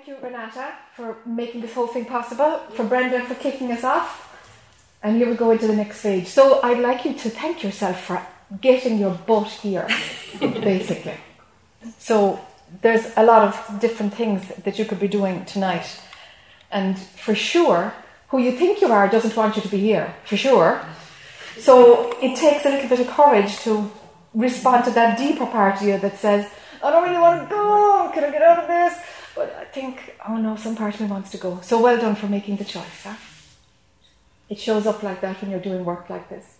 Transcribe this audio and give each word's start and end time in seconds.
thank 0.00 0.18
you, 0.18 0.26
Renata, 0.26 0.72
for 0.96 1.18
making 1.26 1.60
this 1.60 1.74
whole 1.74 1.86
thing 1.86 2.06
possible, 2.06 2.58
for 2.70 2.84
Brenda 2.84 3.22
for 3.26 3.34
kicking 3.34 3.70
us 3.70 3.84
off. 3.84 4.28
And 5.02 5.16
here 5.18 5.28
we 5.28 5.36
go 5.36 5.50
into 5.50 5.66
the 5.66 5.76
next 5.76 5.98
stage. 5.98 6.26
So 6.26 6.58
I'd 6.62 6.78
like 6.78 7.04
you 7.04 7.12
to 7.12 7.28
thank 7.28 7.62
yourself 7.62 8.00
for 8.04 8.26
getting 8.62 8.96
your 8.96 9.12
butt 9.26 9.48
here, 9.48 9.86
basically. 10.40 11.16
So 11.98 12.40
there's 12.80 13.12
a 13.18 13.22
lot 13.22 13.42
of 13.48 13.80
different 13.80 14.14
things 14.14 14.48
that 14.64 14.78
you 14.78 14.86
could 14.86 15.00
be 15.00 15.08
doing 15.08 15.44
tonight. 15.44 16.00
And 16.70 16.98
for 16.98 17.34
sure, 17.34 17.92
who 18.28 18.38
you 18.38 18.52
think 18.52 18.80
you 18.80 18.90
are 18.90 19.06
doesn't 19.06 19.36
want 19.36 19.56
you 19.56 19.62
to 19.62 19.68
be 19.68 19.80
here, 19.80 20.14
for 20.24 20.38
sure. 20.38 20.80
So 21.58 22.16
it 22.22 22.38
takes 22.38 22.64
a 22.64 22.70
little 22.70 22.88
bit 22.88 23.00
of 23.00 23.08
courage 23.08 23.58
to 23.64 23.90
respond 24.32 24.86
to 24.86 24.92
that 24.92 25.18
deeper 25.18 25.44
part 25.44 25.82
of 25.82 25.82
you 25.82 25.98
that 25.98 26.16
says, 26.16 26.48
I 26.82 26.90
don't 26.90 27.02
really 27.02 27.20
want 27.20 27.42
to 27.42 27.54
go, 27.54 28.10
can 28.14 28.24
I 28.24 28.30
get 28.30 28.40
out 28.40 28.60
of 28.60 28.66
this? 28.66 28.98
But 29.40 29.56
I 29.58 29.64
think, 29.64 30.16
oh 30.28 30.36
no, 30.36 30.54
some 30.54 30.76
part 30.76 30.92
of 30.92 31.00
me 31.00 31.06
wants 31.06 31.30
to 31.30 31.38
go. 31.38 31.60
So 31.62 31.80
well 31.80 31.96
done 31.96 32.14
for 32.14 32.26
making 32.26 32.56
the 32.56 32.64
choice. 32.66 33.04
Huh? 33.04 33.14
It 34.50 34.60
shows 34.60 34.86
up 34.86 35.02
like 35.02 35.22
that 35.22 35.40
when 35.40 35.50
you're 35.50 35.60
doing 35.60 35.82
work 35.82 36.10
like 36.10 36.28
this. 36.28 36.58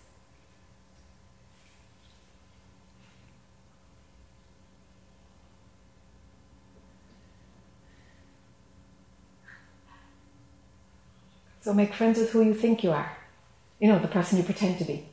So 11.61 11.75
make 11.75 11.93
friends 11.93 12.17
with 12.17 12.31
who 12.31 12.41
you 12.41 12.55
think 12.55 12.83
you 12.83 12.89
are. 12.89 13.15
You 13.79 13.89
know, 13.89 13.99
the 13.99 14.07
person 14.07 14.39
you 14.39 14.43
pretend 14.43 14.79
to 14.79 14.85
be. 14.85 15.05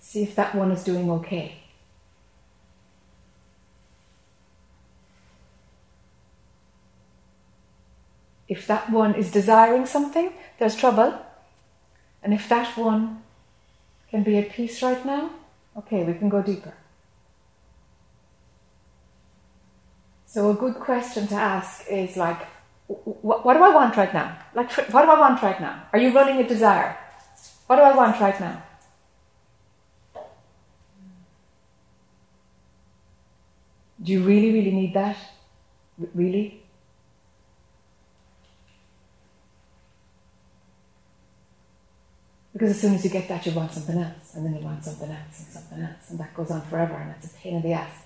See 0.00 0.24
if 0.24 0.34
that 0.34 0.56
one 0.56 0.72
is 0.72 0.82
doing 0.82 1.08
okay. 1.12 1.59
If 8.50 8.66
that 8.66 8.90
one 8.90 9.14
is 9.14 9.30
desiring 9.30 9.86
something, 9.86 10.32
there's 10.58 10.74
trouble. 10.74 11.14
And 12.20 12.34
if 12.34 12.48
that 12.48 12.76
one 12.76 13.22
can 14.10 14.24
be 14.24 14.38
at 14.38 14.50
peace 14.50 14.82
right 14.82 15.06
now, 15.06 15.30
okay, 15.76 16.02
we 16.02 16.14
can 16.14 16.28
go 16.28 16.42
deeper. 16.42 16.74
So, 20.26 20.50
a 20.50 20.54
good 20.54 20.74
question 20.74 21.28
to 21.28 21.34
ask 21.36 21.86
is 21.88 22.16
like, 22.16 22.42
what, 22.88 23.54
do 23.54 23.62
I 23.62 23.72
want 23.72 23.96
right 23.96 24.12
now? 24.12 24.36
Like, 24.52 24.72
what 24.92 25.02
do 25.02 25.10
I 25.10 25.18
want 25.18 25.40
right 25.42 25.60
now? 25.60 25.84
Are 25.92 26.00
you 26.00 26.12
running 26.12 26.44
a 26.44 26.48
desire? 26.48 26.96
What 27.68 27.76
do 27.76 27.82
I 27.82 27.94
want 27.94 28.20
right 28.20 28.40
now? 28.40 28.62
Do 34.02 34.10
you 34.10 34.24
really, 34.24 34.52
really 34.52 34.72
need 34.72 34.94
that? 34.94 35.16
Really? 36.14 36.59
Because 42.60 42.74
as 42.76 42.80
soon 42.82 42.94
as 42.94 43.02
you 43.02 43.08
get 43.08 43.26
that, 43.28 43.46
you 43.46 43.52
want 43.52 43.72
something 43.72 43.96
else, 43.96 44.34
and 44.34 44.44
then 44.44 44.54
you 44.54 44.60
want 44.60 44.84
something 44.84 45.10
else, 45.10 45.38
and 45.38 45.48
something 45.48 45.80
else, 45.80 46.10
and 46.10 46.20
that 46.20 46.34
goes 46.34 46.50
on 46.50 46.60
forever, 46.60 46.92
and 46.92 47.14
it's 47.16 47.24
a 47.24 47.38
pain 47.38 47.56
in 47.56 47.62
the 47.62 47.72
ass. 47.72 48.02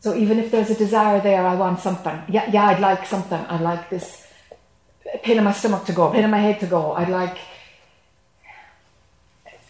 So 0.00 0.16
even 0.16 0.40
if 0.40 0.50
there's 0.50 0.70
a 0.70 0.74
desire 0.74 1.20
there, 1.20 1.46
I 1.46 1.54
want 1.54 1.78
something. 1.78 2.20
Yeah, 2.28 2.50
yeah, 2.50 2.66
I'd 2.66 2.80
like 2.80 3.06
something. 3.06 3.38
I'd 3.38 3.60
like 3.60 3.90
this 3.90 4.26
pain 5.22 5.38
in 5.38 5.44
my 5.44 5.52
stomach 5.52 5.84
to 5.84 5.92
go, 5.92 6.10
pain 6.10 6.24
in 6.24 6.30
my 6.30 6.38
head 6.38 6.58
to 6.58 6.66
go. 6.66 6.94
I'd 6.94 7.08
like, 7.08 7.38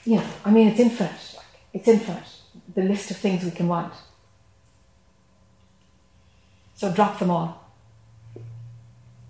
you 0.07 0.17
know, 0.17 0.27
I 0.47 0.51
mean, 0.51 0.69
it's 0.69 0.81
infinite. 0.81 1.35
Like, 1.37 1.47
it's 1.75 1.89
infinite. 1.89 2.25
The 2.75 2.85
list 2.85 3.11
of 3.11 3.19
things 3.19 3.45
we 3.45 3.51
can 3.51 3.69
want. 3.69 3.93
So 6.75 6.91
drop 6.91 7.19
them 7.19 7.31
all. 7.31 7.71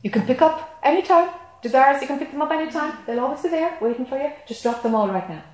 You 0.05 0.11
can 0.13 0.23
pick 0.23 0.41
up 0.41 0.79
anytime. 0.85 1.31
Desires, 1.63 2.01
you 2.01 2.09
can 2.09 2.19
pick 2.19 2.33
them 2.33 2.43
up 2.43 2.51
anytime. 2.51 2.99
They'll 3.07 3.21
always 3.21 3.43
be 3.43 3.49
there, 3.49 3.79
waiting 3.81 4.05
for 4.05 4.19
you. 4.19 4.33
Just 4.47 4.63
drop 4.63 4.83
them 4.83 4.95
all 4.95 5.09
right 5.09 5.29
now. 5.29 5.45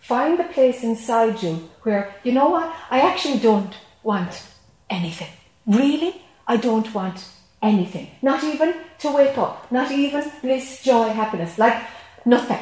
Find 0.00 0.38
the 0.38 0.44
place 0.44 0.82
inside 0.82 1.42
you 1.42 1.70
where, 1.82 2.14
you 2.24 2.32
know 2.32 2.48
what, 2.48 2.74
I 2.90 3.00
actually 3.00 3.38
don't 3.38 3.72
want 4.02 4.42
anything. 4.88 5.28
Really, 5.66 6.22
I 6.46 6.56
don't 6.56 6.92
want 6.92 7.24
anything. 7.62 8.10
Not 8.20 8.42
even 8.42 8.74
to 8.98 9.12
wake 9.12 9.38
up. 9.38 9.70
Not 9.70 9.92
even 9.92 10.30
bliss, 10.42 10.82
joy, 10.82 11.10
happiness. 11.10 11.58
Like 11.58 11.80
nothing. 12.24 12.58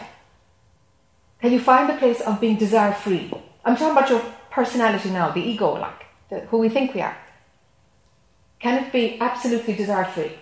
Can 1.40 1.52
you 1.52 1.60
find 1.60 1.88
the 1.88 1.94
place 1.94 2.20
of 2.20 2.40
being 2.40 2.58
desire 2.58 2.92
free? 2.92 3.32
I'm 3.64 3.76
talking 3.76 3.96
about 3.96 4.10
your 4.10 4.22
personality 4.50 5.10
now, 5.10 5.30
the 5.30 5.40
ego, 5.40 5.74
like 5.74 6.04
the, 6.28 6.40
who 6.40 6.58
we 6.58 6.68
think 6.68 6.94
we 6.94 7.00
are. 7.00 7.16
Can 8.58 8.82
it 8.82 8.92
be 8.92 9.18
absolutely 9.20 9.74
desire 9.74 10.04
free? 10.04 10.32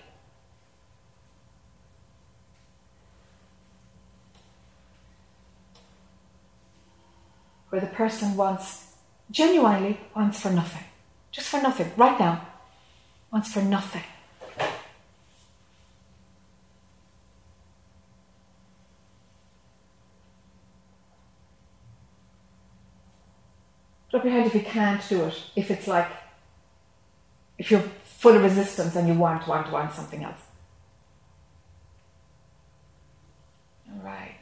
Where 7.77 7.85
the 7.85 7.95
person 7.95 8.39
wants 8.39 8.87
genuinely 9.31 10.01
wants 10.15 10.41
for 10.41 10.51
nothing. 10.51 10.85
Just 11.31 11.49
for 11.49 11.61
nothing, 11.61 11.93
right 11.99 12.19
now. 12.19 12.41
Wants 13.31 13.53
for 13.53 13.61
nothing. 13.61 14.03
Drop 24.11 24.25
your 24.25 24.33
hand 24.33 24.47
if 24.47 24.55
you 24.55 24.63
can't 24.63 25.07
do 25.07 25.25
it. 25.25 25.43
If 25.55 25.71
it's 25.71 25.87
like, 25.87 26.09
if 27.59 27.71
you're 27.71 27.85
full 28.05 28.37
of 28.37 28.43
resistance 28.43 28.97
and 28.97 29.07
you 29.07 29.13
want, 29.13 29.47
want, 29.47 29.71
want 29.71 29.93
something 29.93 30.25
else. 30.25 30.41
All 33.93 34.03
right. 34.03 34.36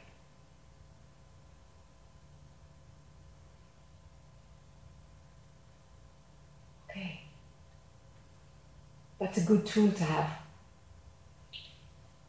That's 9.19 9.37
a 9.37 9.41
good 9.41 9.65
tool 9.65 9.91
to 9.91 10.03
have. 10.03 10.29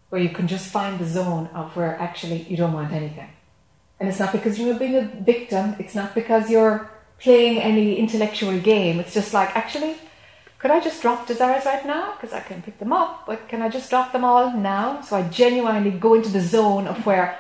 Where 0.09 0.21
you 0.21 0.31
can 0.31 0.47
just 0.47 0.71
find 0.71 0.99
the 0.99 1.07
zone 1.07 1.49
of 1.49 1.75
where 1.77 1.99
actually 2.01 2.43
you 2.43 2.57
don't 2.57 2.73
want 2.73 2.93
anything. 2.93 3.29
And 3.99 4.09
it's 4.09 4.19
not 4.19 4.33
because 4.33 4.59
you're 4.59 4.79
being 4.79 4.95
a 4.97 5.03
victim, 5.03 5.75
it's 5.79 5.95
not 5.95 6.15
because 6.15 6.51
you're 6.51 6.91
playing 7.19 7.59
any 7.59 7.97
intellectual 7.97 8.59
game. 8.61 9.01
It's 9.01 9.15
just 9.15 9.33
like, 9.33 9.57
actually, 9.57 9.97
could 10.59 10.71
I 10.71 10.81
just 10.81 11.03
drop 11.03 11.27
desires 11.27 11.65
right 11.65 11.85
now? 11.85 12.13
Because 12.13 12.33
I 12.33 12.41
can 12.41 12.63
pick 12.63 12.79
them 12.79 12.93
up, 12.93 13.27
but 13.27 13.49
can 13.49 13.63
I 13.63 13.69
just 13.69 13.91
drop 13.91 14.13
them 14.13 14.25
all 14.25 14.53
now? 14.53 15.01
So 15.01 15.17
I 15.17 15.23
genuinely 15.29 15.91
go 15.91 16.15
into 16.15 16.29
the 16.29 16.41
zone 16.41 16.87
of 16.87 17.05
where 17.07 17.39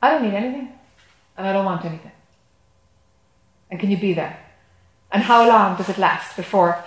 I 0.00 0.10
don't 0.10 0.22
need 0.22 0.34
anything 0.34 0.72
and 1.36 1.46
I 1.46 1.52
don't 1.52 1.64
want 1.64 1.84
anything. 1.84 2.12
And 3.70 3.78
can 3.78 3.90
you 3.90 3.96
be 3.96 4.12
there? 4.12 4.38
And 5.10 5.22
how 5.22 5.46
long 5.46 5.76
does 5.76 5.88
it 5.88 5.98
last 5.98 6.36
before 6.36 6.82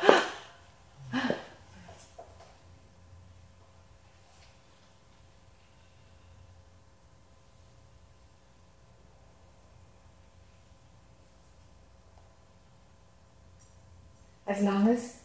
as 14.48 14.62
long 14.62 14.88
as 14.88 15.20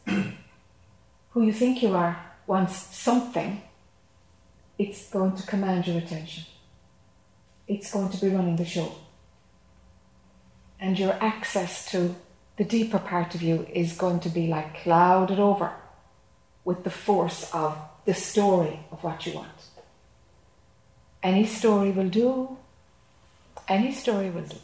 who 1.41 1.47
you 1.47 1.53
think 1.55 1.83
you 1.83 1.95
are 1.95 2.23
wants 2.47 2.95
something, 2.95 3.63
it's 4.79 5.09
going 5.09 5.35
to 5.35 5.47
command 5.47 5.87
your 5.87 5.97
attention. 5.97 6.45
It's 7.67 7.91
going 7.91 8.11
to 8.11 8.21
be 8.21 8.29
running 8.29 8.57
the 8.57 8.67
show. 8.67 8.93
And 10.79 10.99
your 10.99 11.15
access 11.15 11.91
to 11.93 12.15
the 12.59 12.65
deeper 12.65 12.99
part 12.99 13.35
of 13.35 13.41
you 13.41 13.67
is 13.73 13.97
going 13.97 14.21
to 14.21 14.29
be 14.29 14.49
like 14.49 14.83
clouded 14.83 15.39
over 15.39 15.73
with 16.67 16.85
the 16.85 16.91
force 16.91 17.51
of 17.55 17.75
the 18.05 18.13
story 18.13 18.81
of 18.93 19.03
what 19.03 19.25
you 19.25 19.33
want. 19.33 19.49
Any 21.23 21.47
story 21.47 21.91
will 21.91 22.11
do. 22.11 22.59
Any 23.67 23.93
story 23.95 24.29
will 24.29 24.43
do. 24.43 24.59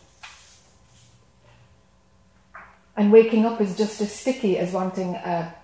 And 2.99 3.11
waking 3.11 3.47
up 3.47 3.63
is 3.63 3.79
just 3.79 3.99
as 4.03 4.13
sticky 4.13 4.59
as 4.59 4.73
wanting 4.73 5.15
a, 5.15 5.55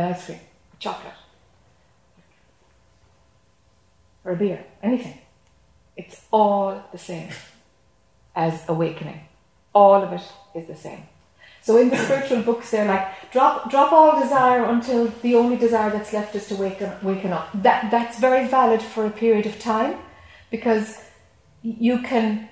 ice 0.00 0.26
cream, 0.26 0.40
chocolate, 0.78 1.14
or 4.24 4.32
a 4.32 4.36
beer, 4.36 4.64
anything. 4.82 5.18
It's 5.96 6.24
all 6.30 6.82
the 6.92 6.98
same 6.98 7.30
as 8.34 8.68
awakening. 8.68 9.20
All 9.74 10.02
of 10.02 10.12
it 10.12 10.22
is 10.54 10.66
the 10.66 10.74
same. 10.74 11.02
So 11.62 11.76
in 11.76 11.90
the 11.90 11.96
spiritual 11.96 12.42
books, 12.42 12.70
they're 12.70 12.86
like 12.86 13.30
drop 13.32 13.70
drop 13.70 13.92
all 13.92 14.20
desire 14.20 14.64
until 14.64 15.08
the 15.22 15.34
only 15.34 15.56
desire 15.56 15.90
that's 15.90 16.12
left 16.12 16.34
is 16.34 16.48
to 16.48 16.56
waken 16.56 16.92
waken 17.02 17.32
up. 17.32 17.50
That 17.54 17.90
that's 17.90 18.18
very 18.18 18.46
valid 18.48 18.80
for 18.80 19.04
a 19.04 19.10
period 19.10 19.46
of 19.46 19.58
time, 19.58 19.96
because 20.50 20.98
you 21.62 21.98
can 21.98 22.48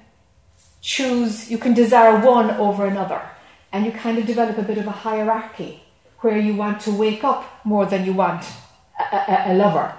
choose 0.82 1.50
you 1.50 1.58
can 1.58 1.74
desire 1.74 2.24
one 2.24 2.50
over 2.50 2.86
another 2.86 3.20
and 3.72 3.84
you 3.84 3.92
kind 3.92 4.18
of 4.18 4.26
develop 4.26 4.58
a 4.58 4.62
bit 4.62 4.78
of 4.78 4.86
a 4.86 4.90
hierarchy 4.90 5.82
where 6.20 6.38
you 6.38 6.54
want 6.54 6.80
to 6.80 6.90
wake 6.90 7.24
up 7.24 7.44
more 7.64 7.86
than 7.86 8.04
you 8.04 8.12
want 8.12 8.44
a, 8.98 9.16
a, 9.16 9.52
a 9.52 9.54
lover. 9.54 9.94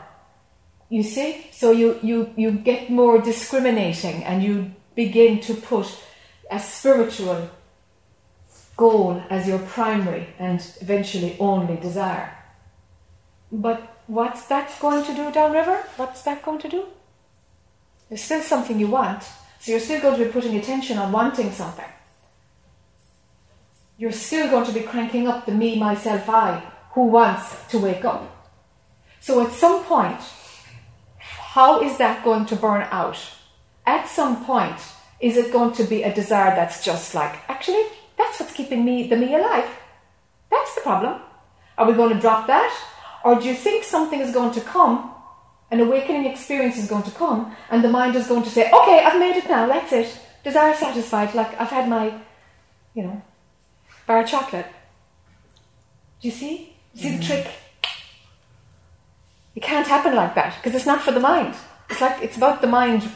You 0.89 1.03
see? 1.03 1.47
So 1.51 1.71
you, 1.71 1.99
you, 2.01 2.33
you 2.35 2.51
get 2.51 2.89
more 2.89 3.21
discriminating 3.21 4.23
and 4.23 4.43
you 4.43 4.71
begin 4.95 5.39
to 5.41 5.53
put 5.53 5.87
a 6.51 6.59
spiritual 6.59 7.49
goal 8.75 9.21
as 9.29 9.47
your 9.47 9.59
primary 9.59 10.27
and 10.39 10.59
eventually 10.81 11.35
only 11.39 11.75
desire. 11.77 12.35
But 13.51 14.01
what's 14.07 14.45
that 14.47 14.73
going 14.79 15.05
to 15.05 15.13
do 15.13 15.31
downriver? 15.31 15.83
What's 15.97 16.21
that 16.23 16.43
going 16.43 16.59
to 16.59 16.69
do? 16.69 16.85
There's 18.07 18.21
still 18.21 18.41
something 18.41 18.79
you 18.79 18.87
want, 18.87 19.23
so 19.59 19.71
you're 19.71 19.79
still 19.79 20.01
going 20.01 20.17
to 20.17 20.25
be 20.25 20.31
putting 20.31 20.55
attention 20.57 20.97
on 20.97 21.11
wanting 21.11 21.51
something. 21.51 21.85
You're 23.99 24.13
still 24.13 24.49
going 24.49 24.65
to 24.65 24.71
be 24.71 24.79
cranking 24.79 25.27
up 25.27 25.45
the 25.45 25.51
me, 25.51 25.77
myself, 25.77 26.29
I 26.29 26.63
who 26.93 27.07
wants 27.07 27.67
to 27.67 27.77
wake 27.77 28.05
up. 28.05 28.23
So 29.19 29.45
at 29.45 29.51
some 29.51 29.83
point, 29.83 30.21
how 31.17 31.81
is 31.81 31.97
that 31.97 32.23
going 32.23 32.45
to 32.45 32.55
burn 32.55 32.87
out? 32.91 33.19
At 33.85 34.07
some 34.07 34.45
point, 34.45 34.79
is 35.19 35.35
it 35.35 35.51
going 35.51 35.73
to 35.73 35.83
be 35.83 36.03
a 36.03 36.15
desire 36.15 36.55
that's 36.55 36.81
just 36.81 37.13
like, 37.13 37.39
actually, 37.49 37.83
that's 38.17 38.39
what's 38.39 38.53
keeping 38.53 38.85
me, 38.85 39.09
the 39.09 39.17
me 39.17 39.35
alive? 39.35 39.69
That's 40.49 40.75
the 40.75 40.81
problem. 40.81 41.19
Are 41.77 41.85
we 41.85 41.93
going 41.93 42.13
to 42.13 42.21
drop 42.21 42.47
that? 42.47 42.73
Or 43.25 43.37
do 43.37 43.49
you 43.49 43.53
think 43.53 43.83
something 43.83 44.21
is 44.21 44.33
going 44.33 44.53
to 44.53 44.61
come, 44.61 45.13
an 45.71 45.81
awakening 45.81 46.25
experience 46.25 46.77
is 46.77 46.87
going 46.87 47.03
to 47.03 47.11
come, 47.11 47.53
and 47.69 47.83
the 47.83 47.89
mind 47.89 48.15
is 48.15 48.27
going 48.27 48.43
to 48.43 48.49
say, 48.49 48.71
okay, 48.71 49.03
I've 49.03 49.19
made 49.19 49.35
it 49.35 49.49
now, 49.49 49.67
that's 49.67 49.91
it. 49.91 50.17
Desire 50.45 50.73
satisfied, 50.73 51.35
like 51.35 51.59
I've 51.59 51.67
had 51.67 51.89
my, 51.89 52.13
you 52.93 53.03
know, 53.03 53.21
bar 54.09 54.23
of 54.23 54.27
chocolate. 54.27 54.65
Do 56.19 56.27
you 56.27 56.33
see? 56.33 56.75
You 56.95 57.01
see 57.01 57.09
mm-hmm. 57.09 57.19
the 57.19 57.25
trick? 57.25 57.47
It 59.55 59.61
can't 59.61 59.85
happen 59.85 60.15
like 60.15 60.33
that 60.33 60.55
because 60.55 60.73
it's 60.73 60.87
not 60.87 61.03
for 61.03 61.11
the 61.11 61.19
mind. 61.19 61.53
It's 61.91 62.01
like 62.01 62.23
it's 62.23 62.35
about 62.35 62.61
the 62.61 62.67
mind 62.67 63.07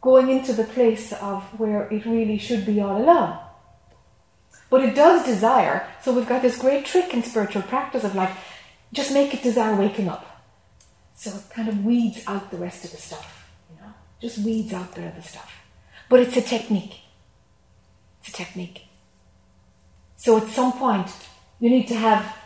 going 0.00 0.28
into 0.28 0.52
the 0.52 0.64
place 0.64 1.12
of 1.12 1.42
where 1.60 1.82
it 1.92 2.04
really 2.04 2.36
should 2.36 2.66
be 2.66 2.80
all 2.80 3.00
along. 3.00 3.38
But 4.70 4.82
it 4.82 4.96
does 4.96 5.24
desire, 5.24 5.86
so 6.02 6.12
we've 6.12 6.28
got 6.28 6.42
this 6.42 6.58
great 6.58 6.84
trick 6.84 7.14
in 7.14 7.22
spiritual 7.22 7.62
practice 7.62 8.02
of 8.04 8.14
like, 8.14 8.32
just 8.92 9.12
make 9.12 9.32
it 9.32 9.42
desire 9.42 9.76
waking 9.76 10.08
up. 10.08 10.26
So 11.14 11.30
it 11.30 11.44
kind 11.50 11.68
of 11.68 11.84
weeds 11.84 12.22
out 12.26 12.50
the 12.50 12.58
rest 12.58 12.84
of 12.84 12.90
the 12.90 12.96
stuff, 12.96 13.48
you 13.70 13.80
know, 13.80 13.92
just 14.20 14.38
weeds 14.38 14.72
out 14.72 14.94
the 14.94 15.06
other 15.06 15.22
stuff. 15.22 15.50
But 16.08 16.20
it's 16.20 16.36
a 16.36 16.42
technique. 16.42 17.00
It's 18.20 18.30
a 18.30 18.32
technique. 18.32 18.87
So 20.18 20.36
at 20.36 20.48
some 20.48 20.72
point, 20.72 21.06
you 21.60 21.70
need 21.70 21.86
to 21.88 21.94
have, 21.94 22.36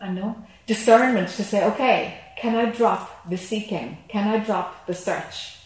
I 0.00 0.08
know, 0.08 0.34
discernment 0.66 1.28
to 1.28 1.44
say, 1.44 1.62
okay, 1.66 2.18
can 2.38 2.56
I 2.56 2.70
drop 2.70 3.28
the 3.28 3.36
seeking? 3.36 3.98
Can 4.08 4.26
I 4.26 4.38
drop 4.42 4.86
the 4.86 4.94
search? 4.94 5.58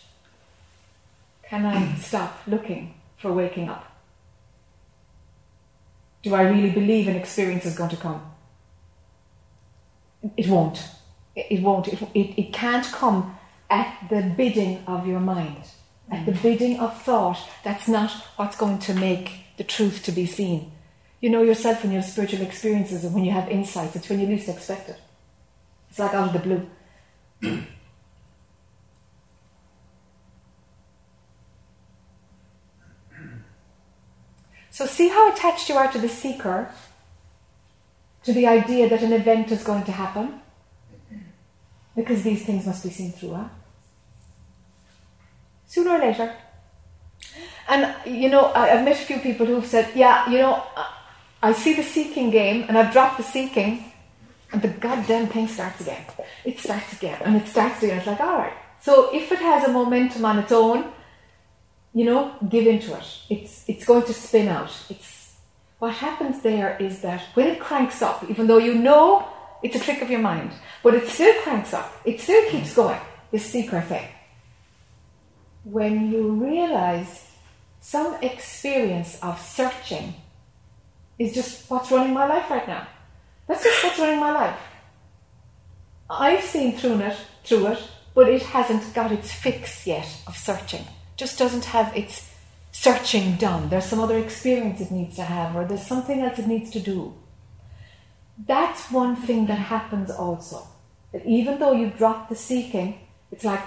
Can 1.45 1.65
I 1.65 1.95
stop 1.99 2.37
looking 2.49 2.95
for 3.17 3.33
waking 3.33 3.69
up? 3.69 3.87
Do 6.23 6.35
I 6.35 6.43
really 6.43 6.71
believe 6.71 7.07
an 7.07 7.17
experience 7.17 7.65
is 7.65 7.77
going 7.77 7.91
to 7.91 7.97
come? 7.97 8.21
It 10.37 10.49
won't. 10.49 10.83
It 11.37 11.63
won't. 11.63 11.87
It, 11.89 12.03
it, 12.13 12.41
it 12.41 12.53
can't 12.53 12.87
come 12.87 13.39
at 13.71 14.09
the 14.11 14.35
bidding 14.37 14.83
of 14.87 15.07
your 15.07 15.21
mind, 15.21 15.63
at 16.11 16.27
the 16.27 16.33
mm. 16.33 16.43
bidding 16.43 16.81
of 16.81 17.01
thought. 17.03 17.39
That's 17.63 17.87
not 17.87 18.11
what's 18.35 18.57
going 18.57 18.81
to 18.81 18.95
make 18.95 19.45
the 19.59 19.65
truth 19.65 20.03
to 20.05 20.13
be 20.13 20.27
seen. 20.27 20.73
You 21.21 21.29
know 21.29 21.43
yourself 21.43 21.83
when 21.83 21.93
you 21.93 21.99
have 22.01 22.09
spiritual 22.09 22.41
experiences 22.41 23.05
and 23.05 23.15
when 23.15 23.25
you 23.25 23.33
have 23.33 23.49
insights, 23.51 23.95
it's 23.95 24.09
when 24.09 24.21
you 24.21 24.27
least 24.27 24.49
expect 24.49 24.89
it. 24.89 24.97
It's 25.91 25.99
like 25.99 26.15
out 26.15 26.29
of 26.29 26.33
the 26.33 26.39
blue. 26.39 26.67
so 34.71 34.87
see 34.87 35.09
how 35.09 35.31
attached 35.31 35.69
you 35.69 35.75
are 35.77 35.93
to 35.93 35.99
the 35.99 36.09
seeker, 36.09 36.71
to 38.25 38.33
the 38.33 38.47
idea 38.47 38.89
that 38.89 39.03
an 39.03 39.13
event 39.13 39.53
is 39.53 39.63
going 39.63 39.85
to 39.85 39.93
happen, 39.93 40.41
because 41.95 42.23
these 42.23 42.47
things 42.47 42.65
must 42.65 42.83
be 42.83 42.89
seen 42.89 43.13
through. 43.13 43.35
Huh? 43.35 43.49
Sooner 45.67 45.91
or 45.91 45.99
later. 45.99 46.35
And 47.69 47.95
you 48.07 48.31
know, 48.31 48.53
I've 48.55 48.85
met 48.85 49.01
a 49.01 49.05
few 49.05 49.19
people 49.19 49.45
who've 49.45 49.67
said, 49.67 49.93
"Yeah, 49.95 50.29
you 50.31 50.39
know, 50.39 50.63
I 51.43 51.53
see 51.53 51.75
the 51.75 51.83
seeking 51.83 52.31
game, 52.31 52.65
and 52.69 52.77
I've 52.77 52.93
dropped 52.93 53.17
the 53.17 53.23
seeking, 53.23 53.85
and 54.53 54.61
the 54.61 54.69
goddamn 54.69 55.29
thing 55.29 55.49
starts 55.49 55.81
again. 55.81 56.05
It 56.45 56.59
starts 56.59 56.93
again, 56.93 57.21
and 57.25 57.37
it 57.37 57.49
starts 57.49 57.83
again. 57.83 57.99
It's 57.99 58.07
like, 58.07 58.21
all 58.21 58.39
right. 58.39 58.53
So 58.81 59.15
if 59.15 59.31
it 59.33 59.39
has 59.39 59.65
a 59.65 59.73
momentum 59.73 60.25
on 60.25 60.39
its 60.39 60.53
own, 60.53 60.93
you 61.95 62.05
know, 62.05 62.35
give 62.49 62.67
into 62.67 62.97
it. 62.97 63.19
It's 63.29 63.65
it's 63.69 63.85
going 63.85 64.05
to 64.05 64.13
spin 64.13 64.49
out. 64.49 64.73
It's 64.89 65.37
what 65.79 65.95
happens 65.95 66.43
there 66.43 66.77
is 66.79 67.01
that 67.01 67.23
when 67.35 67.47
it 67.49 67.61
cranks 67.61 68.03
up, 68.03 68.29
even 68.29 68.47
though 68.47 68.59
you 68.59 68.75
know 68.75 69.27
it's 69.63 69.77
a 69.77 69.81
trick 69.81 70.03
of 70.03 70.11
your 70.11 70.21
mind, 70.21 70.53
but 70.83 70.95
it 70.95 71.09
still 71.09 71.35
cranks 71.43 71.75
up. 71.75 71.93
It 72.05 72.21
still 72.21 72.49
keeps 72.51 72.75
going. 72.75 73.01
This 73.31 73.47
secret 73.47 73.85
thing. 73.87 74.09
When 75.65 76.11
you 76.11 76.33
realize 76.33 77.29
some 77.81 78.15
experience 78.23 79.19
of 79.23 79.41
searching 79.41 80.15
is 81.21 81.35
just 81.35 81.71
what's 81.71 81.91
running 81.93 82.15
my 82.15 82.27
life 82.27 82.51
right 82.51 82.67
now. 82.67 82.89
That's 83.47 83.63
just 83.63 83.85
what's 83.85 83.99
running 83.99 84.19
my 84.19 84.33
life. 84.33 84.59
I've 86.09 86.43
seen 86.43 86.79
through 86.79 87.01
it, 87.01 87.17
through 87.45 87.67
it, 87.67 87.83
but 88.15 88.27
it 88.29 88.43
hasn't 88.43 88.95
got 88.95 89.13
its 89.13 89.31
fix 89.31 89.87
yet 89.87 90.09
of 90.27 90.35
searching. 90.35 90.85
Just 91.19 91.39
doesn't 91.39 91.67
have 91.67 91.95
its 91.95 92.31
searching 92.73 93.37
done. 93.37 93.69
There's 93.69 93.85
some 93.85 94.01
other 94.01 94.17
experience 94.17 94.81
it 94.81 94.91
needs 94.91 95.17
to 95.17 95.23
have, 95.25 95.55
or 95.55 95.67
there's 95.67 95.87
something 95.87 96.21
else 96.21 96.39
it 96.39 96.47
needs 96.47 96.71
to 96.71 96.81
do. 96.81 97.15
That's 98.47 98.91
one 98.91 99.15
thing 99.15 99.45
that 99.47 99.59
happens 99.59 100.11
also. 100.11 100.67
That 101.13 101.27
even 101.27 101.59
though 101.59 101.73
you've 101.73 101.99
dropped 101.99 102.31
the 102.31 102.37
seeking, 102.37 102.99
it's 103.31 103.45
like, 103.45 103.63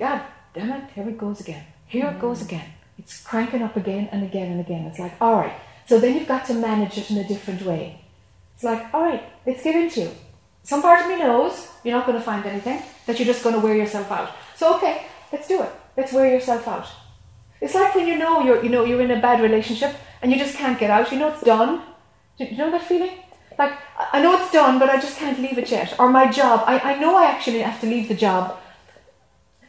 God 0.00 0.22
damn 0.52 0.72
it, 0.72 0.90
here 0.96 1.08
it 1.08 1.16
goes 1.16 1.40
again. 1.40 1.64
Here 1.86 2.08
it 2.08 2.20
goes 2.20 2.40
mm. 2.40 2.46
again. 2.46 2.72
It's 2.98 3.22
cranking 3.22 3.62
up 3.62 3.76
again 3.76 4.08
and 4.10 4.24
again 4.24 4.50
and 4.50 4.60
again. 4.60 4.86
It's 4.86 4.98
like, 4.98 5.14
all 5.20 5.36
right. 5.36 5.54
So 5.90 5.98
then 5.98 6.14
you've 6.14 6.28
got 6.28 6.44
to 6.46 6.54
manage 6.54 6.98
it 6.98 7.10
in 7.10 7.18
a 7.18 7.26
different 7.26 7.62
way. 7.62 8.00
It's 8.54 8.62
like, 8.62 8.94
all 8.94 9.02
right, 9.02 9.24
let's 9.44 9.64
give 9.64 9.74
into 9.74 10.02
you. 10.02 10.10
Some 10.62 10.82
part 10.82 11.00
of 11.00 11.08
me 11.08 11.18
knows 11.18 11.66
you're 11.82 11.96
not 11.96 12.06
going 12.06 12.16
to 12.16 12.22
find 12.22 12.46
anything, 12.46 12.80
that 13.06 13.18
you're 13.18 13.26
just 13.26 13.42
going 13.42 13.56
to 13.56 13.60
wear 13.60 13.74
yourself 13.74 14.08
out. 14.12 14.30
So 14.54 14.76
okay, 14.76 15.06
let's 15.32 15.48
do 15.48 15.60
it. 15.60 15.72
Let's 15.96 16.12
wear 16.12 16.32
yourself 16.32 16.68
out. 16.68 16.86
It's 17.60 17.74
like 17.74 17.92
when 17.96 18.06
you 18.06 18.16
know 18.16 18.40
you're, 18.40 18.62
you 18.62 18.70
know, 18.70 18.84
you're 18.84 19.00
in 19.00 19.10
a 19.10 19.20
bad 19.20 19.40
relationship 19.40 19.96
and 20.22 20.30
you 20.30 20.38
just 20.38 20.54
can't 20.54 20.78
get 20.78 20.90
out. 20.90 21.10
You 21.10 21.18
know 21.18 21.30
it's 21.30 21.42
done. 21.42 21.82
Do 22.38 22.44
you 22.44 22.56
know 22.56 22.70
that 22.70 22.84
feeling? 22.84 23.18
Like 23.58 23.72
I 24.12 24.22
know 24.22 24.40
it's 24.40 24.52
done, 24.52 24.78
but 24.78 24.90
I 24.90 25.00
just 25.00 25.16
can't 25.16 25.40
leave 25.40 25.58
it 25.58 25.72
yet. 25.72 25.98
Or 25.98 26.08
my 26.08 26.30
job, 26.30 26.62
I, 26.68 26.78
I 26.78 27.00
know 27.00 27.16
I 27.16 27.24
actually 27.24 27.62
have 27.62 27.80
to 27.80 27.88
leave 27.88 28.06
the 28.06 28.14
job, 28.14 28.56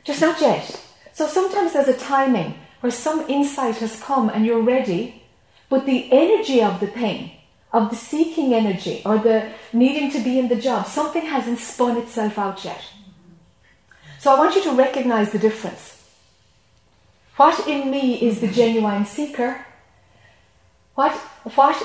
just 0.04 0.22
not 0.22 0.40
yet. 0.40 0.80
So 1.14 1.26
sometimes 1.26 1.74
there's 1.74 1.88
a 1.88 1.98
timing 1.98 2.60
where 2.82 2.92
some 2.92 3.28
insight 3.28 3.78
has 3.78 4.00
come 4.00 4.30
and 4.30 4.46
you're 4.46 4.62
ready, 4.62 5.21
but 5.72 5.86
the 5.86 6.12
energy 6.12 6.62
of 6.62 6.82
the 6.82 6.88
thing 6.88 7.32
of 7.72 7.90
the 7.90 7.96
seeking 7.96 8.54
energy 8.54 9.02
or 9.06 9.18
the 9.18 9.50
needing 9.72 10.12
to 10.12 10.20
be 10.20 10.38
in 10.38 10.50
the 10.50 10.58
job, 10.58 10.86
something 10.86 11.26
hasn't 11.26 11.60
spun 11.60 11.96
itself 11.96 12.38
out 12.38 12.66
yet. 12.66 12.84
So 14.20 14.36
I 14.36 14.38
want 14.38 14.54
you 14.54 14.64
to 14.64 14.74
recognize 14.74 15.32
the 15.32 15.40
difference. 15.40 16.04
What 17.38 17.66
in 17.70 17.90
me 17.90 18.22
is 18.22 18.42
the 18.42 18.50
genuine 18.50 19.06
seeker? 19.06 19.66
What, 20.96 21.14
what, 21.56 21.82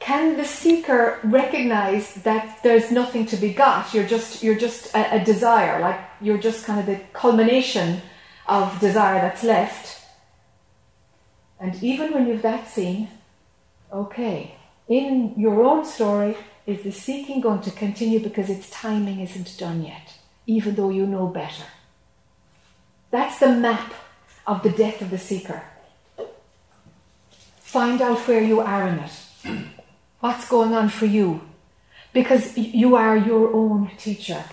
can 0.00 0.36
the 0.36 0.44
seeker 0.44 1.20
recognize 1.22 2.14
that 2.24 2.64
there's 2.64 2.90
nothing 2.90 3.26
to 3.26 3.36
be 3.36 3.54
got? 3.54 3.94
You're 3.94 4.08
just, 4.08 4.42
you're 4.42 4.58
just 4.58 4.92
a, 4.92 5.22
a 5.22 5.24
desire, 5.24 5.80
like 5.80 6.00
you're 6.20 6.42
just 6.48 6.66
kind 6.66 6.80
of 6.80 6.86
the 6.86 7.00
culmination 7.12 8.02
of 8.48 8.80
desire 8.80 9.20
that's 9.20 9.44
left 9.44 10.01
and 11.62 11.80
even 11.80 12.12
when 12.12 12.26
you've 12.26 12.42
that 12.42 12.68
seen, 12.68 13.08
okay, 13.92 14.56
in 14.88 15.32
your 15.36 15.62
own 15.62 15.84
story, 15.84 16.36
is 16.66 16.82
the 16.82 16.90
seeking 16.90 17.40
going 17.40 17.60
to 17.60 17.70
continue 17.70 18.18
because 18.18 18.50
its 18.50 18.68
timing 18.68 19.20
isn't 19.20 19.56
done 19.58 19.84
yet, 19.84 20.14
even 20.44 20.74
though 20.74 20.90
you 20.90 21.06
know 21.06 21.28
better? 21.28 21.62
That's 23.12 23.38
the 23.38 23.52
map 23.52 23.94
of 24.44 24.64
the 24.64 24.70
death 24.70 25.02
of 25.02 25.10
the 25.10 25.18
seeker. 25.18 25.62
Find 27.60 28.02
out 28.02 28.18
where 28.26 28.42
you 28.42 28.60
are 28.60 28.88
in 28.88 28.98
it. 28.98 29.66
What's 30.18 30.48
going 30.48 30.74
on 30.74 30.88
for 30.88 31.06
you? 31.06 31.42
Because 32.12 32.58
you 32.58 32.96
are 32.96 33.16
your 33.16 33.54
own 33.54 33.92
teacher. 33.98 34.44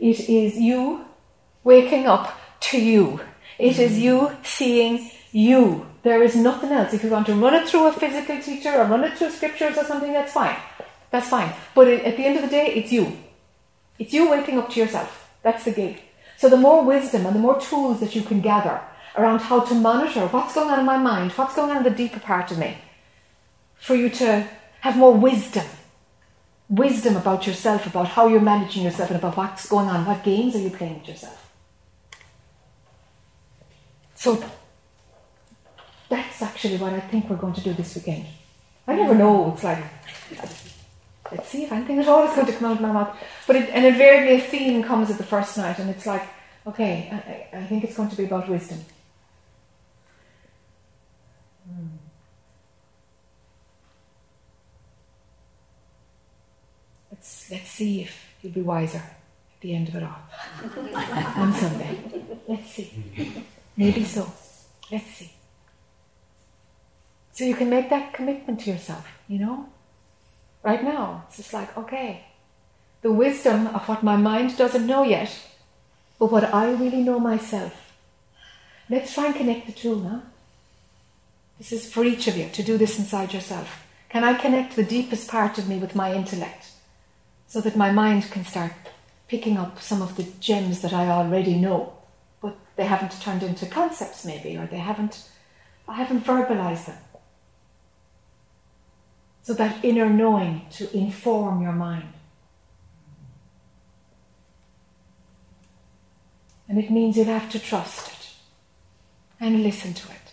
It 0.00 0.28
is 0.28 0.58
you 0.58 1.04
waking 1.62 2.06
up 2.06 2.36
to 2.72 2.80
you. 2.80 3.20
It 3.60 3.78
is 3.78 3.96
you 4.00 4.36
seeing 4.42 5.08
you. 5.30 5.86
There 6.02 6.22
is 6.22 6.34
nothing 6.34 6.70
else. 6.70 6.92
If 6.92 7.04
you 7.04 7.10
want 7.10 7.26
to 7.26 7.34
run 7.34 7.54
it 7.54 7.68
through 7.68 7.86
a 7.86 7.92
physical 7.92 8.40
teacher 8.40 8.74
or 8.74 8.84
run 8.84 9.04
it 9.04 9.16
through 9.16 9.30
scriptures 9.30 9.78
or 9.78 9.84
something, 9.84 10.12
that's 10.12 10.32
fine. 10.32 10.56
That's 11.10 11.28
fine. 11.28 11.52
But 11.74 11.88
at 11.88 12.16
the 12.16 12.24
end 12.24 12.36
of 12.36 12.42
the 12.42 12.48
day, 12.48 12.74
it's 12.74 12.90
you. 12.90 13.18
It's 13.98 14.12
you 14.12 14.30
waking 14.30 14.58
up 14.58 14.70
to 14.70 14.80
yourself. 14.80 15.30
That's 15.42 15.64
the 15.64 15.70
gig. 15.70 16.02
So 16.36 16.48
the 16.48 16.56
more 16.56 16.84
wisdom 16.84 17.26
and 17.26 17.36
the 17.36 17.40
more 17.40 17.60
tools 17.60 18.00
that 18.00 18.16
you 18.16 18.22
can 18.22 18.40
gather 18.40 18.80
around 19.16 19.40
how 19.40 19.60
to 19.60 19.74
monitor 19.74 20.26
what's 20.26 20.54
going 20.54 20.70
on 20.70 20.80
in 20.80 20.86
my 20.86 20.96
mind, 20.96 21.30
what's 21.32 21.54
going 21.54 21.70
on 21.70 21.76
in 21.78 21.82
the 21.84 21.90
deeper 21.90 22.18
part 22.18 22.50
of 22.50 22.58
me, 22.58 22.78
for 23.76 23.94
you 23.94 24.08
to 24.08 24.48
have 24.80 24.96
more 24.96 25.14
wisdom. 25.14 25.66
Wisdom 26.68 27.16
about 27.16 27.46
yourself, 27.46 27.86
about 27.86 28.08
how 28.08 28.26
you're 28.26 28.40
managing 28.40 28.82
yourself, 28.82 29.10
and 29.10 29.18
about 29.18 29.36
what's 29.36 29.68
going 29.68 29.88
on. 29.88 30.06
What 30.06 30.24
games 30.24 30.56
are 30.56 30.60
you 30.60 30.70
playing 30.70 31.00
with 31.00 31.08
yourself? 31.08 31.52
So 34.14 34.42
that's 36.12 36.42
actually 36.42 36.76
what 36.76 36.92
I 36.92 37.00
think 37.00 37.30
we're 37.30 37.36
going 37.36 37.54
to 37.54 37.62
do 37.62 37.72
this 37.72 37.94
weekend. 37.94 38.26
I 38.86 38.94
never 38.96 39.14
know. 39.14 39.52
It's 39.54 39.64
like, 39.64 39.82
let's 41.30 41.48
see 41.48 41.64
if 41.64 41.72
anything 41.72 41.98
at 42.00 42.06
all 42.06 42.28
is 42.28 42.34
going 42.34 42.46
to 42.46 42.52
come 42.52 42.70
out 42.70 42.76
of 42.76 42.82
my 42.82 42.92
mouth. 42.92 43.16
But 43.46 43.56
it, 43.56 43.70
and 43.70 43.86
invariably 43.86 44.34
a 44.36 44.40
theme 44.40 44.82
comes 44.82 45.10
at 45.10 45.16
the 45.16 45.24
first 45.24 45.56
night, 45.56 45.78
and 45.78 45.88
it's 45.88 46.04
like, 46.04 46.22
okay, 46.66 47.48
I, 47.54 47.60
I 47.60 47.64
think 47.64 47.84
it's 47.84 47.96
going 47.96 48.10
to 48.10 48.16
be 48.16 48.24
about 48.24 48.46
wisdom. 48.46 48.80
Hmm. 51.66 51.86
Let's, 57.10 57.50
let's 57.50 57.70
see 57.70 58.02
if 58.02 58.34
you'll 58.42 58.52
be 58.52 58.60
wiser 58.60 58.98
at 58.98 59.60
the 59.62 59.74
end 59.74 59.88
of 59.88 59.96
it 59.96 60.02
all 60.02 60.20
on 61.42 61.54
Sunday. 61.54 61.98
Let's 62.46 62.70
see. 62.70 63.46
Maybe 63.78 64.04
so. 64.04 64.30
Let's 64.90 65.06
see. 65.06 65.31
So 67.32 67.44
you 67.44 67.54
can 67.54 67.70
make 67.70 67.88
that 67.90 68.12
commitment 68.12 68.60
to 68.60 68.70
yourself, 68.70 69.06
you 69.26 69.38
know? 69.38 69.66
Right 70.62 70.84
now, 70.84 71.24
it's 71.26 71.38
just 71.38 71.52
like, 71.52 71.76
okay, 71.76 72.26
the 73.00 73.12
wisdom 73.12 73.66
of 73.68 73.88
what 73.88 74.02
my 74.02 74.16
mind 74.16 74.56
doesn't 74.56 74.86
know 74.86 75.02
yet, 75.02 75.36
but 76.18 76.30
what 76.30 76.52
I 76.54 76.70
really 76.70 77.02
know 77.02 77.18
myself. 77.18 77.92
Let's 78.88 79.14
try 79.14 79.26
and 79.26 79.34
connect 79.34 79.66
the 79.66 79.72
two, 79.72 80.00
huh? 80.04 80.20
This 81.58 81.72
is 81.72 81.92
for 81.92 82.04
each 82.04 82.28
of 82.28 82.36
you 82.36 82.48
to 82.50 82.62
do 82.62 82.76
this 82.76 82.98
inside 82.98 83.32
yourself. 83.32 83.86
Can 84.08 84.24
I 84.24 84.34
connect 84.34 84.76
the 84.76 84.84
deepest 84.84 85.28
part 85.28 85.56
of 85.58 85.68
me 85.68 85.78
with 85.78 85.94
my 85.94 86.12
intellect 86.12 86.70
so 87.46 87.60
that 87.62 87.76
my 87.76 87.90
mind 87.90 88.30
can 88.30 88.44
start 88.44 88.72
picking 89.26 89.56
up 89.56 89.80
some 89.80 90.02
of 90.02 90.16
the 90.16 90.26
gems 90.38 90.82
that 90.82 90.92
I 90.92 91.08
already 91.08 91.54
know, 91.54 91.94
but 92.42 92.56
they 92.76 92.84
haven't 92.84 93.20
turned 93.22 93.42
into 93.42 93.64
concepts 93.64 94.26
maybe, 94.26 94.56
or 94.56 94.66
they 94.66 94.78
haven't 94.78 95.28
I 95.88 95.94
haven't 95.94 96.24
verbalized 96.24 96.86
them. 96.86 96.98
So 99.42 99.54
that 99.54 99.84
inner 99.84 100.08
knowing 100.08 100.66
to 100.72 100.96
inform 100.96 101.62
your 101.62 101.72
mind. 101.72 102.12
And 106.68 106.78
it 106.78 106.90
means 106.90 107.16
you'll 107.16 107.26
have 107.26 107.50
to 107.50 107.58
trust 107.58 108.08
it 108.08 108.28
and 109.40 109.62
listen 109.62 109.92
to 109.94 110.08
it 110.10 110.32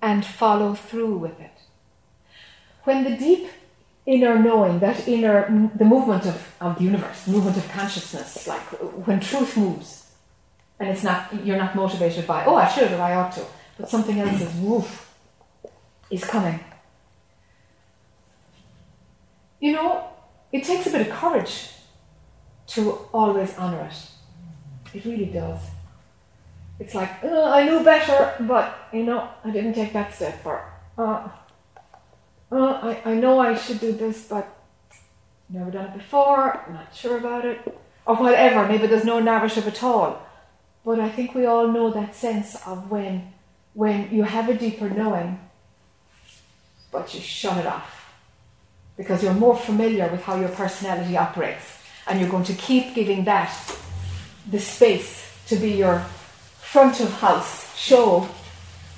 and 0.00 0.24
follow 0.24 0.74
through 0.74 1.16
with 1.16 1.40
it. 1.40 1.50
When 2.84 3.02
the 3.02 3.16
deep 3.16 3.50
inner 4.06 4.38
knowing, 4.38 4.78
that 4.78 5.08
inner, 5.08 5.70
the 5.74 5.84
movement 5.84 6.26
of, 6.26 6.54
of 6.60 6.78
the 6.78 6.84
universe, 6.84 7.26
movement 7.26 7.56
of 7.56 7.68
consciousness, 7.70 8.46
like 8.46 8.62
when 9.06 9.18
truth 9.18 9.56
moves, 9.56 10.12
and 10.78 10.88
it's 10.88 11.02
not, 11.02 11.44
you're 11.44 11.56
not 11.56 11.74
motivated 11.74 12.26
by, 12.26 12.44
oh, 12.44 12.54
I 12.54 12.68
should 12.68 12.92
or 12.92 13.00
I 13.00 13.14
ought 13.14 13.32
to, 13.32 13.44
but 13.78 13.88
something 13.88 14.20
else 14.20 14.40
is, 14.40 14.54
woof, 14.60 15.12
is 16.10 16.24
coming 16.24 16.60
you 19.64 19.72
know, 19.72 20.04
it 20.52 20.62
takes 20.62 20.86
a 20.86 20.90
bit 20.90 21.06
of 21.06 21.10
courage 21.10 21.70
to 22.66 22.80
always 23.14 23.56
honour 23.56 23.88
it. 23.90 23.98
It 24.94 25.06
really 25.06 25.24
does. 25.24 25.60
It's 26.78 26.94
like, 26.94 27.10
oh, 27.22 27.50
I 27.50 27.64
knew 27.66 27.82
better, 27.82 28.34
but, 28.40 28.76
you 28.92 29.04
know, 29.04 29.26
I 29.42 29.50
didn't 29.50 29.72
take 29.72 29.94
that 29.94 30.12
step. 30.12 30.44
Or, 30.44 30.70
uh, 30.98 31.28
uh, 32.52 32.72
I, 32.88 33.00
I 33.06 33.14
know 33.14 33.40
I 33.40 33.54
should 33.54 33.80
do 33.80 33.92
this, 33.92 34.28
but 34.28 34.46
never 35.48 35.70
done 35.70 35.86
it 35.86 35.94
before, 35.94 36.62
not 36.70 36.94
sure 36.94 37.16
about 37.16 37.46
it. 37.46 37.58
Or 38.04 38.16
whatever, 38.16 38.68
maybe 38.68 38.86
there's 38.86 39.06
no 39.06 39.18
narrative 39.18 39.66
at 39.66 39.82
all. 39.82 40.20
But 40.84 41.00
I 41.00 41.08
think 41.08 41.34
we 41.34 41.46
all 41.46 41.68
know 41.68 41.90
that 41.90 42.14
sense 42.14 42.54
of 42.66 42.90
when, 42.90 43.32
when 43.72 44.14
you 44.14 44.24
have 44.24 44.50
a 44.50 44.54
deeper 44.54 44.90
knowing, 44.90 45.40
but 46.92 47.14
you 47.14 47.20
shut 47.20 47.56
it 47.56 47.66
off 47.66 48.03
because 48.96 49.22
you're 49.22 49.34
more 49.34 49.56
familiar 49.56 50.08
with 50.08 50.22
how 50.22 50.36
your 50.36 50.48
personality 50.50 51.16
operates 51.16 51.78
and 52.06 52.20
you're 52.20 52.30
going 52.30 52.44
to 52.44 52.54
keep 52.54 52.94
giving 52.94 53.24
that 53.24 53.52
the 54.50 54.58
space 54.58 55.32
to 55.46 55.56
be 55.56 55.72
your 55.72 56.00
front 56.60 57.00
of 57.00 57.12
house 57.14 57.76
show 57.76 58.28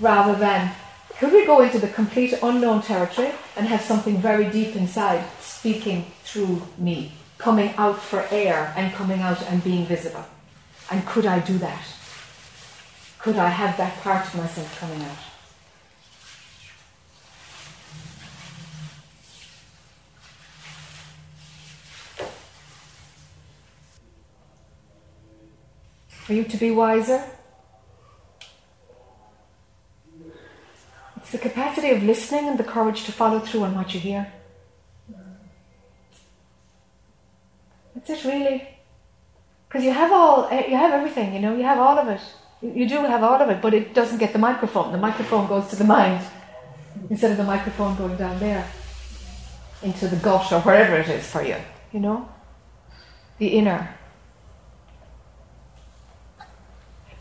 rather 0.01 0.39
than 0.39 0.73
could 1.19 1.33
we 1.33 1.47
go 1.47 1.63
into 1.63 1.79
the 1.79 1.89
complete 1.89 2.35
unknown 2.43 2.83
territory 2.83 3.33
and 3.57 3.67
have 3.67 3.81
something 3.81 4.19
very 4.19 4.51
deep 4.51 4.77
inside 4.77 5.25
speaking 5.41 6.05
through 6.25 6.61
me, 6.77 7.13
coming 7.39 7.73
out 7.79 7.99
for 8.03 8.27
air 8.31 8.75
and 8.77 8.93
coming 8.93 9.21
out 9.23 9.43
and 9.45 9.65
being 9.65 9.87
visible? 9.87 10.25
And 10.91 11.07
could 11.07 11.25
I 11.25 11.39
do 11.39 11.57
that? 11.59 11.83
Could 13.19 13.37
I 13.37 13.49
have 13.49 13.79
that 13.79 13.99
part 14.03 14.27
of 14.27 14.35
myself 14.35 14.79
coming 14.79 15.03
out? 15.03 15.36
For 26.27 26.33
you 26.33 26.43
to 26.43 26.57
be 26.57 26.73
wiser. 26.73 27.23
It's 31.19 31.31
the 31.31 31.39
capacity 31.39 31.91
of 31.91 32.03
listening 32.03 32.49
and 32.49 32.59
the 32.59 32.65
courage 32.65 33.05
to 33.05 33.13
follow 33.13 33.39
through 33.39 33.63
on 33.63 33.77
what 33.77 33.95
you 33.95 34.01
hear. 34.01 34.33
That's 37.95 38.11
it, 38.11 38.25
really. 38.25 38.69
Because 39.69 39.85
you 39.85 39.93
have 39.93 40.11
all, 40.11 40.49
eh, 40.51 40.67
you 40.67 40.77
have 40.77 40.93
everything, 40.93 41.33
you 41.33 41.41
know, 41.41 41.57
you 41.57 41.63
have 41.63 41.79
all 41.79 41.97
of 41.97 42.09
it. 42.09 42.21
You 42.61 42.89
do 42.89 42.97
have 43.05 43.23
all 43.23 43.41
of 43.41 43.49
it, 43.49 43.63
but 43.63 43.73
it 43.73 43.95
doesn't 43.95 44.19
get 44.19 44.33
the 44.33 44.39
microphone. 44.39 44.91
The 44.91 44.99
microphone 44.99 45.47
goes 45.47 45.69
to 45.69 45.77
the 45.77 45.85
mind 45.85 46.27
instead 47.09 47.31
of 47.31 47.37
the 47.37 47.45
microphone 47.45 47.97
going 47.97 48.17
down 48.17 48.39
there 48.41 48.67
into 49.83 50.09
the 50.09 50.17
gut 50.17 50.51
or 50.53 50.61
wherever 50.61 50.97
it 50.97 51.09
is 51.09 51.27
for 51.31 51.43
you, 51.43 51.57
you 51.93 52.01
know? 52.01 52.29
The 53.39 53.49
inner. 53.49 53.96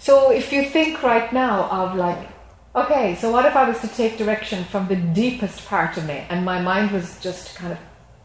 So 0.05 0.29
if 0.29 0.53
you 0.53 0.63
think 0.63 1.01
right 1.01 1.33
now 1.33 1.63
of 1.63 1.95
like, 1.95 2.29
okay, 2.75 3.15
so 3.15 3.31
what 3.31 3.43
if 3.45 3.55
I 3.55 3.67
was 3.67 3.79
to 3.81 3.87
take 3.87 4.19
direction 4.19 4.63
from 4.65 4.87
the 4.87 4.95
deepest 4.95 5.65
part 5.65 5.97
of 5.97 6.05
me 6.05 6.27
and 6.29 6.45
my 6.45 6.61
mind 6.61 6.91
was 6.91 7.19
just 7.19 7.47
to 7.47 7.55
kind 7.55 7.73
of 7.73 7.79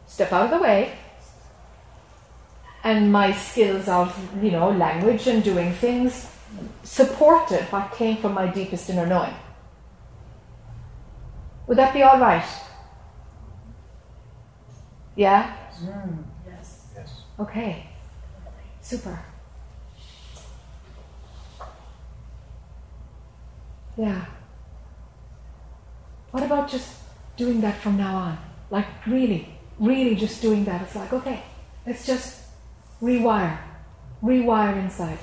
step 0.05 0.31
out 0.31 0.45
of 0.45 0.51
the 0.51 0.59
way 0.59 0.95
and 2.83 3.11
my 3.11 3.31
skills 3.31 3.87
of, 3.87 4.15
you 4.43 4.51
know, 4.51 4.69
language 4.69 5.25
and 5.25 5.43
doing 5.43 5.73
things 5.73 6.29
supported 6.83 7.63
what 7.71 7.91
came 7.93 8.17
from 8.17 8.35
my 8.35 8.45
deepest 8.45 8.87
inner 8.87 9.07
knowing. 9.07 9.33
Would 11.65 11.79
that 11.79 11.95
be 11.95 12.03
all 12.03 12.19
right? 12.19 12.45
Yeah? 15.15 15.57
Mm. 15.83 16.25
Yes. 16.45 16.85
Yes. 16.95 17.21
Okay. 17.39 17.87
Super. 18.81 19.17
Yeah. 23.97 24.25
What 26.31 26.43
about 26.43 26.69
just 26.69 26.95
doing 27.35 27.61
that 27.61 27.77
from 27.77 27.97
now 27.97 28.15
on? 28.15 28.37
Like, 28.69 28.85
really, 29.05 29.49
really 29.79 30.15
just 30.15 30.41
doing 30.41 30.63
that. 30.65 30.81
It's 30.81 30.95
like, 30.95 31.11
okay, 31.11 31.43
let's 31.85 32.05
just 32.05 32.41
rewire, 33.01 33.57
rewire 34.23 34.77
inside. 34.77 35.19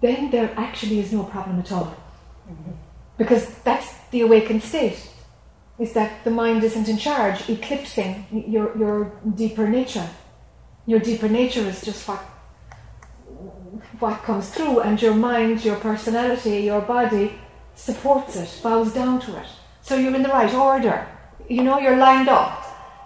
Then 0.00 0.30
there 0.30 0.52
actually 0.56 1.00
is 1.00 1.12
no 1.12 1.24
problem 1.24 1.58
at 1.58 1.72
all. 1.72 1.96
Mm-hmm. 2.48 2.72
Because 3.16 3.48
that's 3.64 3.94
the 4.10 4.20
awakened 4.20 4.62
state, 4.62 5.08
is 5.78 5.92
that 5.94 6.22
the 6.24 6.30
mind 6.30 6.62
isn't 6.62 6.88
in 6.88 6.98
charge, 6.98 7.48
eclipsing 7.48 8.44
your, 8.48 8.76
your 8.76 9.12
deeper 9.34 9.66
nature. 9.66 10.08
Your 10.86 11.00
deeper 11.00 11.28
nature 11.28 11.62
is 11.62 11.80
just 11.82 12.06
what 12.06 12.20
what 13.98 14.22
comes 14.22 14.50
through, 14.50 14.80
and 14.80 15.00
your 15.00 15.14
mind, 15.14 15.64
your 15.64 15.76
personality, 15.76 16.60
your 16.60 16.80
body 16.80 17.38
supports 17.74 18.36
it, 18.36 18.60
bows 18.62 18.92
down 18.92 19.20
to 19.20 19.36
it. 19.36 19.46
So 19.82 19.96
you're 19.96 20.14
in 20.14 20.22
the 20.22 20.28
right 20.28 20.52
order. 20.54 21.06
You 21.48 21.62
know, 21.62 21.78
you're 21.78 21.96
lined 21.96 22.28
up 22.28 22.64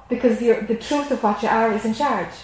because 0.08 0.38
the 0.38 0.78
truth 0.80 1.10
of 1.10 1.22
what 1.22 1.42
you 1.42 1.48
are 1.48 1.72
is 1.72 1.84
in 1.84 1.94
charge. 1.94 2.34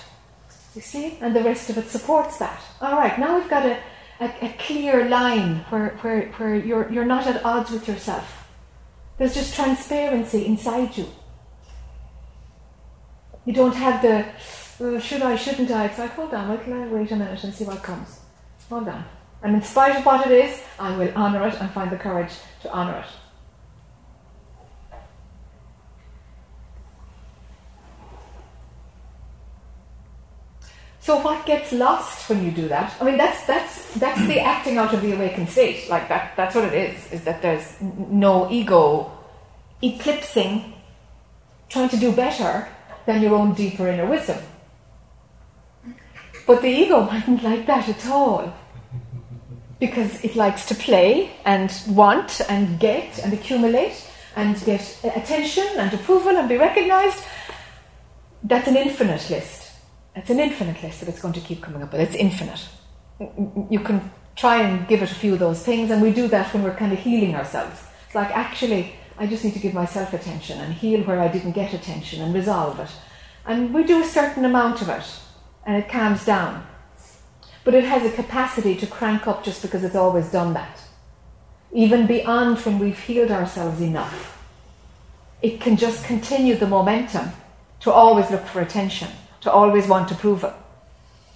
You 0.75 0.81
see? 0.81 1.19
And 1.21 1.35
the 1.35 1.43
rest 1.43 1.71
of 1.71 1.79
it 1.79 1.89
supports 1.89 2.39
that. 2.39 2.61
All 2.81 2.97
right, 2.97 3.19
now 3.19 3.39
we've 3.39 3.49
got 3.49 3.65
a, 3.65 3.79
a, 4.21 4.27
a 4.43 4.55
clear 4.59 5.09
line 5.09 5.65
where, 5.69 5.91
where, 6.01 6.27
where 6.33 6.55
you're, 6.57 6.91
you're 6.91 7.05
not 7.05 7.27
at 7.27 7.45
odds 7.45 7.71
with 7.71 7.87
yourself. 7.87 8.49
There's 9.19 9.35
just 9.35 9.55
transparency 9.55 10.45
inside 10.47 10.97
you. 10.97 11.07
You 13.45 13.53
don't 13.53 13.77
have 13.77 14.03
the, 14.03 14.27
oh, 14.81 14.99
should 14.99 15.23
I, 15.23 15.37
shouldn't 15.37 15.71
I? 15.71 15.87
It's 15.87 15.99
like, 15.99 16.13
hold 16.13 16.35
on, 16.35 16.51
wait, 16.51 16.69
I 16.69 16.87
wait 16.89 17.11
a 17.11 17.17
minute 17.17 17.45
and 17.45 17.55
see 17.55 17.65
what 17.65 17.83
comes. 17.83 18.21
Hold 18.69 18.89
on. 18.89 19.05
And 19.43 19.55
in 19.57 19.63
spite 19.63 19.97
of 19.97 20.07
what 20.07 20.27
it 20.27 20.33
is, 20.33 20.63
I 20.79 20.97
will 20.97 21.13
honour 21.15 21.47
it 21.49 21.61
and 21.61 21.71
find 21.71 21.91
the 21.91 21.97
courage 21.97 22.33
to 22.63 22.73
honour 22.73 22.99
it. 23.01 23.11
So 31.01 31.19
what 31.19 31.45
gets 31.45 31.71
lost 31.71 32.31
when 32.31 32.43
you 32.43 32.51
do 32.51 32.67
that? 32.69 32.97
I 32.99 33.05
mean, 33.05 33.19
that's 33.19 33.47
that's 33.47 33.93
that's 33.97 34.27
the 34.27 34.41
acting 34.41 34.79
out 34.79 34.95
of 34.95 35.03
the 35.03 35.13
awakened 35.13 35.51
state. 35.51 35.91
Like 35.91 36.09
that. 36.09 36.35
That's 36.35 36.55
what 36.55 36.65
it 36.65 36.73
is. 36.73 37.13
Is 37.13 37.25
that 37.25 37.43
there's 37.43 37.77
no 37.83 38.51
ego 38.51 39.13
eclipsing, 39.83 40.73
trying 41.69 41.91
to 41.91 41.99
do 41.99 42.11
better 42.11 42.67
than 43.05 43.21
your 43.21 43.35
own 43.35 43.53
deeper 43.53 43.87
inner 43.87 44.07
wisdom. 44.07 44.39
But 46.47 46.63
the 46.63 46.69
ego 46.69 47.03
mightn't 47.03 47.43
like 47.43 47.67
that 47.67 47.89
at 47.89 48.07
all. 48.07 48.55
Because 49.81 50.23
it 50.25 50.37
likes 50.37 50.67
to 50.67 50.75
play 50.75 51.33
and 51.45 51.73
want 51.89 52.41
and 52.49 52.79
get 52.79 53.19
and 53.19 53.33
accumulate 53.33 54.11
and 54.37 54.63
get 54.65 54.99
attention 55.05 55.67
and 55.77 55.93
approval 55.93 56.37
and 56.37 56.49
be 56.49 56.57
recognized. 56.57 57.25
That's 58.43 58.69
an 58.69 58.77
infinite 58.77 59.29
list. 59.31 59.73
It's 60.17 60.31
an 60.31 60.39
infinite 60.39 60.83
list 60.83 61.01
that 61.01 61.09
it's 61.09 61.21
going 61.21 61.35
to 61.35 61.41
keep 61.41 61.63
coming 61.63 61.83
up 61.83 61.93
with. 61.93 62.01
It's 62.01 62.15
infinite. 62.15 62.69
You 63.71 63.81
can 63.81 64.11
try 64.37 64.63
and 64.63 64.87
give 64.89 65.03
it 65.03 65.11
a 65.11 65.15
few 65.15 65.35
of 65.35 65.39
those 65.39 65.63
things, 65.63 65.91
and 65.91 66.03
we 66.03 66.13
do 66.13 66.29
that 66.29 66.53
when 66.53 66.63
we're 66.63 66.75
kind 66.75 66.93
of 66.93 66.99
healing 66.99 67.35
ourselves. 67.35 67.83
It's 68.07 68.15
like, 68.15 68.31
actually, 68.31 68.95
I 69.19 69.27
just 69.27 69.45
need 69.45 69.55
to 69.55 69.61
give 69.61 69.75
myself 69.75 70.13
attention 70.13 70.61
and 70.61 70.75
heal 70.75 71.03
where 71.03 71.21
I 71.21 71.29
didn't 71.29 71.53
get 71.53 71.73
attention 71.73 72.21
and 72.23 72.35
resolve 72.35 72.79
it. 72.81 72.91
And 73.47 73.73
we 73.73 73.85
do 73.85 74.01
a 74.03 74.07
certain 74.07 74.45
amount 74.45 74.83
of 74.83 74.89
it, 74.89 75.05
and 75.67 75.77
it 75.77 75.89
calms 75.89 76.25
down. 76.25 76.67
But 77.65 77.75
it 77.75 77.85
has 77.85 78.05
a 78.05 78.15
capacity 78.15 78.75
to 78.77 78.87
crank 78.87 79.27
up 79.27 79.45
just 79.45 79.63
because 79.63 79.85
it's 79.85 79.97
always 79.97 80.31
done 80.31 80.53
that. 80.55 80.81
Even 81.73 82.07
beyond 82.07 82.59
when 82.59 82.79
we've 82.79 82.99
healed 82.99 83.31
ourselves 83.31 83.81
enough. 83.81 84.43
It 85.43 85.61
can 85.61 85.77
just 85.77 86.05
continue 86.05 86.57
the 86.57 86.67
momentum 86.67 87.31
to 87.81 87.91
always 87.91 88.31
look 88.31 88.47
for 88.47 88.61
attention 88.61 89.09
to 89.41 89.53
always 89.53 89.87
want 89.87 90.09
to 90.09 90.15
prove 90.15 90.43
it 90.43 90.55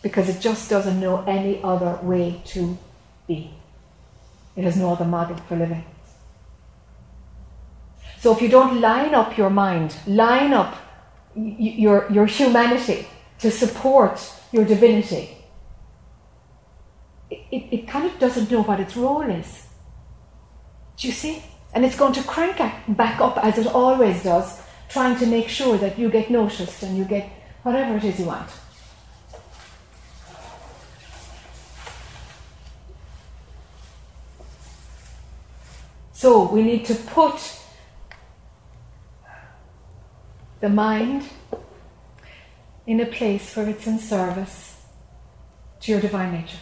because 0.02 0.28
it 0.28 0.40
just 0.40 0.70
doesn't 0.70 0.98
know 0.98 1.22
any 1.26 1.62
other 1.62 1.98
way 2.02 2.40
to 2.46 2.78
be. 3.26 3.50
It 4.56 4.64
has 4.64 4.76
no 4.76 4.92
other 4.92 5.04
model 5.04 5.36
for 5.36 5.56
living. 5.56 5.84
So 8.18 8.34
if 8.34 8.40
you 8.40 8.48
don't 8.48 8.80
line 8.80 9.14
up 9.14 9.36
your 9.36 9.50
mind, 9.50 9.96
line 10.06 10.52
up 10.52 10.76
your, 11.34 12.10
your 12.10 12.26
humanity 12.26 13.06
to 13.40 13.50
support 13.50 14.32
your 14.52 14.64
divinity, 14.64 15.36
it, 17.30 17.40
it, 17.50 17.74
it 17.74 17.88
kind 17.88 18.06
of 18.06 18.18
doesn't 18.18 18.50
know 18.50 18.62
what 18.62 18.80
its 18.80 18.96
role 18.96 19.22
is. 19.22 19.66
Do 20.96 21.06
you 21.06 21.12
see? 21.12 21.42
And 21.74 21.84
it's 21.84 21.96
going 21.96 22.14
to 22.14 22.22
crank 22.22 22.58
back 22.88 23.20
up 23.20 23.38
as 23.44 23.58
it 23.58 23.66
always 23.66 24.22
does, 24.22 24.60
trying 24.88 25.16
to 25.18 25.26
make 25.26 25.48
sure 25.48 25.76
that 25.78 25.98
you 25.98 26.10
get 26.10 26.30
noticed 26.30 26.82
and 26.82 26.96
you 26.96 27.04
get 27.04 27.28
whatever 27.62 27.96
it 27.96 28.04
is 28.04 28.18
you 28.18 28.26
want. 28.26 28.50
So 36.12 36.50
we 36.50 36.64
need 36.64 36.84
to 36.86 36.94
put 36.94 37.38
the 40.60 40.68
mind 40.68 41.28
in 42.88 43.00
a 43.00 43.06
place 43.06 43.54
where 43.54 43.68
it's 43.68 43.86
in 43.86 43.98
service 43.98 44.80
to 45.78 45.92
your 45.92 46.00
divine 46.00 46.32
nature. 46.32 46.56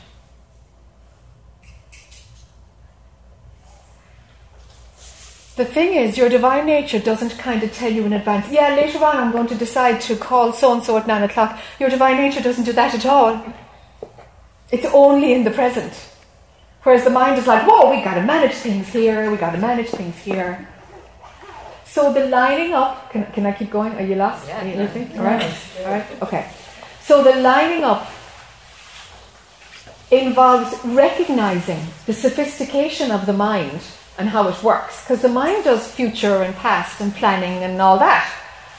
The 5.55 5.65
thing 5.65 5.95
is, 5.95 6.19
your 6.19 6.29
divine 6.29 6.67
nature 6.67 6.99
doesn't 6.99 7.39
kind 7.39 7.63
of 7.63 7.73
tell 7.73 7.93
you 7.93 8.05
in 8.05 8.13
advance, 8.13 8.51
yeah, 8.51 8.75
later 8.75 9.03
on 9.05 9.17
I'm 9.17 9.31
going 9.31 9.47
to 9.47 9.55
decide 9.55 10.01
to 10.03 10.17
call 10.17 10.53
so 10.53 10.73
and 10.73 10.83
so 10.83 10.99
at 10.99 11.07
nine 11.07 11.23
o'clock. 11.23 11.61
Your 11.79 11.91
divine 11.91 12.17
nature 12.17 12.43
doesn't 12.43 12.65
do 12.65 12.73
that 12.73 12.93
at 12.93 13.07
all. 13.07 13.41
It's 14.73 14.87
only 14.87 15.33
in 15.33 15.45
the 15.45 15.53
present. 15.53 15.95
Whereas 16.83 17.05
the 17.05 17.11
mind 17.11 17.39
is 17.39 17.47
like, 17.47 17.69
whoa, 17.69 17.89
we 17.89 18.03
got 18.03 18.15
to 18.15 18.23
manage 18.23 18.55
things 18.55 18.89
here, 18.89 19.31
we 19.31 19.37
got 19.37 19.53
to 19.53 19.59
manage 19.59 19.91
things 19.91 20.17
here. 20.19 20.69
So 21.97 22.13
the 22.13 22.27
lining 22.27 22.75
up, 22.75 23.11
can, 23.11 23.25
can 23.33 23.47
I 23.47 23.53
keep 23.53 23.71
going? 23.71 23.95
Are 23.95 24.03
you 24.03 24.17
lost? 24.17 24.47
Yeah. 24.47 24.59
Anything? 24.59 25.19
All 25.19 25.25
right. 25.25 25.43
All 25.79 25.93
right. 25.93 26.07
Okay. 26.21 26.51
So 27.01 27.25
the 27.25 27.37
lining 27.37 27.85
up 27.85 28.07
involves 30.11 30.77
recognizing 30.85 31.81
the 32.05 32.13
sophistication 32.13 33.11
of 33.11 33.25
the 33.25 33.33
mind 33.33 33.81
and 34.19 34.29
how 34.29 34.47
it 34.47 34.63
works. 34.63 35.05
Because 35.05 35.23
the 35.23 35.31
mind 35.31 35.65
does 35.65 35.91
future 35.91 36.43
and 36.43 36.55
past 36.57 37.01
and 37.01 37.15
planning 37.15 37.65
and 37.65 37.81
all 37.81 37.99
that. 37.99 38.31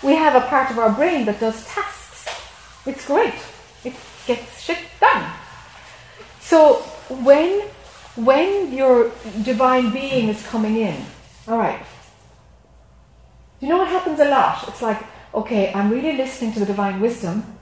We 0.04 0.14
have 0.14 0.36
a 0.36 0.46
part 0.48 0.70
of 0.70 0.78
our 0.78 0.92
brain 0.92 1.26
that 1.26 1.40
does 1.40 1.66
tasks. 1.66 2.28
It's 2.86 3.08
great. 3.08 3.34
It 3.84 3.96
gets 4.28 4.62
shit 4.62 4.78
done. 5.02 5.34
So 6.40 6.84
when 7.10 7.62
when 8.16 8.72
your 8.72 9.10
divine 9.42 9.92
being 9.92 10.30
is 10.30 10.46
coming 10.46 10.78
in, 10.78 11.04
all 11.48 11.58
right. 11.58 11.82
You 13.60 13.70
know 13.70 13.78
what 13.78 13.88
happens 13.88 14.20
a 14.20 14.26
lot? 14.26 14.68
It's 14.68 14.82
like, 14.82 15.04
okay, 15.34 15.74
I'm 15.74 15.90
really 15.90 16.16
listening 16.16 16.54
to 16.54 16.60
the 16.60 16.66
divine 16.66 17.00
wisdom. 17.00 17.58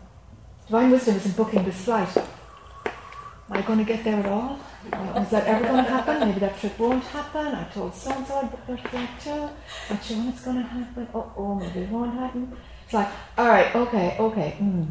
Divine 0.68 0.92
wisdom 0.92 1.16
isn't 1.16 1.38
booking 1.38 1.64
this 1.64 1.86
flight. 1.86 2.18
Am 2.18 3.58
I 3.58 3.62
going 3.62 3.80
to 3.80 3.86
get 3.86 4.04
there 4.04 4.20
at 4.20 4.26
all? 4.26 4.60
Is 4.86 5.30
that 5.30 5.46
ever 5.48 5.66
going 5.66 5.84
to 5.86 5.90
happen? 5.90 6.20
Maybe 6.20 6.40
that 6.40 6.60
trip 6.60 6.78
won't 6.78 7.04
happen. 7.04 7.48
I 7.48 7.64
told 7.66 7.96
so 7.96 8.12
and 8.12 8.28
so 8.28 8.36
I'd 8.36 8.52
book 8.52 8.66
that 8.68 8.90
flight 8.90 9.10
too. 9.24 9.50
Not 9.90 10.04
sure 10.04 10.18
when 10.18 10.30
it's 10.30 10.42
going 10.44 10.58
to 10.58 10.64
happen. 10.64 11.08
Oh, 11.14 11.32
oh, 11.38 11.56
maybe 11.56 11.82
it 11.82 11.90
won't 11.90 12.14
happen. 12.14 12.56
It's 12.84 12.94
like, 12.94 13.08
all 13.38 13.48
right, 13.48 13.74
okay, 13.76 14.18
okay. 14.20 14.58
Mm. 14.60 14.88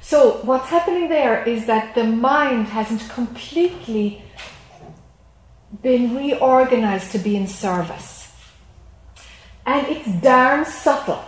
So 0.00 0.40
what's 0.42 0.68
happening 0.68 1.08
there 1.08 1.44
is 1.44 1.66
that 1.66 1.94
the 1.94 2.04
mind 2.04 2.66
hasn't 2.68 3.08
completely 3.10 4.22
been 5.82 6.16
reorganized 6.16 7.12
to 7.12 7.18
be 7.18 7.36
in 7.36 7.46
service. 7.46 8.19
And 9.70 9.86
it's 9.86 10.10
darn 10.20 10.64
subtle. 10.64 11.22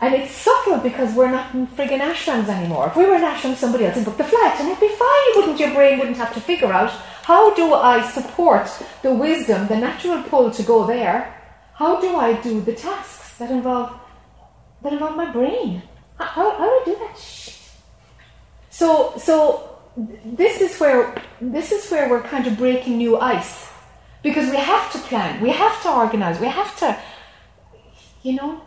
And 0.00 0.14
it's 0.14 0.30
subtle 0.30 0.78
because 0.78 1.12
we're 1.12 1.32
not 1.32 1.52
in 1.54 1.66
friggin' 1.66 2.00
ashrams 2.00 2.48
anymore. 2.48 2.86
If 2.86 2.96
we 2.96 3.04
were 3.04 3.16
in 3.16 3.22
ashram, 3.22 3.56
somebody 3.56 3.84
else 3.84 3.96
would 3.96 4.04
book 4.04 4.16
the 4.16 4.30
flight 4.32 4.54
and 4.60 4.68
it'd 4.68 4.80
be 4.80 4.94
fine. 5.06 5.30
Wouldn't, 5.34 5.58
your 5.58 5.74
brain 5.74 5.98
wouldn't 5.98 6.16
have 6.16 6.32
to 6.34 6.40
figure 6.40 6.72
out 6.72 6.90
how 7.30 7.52
do 7.54 7.74
I 7.74 8.08
support 8.08 8.70
the 9.02 9.12
wisdom, 9.12 9.66
the 9.66 9.76
natural 9.76 10.22
pull 10.22 10.52
to 10.52 10.62
go 10.62 10.86
there? 10.86 11.34
How 11.74 12.00
do 12.00 12.14
I 12.14 12.40
do 12.40 12.60
the 12.60 12.74
tasks 12.74 13.36
that 13.38 13.50
involve 13.50 13.90
that 14.82 14.92
involve 14.92 15.16
my 15.16 15.30
brain? 15.32 15.82
How, 16.16 16.26
how, 16.26 16.50
how 16.58 16.66
do 16.66 16.76
I 16.80 16.82
do 16.84 16.96
that? 17.04 17.18
So 18.70 19.14
so 19.18 19.80
this 20.24 20.60
is 20.60 20.78
where 20.78 21.12
this 21.40 21.72
is 21.72 21.90
where 21.90 22.08
we're 22.08 22.22
kind 22.22 22.46
of 22.46 22.56
breaking 22.56 22.98
new 22.98 23.18
ice 23.18 23.70
because 24.22 24.50
we 24.50 24.56
have 24.56 24.92
to 24.92 24.98
plan, 24.98 25.40
we 25.40 25.50
have 25.50 25.82
to 25.82 25.90
organize, 25.90 26.38
we 26.40 26.46
have 26.46 26.76
to, 26.78 26.98
you 28.22 28.34
know, 28.34 28.62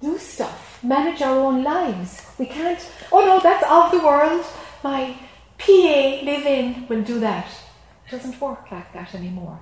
do 0.00 0.18
stuff, 0.18 0.82
manage 0.82 1.22
our 1.22 1.38
own 1.38 1.62
lives. 1.62 2.26
We 2.38 2.46
can't, 2.46 2.80
oh 3.12 3.20
no, 3.20 3.40
that's 3.40 3.64
of 3.68 3.90
the 3.90 4.04
world. 4.04 4.44
My 4.82 5.16
PA 5.58 6.20
live 6.22 6.46
in 6.46 6.86
will 6.88 7.02
do 7.02 7.20
that. 7.20 7.48
It 8.06 8.10
doesn't 8.10 8.40
work 8.40 8.70
like 8.70 8.92
that 8.92 9.14
anymore. 9.14 9.60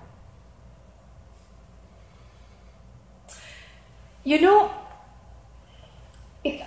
You 4.24 4.40
know, 4.40 4.70
it, 6.44 6.62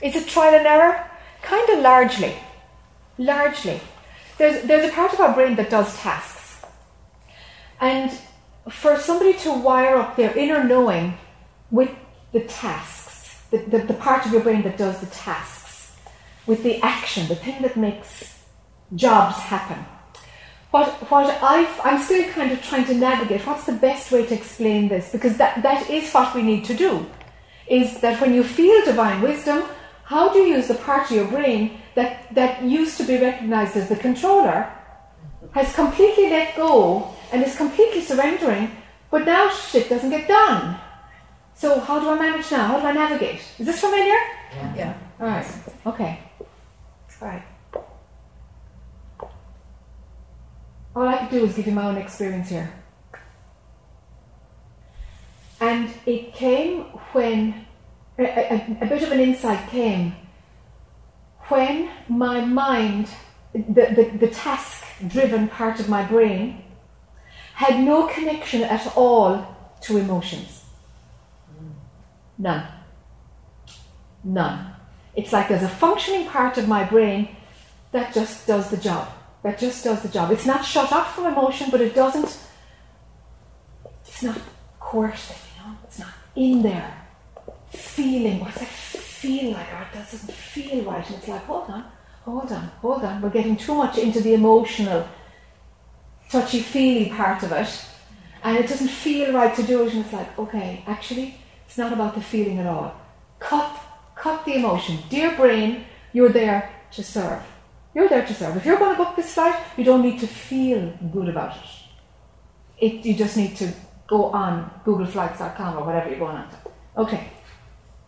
is 0.00 0.16
it 0.16 0.28
trial 0.28 0.54
and 0.54 0.66
error? 0.66 1.10
Kind 1.42 1.68
of 1.70 1.80
largely. 1.80 2.34
Largely. 3.18 3.80
There's, 4.38 4.64
there's 4.66 4.90
a 4.90 4.92
part 4.92 5.12
of 5.12 5.20
our 5.20 5.34
brain 5.34 5.56
that 5.56 5.70
does 5.70 5.96
tasks. 5.98 6.64
And 7.80 8.10
for 8.70 8.98
somebody 8.98 9.34
to 9.40 9.52
wire 9.52 9.96
up 9.96 10.16
their 10.16 10.36
inner 10.36 10.64
knowing 10.64 11.18
with 11.70 11.90
the 12.32 12.40
tasks, 12.40 13.42
the, 13.50 13.58
the, 13.58 13.78
the 13.78 13.94
part 13.94 14.26
of 14.26 14.32
your 14.32 14.42
brain 14.42 14.62
that 14.62 14.76
does 14.76 15.00
the 15.00 15.06
tasks, 15.06 15.96
with 16.46 16.62
the 16.62 16.80
action, 16.82 17.28
the 17.28 17.36
thing 17.36 17.62
that 17.62 17.76
makes 17.76 18.44
jobs 18.94 19.36
happen. 19.36 19.84
What, 20.70 20.88
what 21.10 21.38
i 21.42 21.60
am 21.84 22.02
still 22.02 22.28
kind 22.32 22.50
of 22.50 22.60
trying 22.62 22.84
to 22.86 22.94
navigate, 22.94 23.46
what's 23.46 23.64
the 23.64 23.72
best 23.72 24.10
way 24.10 24.26
to 24.26 24.34
explain 24.34 24.88
this? 24.88 25.12
Because 25.12 25.36
that, 25.36 25.62
that 25.62 25.88
is 25.88 26.12
what 26.12 26.34
we 26.34 26.42
need 26.42 26.64
to 26.64 26.74
do. 26.74 27.06
Is 27.68 28.00
that 28.00 28.20
when 28.20 28.34
you 28.34 28.42
feel 28.42 28.84
divine 28.84 29.22
wisdom, 29.22 29.64
How 30.04 30.32
do 30.32 30.38
you 30.38 30.56
use 30.56 30.68
the 30.68 30.74
part 30.74 31.10
of 31.10 31.16
your 31.16 31.26
brain 31.28 31.80
that, 31.94 32.34
that 32.34 32.62
used 32.62 32.98
to 32.98 33.04
be 33.04 33.16
recognized 33.18 33.76
as 33.76 33.88
the 33.88 33.96
controller, 33.96 34.70
has 35.54 35.74
completely 35.74 36.28
let 36.30 36.56
go 36.56 37.14
and 37.32 37.42
is 37.42 37.56
completely 37.56 38.02
surrendering, 38.02 38.70
but 39.10 39.24
now 39.24 39.48
shit 39.50 39.88
doesn't 39.88 40.10
get 40.10 40.28
done? 40.28 40.78
So, 41.54 41.78
how 41.80 42.00
do 42.00 42.10
I 42.10 42.18
manage 42.18 42.50
now? 42.50 42.66
How 42.66 42.80
do 42.80 42.86
I 42.86 42.92
navigate? 42.92 43.40
Is 43.58 43.66
this 43.66 43.80
familiar? 43.80 44.18
Yeah. 44.52 44.74
yeah. 44.76 44.98
All 45.20 45.28
right. 45.28 45.46
Okay. 45.86 46.20
All 47.22 47.28
right. 47.28 47.42
All 50.96 51.08
I 51.08 51.16
can 51.18 51.30
do 51.30 51.44
is 51.44 51.56
give 51.56 51.66
you 51.66 51.72
my 51.72 51.86
own 51.86 51.96
experience 51.96 52.50
here. 52.50 52.72
And 55.60 55.90
it 56.06 56.34
came 56.34 56.82
when 57.12 57.66
a, 58.18 58.24
a, 58.24 58.78
a 58.82 58.86
bit 58.86 59.02
of 59.02 59.12
an 59.12 59.20
insight 59.20 59.68
came 59.70 60.14
when 61.48 61.90
my 62.08 62.44
mind, 62.44 63.08
the, 63.54 63.86
the, 63.94 64.18
the 64.18 64.28
task 64.28 64.84
driven 65.08 65.48
part 65.48 65.80
of 65.80 65.88
my 65.88 66.04
brain, 66.04 66.64
had 67.54 67.82
no 67.84 68.08
connection 68.08 68.62
at 68.62 68.96
all 68.96 69.56
to 69.82 69.96
emotions. 69.96 70.64
None. 72.36 72.66
None. 74.24 74.74
It's 75.14 75.32
like 75.32 75.48
there's 75.48 75.62
a 75.62 75.68
functioning 75.68 76.26
part 76.26 76.58
of 76.58 76.66
my 76.66 76.82
brain 76.84 77.36
that 77.92 78.12
just 78.12 78.46
does 78.46 78.70
the 78.70 78.76
job. 78.76 79.08
That 79.44 79.58
just 79.58 79.84
does 79.84 80.02
the 80.02 80.08
job. 80.08 80.32
It's 80.32 80.46
not 80.46 80.64
shut 80.64 80.90
off 80.90 81.14
from 81.14 81.26
emotion, 81.26 81.68
but 81.70 81.80
it 81.80 81.94
doesn't, 81.94 82.40
it's 84.04 84.22
not 84.22 84.40
coercive, 84.80 85.40
you 85.54 85.62
know, 85.62 85.76
it's 85.84 85.98
not 85.98 86.12
in 86.34 86.62
there 86.62 87.06
feeling. 87.70 88.40
What's 88.40 88.62
it 88.62 88.68
feel 88.68 89.52
like? 89.52 89.72
Or 89.72 89.82
it 89.82 89.94
doesn't 89.94 90.32
feel 90.32 90.84
right. 90.84 91.06
And 91.06 91.16
it's 91.16 91.28
like, 91.28 91.44
hold 91.44 91.70
on, 91.70 91.84
hold 92.24 92.50
on, 92.52 92.66
hold 92.80 93.04
on. 93.04 93.20
We're 93.20 93.30
getting 93.30 93.56
too 93.56 93.74
much 93.74 93.98
into 93.98 94.20
the 94.20 94.34
emotional, 94.34 95.06
touchy 96.30 96.60
feely 96.60 97.10
part 97.10 97.42
of 97.42 97.52
it. 97.52 97.84
And 98.42 98.58
it 98.58 98.68
doesn't 98.68 98.88
feel 98.88 99.32
right 99.32 99.54
to 99.54 99.62
do 99.62 99.86
it. 99.86 99.94
And 99.94 100.04
it's 100.04 100.12
like, 100.12 100.38
okay, 100.38 100.84
actually, 100.86 101.36
it's 101.66 101.78
not 101.78 101.92
about 101.92 102.14
the 102.14 102.20
feeling 102.22 102.58
at 102.58 102.66
all. 102.66 102.94
Cut, 103.38 103.78
cut 104.14 104.44
the 104.44 104.54
emotion. 104.54 104.98
Dear 105.08 105.34
brain, 105.36 105.84
you're 106.12 106.30
there 106.30 106.70
to 106.92 107.02
serve. 107.02 107.42
You're 107.94 108.08
there 108.08 108.26
to 108.26 108.34
serve. 108.34 108.56
If 108.56 108.66
you're 108.66 108.78
going 108.78 108.96
to 108.96 109.02
book 109.02 109.16
this 109.16 109.34
flight, 109.34 109.56
you 109.76 109.84
don't 109.84 110.02
need 110.02 110.20
to 110.20 110.26
feel 110.26 110.92
good 111.12 111.28
about 111.28 111.56
it. 111.56 112.86
it 112.86 113.06
you 113.06 113.14
just 113.14 113.36
need 113.36 113.56
to 113.56 113.72
go 114.06 114.26
on 114.26 114.70
googleflights.com 114.84 115.78
or 115.78 115.84
whatever 115.84 116.10
you're 116.10 116.18
going 116.18 116.36
on 116.36 116.50
to. 116.50 116.56
Okay. 116.96 117.28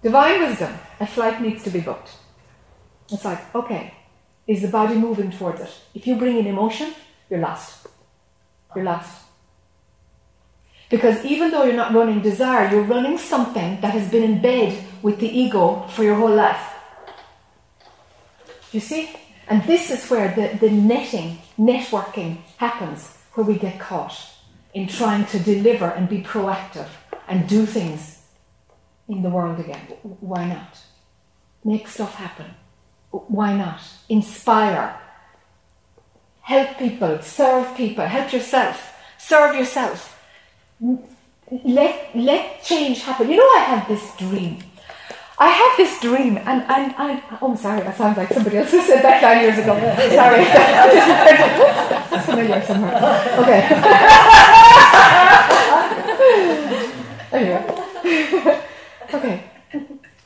Divine 0.02 0.40
wisdom, 0.40 0.72
a 1.00 1.06
flight 1.06 1.40
needs 1.40 1.62
to 1.64 1.70
be 1.70 1.80
booked. 1.80 2.10
It's 3.10 3.24
like, 3.24 3.54
okay, 3.54 3.94
is 4.46 4.62
the 4.62 4.68
body 4.68 4.94
moving 4.94 5.30
towards 5.30 5.60
it? 5.60 5.72
If 5.94 6.06
you 6.06 6.16
bring 6.16 6.38
in 6.38 6.46
emotion, 6.46 6.94
you're 7.28 7.40
lost. 7.40 7.86
You're 8.74 8.84
lost. 8.84 9.22
Because 10.88 11.24
even 11.24 11.50
though 11.50 11.64
you're 11.64 11.74
not 11.74 11.92
running 11.92 12.22
desire, 12.22 12.70
you're 12.70 12.82
running 12.82 13.18
something 13.18 13.80
that 13.80 13.92
has 13.92 14.08
been 14.08 14.22
in 14.22 14.40
bed 14.40 14.84
with 15.02 15.18
the 15.18 15.28
ego 15.28 15.86
for 15.88 16.04
your 16.04 16.14
whole 16.14 16.34
life. 16.34 16.74
You 18.70 18.80
see? 18.80 19.10
And 19.48 19.62
this 19.64 19.90
is 19.90 20.08
where 20.10 20.34
the, 20.34 20.58
the 20.58 20.70
netting, 20.70 21.38
networking 21.58 22.38
happens, 22.56 23.16
where 23.34 23.46
we 23.46 23.58
get 23.58 23.80
caught 23.80 24.16
in 24.74 24.86
trying 24.86 25.24
to 25.26 25.38
deliver 25.38 25.86
and 25.86 26.08
be 26.08 26.20
proactive 26.22 26.88
and 27.28 27.48
do 27.48 27.66
things 27.66 28.22
in 29.08 29.22
the 29.22 29.30
world 29.30 29.58
again. 29.58 29.80
Why 30.02 30.46
not? 30.46 30.78
Make 31.64 31.88
stuff 31.88 32.14
happen. 32.14 32.46
Why 33.10 33.56
not? 33.56 33.80
Inspire. 34.08 34.98
Help 36.42 36.78
people. 36.78 37.22
Serve 37.22 37.76
people. 37.76 38.04
Help 38.06 38.32
yourself. 38.32 38.92
Serve 39.18 39.56
yourself. 39.56 40.12
Let, 41.64 42.14
let 42.14 42.62
change 42.62 43.02
happen. 43.02 43.30
You 43.30 43.36
know, 43.36 43.42
I 43.42 43.64
have 43.68 43.88
this 43.88 44.16
dream. 44.16 44.58
I 45.38 45.48
have 45.48 45.76
this 45.76 46.00
dream, 46.00 46.38
and, 46.38 46.62
and 46.62 46.94
I, 46.96 47.22
oh, 47.42 47.50
I'm 47.50 47.56
sorry, 47.58 47.82
that 47.82 47.94
sounds 47.98 48.16
like 48.16 48.30
somebody 48.30 48.56
else 48.56 48.70
who 48.70 48.80
said 48.80 49.02
that 49.02 49.20
nine 49.20 49.42
years 49.42 49.58
ago. 49.58 49.74
sorry. 50.16 50.44
That's 52.08 52.24
familiar 52.24 52.62
somewhere. 52.64 52.96
Okay. 53.40 53.60
anyway. 57.32 58.62
Okay. 59.14 59.44
You 59.72 59.80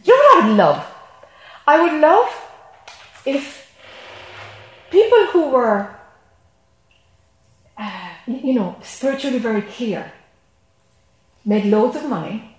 know 0.07 0.14
what 0.16 0.45
I 0.45 0.49
would 0.49 0.57
love? 0.57 0.87
I 1.66 1.83
would 1.83 2.01
love 2.01 2.49
if 3.24 3.72
people 4.90 5.26
who 5.26 5.50
were, 5.50 5.94
uh, 7.76 8.11
you 8.26 8.54
know, 8.54 8.76
spiritually 8.83 9.38
very 9.38 9.62
clear 9.62 10.12
made 11.44 11.64
loads 11.64 11.96
of 11.96 12.09
money 12.09 12.56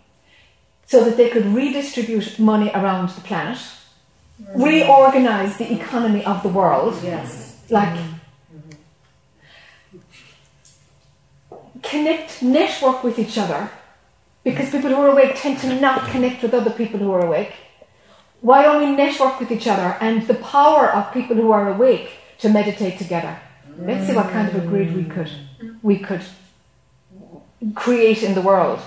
so 0.85 1.03
that 1.03 1.17
they 1.17 1.29
could 1.29 1.45
redistribute 1.45 2.39
money 2.39 2.69
around 2.73 3.09
the 3.09 3.21
planet, 3.21 3.57
mm-hmm. 3.57 4.61
reorganize 4.61 5.57
the 5.57 5.71
economy 5.73 6.23
of 6.25 6.43
the 6.43 6.49
world. 6.49 6.99
Yes. 7.03 7.61
Like, 7.69 7.89
mm-hmm. 7.89 8.17
connect, 11.81 12.41
network 12.41 13.03
with 13.03 13.17
each 13.19 13.37
other 13.37 13.69
because 14.43 14.69
people 14.71 14.89
who 14.89 14.97
are 14.97 15.09
awake 15.09 15.33
tend 15.35 15.59
to 15.59 15.79
not 15.79 16.09
connect 16.09 16.41
with 16.41 16.53
other 16.53 16.71
people 16.71 16.99
who 16.99 17.11
are 17.11 17.25
awake. 17.25 17.53
Why 18.41 18.63
don't 18.63 18.81
we 18.83 18.95
network 18.95 19.39
with 19.39 19.51
each 19.51 19.67
other 19.67 19.97
and 20.01 20.27
the 20.27 20.33
power 20.33 20.91
of 20.91 21.13
people 21.13 21.35
who 21.35 21.51
are 21.51 21.69
awake 21.69 22.09
to 22.39 22.49
meditate 22.49 22.97
together? 22.97 23.39
Let's 23.77 24.07
see 24.07 24.15
what 24.15 24.31
kind 24.31 24.47
of 24.49 24.55
a 24.55 24.67
grid 24.67 24.95
we 24.95 25.05
could 25.05 25.31
we 25.81 25.99
could 25.99 26.23
create 27.75 28.23
in 28.23 28.33
the 28.33 28.41
world. 28.41 28.79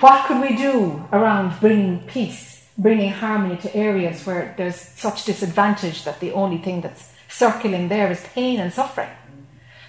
What 0.00 0.26
could 0.26 0.40
we 0.40 0.56
do 0.56 1.04
around 1.12 1.60
bringing 1.60 2.00
peace, 2.06 2.68
bringing 2.78 3.10
harmony 3.10 3.56
to 3.58 3.76
areas 3.76 4.24
where 4.24 4.54
there's 4.56 4.80
such 4.80 5.24
disadvantage 5.24 6.04
that 6.04 6.20
the 6.20 6.32
only 6.32 6.58
thing 6.58 6.80
that's 6.80 7.12
circling 7.28 7.88
there 7.88 8.10
is 8.10 8.20
pain 8.34 8.60
and 8.60 8.72
suffering? 8.72 9.10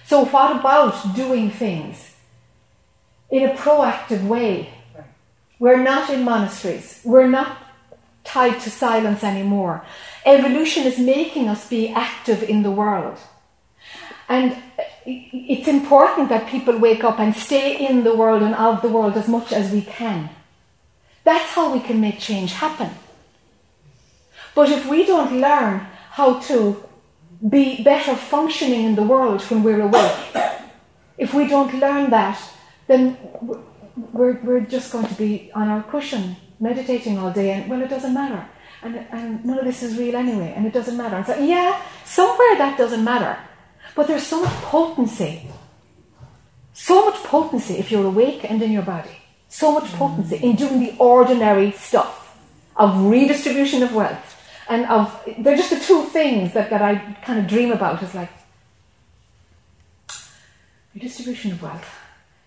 So, 0.06 0.24
what 0.24 0.56
about 0.56 1.14
doing 1.16 1.50
things 1.50 2.14
in 3.30 3.48
a 3.48 3.54
proactive 3.54 4.26
way 4.26 4.74
we're 5.58 5.82
not 5.82 6.10
in 6.10 6.24
monasteries. 6.24 7.00
We're 7.04 7.28
not 7.28 7.56
tied 8.24 8.58
to 8.60 8.70
silence 8.70 9.22
anymore. 9.22 9.84
Evolution 10.24 10.84
is 10.84 10.98
making 10.98 11.48
us 11.48 11.68
be 11.68 11.90
active 11.90 12.42
in 12.42 12.62
the 12.62 12.70
world. 12.70 13.18
And 14.28 14.56
it's 15.06 15.68
important 15.68 16.30
that 16.30 16.48
people 16.48 16.78
wake 16.78 17.04
up 17.04 17.18
and 17.20 17.34
stay 17.34 17.86
in 17.86 18.04
the 18.04 18.16
world 18.16 18.42
and 18.42 18.54
of 18.54 18.80
the 18.80 18.88
world 18.88 19.16
as 19.16 19.28
much 19.28 19.52
as 19.52 19.70
we 19.70 19.82
can. 19.82 20.30
That's 21.24 21.50
how 21.52 21.72
we 21.72 21.80
can 21.80 22.00
make 22.00 22.18
change 22.18 22.52
happen. 22.52 22.90
But 24.54 24.70
if 24.70 24.88
we 24.88 25.04
don't 25.04 25.40
learn 25.40 25.86
how 26.10 26.38
to 26.40 26.82
be 27.46 27.82
better 27.82 28.14
functioning 28.14 28.84
in 28.84 28.94
the 28.94 29.02
world 29.02 29.42
when 29.42 29.62
we're 29.62 29.82
awake, 29.82 30.36
if 31.18 31.34
we 31.34 31.46
don't 31.46 31.74
learn 31.74 32.10
that, 32.10 32.38
then 32.86 33.18
we're, 34.12 34.38
we're 34.42 34.60
just 34.60 34.92
going 34.92 35.06
to 35.06 35.14
be 35.14 35.50
on 35.54 35.68
our 35.68 35.82
cushion 35.82 36.36
meditating 36.64 37.18
all 37.18 37.30
day, 37.30 37.50
and 37.52 37.68
well, 37.68 37.82
it 37.82 37.90
doesn't 37.90 38.14
matter. 38.14 38.42
And, 38.82 38.96
and 39.12 39.44
none 39.44 39.58
of 39.58 39.66
this 39.66 39.82
is 39.82 39.98
real 39.98 40.16
anyway, 40.16 40.52
and 40.56 40.66
it 40.66 40.72
doesn't 40.72 40.96
matter. 40.96 41.16
And 41.16 41.26
so, 41.26 41.38
yeah, 41.38 41.80
somewhere 42.04 42.56
that 42.56 42.76
doesn't 42.76 43.04
matter. 43.04 43.38
But 43.94 44.08
there's 44.08 44.26
so 44.26 44.40
much 44.42 44.52
potency. 44.74 45.48
So 46.72 47.04
much 47.04 47.22
potency 47.22 47.74
if 47.74 47.90
you're 47.90 48.06
awake 48.06 48.50
and 48.50 48.60
in 48.62 48.72
your 48.72 48.82
body. 48.82 49.16
So 49.48 49.72
much 49.72 49.84
mm. 49.84 49.98
potency 49.98 50.36
in 50.36 50.56
doing 50.56 50.80
the 50.80 50.94
ordinary 50.98 51.70
stuff 51.72 52.36
of 52.76 52.88
redistribution 53.06 53.82
of 53.82 53.94
wealth. 53.94 54.30
And 54.68 54.86
of, 54.86 55.04
they're 55.38 55.56
just 55.56 55.70
the 55.70 55.80
two 55.80 56.04
things 56.06 56.54
that, 56.54 56.70
that 56.70 56.82
I 56.82 56.96
kind 57.26 57.38
of 57.38 57.46
dream 57.46 57.70
about 57.72 58.02
is 58.02 58.14
like 58.14 58.32
redistribution 60.94 61.52
of 61.52 61.62
wealth 61.62 61.90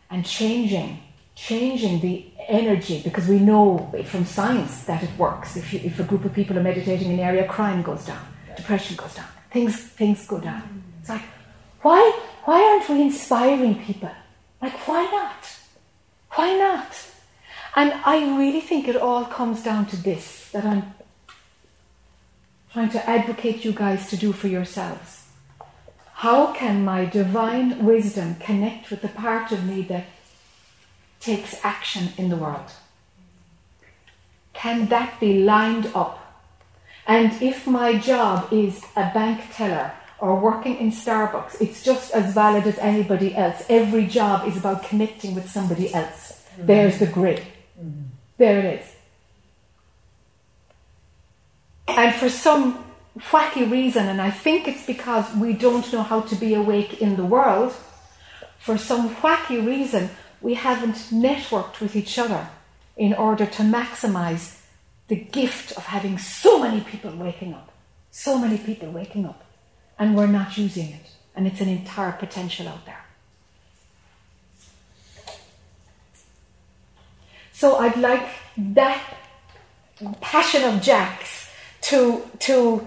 and 0.10 0.26
changing 0.26 1.00
changing 1.38 2.00
the 2.00 2.26
energy 2.48 3.00
because 3.04 3.28
we 3.28 3.38
know 3.38 3.94
from 4.06 4.26
science 4.26 4.86
that 4.86 5.04
it 5.04 5.10
works. 5.20 5.56
If, 5.56 5.72
you, 5.72 5.80
if 5.84 6.00
a 6.00 6.04
group 6.04 6.26
of 6.26 6.34
people 6.34 6.58
are 6.58 6.64
meditating 6.64 7.12
in 7.12 7.20
an 7.20 7.20
area, 7.20 7.48
crime 7.48 7.84
goes 7.84 8.06
down, 8.06 8.26
depression 8.56 8.96
goes 8.98 9.14
down, 9.14 9.28
things 9.52 9.78
things 9.78 10.26
go 10.26 10.40
down. 10.40 10.84
It's 11.00 11.10
like, 11.10 11.22
why 11.84 12.02
why 12.46 12.60
aren't 12.64 12.90
we 12.90 13.04
inspiring 13.04 13.76
people? 13.84 14.12
Like, 14.62 14.76
why 14.88 15.04
not? 15.06 15.42
Why 16.32 16.54
not? 16.58 16.92
And 17.76 17.94
I 18.04 18.36
really 18.36 18.62
think 18.62 18.88
it 18.88 18.96
all 18.96 19.26
comes 19.26 19.62
down 19.62 19.86
to 19.88 19.96
this 19.96 20.50
that 20.52 20.66
I'm 20.66 20.96
trying 22.74 22.90
to 22.90 23.10
advocate 23.10 23.64
you 23.64 23.74
guys 23.74 24.10
to 24.10 24.18
do 24.18 24.34
for 24.34 24.48
yourselves. 24.48 25.28
How 26.14 26.52
can 26.54 26.84
my 26.84 27.06
divine 27.06 27.86
wisdom 27.86 28.36
connect 28.40 28.90
with 28.90 29.04
the 29.04 29.10
part 29.10 29.52
of 29.52 29.66
me 29.66 29.84
that 29.84 30.06
takes 31.20 31.64
action 31.64 32.10
in 32.18 32.30
the 32.30 32.38
world. 32.38 32.72
Can 34.54 34.88
that 34.88 35.20
be 35.20 35.44
lined 35.44 35.92
up? 35.94 36.24
And 37.06 37.42
if 37.42 37.68
my 37.68 37.98
job 37.98 38.52
is 38.52 38.84
a 38.96 39.12
bank 39.14 39.42
teller 39.54 39.92
or 40.20 40.40
working 40.40 40.78
in 40.78 40.92
Starbucks, 40.92 41.62
it's 41.62 41.84
just 41.84 42.14
as 42.14 42.34
valid 42.34 42.66
as 42.66 42.78
anybody 42.80 43.36
else. 43.36 43.64
Every 43.70 44.06
job 44.06 44.48
is 44.48 44.58
about 44.58 44.84
connecting 44.84 45.36
with 45.36 45.50
somebody 45.50 45.94
else. 45.94 46.44
Mm-hmm. 46.54 46.66
There's 46.66 47.00
the 47.00 47.08
grid. 47.08 47.40
Mm-hmm. 47.80 48.02
There 48.38 48.60
it 48.60 48.82
is. 48.82 48.96
And 51.88 52.14
for 52.16 52.30
some 52.30 52.84
wacky 53.18 53.70
reason, 53.70 54.08
and 54.08 54.22
I 54.22 54.30
think 54.30 54.68
it's 54.68 54.86
because 54.86 55.34
we 55.36 55.54
don't 55.54 55.92
know 55.94 56.04
how 56.04 56.22
to 56.22 56.36
be 56.36 56.54
awake 56.54 57.02
in 57.02 57.16
the 57.16 57.26
world, 57.26 57.74
for 58.60 58.78
some 58.78 59.16
wacky 59.16 59.66
reason, 59.66 60.10
we 60.42 60.54
haven't 60.54 60.96
networked 61.12 61.80
with 61.80 61.96
each 61.96 62.18
other 62.18 62.50
in 62.96 63.14
order 63.14 63.46
to 63.46 63.64
maximize 63.64 64.60
the 65.08 65.16
gift 65.16 65.72
of 65.78 65.86
having 65.86 66.18
so 66.18 66.60
many 66.60 66.82
people 66.82 67.12
waking 67.16 67.54
up. 67.54 67.72
So 68.12 68.38
many 68.38 68.58
people 68.58 68.92
waking 68.92 69.26
up. 69.26 69.44
And 70.00 70.16
we're 70.16 70.28
not 70.28 70.58
using 70.58 70.90
it. 70.90 71.12
And 71.36 71.48
it's 71.48 71.62
an 71.62 71.70
entire 71.70 72.12
potential 72.12 72.68
out 72.68 72.86
there. 72.86 73.06
So 77.54 77.78
I'd 77.78 77.98
like 77.98 78.28
that 78.58 79.18
passion 80.22 80.64
of 80.64 80.82
Jack's 80.82 81.50
to, 81.82 82.24
to, 82.40 82.86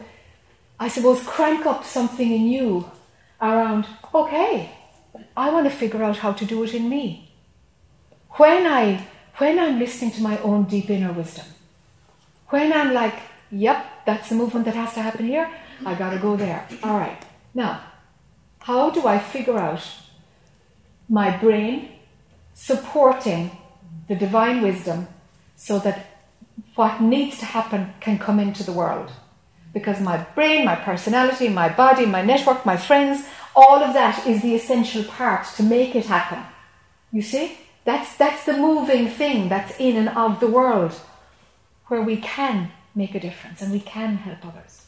I 0.78 0.88
suppose, 0.88 1.22
crank 1.22 1.66
up 1.66 1.84
something 1.84 2.30
in 2.30 2.46
you 2.46 2.90
around, 3.40 3.86
okay, 4.14 4.70
I 5.36 5.50
want 5.50 5.68
to 5.68 5.74
figure 5.74 6.02
out 6.02 6.18
how 6.18 6.32
to 6.32 6.44
do 6.44 6.62
it 6.62 6.74
in 6.74 6.88
me. 6.88 7.29
When 8.32 8.66
I 8.66 9.06
when 9.38 9.58
I'm 9.58 9.78
listening 9.78 10.10
to 10.12 10.22
my 10.22 10.38
own 10.38 10.64
deep 10.64 10.90
inner 10.90 11.12
wisdom, 11.12 11.46
when 12.48 12.72
I'm 12.72 12.92
like, 12.92 13.14
yep, 13.50 14.04
that's 14.04 14.28
the 14.28 14.34
movement 14.34 14.66
that 14.66 14.74
has 14.74 14.92
to 14.94 15.02
happen 15.02 15.26
here, 15.26 15.50
I 15.84 15.94
gotta 15.94 16.18
go 16.18 16.36
there. 16.36 16.66
All 16.82 16.98
right. 16.98 17.22
Now, 17.54 17.80
how 18.60 18.90
do 18.90 19.06
I 19.06 19.18
figure 19.18 19.58
out 19.58 19.82
my 21.08 21.36
brain 21.36 21.88
supporting 22.54 23.50
the 24.08 24.14
divine 24.14 24.62
wisdom 24.62 25.08
so 25.56 25.78
that 25.78 26.06
what 26.74 27.00
needs 27.00 27.38
to 27.38 27.46
happen 27.46 27.94
can 28.00 28.18
come 28.18 28.38
into 28.38 28.62
the 28.62 28.72
world? 28.72 29.10
Because 29.72 30.00
my 30.00 30.18
brain, 30.34 30.64
my 30.64 30.76
personality, 30.76 31.48
my 31.48 31.68
body, 31.68 32.04
my 32.04 32.22
network, 32.22 32.66
my 32.66 32.76
friends, 32.76 33.26
all 33.54 33.82
of 33.82 33.94
that 33.94 34.26
is 34.26 34.42
the 34.42 34.54
essential 34.54 35.04
part 35.04 35.46
to 35.56 35.62
make 35.62 35.94
it 35.94 36.06
happen. 36.06 36.42
You 37.12 37.22
see? 37.22 37.58
That's, 37.90 38.16
that's 38.16 38.44
the 38.44 38.56
moving 38.56 39.08
thing 39.08 39.48
that's 39.48 39.76
in 39.80 39.96
and 39.96 40.10
of 40.10 40.38
the 40.38 40.46
world 40.46 40.92
where 41.88 42.00
we 42.00 42.18
can 42.18 42.70
make 42.94 43.16
a 43.16 43.20
difference 43.20 43.60
and 43.60 43.72
we 43.72 43.80
can 43.80 44.14
help 44.18 44.46
others. 44.46 44.86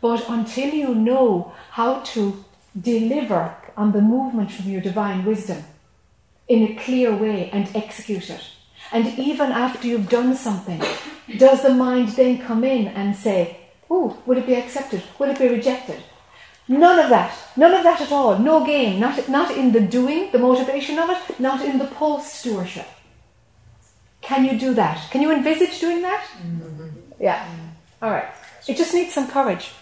But 0.00 0.24
until 0.28 0.72
you 0.72 0.94
know 0.94 1.52
how 1.72 2.02
to 2.12 2.44
deliver 2.80 3.56
on 3.76 3.90
the 3.90 4.00
movement 4.00 4.52
from 4.52 4.70
your 4.70 4.80
divine 4.80 5.24
wisdom 5.24 5.64
in 6.46 6.62
a 6.62 6.76
clear 6.76 7.12
way 7.12 7.50
and 7.50 7.68
execute 7.74 8.30
it, 8.30 8.44
and 8.92 9.18
even 9.18 9.50
after 9.50 9.88
you've 9.88 10.08
done 10.08 10.36
something, 10.36 10.80
does 11.36 11.64
the 11.64 11.74
mind 11.74 12.10
then 12.10 12.38
come 12.38 12.62
in 12.62 12.86
and 12.86 13.16
say, 13.16 13.56
Oh, 13.90 14.22
will 14.24 14.38
it 14.38 14.46
be 14.46 14.54
accepted? 14.54 15.02
Will 15.18 15.30
it 15.30 15.38
be 15.40 15.48
rejected? 15.48 16.00
None 16.66 16.98
of 16.98 17.10
that. 17.10 17.36
None 17.56 17.74
of 17.74 17.82
that 17.82 18.00
at 18.00 18.10
all. 18.10 18.38
No 18.38 18.64
gain. 18.64 18.98
Not, 18.98 19.28
not 19.28 19.50
in 19.56 19.72
the 19.72 19.80
doing, 19.80 20.30
the 20.32 20.38
motivation 20.38 20.98
of 20.98 21.10
it, 21.10 21.38
not 21.38 21.64
in 21.64 21.78
the 21.78 21.84
post 21.84 22.34
stewardship. 22.34 22.86
Can 24.22 24.46
you 24.46 24.58
do 24.58 24.72
that? 24.74 25.10
Can 25.10 25.20
you 25.20 25.30
envisage 25.30 25.78
doing 25.80 26.00
that? 26.02 26.24
Mm-hmm. 26.42 26.88
Yeah. 27.20 27.46
All 28.00 28.10
right. 28.10 28.28
It 28.66 28.76
just 28.76 28.94
needs 28.94 29.12
some 29.12 29.28
courage. 29.28 29.72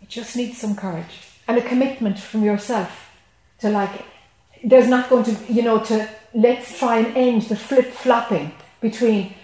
It 0.00 0.08
just 0.08 0.34
needs 0.36 0.56
some 0.56 0.74
courage 0.74 1.28
and 1.46 1.58
a 1.58 1.62
commitment 1.62 2.18
from 2.18 2.42
yourself 2.42 3.10
to 3.60 3.68
like, 3.68 4.04
there's 4.64 4.88
not 4.88 5.10
going 5.10 5.24
to, 5.24 5.52
you 5.52 5.62
know, 5.62 5.84
to 5.84 6.08
let's 6.32 6.78
try 6.78 6.98
and 6.98 7.14
end 7.14 7.42
the 7.42 7.56
flip 7.56 7.92
flopping 7.92 8.52
between 8.80 9.34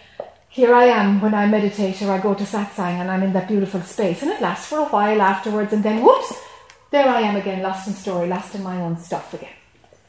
here 0.55 0.73
I 0.73 0.85
am 0.85 1.21
when 1.21 1.35
I 1.35 1.47
meditate 1.47 2.01
or 2.01 2.13
I 2.13 2.21
go 2.21 2.33
to 2.33 2.45
satsang 2.45 3.01
and 3.01 3.11
I'm 3.11 3.25
in 3.25 3.33
that 3.33 3.49
beautiful 3.49 3.81
space 3.81 4.23
and 4.23 4.31
it 4.31 4.41
lasts 4.41 4.69
for 4.69 4.79
a 4.79 4.85
while 4.85 5.21
afterwards 5.21 5.73
and 5.73 5.83
then 5.83 6.01
whoops, 6.01 6.33
there 6.93 7.09
I 7.09 7.23
am 7.23 7.35
again, 7.35 7.61
lost 7.61 7.89
in 7.89 7.95
story, 7.95 8.29
lost 8.29 8.55
in 8.55 8.63
my 8.63 8.81
own 8.81 8.97
stuff 8.97 9.35
again. 9.35 9.57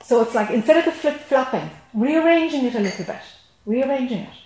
So 0.03 0.21
it's 0.21 0.35
like 0.35 0.51
instead 0.51 0.77
of 0.77 0.85
the 0.85 0.91
flip 0.91 1.19
flopping, 1.21 1.67
rearranging 1.95 2.65
it 2.65 2.75
a 2.75 2.79
little 2.79 3.05
bit, 3.05 3.23
rearranging 3.65 4.19
it. 4.19 4.37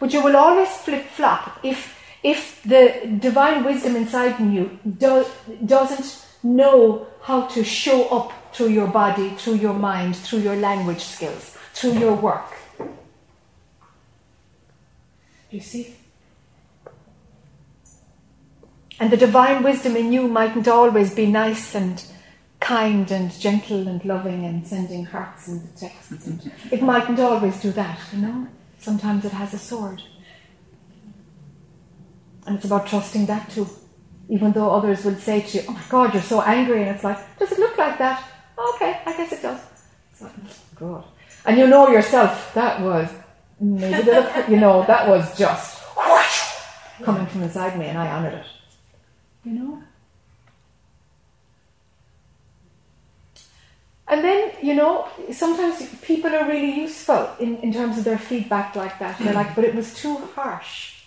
But 0.00 0.12
you 0.12 0.20
will 0.20 0.36
always 0.36 0.68
flip 0.78 1.04
flop 1.04 1.60
if 1.62 1.96
if 2.24 2.60
the 2.64 3.18
divine 3.20 3.62
wisdom 3.64 3.94
inside 3.94 4.40
you 4.40 4.80
do, 4.98 5.24
doesn't 5.64 6.26
know 6.42 7.06
how 7.22 7.46
to 7.54 7.62
show 7.62 8.08
up 8.08 8.32
through 8.52 8.70
your 8.70 8.88
body, 8.88 9.30
through 9.30 9.58
your 9.66 9.74
mind, 9.74 10.16
through 10.16 10.40
your 10.40 10.56
language 10.56 11.04
skills, 11.04 11.56
through 11.72 11.92
your 11.98 12.14
work 12.14 12.61
you 15.52 15.60
see? 15.60 15.94
And 19.00 19.10
the 19.10 19.16
divine 19.16 19.62
wisdom 19.62 19.96
in 19.96 20.12
you 20.12 20.28
mightn't 20.28 20.68
always 20.68 21.14
be 21.14 21.26
nice 21.26 21.74
and 21.74 22.04
kind 22.60 23.10
and 23.10 23.32
gentle 23.32 23.88
and 23.88 24.04
loving 24.04 24.44
and 24.44 24.66
sending 24.66 25.04
hearts 25.04 25.48
and 25.48 25.76
texts. 25.76 26.26
And 26.26 26.52
it 26.70 26.82
mightn't 26.82 27.18
always 27.18 27.60
do 27.60 27.72
that, 27.72 27.98
you 28.12 28.20
know? 28.20 28.46
Sometimes 28.78 29.24
it 29.24 29.32
has 29.32 29.52
a 29.54 29.58
sword. 29.58 30.02
And 32.46 32.56
it's 32.56 32.64
about 32.64 32.86
trusting 32.86 33.26
that 33.26 33.50
too. 33.50 33.68
Even 34.28 34.52
though 34.52 34.70
others 34.70 35.04
would 35.04 35.18
say 35.18 35.40
to 35.40 35.58
you, 35.58 35.64
Oh 35.68 35.72
my 35.72 35.82
God, 35.88 36.14
you're 36.14 36.22
so 36.22 36.40
angry. 36.42 36.82
And 36.82 36.90
it's 36.94 37.04
like, 37.04 37.18
Does 37.38 37.52
it 37.52 37.58
look 37.58 37.76
like 37.76 37.98
that? 37.98 38.22
Oh, 38.56 38.72
okay, 38.76 39.00
I 39.04 39.16
guess 39.16 39.32
it 39.32 39.42
does. 39.42 39.60
It's 40.12 40.22
like, 40.22 40.32
oh, 40.44 40.54
God. 40.76 41.04
And 41.44 41.58
you 41.58 41.66
know 41.66 41.88
yourself, 41.88 42.54
that 42.54 42.80
was 42.80 43.08
maybe 43.62 44.02
the, 44.02 44.44
you 44.48 44.56
know, 44.58 44.84
that 44.86 45.08
was 45.08 45.38
just 45.38 45.80
whoosh, 45.96 46.42
coming 47.02 47.26
from 47.26 47.42
inside 47.42 47.78
me 47.78 47.86
and 47.86 47.98
I 47.98 48.10
honored 48.10 48.34
it. 48.34 48.46
You 49.44 49.52
know? 49.52 49.82
And 54.08 54.22
then, 54.22 54.52
you 54.60 54.74
know, 54.74 55.08
sometimes 55.32 55.88
people 56.00 56.34
are 56.34 56.46
really 56.46 56.80
useful 56.80 57.30
in, 57.40 57.56
in 57.58 57.72
terms 57.72 57.96
of 57.96 58.04
their 58.04 58.18
feedback 58.18 58.76
like 58.76 58.98
that. 58.98 59.18
They're 59.18 59.32
like, 59.32 59.54
but 59.54 59.64
it 59.64 59.74
was 59.74 59.94
too 59.94 60.16
harsh. 60.34 61.02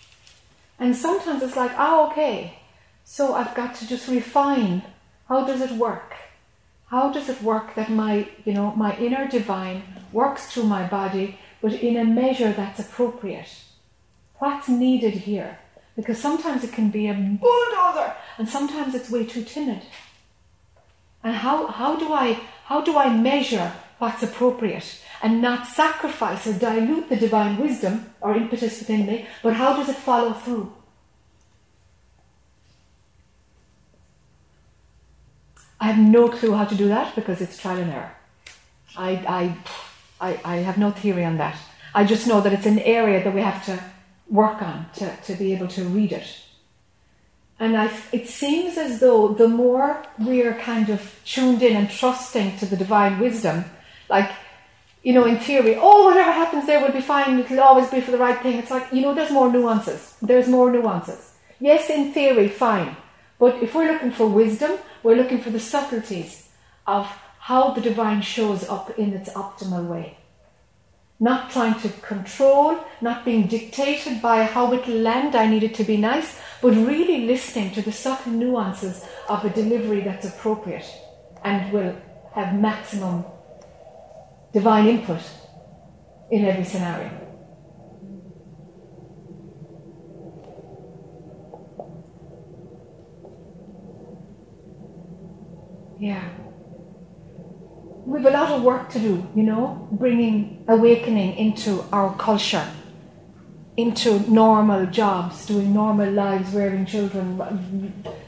And 0.78 0.96
sometimes 0.96 1.42
it's 1.42 1.56
like, 1.56 1.72
oh, 1.78 2.10
okay, 2.10 2.58
so 3.04 3.34
I've 3.34 3.54
got 3.54 3.76
to 3.76 3.86
just 3.86 4.08
refine. 4.08 4.82
How 5.28 5.46
does 5.46 5.60
it 5.60 5.72
work? 5.72 6.14
How 6.88 7.12
does 7.12 7.28
it 7.28 7.40
work 7.42 7.74
that 7.76 7.90
my, 7.90 8.28
you 8.44 8.54
know, 8.54 8.72
my 8.74 8.96
inner 8.96 9.28
divine 9.28 9.82
works 10.12 10.50
through 10.50 10.64
my 10.64 10.86
body 10.86 11.38
but 11.66 11.82
in 11.82 11.96
a 11.96 12.04
measure 12.04 12.52
that's 12.52 12.78
appropriate. 12.78 13.52
What's 14.38 14.68
needed 14.68 15.14
here? 15.14 15.58
Because 15.96 16.16
sometimes 16.16 16.62
it 16.62 16.72
can 16.72 16.90
be 16.90 17.08
a 17.08 17.14
bulldozer 17.14 18.14
and 18.38 18.48
sometimes 18.48 18.94
it's 18.94 19.10
way 19.10 19.26
too 19.26 19.42
timid. 19.42 19.82
And 21.24 21.34
how, 21.34 21.66
how, 21.66 21.96
do 21.96 22.12
I, 22.12 22.34
how 22.66 22.82
do 22.82 22.96
I 22.96 23.12
measure 23.12 23.72
what's 23.98 24.22
appropriate 24.22 25.02
and 25.24 25.42
not 25.42 25.66
sacrifice 25.66 26.46
or 26.46 26.52
dilute 26.52 27.08
the 27.08 27.16
divine 27.16 27.58
wisdom 27.58 28.14
or 28.20 28.36
impetus 28.36 28.78
within 28.78 29.04
me, 29.04 29.26
but 29.42 29.54
how 29.54 29.74
does 29.74 29.88
it 29.88 29.96
follow 29.96 30.34
through? 30.34 30.72
I 35.80 35.86
have 35.90 35.98
no 35.98 36.28
clue 36.28 36.52
how 36.52 36.66
to 36.66 36.76
do 36.76 36.86
that 36.86 37.16
because 37.16 37.40
it's 37.40 37.58
trial 37.58 37.78
and 37.78 37.90
error. 37.90 38.12
I, 38.96 39.10
I 39.10 39.56
I, 40.20 40.40
I 40.44 40.56
have 40.56 40.78
no 40.78 40.90
theory 40.90 41.24
on 41.24 41.38
that. 41.38 41.56
I 41.94 42.04
just 42.04 42.26
know 42.26 42.40
that 42.40 42.52
it's 42.52 42.66
an 42.66 42.78
area 42.80 43.22
that 43.24 43.34
we 43.34 43.40
have 43.40 43.64
to 43.66 43.82
work 44.28 44.60
on 44.62 44.86
to, 44.94 45.16
to 45.24 45.34
be 45.34 45.52
able 45.54 45.68
to 45.68 45.84
read 45.84 46.12
it. 46.12 46.40
And 47.58 47.76
I, 47.76 47.90
it 48.12 48.28
seems 48.28 48.76
as 48.76 49.00
though 49.00 49.28
the 49.28 49.48
more 49.48 50.02
we're 50.18 50.54
kind 50.54 50.90
of 50.90 51.18
tuned 51.24 51.62
in 51.62 51.74
and 51.74 51.90
trusting 51.90 52.58
to 52.58 52.66
the 52.66 52.76
divine 52.76 53.18
wisdom, 53.18 53.64
like, 54.10 54.30
you 55.02 55.14
know, 55.14 55.24
in 55.24 55.38
theory, 55.38 55.76
oh, 55.80 56.04
whatever 56.04 56.32
happens 56.32 56.66
there 56.66 56.80
will 56.80 56.92
be 56.92 57.00
fine, 57.00 57.38
it'll 57.38 57.60
always 57.60 57.88
be 57.88 58.00
for 58.00 58.10
the 58.10 58.18
right 58.18 58.40
thing. 58.42 58.58
It's 58.58 58.70
like, 58.70 58.92
you 58.92 59.00
know, 59.02 59.14
there's 59.14 59.30
more 59.30 59.50
nuances. 59.50 60.16
There's 60.20 60.48
more 60.48 60.70
nuances. 60.70 61.32
Yes, 61.60 61.88
in 61.88 62.12
theory, 62.12 62.48
fine. 62.48 62.96
But 63.38 63.62
if 63.62 63.74
we're 63.74 63.90
looking 63.92 64.10
for 64.10 64.26
wisdom, 64.26 64.78
we're 65.02 65.16
looking 65.16 65.40
for 65.40 65.50
the 65.50 65.60
subtleties 65.60 66.48
of 66.86 67.10
how 67.46 67.70
the 67.70 67.80
divine 67.80 68.20
shows 68.20 68.68
up 68.68 68.90
in 68.98 69.12
its 69.12 69.30
optimal 69.34 69.86
way. 69.86 70.18
Not 71.20 71.48
trying 71.48 71.78
to 71.80 71.88
control, 72.12 72.76
not 73.00 73.24
being 73.24 73.46
dictated 73.46 74.20
by 74.20 74.42
how 74.42 74.72
it 74.72 74.84
will 74.84 74.98
land, 74.98 75.36
I 75.36 75.46
needed 75.46 75.72
to 75.76 75.84
be 75.84 75.96
nice, 75.96 76.40
but 76.60 76.72
really 76.72 77.24
listening 77.24 77.70
to 77.74 77.82
the 77.82 77.92
subtle 77.92 78.32
nuances 78.32 79.06
of 79.28 79.44
a 79.44 79.50
delivery 79.50 80.00
that's 80.00 80.26
appropriate 80.26 80.90
and 81.44 81.72
will 81.72 81.94
have 82.34 82.58
maximum 82.58 83.24
divine 84.52 84.88
input 84.88 85.22
in 86.32 86.44
every 86.44 86.64
scenario. 86.64 87.12
Yeah. 96.00 96.45
We've 98.06 98.24
a 98.24 98.30
lot 98.30 98.52
of 98.52 98.62
work 98.62 98.88
to 98.90 99.00
do, 99.00 99.26
you 99.34 99.42
know, 99.42 99.88
bringing 99.90 100.64
awakening 100.68 101.36
into 101.36 101.84
our 101.92 102.14
culture, 102.16 102.64
into 103.76 104.20
normal 104.30 104.86
jobs, 104.86 105.44
doing 105.46 105.74
normal 105.74 106.12
lives, 106.12 106.54
rearing 106.54 106.86
children, 106.86 107.36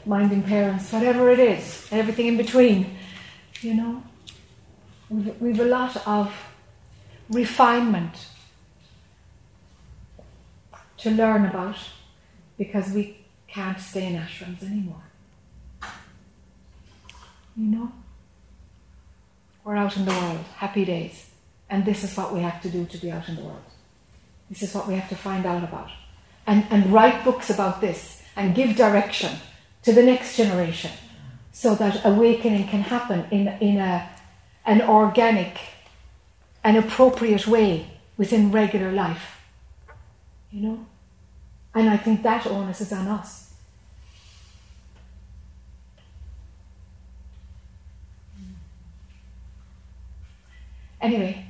minding 0.05 0.43
parents, 0.43 0.91
whatever 0.91 1.31
it 1.31 1.39
is, 1.39 1.87
everything 1.91 2.27
in 2.27 2.35
between, 2.35 2.97
you 3.61 3.73
know. 3.73 4.03
We've, 5.09 5.41
we've 5.41 5.59
a 5.61 5.65
lot 5.65 5.95
of 6.05 6.33
refinement 7.29 8.27
to 10.97 11.09
learn 11.09 11.45
about 11.45 11.77
because 12.57 12.91
we 12.91 13.25
can't 13.47 13.79
stay 13.79 14.07
in 14.07 14.15
ashrams 14.15 14.61
anymore. 14.61 15.03
You 17.55 17.65
know? 17.65 17.91
We're 19.63 19.75
out 19.75 19.97
in 19.97 20.05
the 20.05 20.11
world, 20.11 20.45
happy 20.55 20.85
days. 20.85 21.29
And 21.69 21.85
this 21.85 22.03
is 22.03 22.15
what 22.17 22.33
we 22.33 22.39
have 22.41 22.61
to 22.61 22.69
do 22.69 22.85
to 22.85 22.97
be 22.97 23.11
out 23.11 23.29
in 23.29 23.35
the 23.35 23.43
world. 23.43 23.61
This 24.49 24.63
is 24.63 24.73
what 24.73 24.87
we 24.87 24.95
have 24.95 25.09
to 25.09 25.15
find 25.15 25.45
out 25.45 25.63
about. 25.63 25.89
And, 26.47 26.65
and 26.71 26.91
write 26.91 27.23
books 27.23 27.49
about 27.49 27.79
this 27.79 28.23
and 28.35 28.55
give 28.55 28.75
direction 28.75 29.37
to 29.83 29.93
the 29.93 30.01
next 30.01 30.35
generation 30.35 30.91
so 31.51 31.75
that 31.75 32.03
awakening 32.05 32.67
can 32.67 32.81
happen 32.81 33.25
in, 33.31 33.47
in 33.59 33.77
a, 33.77 34.09
an 34.65 34.81
organic, 34.81 35.59
an 36.63 36.75
appropriate 36.75 37.47
way 37.47 37.87
within 38.17 38.51
regular 38.51 38.91
life. 38.91 39.41
You 40.51 40.61
know? 40.61 40.85
And 41.75 41.89
I 41.89 41.97
think 41.97 42.23
that 42.23 42.47
onus 42.47 42.81
is 42.81 42.91
on 42.91 43.07
us. 43.07 43.48
Anyway, 51.01 51.45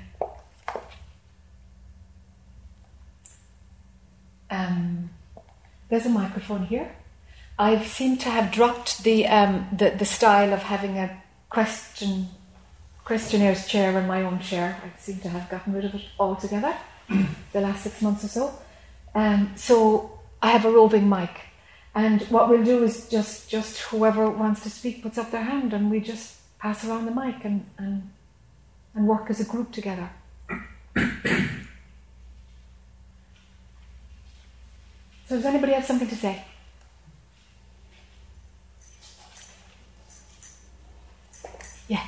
um, 4.50 5.10
there's 5.90 6.06
a 6.06 6.10
microphone 6.10 6.66
here. 6.66 6.96
I 7.58 7.84
seem 7.84 8.18
to 8.18 8.30
have 8.30 8.52
dropped 8.52 9.04
the, 9.04 9.28
um, 9.28 9.68
the, 9.72 9.90
the 9.90 10.06
style 10.06 10.54
of 10.54 10.64
having 10.64 10.98
a 10.98 11.22
question 11.50 12.30
questionnaires 13.10 13.66
chair 13.66 13.98
and 13.98 14.08
my 14.08 14.22
own 14.22 14.40
chair. 14.40 14.80
I 14.86 15.00
seem 15.00 15.18
to 15.22 15.30
have 15.30 15.50
gotten 15.50 15.74
rid 15.74 15.84
of 15.84 15.96
it 15.96 16.04
altogether 16.20 16.76
the 17.54 17.62
last 17.62 17.84
six 17.84 18.04
months 18.04 18.24
or 18.24 18.28
so. 18.28 18.54
Um, 19.16 19.52
so 19.56 20.20
I 20.44 20.52
have 20.52 20.64
a 20.64 20.70
roving 20.70 21.10
mic, 21.10 21.32
and 21.96 22.22
what 22.30 22.50
we'll 22.50 22.64
do 22.64 22.84
is 22.84 23.10
just 23.10 23.50
just 23.50 23.80
whoever 23.80 24.30
wants 24.30 24.62
to 24.62 24.70
speak 24.70 25.02
puts 25.02 25.18
up 25.18 25.32
their 25.32 25.42
hand, 25.44 25.74
and 25.74 25.90
we 25.90 26.00
just 26.02 26.36
pass 26.60 26.86
around 26.86 27.06
the 27.08 27.12
mic 27.12 27.44
and 27.44 27.66
and, 27.80 28.12
and 28.96 29.08
work 29.08 29.30
as 29.30 29.40
a 29.40 29.46
group 29.46 29.72
together. 29.72 30.10
so 35.28 35.36
does 35.36 35.46
anybody 35.46 35.74
have 35.74 35.86
something 35.86 36.08
to 36.08 36.16
say? 36.16 36.44
Yeah. 41.88 42.06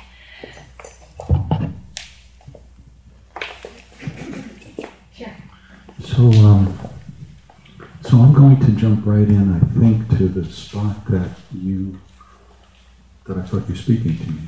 Sure. 5.14 5.34
So, 6.00 6.22
um, 6.22 6.78
so 8.02 8.18
I'm 8.18 8.32
going 8.32 8.60
to 8.60 8.72
jump 8.72 9.06
right 9.06 9.28
in, 9.28 9.54
I 9.54 9.60
think, 9.78 10.08
to 10.18 10.28
the 10.28 10.44
spot 10.50 11.04
that 11.08 11.30
you, 11.54 11.98
that 13.26 13.38
I 13.38 13.42
thought 13.42 13.68
you 13.68 13.74
were 13.74 13.76
speaking 13.76 14.18
to 14.18 14.30
me, 14.30 14.40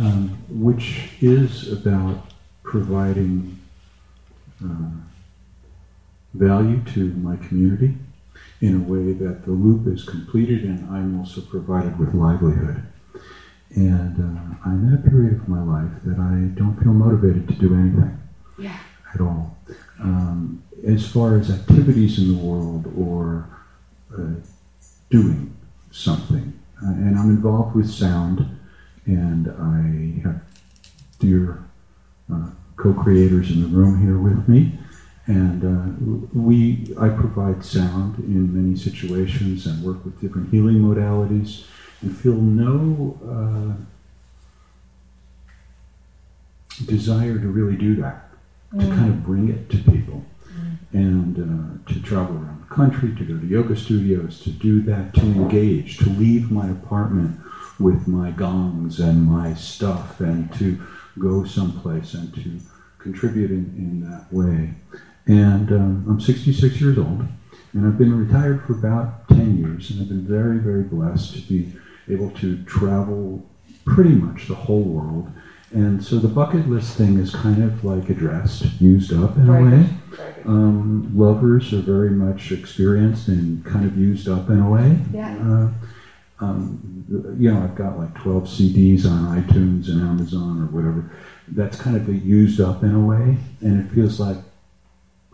um, 0.00 0.38
which 0.48 1.10
is 1.20 1.70
about 1.72 2.26
providing 2.62 3.58
uh, 4.64 4.90
value 6.34 6.80
to 6.94 7.12
my 7.14 7.36
community 7.36 7.94
in 8.60 8.76
a 8.76 8.78
way 8.78 9.12
that 9.12 9.44
the 9.44 9.50
loop 9.50 9.86
is 9.86 10.04
completed 10.04 10.64
and 10.64 10.88
I'm 10.90 11.18
also 11.18 11.40
provided 11.40 11.98
with 11.98 12.14
livelihood. 12.14 12.82
And 13.74 14.16
uh, 14.18 14.54
I'm 14.64 14.88
in 14.88 14.94
a 14.94 15.10
period 15.10 15.34
of 15.34 15.48
my 15.48 15.62
life 15.62 15.92
that 16.04 16.18
I 16.18 16.58
don't 16.58 16.76
feel 16.82 16.92
motivated 16.92 17.48
to 17.48 17.54
do 17.54 17.74
anything 17.74 18.18
Yeah. 18.58 18.76
at 19.14 19.20
all. 19.20 19.56
Um, 20.00 20.62
as 20.86 21.06
far 21.06 21.36
as 21.36 21.50
activities 21.50 22.18
in 22.18 22.28
the 22.28 22.42
world 22.42 22.92
or 22.96 23.46
uh, 24.16 24.34
doing 25.10 25.54
something, 25.90 26.52
uh, 26.82 26.88
and 26.90 27.18
I'm 27.18 27.30
involved 27.30 27.76
with 27.76 27.88
sound, 27.90 28.58
and 29.06 29.48
I 29.48 30.20
have 30.26 30.42
dear 31.18 31.64
uh, 32.32 32.50
co-creators 32.76 33.50
in 33.50 33.62
the 33.62 33.68
room 33.68 34.00
here 34.02 34.18
with 34.18 34.48
me, 34.48 34.78
and 35.26 35.64
uh, 35.64 36.28
we 36.32 36.94
I 36.98 37.08
provide 37.08 37.64
sound 37.64 38.18
in 38.18 38.54
many 38.54 38.76
situations 38.76 39.66
and 39.66 39.82
work 39.82 40.04
with 40.04 40.20
different 40.20 40.50
healing 40.50 40.76
modalities, 40.76 41.64
and 42.02 42.16
feel 42.16 42.34
no 42.34 43.18
uh, 43.26 43.74
desire 46.86 47.38
to 47.38 47.48
really 47.48 47.76
do 47.76 47.96
that 47.96 48.30
to 48.78 48.86
kind 48.86 49.10
of 49.10 49.24
bring 49.24 49.48
it 49.48 49.68
to 49.70 49.78
people. 49.78 50.24
And 50.92 51.38
uh, 51.38 51.92
to 51.92 52.02
travel 52.02 52.34
around 52.34 52.66
the 52.68 52.74
country, 52.74 53.14
to 53.14 53.24
go 53.24 53.38
to 53.38 53.46
yoga 53.46 53.76
studios, 53.76 54.40
to 54.42 54.50
do 54.50 54.82
that, 54.82 55.14
to 55.14 55.20
engage, 55.20 55.98
to 55.98 56.10
leave 56.10 56.50
my 56.50 56.68
apartment 56.68 57.38
with 57.80 58.06
my 58.06 58.30
gongs 58.30 59.00
and 59.00 59.24
my 59.24 59.54
stuff, 59.54 60.20
and 60.20 60.52
to 60.54 60.80
go 61.18 61.44
someplace 61.44 62.14
and 62.14 62.32
to 62.34 62.60
contribute 62.98 63.50
in, 63.50 63.74
in 63.76 64.10
that 64.10 64.32
way. 64.32 64.74
And 65.26 65.70
um, 65.72 66.06
I'm 66.08 66.20
66 66.20 66.80
years 66.80 66.98
old, 66.98 67.24
and 67.72 67.86
I've 67.86 67.98
been 67.98 68.16
retired 68.16 68.64
for 68.66 68.74
about 68.74 69.28
10 69.28 69.58
years, 69.58 69.90
and 69.90 70.00
I've 70.00 70.08
been 70.08 70.26
very, 70.26 70.58
very 70.58 70.82
blessed 70.82 71.34
to 71.34 71.40
be 71.40 71.72
able 72.08 72.30
to 72.32 72.62
travel 72.64 73.44
pretty 73.84 74.10
much 74.10 74.48
the 74.48 74.54
whole 74.54 74.82
world. 74.82 75.30
And 75.72 76.04
so 76.04 76.16
the 76.18 76.26
bucket 76.28 76.68
list 76.68 76.96
thing 76.96 77.18
is 77.18 77.32
kind 77.32 77.62
of 77.62 77.84
like 77.84 78.10
addressed, 78.10 78.64
used 78.80 79.12
up 79.12 79.36
in 79.36 79.46
Very 79.46 79.62
a 79.62 79.64
way. 79.76 79.86
good. 80.10 80.46
Um, 80.46 81.12
lovers 81.16 81.72
are 81.72 81.80
very 81.80 82.10
much 82.10 82.50
experienced 82.50 83.28
and 83.28 83.64
kind 83.64 83.84
of 83.86 83.96
used 83.96 84.28
up 84.28 84.50
in 84.50 84.58
a 84.58 84.68
way. 84.68 84.98
Yeah. 85.12 85.36
Uh, 85.38 85.70
um, 86.40 87.36
you 87.38 87.52
know, 87.52 87.62
I've 87.62 87.74
got 87.74 87.98
like 87.98 88.14
12 88.14 88.44
CDs 88.44 89.04
on 89.04 89.42
iTunes 89.42 89.88
and 89.88 90.00
Amazon 90.00 90.62
or 90.62 90.66
whatever. 90.66 91.10
That's 91.48 91.78
kind 91.78 91.96
of 91.96 92.08
a 92.08 92.14
used 92.14 92.60
up 92.60 92.82
in 92.82 92.94
a 92.94 93.00
way, 93.00 93.36
and 93.60 93.84
it 93.84 93.92
feels 93.92 94.18
like, 94.18 94.38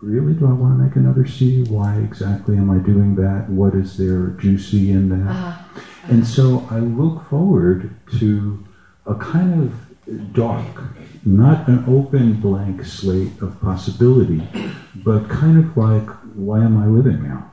really, 0.00 0.34
do 0.34 0.46
I 0.46 0.52
want 0.52 0.78
to 0.78 0.84
make 0.84 0.96
another 0.96 1.26
CD? 1.26 1.70
Why 1.70 1.98
exactly 1.98 2.56
am 2.56 2.70
I 2.70 2.78
doing 2.78 3.14
that? 3.16 3.48
What 3.48 3.74
is 3.74 3.96
there 3.96 4.28
juicy 4.40 4.90
in 4.90 5.08
that? 5.10 5.30
Uh-huh. 5.30 5.80
And 6.08 6.26
so 6.26 6.66
I 6.70 6.78
look 6.78 7.28
forward 7.28 7.94
to 8.18 8.64
a 9.06 9.14
kind 9.14 9.62
of 9.62 10.32
dark, 10.32 10.82
not 11.24 11.68
an 11.68 11.84
open 11.88 12.40
blank 12.40 12.84
slate 12.84 13.40
of 13.40 13.60
possibility, 13.60 14.42
but 14.94 15.28
kind 15.28 15.58
of 15.58 15.76
like, 15.76 16.08
why 16.34 16.64
am 16.64 16.78
I 16.78 16.86
living 16.86 17.22
now? 17.22 17.50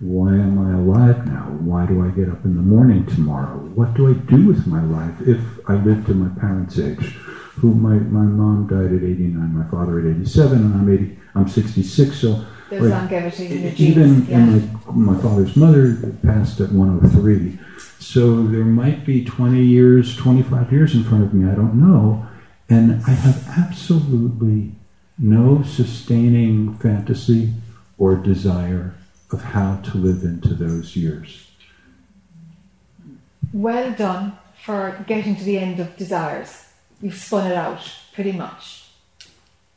Why 0.00 0.30
am 0.30 0.58
I 0.58 0.72
alive 0.78 1.26
now? 1.26 1.44
Why 1.60 1.84
do 1.84 2.02
I 2.02 2.08
get 2.08 2.30
up 2.30 2.44
in 2.46 2.56
the 2.56 2.62
morning 2.62 3.04
tomorrow? 3.06 3.58
What 3.58 3.92
do 3.94 4.08
I 4.08 4.14
do 4.14 4.46
with 4.46 4.66
my 4.66 4.82
life 4.82 5.20
if 5.26 5.40
I 5.68 5.74
live 5.74 6.06
to 6.06 6.14
my 6.14 6.40
parents' 6.40 6.78
age? 6.78 7.16
Who 7.60 7.74
my, 7.74 7.94
my 7.94 8.22
mom 8.22 8.66
died 8.66 8.94
at 8.96 9.04
89, 9.04 9.54
my 9.54 9.70
father 9.70 10.00
at 10.00 10.06
87, 10.06 10.58
and 10.58 10.74
I'm 10.74 10.88
80, 10.90 11.18
I'm 11.34 11.48
66, 11.48 12.16
so 12.16 12.46
There's 12.70 12.82
Like, 12.84 12.92
longevity 12.92 13.46
in 13.48 13.62
your 13.62 13.72
even 13.72 14.14
genes. 14.14 14.28
Yeah. 14.30 14.38
and 14.38 14.72
my, 14.86 15.12
my 15.12 15.20
father's 15.20 15.54
mother 15.56 15.96
passed 16.24 16.60
at 16.60 16.72
103 16.72 17.58
so 17.98 18.46
there 18.46 18.64
might 18.64 19.04
be 19.04 19.24
20 19.24 19.60
years 19.62 20.16
25 20.16 20.72
years 20.72 20.94
in 20.94 21.02
front 21.04 21.24
of 21.24 21.34
me 21.34 21.50
i 21.50 21.54
don't 21.54 21.74
know 21.74 22.26
and 22.68 23.02
i 23.06 23.10
have 23.10 23.46
absolutely 23.58 24.72
no 25.18 25.62
sustaining 25.62 26.74
fantasy 26.78 27.52
or 27.98 28.14
desire 28.16 28.94
of 29.32 29.42
how 29.42 29.76
to 29.76 29.96
live 29.96 30.22
into 30.24 30.54
those 30.54 30.96
years 30.96 31.46
well 33.52 33.92
done 33.92 34.32
for 34.64 35.02
getting 35.06 35.34
to 35.34 35.42
the 35.44 35.58
end 35.58 35.80
of 35.80 35.96
desires. 35.96 36.66
You've 37.00 37.14
spun 37.14 37.50
it 37.50 37.56
out, 37.56 37.80
pretty 38.12 38.32
much. 38.32 38.84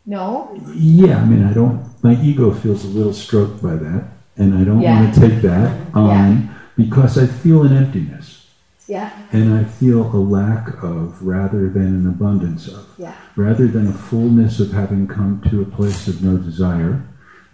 No? 0.06 0.54
yeah 0.76 1.22
i 1.22 1.26
mean 1.26 1.46
i 1.46 1.54
don't 1.54 1.80
my 2.04 2.22
ego 2.22 2.54
feels 2.54 2.84
a 2.84 2.90
little 2.90 3.14
stroked 3.14 3.64
by 3.64 3.76
that 3.76 4.04
and 4.36 4.54
i 4.54 4.66
don't 4.66 4.82
Yeah. 4.82 5.00
want 5.02 5.14
to 5.16 5.20
take 5.22 5.42
that 5.44 5.80
on 5.94 6.54
because 6.76 7.18
i 7.18 7.26
feel 7.26 7.64
an 7.64 7.72
emptiness 7.84 8.50
Yeah, 8.86 9.12
and 9.32 9.54
i 9.54 9.64
feel 9.64 10.02
a 10.14 10.20
lack 10.20 10.84
of 10.84 11.24
rather 11.24 11.70
than 11.70 11.88
an 12.00 12.06
abundance 12.08 12.68
of 12.68 12.86
yeah, 12.98 13.16
rather 13.38 13.66
than 13.66 13.88
a 13.88 13.94
fullness 13.94 14.60
of 14.60 14.74
having 14.74 15.08
come 15.08 15.42
to 15.50 15.62
a 15.62 15.66
place 15.78 16.10
of 16.10 16.22
no 16.22 16.36
desire 16.38 17.02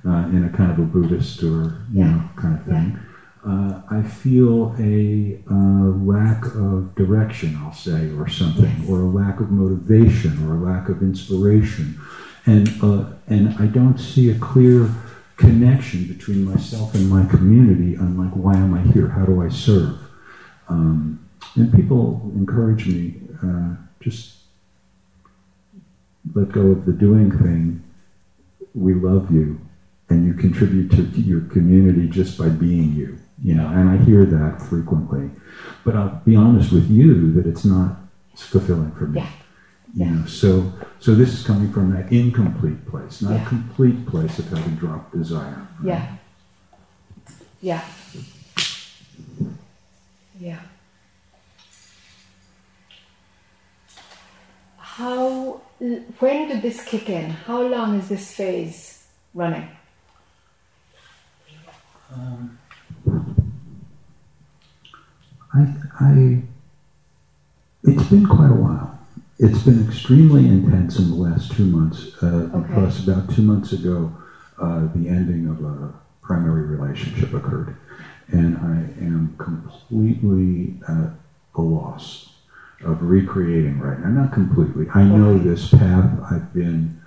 uh, 0.06 0.30
in 0.32 0.44
a 0.46 0.58
kind 0.58 0.72
of 0.72 0.80
a 0.80 0.84
Buddhist 0.84 1.44
or 1.44 1.78
you 1.92 2.00
Yeah. 2.02 2.12
know 2.12 2.24
kind 2.36 2.56
of 2.58 2.64
thing. 2.66 3.00
uh, 3.46 3.82
I 3.90 4.02
feel 4.04 4.76
a 4.80 5.40
uh, 5.50 5.56
lack 6.14 6.44
of 6.56 6.94
direction, 6.96 7.58
I'll 7.62 7.74
say, 7.74 8.12
or 8.14 8.28
something, 8.28 8.74
Yes. 8.80 8.90
or 8.90 9.00
a 9.02 9.10
lack 9.10 9.40
of 9.40 9.50
motivation, 9.50 10.46
or 10.46 10.56
a 10.56 10.60
lack 10.60 10.90
of 10.90 11.02
inspiration, 11.02 11.96
and 12.46 12.70
uh, 12.82 13.06
and 13.28 13.50
I 13.58 13.66
don't 13.68 13.98
see 14.00 14.30
a 14.30 14.36
clear 14.40 14.90
connection 15.38 16.04
between 16.06 16.44
myself 16.44 16.94
and 16.96 17.10
my 17.10 17.26
community. 17.26 17.96
I'm 17.96 18.18
like, 18.18 18.34
why 18.34 18.56
am 18.56 18.74
I 18.74 18.82
here? 18.92 19.08
How 19.08 19.26
do 19.26 19.42
I 19.42 19.48
serve? 19.50 19.98
Um, 20.68 21.20
and 21.56 21.74
people 21.74 22.30
encourage 22.36 22.86
me 22.88 23.16
uh, 23.42 23.76
just 24.02 24.36
let 26.36 26.52
go 26.52 26.68
of 26.72 26.86
the 26.86 26.92
doing 26.92 27.32
thing. 27.32 27.82
We 28.76 28.94
love 28.94 29.32
you, 29.32 29.60
and 30.10 30.26
you 30.26 30.34
contribute 30.34 30.90
to 30.92 31.04
your 31.22 31.42
community 31.42 32.08
just 32.08 32.38
by 32.38 32.50
being 32.50 32.94
you. 32.94 33.18
You 33.42 33.56
know, 33.56 33.68
and 33.68 33.90
I 33.90 33.98
hear 34.04 34.26
that 34.26 34.62
frequently. 34.62 35.30
But 35.86 35.96
I'll 35.96 36.22
be 36.26 36.36
honest 36.36 36.72
with 36.72 36.90
you 36.90 37.32
that 37.34 37.46
it's 37.46 37.64
not 37.64 37.96
fulfilling 38.36 38.92
for 38.94 39.08
me. 39.08 39.22
Yeah. 39.22 39.30
You 39.96 40.06
Yeah. 40.06 40.12
know, 40.12 40.26
so 40.26 40.74
so 41.00 41.16
this 41.16 41.34
is 41.34 41.46
coming 41.46 41.72
from 41.72 41.92
that 41.94 42.12
incomplete 42.12 42.86
place, 42.88 43.22
not 43.22 43.34
Yeah. 43.34 43.46
a 43.46 43.50
complete 43.50 44.06
place 44.06 44.38
of 44.40 44.50
having 44.50 44.76
dropped 44.76 45.14
desire. 45.14 45.68
Yeah. 45.84 46.16
Yeah. 47.62 47.82
Yeah. 50.40 50.60
How, 54.78 55.62
when 56.20 56.48
did 56.50 56.62
this 56.62 56.84
kick 56.84 57.10
in? 57.10 57.30
How 57.32 57.62
long 57.62 57.96
is 58.00 58.10
this 58.10 58.34
phase 58.34 59.08
running? 59.34 59.68
Um, 62.12 62.58
I, 65.54 65.76
I, 66.00 66.42
it's 67.84 68.04
been 68.10 68.26
quite 68.28 68.52
a 68.52 68.56
while. 68.56 69.00
It's 69.38 69.64
been 69.64 69.88
extremely 69.88 70.48
intense 70.48 71.00
in 71.00 71.10
the 71.10 71.16
last 71.16 71.52
two 71.54 71.66
months 71.66 72.12
uh, 72.22 72.50
Okay. 72.54 72.68
because 72.68 73.08
about 73.08 73.34
two 73.34 73.42
months 73.42 73.72
ago, 73.72 74.14
uh, 74.60 74.88
the 74.94 75.08
ending 75.08 75.48
of 75.48 75.64
a 75.64 75.94
primary 76.22 76.64
relationship 76.64 77.34
occurred, 77.34 77.76
and 78.28 78.58
I 78.58 79.04
am 79.04 79.36
completely 79.38 80.76
at 80.88 81.12
a 81.56 81.62
loss 81.62 82.30
of 82.84 83.02
recreating 83.02 83.80
right 83.80 84.00
now. 84.00 84.10
Not 84.24 84.34
completely. 84.34 84.88
I 84.94 85.04
know 85.04 85.32
Okay. 85.32 85.48
this 85.48 85.70
path. 85.70 86.20
I've 86.32 86.54
been 86.54 86.99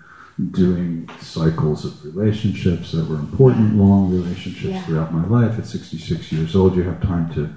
doing 0.51 1.09
cycles 1.21 1.85
of 1.85 2.05
relationships 2.05 2.93
that 2.93 3.07
were 3.09 3.17
important, 3.17 3.77
long 3.77 4.11
relationships 4.11 4.65
Yeah. 4.75 4.83
throughout 4.83 5.13
my 5.15 5.27
life. 5.27 5.59
At 5.59 5.67
66 5.67 6.33
years 6.33 6.57
old, 6.57 6.77
you 6.77 6.83
have 6.85 7.01
time 7.01 7.29
to 7.35 7.49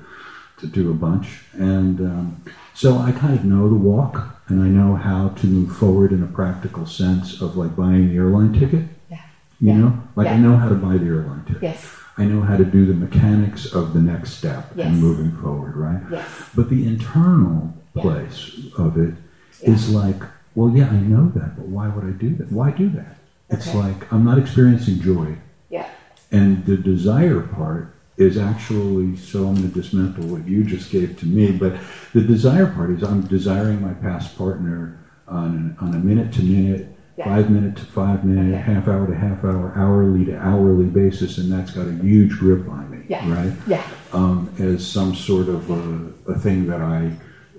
to 0.60 0.68
do 0.68 0.90
a 0.90 0.94
bunch, 0.94 1.42
and 1.52 2.00
um, 2.00 2.36
so 2.74 2.98
I 2.98 3.12
kind 3.12 3.38
of 3.38 3.44
know 3.44 3.68
the 3.68 3.76
walk, 3.76 4.38
and 4.48 4.64
I 4.64 4.68
know 4.70 4.96
how 4.96 5.28
to 5.40 5.48
move 5.48 5.76
forward 5.76 6.14
in 6.14 6.24
a 6.24 6.28
practical 6.28 6.86
sense 6.86 7.42
of 7.42 7.58
like 7.58 7.76
buying 7.76 8.08
the 8.08 8.16
airline 8.16 8.54
ticket. 8.54 8.84
Yeah. 9.12 9.18
You 9.60 9.68
Yeah. 9.72 9.78
know, 9.80 9.94
like 10.16 10.28
I 10.30 10.38
know 10.38 10.56
how 10.56 10.70
to 10.70 10.76
buy 10.76 10.98
the 10.98 11.08
airline 11.08 11.44
ticket. 11.46 11.62
Yes, 11.64 11.86
I 12.18 12.24
know 12.24 12.40
how 12.42 12.56
to 12.56 12.64
do 12.64 12.86
the 12.86 12.94
mechanics 12.94 13.66
of 13.66 13.92
the 13.94 14.00
next 14.00 14.32
step 14.32 14.72
Yes. 14.78 14.88
and 14.88 15.02
moving 15.02 15.34
forward, 15.34 15.76
right? 15.76 16.02
yes, 16.10 16.26
But 16.56 16.70
the 16.70 16.88
internal 16.88 17.74
place 17.94 18.58
of 18.78 18.98
it 18.98 19.16
is 19.62 19.90
like, 19.94 20.22
well, 20.56 20.76
yeah, 20.76 20.88
I 20.90 20.96
know 21.00 21.32
that, 21.36 21.56
but 21.58 21.68
why 21.68 21.88
would 21.90 22.06
I 22.06 22.12
do 22.12 22.34
that? 22.36 22.52
Why 22.52 22.72
do 22.72 22.90
that? 22.90 23.18
It's 23.50 23.74
like 23.76 24.12
I'm 24.12 24.24
not 24.26 24.40
experiencing 24.40 25.00
joy. 25.02 25.36
yeah, 25.70 25.88
And 26.32 26.66
the 26.66 26.78
desire 26.78 27.42
part 27.42 27.94
is 28.18 28.38
actually, 28.38 29.16
so 29.18 29.46
I'm 29.48 29.56
going 29.56 29.70
to 29.72 29.82
dismantle 29.82 30.26
what 30.28 30.48
you 30.48 30.64
just 30.64 30.90
gave 30.90 31.20
to 31.20 31.26
me, 31.26 31.52
but 31.52 31.74
the 32.14 32.22
desire 32.22 32.66
part 32.68 32.90
is 32.92 33.04
I'm 33.04 33.22
desiring 33.28 33.82
my 33.82 33.94
past 33.94 34.38
partner 34.38 34.98
on, 35.28 35.76
on 35.82 35.94
a 35.94 36.00
minute 36.00 36.32
to 36.34 36.44
minute, 36.44 36.88
Yeah. 37.18 37.26
five 37.26 37.50
minute 37.50 37.76
to 37.78 37.84
five 37.86 38.24
minute, 38.26 38.54
Okay. 38.56 38.74
half 38.74 38.88
hour 38.88 39.06
to 39.06 39.16
half 39.16 39.44
hour, 39.44 39.74
hourly 39.76 40.26
to 40.26 40.38
hourly 40.38 40.86
basis, 40.86 41.38
and 41.38 41.52
that's 41.52 41.72
got 41.72 41.88
a 41.88 41.92
huge 41.94 42.32
grip 42.40 42.68
on 42.70 42.90
me, 42.90 43.00
Yeah. 43.10 43.30
right? 43.32 43.54
yeah, 43.68 43.84
um, 44.14 44.50
as 44.60 44.86
some 44.88 45.14
sort 45.14 45.48
of 45.50 45.70
a, 45.70 46.32
a 46.32 46.40
thing 46.40 46.68
that 46.68 46.82
I 46.82 47.12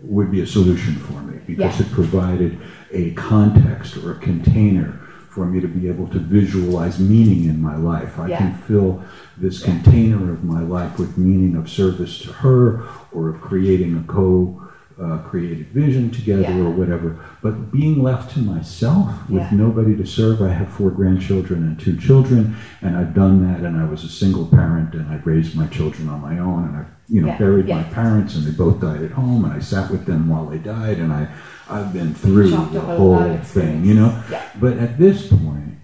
would 0.03 0.31
be 0.31 0.41
a 0.41 0.47
solution 0.47 0.95
for 0.95 1.21
me 1.23 1.39
because 1.47 1.81
Yeah. 1.81 1.87
it 1.87 1.93
provided 1.93 2.59
a 2.93 3.11
context 3.13 3.97
or 3.97 4.13
a 4.13 4.17
container 4.17 5.01
for 5.31 5.45
me 5.47 5.61
to 5.61 5.69
be 5.69 5.87
able 5.89 6.07
to 6.09 6.19
visualize 6.19 6.99
meaning 6.99 7.45
in 7.45 7.61
my 7.61 7.77
life. 7.77 8.19
I 8.19 8.29
Yeah. 8.29 8.39
can 8.39 8.53
fill 8.55 9.03
this 9.39 9.61
Yeah. 9.61 9.73
container 9.75 10.33
of 10.33 10.45
my 10.45 10.63
life 10.63 10.99
with 10.99 11.19
meaning 11.19 11.57
of 11.57 11.69
service 11.69 12.19
to 12.21 12.33
her 12.33 12.81
or 13.13 13.29
of 13.29 13.41
creating 13.41 13.97
a 13.97 14.03
co 14.13 14.63
uh, 14.99 15.19
created 15.19 15.67
vision 15.75 16.09
together 16.09 16.41
Yeah. 16.41 16.57
or 16.65 16.71
whatever. 16.71 17.17
But 17.43 17.71
being 17.71 18.03
left 18.03 18.33
to 18.33 18.41
myself 18.41 19.29
with 19.29 19.43
Yeah. 19.43 19.55
nobody 19.55 19.95
to 19.95 20.07
serve, 20.07 20.41
I 20.41 20.49
have 20.55 20.69
four 20.69 20.91
grandchildren 20.91 21.65
and 21.65 21.79
two 21.79 21.97
children, 21.99 22.55
and 22.81 22.97
I've 22.97 23.13
done 23.13 23.43
that, 23.47 23.61
and 23.61 23.77
I 23.77 23.85
was 23.85 24.05
a 24.05 24.09
single 24.09 24.47
parent, 24.47 24.95
and 24.95 25.07
I 25.11 25.21
raised 25.23 25.55
my 25.55 25.67
children 25.67 26.09
on 26.09 26.23
my 26.23 26.39
own, 26.39 26.65
and 26.65 26.77
I, 26.79 26.85
you 27.09 27.21
know, 27.21 27.29
Yeah. 27.29 27.39
buried 27.39 27.69
Yeah. 27.69 27.77
my 27.77 27.83
parents, 27.85 28.35
and 28.37 28.45
they 28.47 28.51
both 28.51 28.81
died 28.81 29.03
at 29.03 29.13
home, 29.13 29.45
and 29.45 29.53
I 29.55 29.61
sat 29.61 29.91
with 29.91 30.07
them 30.07 30.29
while 30.29 30.47
they 30.47 30.59
died, 30.59 30.99
and 30.99 31.13
I, 31.13 31.29
I've 31.71 31.93
been 31.93 32.15
through 32.15 32.51
the 32.51 32.81
whole 32.81 33.37
thing, 33.39 33.85
you 33.85 33.95
know. 33.95 34.23
Yeah. 34.31 34.43
But 34.61 34.79
at 34.79 34.99
this 34.99 35.29
point, 35.29 35.75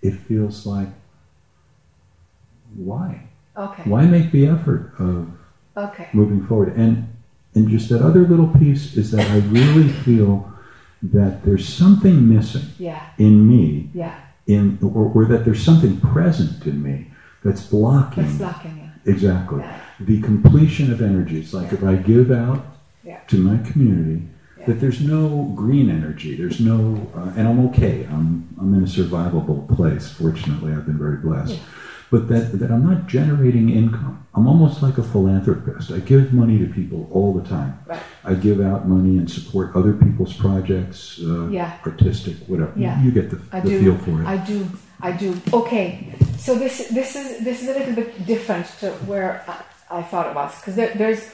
it 0.00 0.14
feels 0.14 0.66
like, 0.66 0.88
why? 2.74 3.24
okay, 3.56 3.82
Why 3.84 4.06
make 4.06 4.32
the 4.32 4.46
effort 4.46 4.92
of 4.98 5.28
okay, 5.76 6.08
moving 6.12 6.46
forward. 6.46 6.74
And 6.76 7.08
and 7.54 7.68
just 7.68 7.90
that 7.90 8.00
other 8.00 8.26
little 8.26 8.48
piece 8.48 8.96
is 8.96 9.10
that 9.10 9.30
I 9.30 9.38
really 9.48 9.88
feel 9.90 10.50
that 11.02 11.44
there's 11.44 11.68
something 11.68 12.26
missing 12.28 12.62
yeah, 12.78 13.10
in 13.18 13.46
me, 13.46 13.90
yeah, 13.92 14.14
in 14.46 14.78
or, 14.82 15.12
or 15.14 15.24
that 15.26 15.44
there's 15.44 15.62
something 15.62 16.00
present 16.00 16.64
in 16.66 16.82
me 16.82 17.10
that's 17.44 17.60
blocking 17.66 18.24
that's 18.24 18.38
blocking. 18.38 18.81
Exactly 19.06 19.60
Yeah. 19.60 19.80
the 20.00 20.20
completion 20.22 20.92
of 20.92 21.00
energy. 21.02 21.38
It's 21.40 21.52
like 21.54 21.72
if 21.72 21.82
I 21.84 21.96
give 21.96 22.30
out 22.30 22.64
Yeah. 23.04 23.18
to 23.28 23.36
my 23.38 23.56
community. 23.70 24.22
Yeah. 24.58 24.66
That 24.66 24.80
there's 24.80 25.00
no 25.00 25.52
green 25.56 25.90
energy, 25.90 26.36
there's 26.36 26.60
no, 26.60 27.08
uh, 27.16 27.32
and 27.36 27.48
I'm 27.48 27.60
okay. 27.66 28.06
I'm 28.12 28.46
I'm 28.60 28.72
in 28.74 28.82
a 28.84 28.86
survivable 28.86 29.66
place. 29.76 30.08
Fortunately, 30.10 30.72
I've 30.72 30.86
been 30.86 30.98
very 30.98 31.16
blessed. 31.16 31.58
But 32.12 32.28
that, 32.28 32.58
that 32.60 32.70
I'm 32.70 32.84
not 32.86 33.06
generating 33.08 33.70
income. 33.70 34.24
I'm 34.34 34.46
almost 34.46 34.82
like 34.82 34.98
a 34.98 35.02
philanthropist. 35.02 35.90
I 35.90 35.98
give 35.98 36.32
money 36.34 36.58
to 36.58 36.66
people 36.66 37.08
all 37.10 37.32
the 37.32 37.42
time. 37.48 37.72
Right. 37.88 37.98
I 38.22 38.34
give 38.34 38.60
out 38.60 38.86
money 38.86 39.16
and 39.16 39.28
support 39.30 39.74
other 39.74 39.94
people's 39.94 40.34
projects, 40.34 41.18
uh, 41.24 41.48
Yeah. 41.48 41.72
artistic, 41.86 42.36
whatever. 42.46 42.72
Yeah. 42.76 43.00
You, 43.00 43.06
you 43.06 43.12
get 43.12 43.30
the, 43.30 43.36
the 43.62 43.80
feel 43.80 43.96
for 43.96 44.20
it. 44.22 44.26
I 44.26 44.36
do. 44.36 44.66
I 45.02 45.12
do. 45.12 45.38
Okay. 45.52 46.14
So 46.38 46.54
this 46.54 46.88
this 46.88 47.16
is 47.16 47.44
this 47.44 47.62
is 47.62 47.68
a 47.68 47.78
little 47.78 47.94
bit 47.94 48.26
different 48.26 48.66
to 48.80 48.90
where 49.10 49.44
I, 49.46 49.98
I 49.98 50.02
thought 50.02 50.28
it 50.28 50.34
was 50.34 50.56
because 50.58 50.76
there, 50.76 50.94
there's 50.94 51.30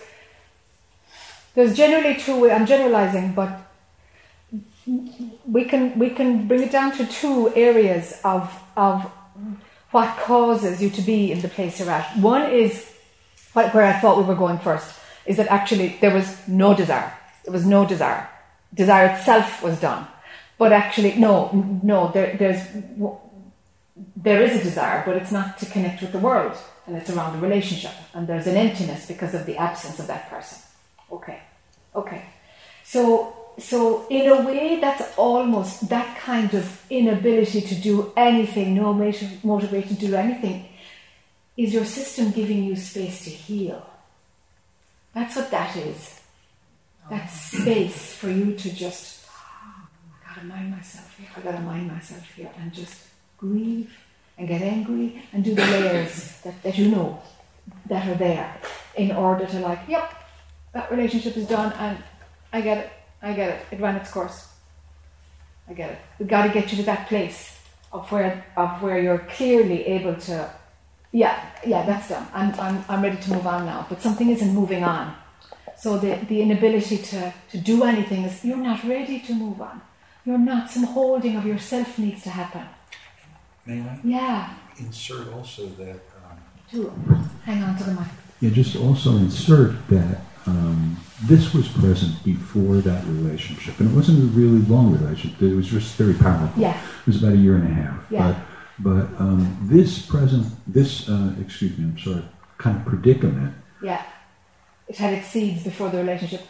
there's 1.55 1.77
generally 1.77 2.17
two. 2.17 2.51
I'm 2.51 2.67
generalizing, 2.67 3.33
but 3.35 3.51
we 5.47 5.65
can 5.65 5.99
we 5.99 6.11
can 6.11 6.49
bring 6.49 6.63
it 6.63 6.73
down 6.73 6.93
to 6.97 7.07
two 7.07 7.55
areas 7.55 8.21
of 8.25 8.51
of 8.77 9.11
what 9.91 10.17
causes 10.19 10.83
you 10.83 10.91
to 10.91 11.03
be 11.03 11.33
in 11.33 11.41
the 11.41 11.49
place 11.49 11.79
you're 11.79 11.91
at. 11.91 12.17
One 12.19 12.51
is 12.51 12.91
what, 13.53 13.73
where 13.75 13.85
I 13.85 13.99
thought 14.01 14.19
we 14.19 14.25
were 14.25 14.35
going 14.35 14.59
first 14.59 14.95
is 15.27 15.37
that 15.37 15.49
actually 15.49 15.97
there 16.01 16.13
was 16.13 16.37
no 16.49 16.75
desire. 16.75 17.13
There 17.45 17.53
was 17.53 17.67
no 17.67 17.87
desire. 17.87 18.29
Desire 18.75 19.15
itself 19.15 19.63
was 19.63 19.81
done, 19.81 20.07
but 20.59 20.73
actually 20.73 21.15
no, 21.17 21.81
no. 21.83 22.11
There, 22.13 22.37
there's 22.37 22.61
there 24.17 24.43
is 24.43 24.61
a 24.61 24.63
desire, 24.63 25.03
but 25.05 25.17
it's 25.17 25.33
not 25.33 25.59
to 25.59 25.67
connect 25.67 26.01
with 26.03 26.13
the 26.13 26.19
world, 26.19 26.57
and 26.87 26.97
it's 26.97 27.11
around 27.11 27.35
the 27.35 27.47
relationship, 27.47 27.93
and 28.15 28.27
there's 28.27 28.47
an 28.47 28.57
emptiness 28.57 29.07
because 29.07 29.35
of 29.35 29.47
the 29.47 29.57
absence 29.57 29.99
of 29.99 30.07
that 30.07 30.29
person. 30.31 30.59
Okay, 31.11 31.41
okay. 31.95 32.25
So, 32.85 33.35
so 33.59 34.07
in 34.09 34.31
a 34.31 34.43
way, 34.43 34.79
that's 34.81 35.17
almost 35.17 35.89
that 35.89 36.17
kind 36.19 36.53
of 36.55 36.85
inability 36.91 37.61
to 37.63 37.75
do 37.75 38.13
anything, 38.17 38.75
no 38.75 38.93
motiv- 38.95 39.45
motivation 39.45 39.97
to 39.97 40.07
do 40.07 40.15
anything, 40.15 40.69
is 41.57 41.75
your 41.75 41.85
system 41.85 42.31
giving 42.31 42.65
you 42.65 42.77
space 42.77 43.25
to 43.25 43.31
heal. 43.31 43.85
That's 45.15 45.35
what 45.35 45.51
that 45.51 45.77
is. 45.77 46.21
That 47.11 47.27
space 47.27 48.15
for 48.15 48.29
you 48.29 48.55
to 48.55 48.71
just, 48.75 49.27
ah, 49.31 49.89
I 50.25 50.35
gotta 50.35 50.47
mind 50.47 50.71
myself 50.71 51.17
here, 51.17 51.29
I 51.37 51.41
gotta 51.41 51.61
mind 51.61 51.89
myself 51.89 52.23
here, 52.37 52.51
and 52.61 52.73
just 52.73 53.08
grieve 53.39 53.91
and 54.37 54.49
get 54.49 54.63
angry 54.63 55.23
and 55.33 55.45
do 55.45 55.55
the 55.55 55.63
layers 55.63 56.41
that, 56.43 56.63
that 56.63 56.79
you 56.79 56.91
know 56.91 57.23
that 57.87 58.07
are 58.09 58.17
there 58.17 58.57
in 58.97 59.13
order 59.13 59.47
to 59.47 59.61
like, 59.61 59.81
yep, 59.89 60.13
that 60.75 60.91
relationship 60.91 61.37
is 61.37 61.47
done 61.47 61.73
and 61.75 61.99
I 62.53 62.61
get 62.61 62.79
it, 62.79 62.91
I 63.23 63.33
get 63.33 63.51
it, 63.51 63.67
it 63.73 63.81
ran 63.81 63.97
its 63.97 64.11
course. 64.11 64.49
I 65.69 65.75
get 65.75 65.91
it. 65.93 65.99
We've 66.19 66.29
gotta 66.29 66.51
get 66.51 66.71
you 66.73 66.79
to 66.79 66.85
that 66.85 67.09
place 67.09 67.59
of 67.93 68.11
where 68.13 68.45
of 68.57 68.83
where 68.83 68.99
you're 68.99 69.25
clearly 69.37 69.87
able 69.87 70.17
to 70.17 70.51
Yeah, 71.13 71.37
yeah, 71.67 71.87
that's 71.87 72.09
done. 72.11 72.27
I'm, 72.35 72.53
I'm, 72.61 72.85
I'm 72.89 73.03
ready 73.03 73.17
to 73.17 73.33
move 73.33 73.47
on 73.47 73.65
now. 73.67 73.87
But 73.89 74.03
something 74.03 74.29
isn't 74.29 74.55
moving 74.55 74.85
on. 74.85 75.15
So 75.77 75.99
the, 75.99 76.17
the 76.29 76.43
inability 76.43 76.99
to, 76.99 77.33
to 77.51 77.59
do 77.59 77.85
anything 77.85 78.25
is 78.25 78.45
you're 78.45 78.57
not 78.59 78.85
ready 78.85 79.21
to 79.21 79.35
move 79.35 79.61
on. 79.63 79.81
You're 80.27 80.39
not. 80.39 80.71
Some 80.71 80.85
holding 80.85 81.37
of 81.37 81.47
yourself 81.47 81.99
needs 81.99 82.23
to 82.25 82.31
happen. 82.31 82.67
May 83.69 83.83
I 83.83 83.99
Yeah. 84.03 84.49
insert 84.79 85.31
also 85.35 85.67
that? 85.77 86.01
Um, 86.73 87.29
hang 87.45 87.63
on 87.63 87.77
to 87.77 87.85
the 87.85 87.93
mic. 87.93 88.09
yeah, 88.41 88.49
just 88.51 88.75
also 88.77 89.17
insert 89.19 89.87
that 89.89 90.23
um, 90.47 90.97
this 91.25 91.53
was 91.53 91.69
present 91.69 92.25
before 92.25 92.77
that 92.77 93.05
relationship, 93.05 93.79
and 93.79 93.91
it 93.91 93.95
wasn't 93.95 94.19
a 94.21 94.27
really 94.29 94.61
long 94.61 94.91
relationship. 94.93 95.43
It 95.43 95.55
was 95.55 95.67
just 95.69 95.97
very 95.97 96.15
powerful. 96.15 96.61
Yeah. 96.63 96.81
It 97.01 97.07
was 97.07 97.23
about 97.23 97.35
a 97.35 97.37
year 97.37 97.57
and 97.57 97.65
a 97.71 97.75
half. 97.75 98.01
Yeah. 98.11 98.43
But, 98.79 99.11
but 99.11 99.21
um, 99.21 99.59
this 99.71 99.99
present, 100.07 100.47
this, 100.67 101.07
uh, 101.09 101.35
excuse 101.39 101.77
me, 101.77 101.85
I'm 101.85 101.99
sorry, 101.99 102.25
kind 102.57 102.79
of 102.79 102.87
predicament, 102.87 103.55
Yeah. 103.83 104.03
It 104.89 104.97
had 104.97 105.13
its 105.13 105.29
seeds 105.29 105.65
before 105.65 105.91
the 105.91 105.99
relationship. 105.99 106.47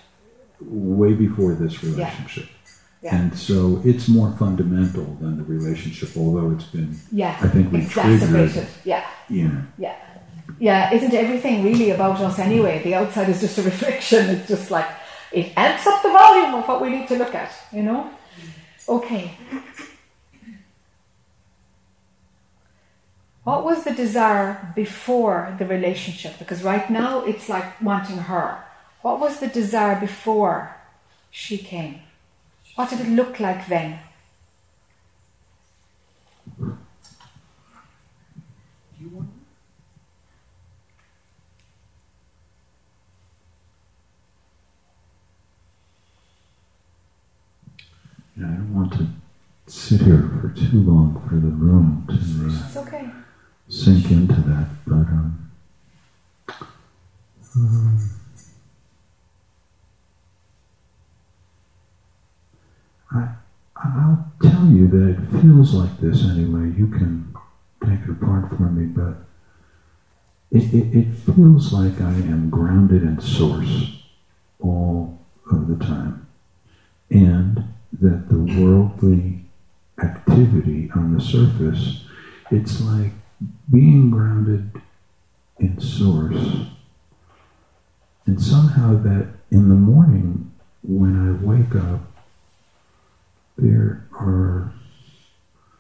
way 0.61 1.13
before 1.15 1.55
this 1.55 1.83
relationship. 1.83 2.45
Yeah. 2.45 2.58
And 3.03 3.39
so 3.39 3.81
it's 3.85 4.09
more 4.09 4.33
fundamental 4.33 5.05
than 5.21 5.37
the 5.39 5.45
relationship, 5.45 6.11
although 6.17 6.51
it's 6.51 6.65
been, 6.65 6.99
Yeah. 7.13 7.37
I 7.41 7.49
think 7.49 7.73
we 7.73 7.83
exacerbated. 7.83 8.67
Yeah. 8.85 9.07
you 9.29 9.51
Yeah. 9.79 9.97
Yeah, 10.59 10.93
isn't 10.93 11.15
everything 11.15 11.63
really 11.63 11.91
about 11.91 12.21
us 12.21 12.39
anyway? 12.39 12.83
The 12.83 12.95
outside 12.95 13.29
is 13.29 13.41
just 13.41 13.59
a 13.59 13.63
reflection. 13.63 14.31
It's 14.31 14.49
just 14.49 14.71
like 14.71 14.89
it 15.31 15.53
amps 15.57 15.87
up 15.87 16.03
the 16.03 16.09
volume 16.09 16.55
of 16.55 16.67
what 16.67 16.81
we 16.81 16.91
need 16.91 17.07
to 17.09 17.17
look 17.17 17.35
at, 17.35 17.53
you 17.73 17.83
know? 17.83 18.11
Okay. 18.89 19.31
What 23.45 23.65
was 23.65 23.85
the 23.85 23.93
desire 23.93 24.73
before 24.75 25.55
the 25.59 25.67
relationship? 25.67 26.39
Because 26.39 26.63
right 26.63 26.91
now 26.91 27.25
it's 27.25 27.49
like 27.49 27.81
wanting 27.81 28.19
her. 28.19 28.63
What 29.03 29.21
was 29.21 29.41
the 29.41 29.47
desire 29.47 29.99
before 30.01 30.75
she 31.31 31.57
came? 31.57 32.01
What 32.79 32.91
did 32.91 33.01
it 33.01 33.09
look 33.09 33.41
like 33.41 33.67
then? 33.67 33.99
you 38.99 39.27
know, 48.37 48.49
I 48.49 48.57
don't 48.57 48.75
want 48.75 48.93
to 48.95 49.07
sit 49.67 50.03
here 50.03 50.31
for 50.41 50.49
too 50.51 50.83
long 50.83 51.21
for 51.29 51.35
the 51.35 51.49
room 51.49 52.05
to 52.09 52.15
uh, 52.15 52.67
It's 52.67 52.77
okay. 52.77 53.11
sink 53.69 54.11
into 54.11 54.35
that, 54.43 54.69
but 54.87 54.95
um, 54.95 55.51
um, 57.57 58.11
I, 63.15 63.29
I'll 63.77 64.33
tell 64.43 64.67
you 64.67 64.89
that 64.89 65.11
it 65.11 65.41
feels 65.43 65.75
like 65.75 65.99
this 66.01 66.25
anyway. 66.25 66.77
You 66.77 66.89
can 66.89 67.35
take 67.85 68.01
it 68.01 68.11
apart 68.11 68.51
for 68.51 68.65
me, 68.65 68.87
but 68.87 69.17
it, 70.51 70.73
it, 70.75 70.97
it 70.97 71.13
feels 71.15 71.73
like 71.73 72.01
I 72.01 72.11
am 72.11 72.51
grounded 72.51 73.03
in 73.03 73.21
source 73.21 74.03
all 74.61 75.19
of 75.51 75.69
the 75.69 75.85
time. 75.85 76.27
And 77.11 77.65
that 78.01 78.29
the 78.29 78.39
worldly 78.39 79.45
activity 80.03 80.91
on 80.95 81.15
the 81.15 81.21
surface, 81.21 82.05
it's 82.51 82.81
like 82.81 83.13
being 83.71 84.11
grounded 84.11 84.71
in 85.59 85.81
source. 85.81 86.67
And 88.27 88.41
somehow 88.41 89.03
that 89.03 89.29
in 89.51 89.69
the 89.69 89.75
morning 89.75 90.53
when 90.83 91.17
I 91.17 91.45
wake 91.45 91.75
up, 91.75 92.01
there 93.59 94.07
are 94.13 94.73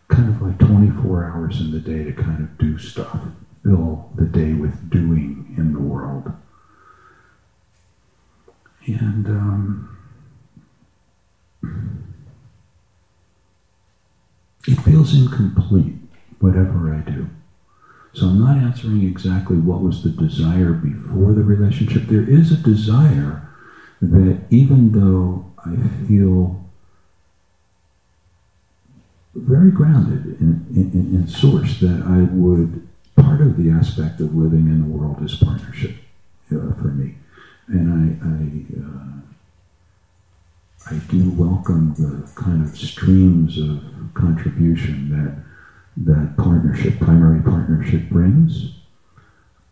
kind 0.09 0.29
of 0.29 0.43
like 0.43 0.59
24 0.59 1.24
hours 1.24 1.61
in 1.61 1.70
the 1.70 1.79
day 1.79 2.05
to 2.05 2.12
kind 2.12 2.43
of 2.43 2.59
do 2.59 2.79
stuff, 2.79 3.18
fill 3.62 4.11
the 4.16 4.24
day 4.24 4.53
with 4.53 4.91
doing 4.91 5.55
in 5.57 5.72
the 5.72 5.81
world. 5.81 6.33
And 8.87 9.26
um, 9.26 9.97
it 14.66 14.76
feels 14.81 15.14
incomplete, 15.14 15.95
whatever 16.41 16.95
I 16.95 17.01
do. 17.09 17.29
So 18.14 18.26
I'm 18.26 18.41
not 18.41 18.57
answering 18.57 19.03
exactly 19.07 19.59
what 19.59 19.83
was 19.83 20.03
the 20.03 20.11
desire 20.11 20.72
before 20.72 21.35
the 21.35 21.43
relationship. 21.43 22.05
There 22.07 22.29
is 22.29 22.51
a 22.51 22.57
desire 22.57 23.49
that 24.01 24.41
even 24.51 24.93
though 24.93 25.53
I 25.64 25.76
feel 26.07 26.68
very 29.35 29.70
grounded 29.70 30.41
in, 30.41 30.66
in, 30.74 30.91
in 31.14 31.29
source, 31.29 31.79
that 31.81 32.03
I 32.07 32.22
would, 32.35 32.87
part 33.16 33.41
of 33.41 33.57
the 33.57 33.70
aspect 33.70 34.20
of 34.20 34.35
living 34.35 34.66
in 34.68 34.83
the 34.83 34.89
world 34.89 35.22
is 35.22 35.35
partnership 35.37 35.95
uh, 36.53 36.72
for 36.74 36.89
me. 36.89 37.14
And 37.68 37.89
I, 37.93 38.26
I, 38.26 38.39
uh, 38.83 39.20
I 40.97 40.99
do 41.11 41.31
welcome 41.31 41.95
the 41.95 42.26
kind 42.35 42.64
of 42.66 42.76
streams 42.76 43.59
of 43.59 43.83
contribution 44.14 45.11
that 45.11 45.45
that 46.05 46.37
partnership, 46.37 46.99
primary 47.01 47.43
partnership, 47.43 48.09
brings. 48.09 48.72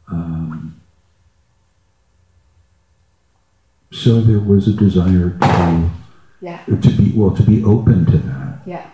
Um, 0.09 0.81
so 3.93 4.21
there 4.21 4.41
was 4.41 4.67
a 4.67 4.73
desire 4.73 5.31
to 5.31 5.91
Yeah. 6.41 6.65
to 6.65 6.91
be 6.91 7.13
well 7.15 7.31
to 7.31 7.43
be 7.45 7.63
open 7.65 8.05
to 8.07 8.19
that, 8.19 8.59
Yeah. 8.67 8.87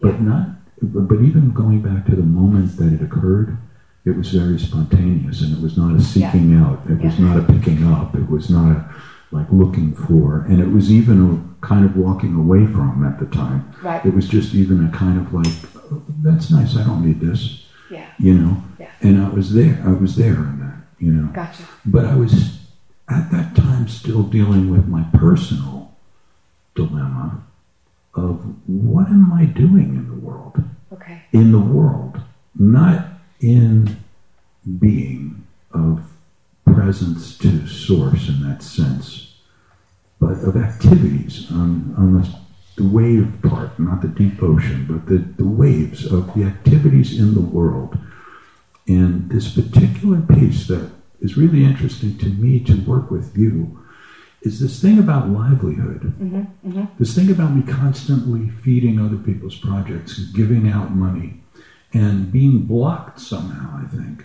But 0.00 0.20
not. 0.20 0.48
But 0.80 1.20
even 1.20 1.50
going 1.52 1.82
back 1.82 2.06
to 2.06 2.14
the 2.16 2.22
moment 2.22 2.76
that 2.76 2.92
it 2.92 3.02
occurred, 3.02 3.58
it 4.04 4.16
was 4.16 4.30
very 4.30 4.58
spontaneous, 4.58 5.42
and 5.42 5.56
it 5.56 5.60
was 5.62 5.76
not 5.76 5.96
a 5.96 6.00
seeking 6.00 6.54
out. 6.56 6.80
It 6.88 7.00
was 7.00 7.18
not 7.18 7.36
a 7.36 7.42
picking 7.52 7.84
up. 7.84 8.14
It 8.14 8.28
was 8.30 8.48
not 8.48 8.70
a 8.76 8.94
like 9.30 9.46
looking 9.50 9.94
for, 9.94 10.44
and 10.48 10.60
it 10.60 10.70
was 10.70 10.90
even 10.90 11.20
a 11.60 11.66
kind 11.66 11.84
of 11.84 11.96
walking 11.96 12.34
away 12.34 12.64
from 12.66 13.04
at 13.04 13.18
the 13.18 13.26
time. 13.26 13.70
Right. 13.82 14.04
It 14.06 14.14
was 14.14 14.26
just 14.28 14.54
even 14.54 14.86
a 14.86 14.90
kind 14.90 15.18
of 15.20 15.34
like, 15.34 15.52
"Oh, 15.92 16.02
that's 16.22 16.50
nice. 16.50 16.76
I 16.76 16.84
don't 16.84 17.04
need 17.04 17.20
this, 17.20 17.66
Yeah. 17.90 18.06
you 18.18 18.34
know. 18.34 18.62
Yeah. 18.78 18.86
And 19.02 19.20
I 19.20 19.28
was 19.28 19.52
there. 19.52 19.82
I 19.84 19.92
was 19.92 20.16
there 20.16 20.34
in 20.34 20.60
that, 20.60 20.76
you 20.98 21.12
know. 21.12 21.28
Gotcha. 21.32 21.64
But 21.84 22.06
I 22.06 22.14
was 22.16 22.58
at 23.10 23.30
that 23.32 23.54
time 23.54 23.86
still 23.88 24.22
dealing 24.22 24.70
with 24.70 24.86
my 24.88 25.02
personal 25.12 25.96
dilemma 26.74 27.42
of 28.14 28.40
what 28.66 29.08
am 29.08 29.32
I 29.32 29.44
doing 29.44 29.94
in 29.96 30.08
the 30.08 30.26
world? 30.26 30.56
Okay. 30.92 31.22
In 31.32 31.52
the 31.52 31.60
world, 31.60 32.20
not 32.54 33.06
in 33.40 33.96
being 34.78 35.46
of 35.72 36.10
presence 36.64 37.36
to 37.38 37.66
source 37.66 38.28
in 38.28 38.48
that 38.48 38.62
sense, 38.62 39.36
but 40.20 40.42
of 40.42 40.56
activities 40.56 41.50
on, 41.50 41.94
on 41.96 42.20
the, 42.20 42.34
the 42.76 42.88
wave 42.88 43.32
part, 43.42 43.78
not 43.78 44.02
the 44.02 44.08
deep 44.08 44.42
ocean, 44.42 44.86
but 44.88 45.06
the, 45.06 45.18
the 45.18 45.48
waves 45.48 46.10
of 46.10 46.34
the 46.34 46.44
activities 46.44 47.18
in 47.18 47.34
the 47.34 47.40
world. 47.40 47.98
And 48.86 49.30
this 49.30 49.54
particular 49.54 50.20
piece 50.20 50.66
that 50.68 50.90
is 51.20 51.36
really 51.36 51.64
interesting 51.64 52.16
to 52.18 52.26
me 52.26 52.60
to 52.60 52.74
work 52.82 53.10
with 53.10 53.36
you 53.36 53.78
is 54.42 54.60
this 54.60 54.80
thing 54.80 54.98
about 54.98 55.28
livelihood. 55.28 56.02
Mm-hmm, 56.02 56.68
mm-hmm. 56.68 56.84
This 56.98 57.14
thing 57.14 57.30
about 57.30 57.54
me 57.54 57.62
constantly 57.62 58.48
feeding 58.48 59.00
other 59.00 59.16
people's 59.16 59.56
projects, 59.56 60.18
giving 60.18 60.68
out 60.68 60.94
money, 60.94 61.40
and 61.92 62.30
being 62.30 62.60
blocked 62.60 63.20
somehow, 63.20 63.84
I 63.84 63.88
think, 63.88 64.24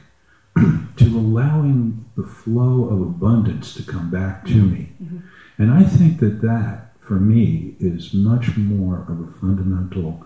to 0.98 1.06
allowing 1.06 2.06
the 2.16 2.24
flow 2.28 2.86
of 2.90 3.02
abundance 3.02 3.74
to 3.76 3.84
come 3.84 4.12
back 4.12 4.46
to 4.46 4.54
mm-hmm, 4.54 4.74
me. 4.74 5.22
And 5.58 5.72
I 5.72 5.84
think 5.84 6.20
that 6.20 6.42
that, 6.42 6.94
for 7.00 7.16
me, 7.16 7.76
is 7.80 8.14
much 8.14 8.56
more 8.56 9.06
of 9.10 9.20
a 9.20 9.32
fundamental 9.40 10.26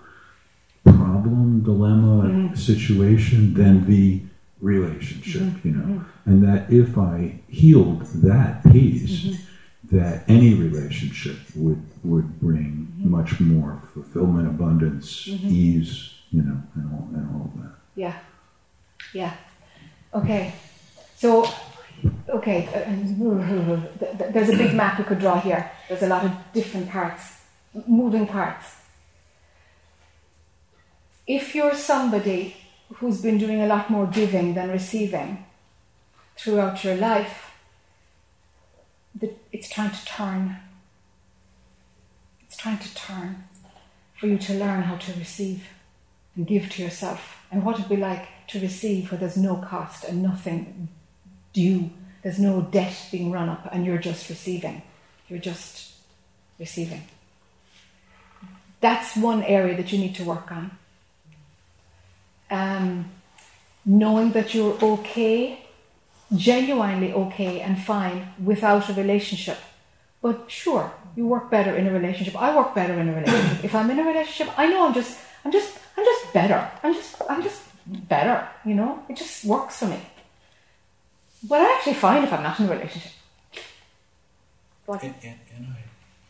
problem, 0.84 1.64
dilemma, 1.64 2.56
situation 2.56 3.54
than 3.54 3.86
the 3.86 4.22
relationship, 4.60 5.64
you 5.64 5.72
know. 5.72 6.06
And 6.26 6.44
that 6.44 6.72
if 6.72 6.98
I 6.98 7.40
healed 7.48 8.06
that 8.24 8.64
piece, 8.72 9.38
that 9.92 10.24
any 10.28 10.54
relationship 10.54 11.38
would 11.56 11.82
would 12.04 12.40
bring 12.40 12.92
much 12.98 13.40
more 13.40 13.82
fulfillment, 13.94 14.48
abundance, 14.48 15.28
ease, 15.28 16.14
you 16.32 16.42
know, 16.42 16.62
and 16.76 16.92
all 16.94 17.08
and 17.14 17.36
all 17.36 17.46
of 17.46 17.62
that. 17.62 17.72
Yeah. 17.96 18.18
Yeah. 19.14 19.34
Okay. 20.14 20.54
So, 21.16 21.50
okay, 22.30 22.68
uh, 22.68 22.86
th- 22.86 24.18
th- 24.18 24.34
there's 24.34 24.50
a 24.50 24.58
big 24.58 24.74
map 24.74 25.00
we 25.00 25.06
could 25.06 25.20
draw 25.20 25.40
here. 25.40 25.72
There's 25.88 26.04
a 26.04 26.08
lot 26.08 26.26
of 26.26 26.32
different 26.54 26.90
parts, 26.90 27.42
moving 27.88 28.28
parts. 28.28 28.76
If 31.26 31.56
you're 31.56 31.76
somebody 31.76 32.56
who's 32.96 33.22
been 33.22 33.38
doing 33.38 33.62
a 33.62 33.68
lot 33.68 33.90
more 33.90 34.06
giving 34.08 34.54
than 34.54 34.70
receiving 34.70 35.46
throughout 36.38 36.84
your 36.84 36.96
life, 36.96 37.47
it's 39.58 39.70
trying 39.70 39.90
to 39.90 40.06
turn. 40.06 40.58
It's 42.46 42.56
trying 42.56 42.78
to 42.78 42.94
turn 42.94 43.44
for 44.16 44.28
you 44.28 44.38
to 44.38 44.54
learn 44.54 44.84
how 44.84 44.98
to 44.98 45.14
receive 45.14 45.68
and 46.36 46.46
give 46.46 46.70
to 46.70 46.84
yourself. 46.84 47.40
And 47.52 47.64
what 47.64 47.80
it'd 47.80 47.90
be 47.90 47.98
like 47.98 48.28
to 48.50 48.60
receive 48.60 49.12
where 49.12 49.18
there's 49.20 49.36
no 49.36 49.56
cost 49.56 50.04
and 50.04 50.22
nothing 50.22 50.90
due. 51.54 51.90
There's 52.22 52.38
no 52.38 52.62
debt 52.62 53.08
being 53.12 53.32
run 53.32 53.50
up 53.50 53.68
and 53.72 53.84
you're 53.84 53.98
just 53.98 54.30
receiving. 54.30 54.84
You're 55.28 55.40
just 55.40 55.94
receiving. 56.60 57.04
That's 58.80 59.18
one 59.18 59.42
area 59.42 59.76
that 59.76 59.92
you 59.92 59.98
need 59.98 60.14
to 60.16 60.24
work 60.24 60.52
on. 60.52 60.78
Um, 62.52 63.10
knowing 63.86 64.34
that 64.34 64.54
you're 64.54 64.78
okay, 64.80 65.67
genuinely 66.36 67.14
okay 67.14 67.62
and 67.62 67.80
fine 67.82 68.28
without 68.44 68.90
a 68.90 68.94
relationship. 68.94 69.58
But 70.22 70.50
sure, 70.50 70.92
you 71.16 71.28
work 71.28 71.50
better 71.50 71.76
in 71.76 71.88
a 71.88 71.92
relationship. 71.94 72.36
I 72.36 72.56
work 72.56 72.76
better 72.76 72.94
in 73.00 73.08
a 73.10 73.16
relationship. 73.16 73.64
if 73.64 73.74
I'm 73.76 73.90
in 73.92 74.00
a 74.00 74.04
relationship, 74.04 74.54
I 74.58 74.68
know 74.68 74.88
I'm 74.88 74.94
just, 74.94 75.20
I'm 75.46 75.52
just, 75.52 75.78
I'm 75.96 76.04
just 76.06 76.34
better. 76.34 76.70
I'm 76.84 76.94
just, 76.94 77.22
I'm 77.30 77.44
just 77.44 77.62
better. 78.10 78.48
You 78.66 78.76
know, 78.76 79.04
it 79.10 79.16
just 79.16 79.46
works 79.46 79.80
for 79.80 79.86
me. 79.88 80.00
But 81.48 81.62
I'm 81.62 81.68
actually 81.78 81.94
fine 81.94 82.24
if 82.24 82.34
I'm 82.34 82.44
not 82.44 82.60
in 82.60 82.66
a 82.66 82.70
relationship. 82.70 83.12
And, 84.90 85.02
and, 85.04 85.36
and 85.56 85.68
I, 85.68 85.78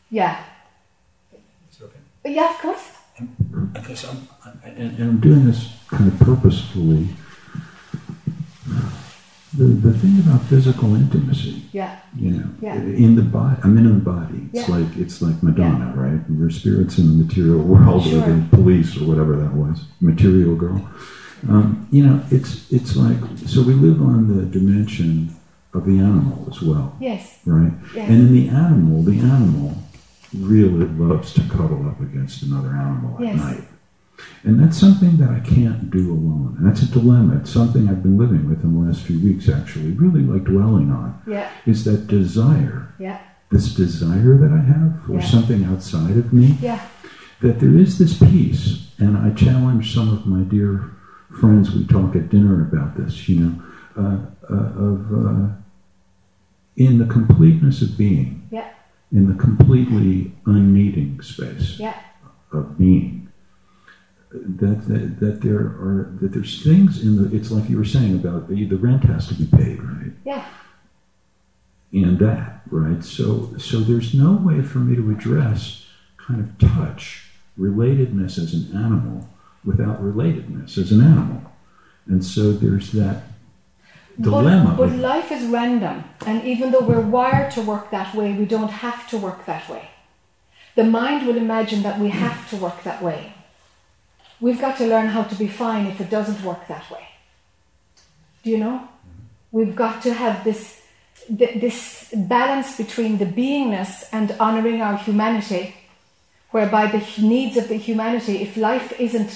Yeah. 0.10 0.44
is 1.32 1.80
it 1.80 1.84
okay? 1.86 2.34
Yeah, 2.36 2.50
of 2.54 2.58
course. 2.60 2.92
Because 3.74 4.06
I'm, 4.06 4.28
I'm 4.46 4.60
And, 4.64 4.78
and 4.78 5.00
I'm 5.10 5.20
doing 5.20 5.46
this 5.46 5.70
kind 5.88 6.12
of 6.12 6.20
purposefully. 6.20 7.08
The, 9.58 9.64
the 9.66 9.94
thing 9.98 10.20
about 10.20 10.42
physical 10.44 10.94
intimacy, 10.96 11.64
Yeah. 11.74 11.96
you 12.16 12.32
know, 12.32 12.46
Yeah. 12.62 12.76
in 12.76 13.16
the 13.16 13.24
body, 13.24 13.58
I'm 13.64 13.76
in 13.78 13.86
the 13.86 13.94
body. 14.16 14.50
It's 14.54 14.70
Yeah. 14.70 14.76
like 14.76 14.98
it's 14.98 15.20
like 15.22 15.42
Madonna, 15.42 15.94
right? 15.96 16.20
We're 16.30 16.52
spirits 16.52 17.00
in 17.00 17.08
the 17.08 17.24
material 17.26 17.64
world, 17.64 18.04
Sure. 18.04 18.22
or 18.24 18.34
the 18.36 18.44
police, 18.52 18.96
or 19.02 19.06
whatever 19.06 19.36
that 19.38 19.54
was, 19.56 19.86
material 20.00 20.56
girl. 20.56 20.80
Um, 21.50 21.88
you 21.92 22.06
know, 22.06 22.22
it's 22.30 22.72
it's 22.72 22.96
like 22.96 23.18
so 23.48 23.64
we 23.64 23.74
live 23.74 24.00
on 24.02 24.28
the 24.36 24.44
dimension 24.46 25.32
of 25.74 25.86
the 25.86 25.98
animal 26.00 26.48
as 26.52 26.62
well, 26.62 26.94
Yes. 27.00 27.40
right? 27.46 27.74
Yes. 27.96 28.10
And 28.10 28.20
in 28.28 28.34
the 28.34 28.50
animal, 28.50 29.02
the 29.02 29.20
animal 29.20 29.76
really 30.40 30.86
loves 31.00 31.34
to 31.34 31.42
cuddle 31.42 31.84
up 31.88 32.00
against 32.02 32.44
another 32.44 32.70
animal 32.76 33.16
at 33.18 33.24
Yes. 33.26 33.38
night. 33.38 33.64
And 34.44 34.60
that's 34.60 34.78
something 34.78 35.18
that 35.18 35.30
I 35.30 35.40
can't 35.42 35.90
do 35.92 36.12
alone. 36.12 36.56
And 36.58 36.68
that's 36.68 36.82
a 36.82 36.92
dilemma. 36.92 37.38
It's 37.38 37.52
something 37.52 37.88
I've 37.88 38.02
been 38.04 38.18
living 38.18 38.50
with 38.50 38.64
in 38.64 38.74
the 38.74 38.88
last 38.88 39.04
few 39.04 39.20
weeks, 39.20 39.48
actually, 39.50 39.92
really 39.92 40.22
like 40.22 40.44
dwelling 40.46 40.92
on, 40.92 41.20
Yeah. 41.28 41.50
is 41.66 41.84
that 41.86 42.08
desire, 42.08 42.90
Yeah. 43.00 43.20
this 43.52 43.74
desire 43.76 44.38
that 44.38 44.52
I 44.52 44.60
have 44.60 45.02
for 45.06 45.14
Yeah. 45.16 45.20
something 45.26 45.64
outside 45.66 46.18
of 46.18 46.34
me, 46.34 46.58
Yeah. 46.62 46.80
that 47.42 47.60
there 47.60 47.76
is 47.76 47.98
this 47.98 48.18
peace. 48.18 48.92
And 49.00 49.16
I 49.18 49.30
challenge 49.32 49.94
some 49.94 50.10
of 50.10 50.26
my 50.26 50.42
dear 50.42 50.86
friends, 51.40 51.74
we 51.76 51.86
talk 51.86 52.16
at 52.16 52.30
dinner 52.30 52.62
about 52.62 52.98
this, 52.98 53.30
you 53.30 53.40
know, 53.40 53.54
uh, 53.98 54.18
uh, 54.50 54.84
of 54.88 55.14
uh, 55.14 55.48
in 56.76 56.98
the 57.00 57.06
completeness 57.06 57.82
of 57.82 57.98
being, 57.98 58.42
Yeah. 58.52 58.66
in 59.12 59.28
the 59.28 59.34
completely 59.36 60.34
unneeding 60.46 61.22
space 61.22 61.80
Yeah. 61.80 61.94
of 62.52 62.78
being. 62.78 63.27
That, 64.30 64.88
that 64.90 65.20
that 65.22 65.42
there 65.42 65.60
are 65.60 66.14
that 66.20 66.34
there's 66.34 66.62
things 66.62 67.02
in 67.02 67.16
the 67.16 67.34
it's 67.36 67.50
like 67.50 67.70
you 67.70 67.78
were 67.78 67.86
saying 67.86 68.16
about 68.16 68.50
the, 68.50 68.66
the 68.66 68.76
rent 68.76 69.04
has 69.06 69.28
to 69.30 69.34
be 69.34 69.46
paid 69.46 69.82
right 69.82 70.12
Yeah. 70.26 70.46
and 71.94 72.20
that 72.20 72.62
right 72.70 73.02
so 73.06 73.56
so 73.58 73.80
there's 73.80 74.14
no 74.14 74.34
way 74.34 74.62
for 74.62 74.80
me 74.80 74.98
to 74.98 75.12
address 75.12 75.86
kind 76.18 76.42
of 76.42 76.58
touch 76.60 77.30
relatedness 77.58 78.38
as 78.38 78.54
an 78.54 78.76
animal 78.76 79.30
without 79.64 80.04
relatedness 80.04 80.78
as 80.78 80.92
an 80.92 81.00
animal 81.02 81.42
and 82.06 82.24
so 82.26 82.52
there's 82.52 82.92
that 82.92 83.24
dilemma 84.20 84.76
But, 84.78 84.90
but 84.90 84.98
life 84.98 85.32
is 85.32 85.46
random, 85.48 86.04
and 86.26 86.44
even 86.44 86.72
though 86.72 86.82
we're 86.82 87.00
wired 87.00 87.52
to 87.52 87.62
work 87.62 87.92
that 87.92 88.14
way, 88.16 88.34
we 88.34 88.46
don't 88.46 88.72
have 88.86 89.08
to 89.12 89.18
work 89.18 89.46
that 89.46 89.70
way. 89.70 89.90
The 90.76 90.84
mind 90.84 91.26
will 91.28 91.38
imagine 91.38 91.84
that 91.84 92.00
we 92.00 92.10
have 92.10 92.50
to 92.50 92.56
work 92.58 92.84
that 92.84 93.02
way. 93.04 93.34
We've 94.40 94.60
got 94.60 94.78
to 94.78 94.88
learn 94.88 95.08
how 95.08 95.24
to 95.24 95.36
be 95.36 95.48
fine 95.48 95.88
if 95.88 96.00
it 96.00 96.10
doesn't 96.10 96.44
work 96.44 96.68
that 96.68 96.90
way. 96.92 97.08
Do 98.44 98.52
you 98.52 98.58
know? 98.58 98.88
We've 99.52 99.76
got 99.76 100.04
to 100.04 100.14
have 100.14 100.44
this 100.44 100.82
this 101.30 102.14
balance 102.16 102.78
between 102.78 103.18
the 103.18 103.26
beingness 103.26 104.06
and 104.14 104.32
honoring 104.40 104.82
our 104.82 104.98
humanity, 104.98 105.76
whereby 106.52 106.88
the 106.88 107.04
needs 107.22 107.58
of 107.58 107.68
the 107.68 107.76
humanity, 107.76 108.38
if 108.38 108.56
life 108.56 108.98
isn't 109.00 109.32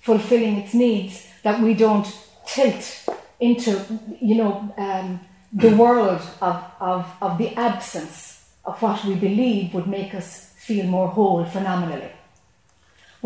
fulfilling 0.00 0.56
its 0.56 0.74
needs, 0.74 1.26
that 1.44 1.60
we 1.60 1.74
don't 1.74 2.06
tilt 2.46 3.08
into, 3.38 3.80
you 4.20 4.34
know, 4.34 4.74
um, 4.76 5.20
the 5.52 5.76
world 5.82 6.20
of, 6.40 6.64
of, 6.80 7.06
of 7.20 7.38
the 7.38 7.54
absence 7.54 8.44
of 8.64 8.80
what 8.82 9.04
we 9.04 9.14
believe 9.14 9.72
would 9.74 9.86
make 9.86 10.14
us 10.14 10.52
feel 10.56 10.86
more 10.86 11.08
whole 11.08 11.44
phenomenally. 11.44 12.10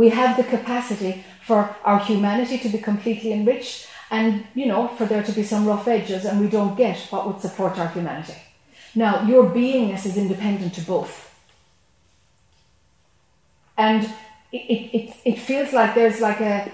We 0.00 0.08
have 0.08 0.38
the 0.38 0.44
capacity 0.44 1.26
for 1.44 1.76
our 1.84 1.98
humanity 1.98 2.56
to 2.60 2.70
be 2.70 2.78
completely 2.78 3.34
enriched 3.34 3.86
and, 4.10 4.46
you 4.54 4.64
know, 4.64 4.88
for 4.88 5.04
there 5.04 5.22
to 5.22 5.32
be 5.32 5.42
some 5.42 5.66
rough 5.66 5.86
edges 5.86 6.24
and 6.24 6.40
we 6.40 6.48
don't 6.48 6.74
get 6.74 6.96
what 7.10 7.26
would 7.26 7.42
support 7.42 7.78
our 7.78 7.88
humanity. 7.88 8.38
Now, 8.94 9.28
your 9.28 9.44
beingness 9.44 10.06
is 10.06 10.16
independent 10.16 10.72
to 10.76 10.80
both. 10.80 11.14
And 13.76 14.04
it, 14.50 14.56
it, 14.96 15.16
it, 15.26 15.38
feels 15.38 15.74
like 15.74 15.94
there's 15.94 16.22
like 16.22 16.40
a, 16.40 16.72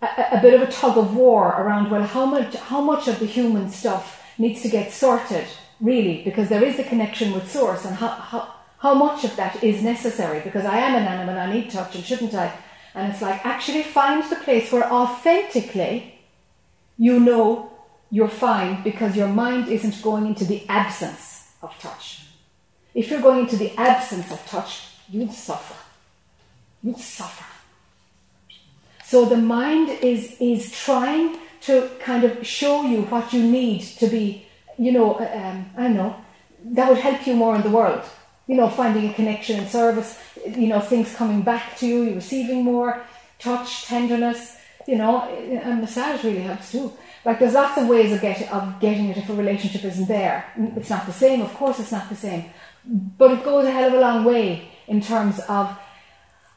a, 0.00 0.38
a 0.38 0.40
bit 0.40 0.54
of 0.54 0.66
a 0.66 0.72
tug 0.72 0.96
of 0.96 1.14
war 1.14 1.48
around, 1.60 1.90
well, 1.90 2.06
how 2.06 2.24
much, 2.24 2.54
how 2.54 2.80
much 2.80 3.08
of 3.08 3.18
the 3.18 3.26
human 3.26 3.68
stuff 3.68 4.22
needs 4.38 4.62
to 4.62 4.70
get 4.70 4.90
sorted, 4.90 5.48
really, 5.82 6.22
because 6.24 6.48
there 6.48 6.64
is 6.64 6.78
a 6.78 6.84
connection 6.84 7.34
with 7.34 7.50
source 7.50 7.84
and 7.84 7.96
how, 7.96 8.08
how, 8.08 8.53
how 8.84 8.92
much 8.92 9.24
of 9.24 9.34
that 9.36 9.64
is 9.64 9.82
necessary 9.82 10.40
because 10.40 10.66
I 10.66 10.76
am 10.76 10.94
an 10.94 11.04
animal, 11.04 11.38
I 11.38 11.50
need 11.50 11.70
touch, 11.70 11.94
and 11.94 12.04
shouldn't 12.04 12.34
I? 12.34 12.52
And 12.94 13.10
it's 13.10 13.22
like 13.22 13.44
actually 13.46 13.82
find 13.82 14.22
the 14.22 14.36
place 14.36 14.70
where 14.70 14.92
authentically 14.92 16.18
you 16.98 17.18
know 17.18 17.72
you're 18.10 18.36
fine 18.46 18.82
because 18.82 19.16
your 19.16 19.28
mind 19.28 19.68
isn't 19.68 20.02
going 20.02 20.26
into 20.26 20.44
the 20.44 20.66
absence 20.68 21.50
of 21.62 21.70
touch. 21.78 22.26
If 22.92 23.10
you're 23.10 23.22
going 23.22 23.40
into 23.44 23.56
the 23.56 23.72
absence 23.78 24.30
of 24.30 24.44
touch, 24.46 24.82
you'd 25.08 25.32
suffer. 25.32 25.80
You'd 26.82 26.98
suffer. 26.98 27.46
So 29.06 29.24
the 29.24 29.38
mind 29.38 29.88
is 30.12 30.36
is 30.40 30.70
trying 30.70 31.38
to 31.62 31.88
kind 32.00 32.22
of 32.24 32.46
show 32.46 32.82
you 32.82 33.00
what 33.12 33.32
you 33.32 33.42
need 33.42 33.80
to 34.00 34.06
be, 34.08 34.46
you 34.76 34.92
know, 34.92 35.18
um, 35.20 35.70
I 35.74 35.88
know, 35.88 36.14
that 36.76 36.90
would 36.90 36.98
help 36.98 37.26
you 37.26 37.34
more 37.34 37.56
in 37.56 37.62
the 37.62 37.70
world 37.70 38.04
you 38.46 38.56
know, 38.56 38.68
finding 38.68 39.10
a 39.10 39.14
connection 39.14 39.58
and 39.58 39.68
service, 39.68 40.20
you 40.46 40.66
know, 40.66 40.80
things 40.80 41.14
coming 41.14 41.42
back 41.42 41.76
to 41.78 41.86
you, 41.86 42.02
You're 42.02 42.14
receiving 42.16 42.64
more, 42.64 43.02
touch, 43.38 43.84
tenderness, 43.84 44.56
you 44.86 44.96
know, 44.96 45.22
and 45.22 45.80
massage 45.80 46.22
really 46.24 46.42
helps 46.42 46.72
too. 46.72 46.92
Like 47.24 47.38
there's 47.38 47.54
lots 47.54 47.78
of 47.78 47.88
ways 47.88 48.12
of, 48.12 48.20
get, 48.20 48.52
of 48.52 48.80
getting 48.80 49.08
it 49.08 49.16
if 49.16 49.30
a 49.30 49.34
relationship 49.34 49.84
isn't 49.84 50.08
there. 50.08 50.44
It's 50.76 50.90
not 50.90 51.06
the 51.06 51.12
same, 51.12 51.40
of 51.40 51.54
course 51.54 51.80
it's 51.80 51.92
not 51.92 52.08
the 52.08 52.16
same. 52.16 52.50
But 52.84 53.30
it 53.32 53.44
goes 53.44 53.64
a 53.64 53.70
hell 53.70 53.88
of 53.88 53.94
a 53.94 54.00
long 54.00 54.24
way 54.24 54.68
in 54.86 55.00
terms 55.00 55.40
of 55.48 55.76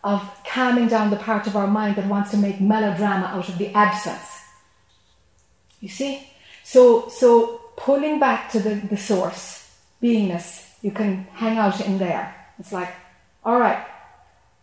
of 0.04 0.22
calming 0.46 0.88
down 0.88 1.10
the 1.10 1.16
part 1.18 1.48
of 1.48 1.56
our 1.56 1.68
mind 1.68 1.96
that 1.96 2.08
wants 2.08 2.32
to 2.32 2.38
make 2.38 2.62
melodrama 2.62 3.26
out 3.26 3.50
of 3.50 3.58
the 3.58 3.70
absence. 3.74 4.42
You 5.80 5.90
see? 5.90 6.30
So 6.64 7.08
so 7.10 7.62
pulling 7.78 8.20
back 8.20 8.52
to 8.52 8.60
the, 8.60 8.76
the 8.76 8.98
source, 8.98 9.74
beingness, 10.02 10.67
you 10.82 10.92
can 10.92 11.28
hang 11.34 11.58
out 11.58 11.82
in 11.82 11.98
there. 11.98 12.36
It's 12.60 12.72
like, 12.72 12.90
all 13.44 13.60
right, 13.60 13.86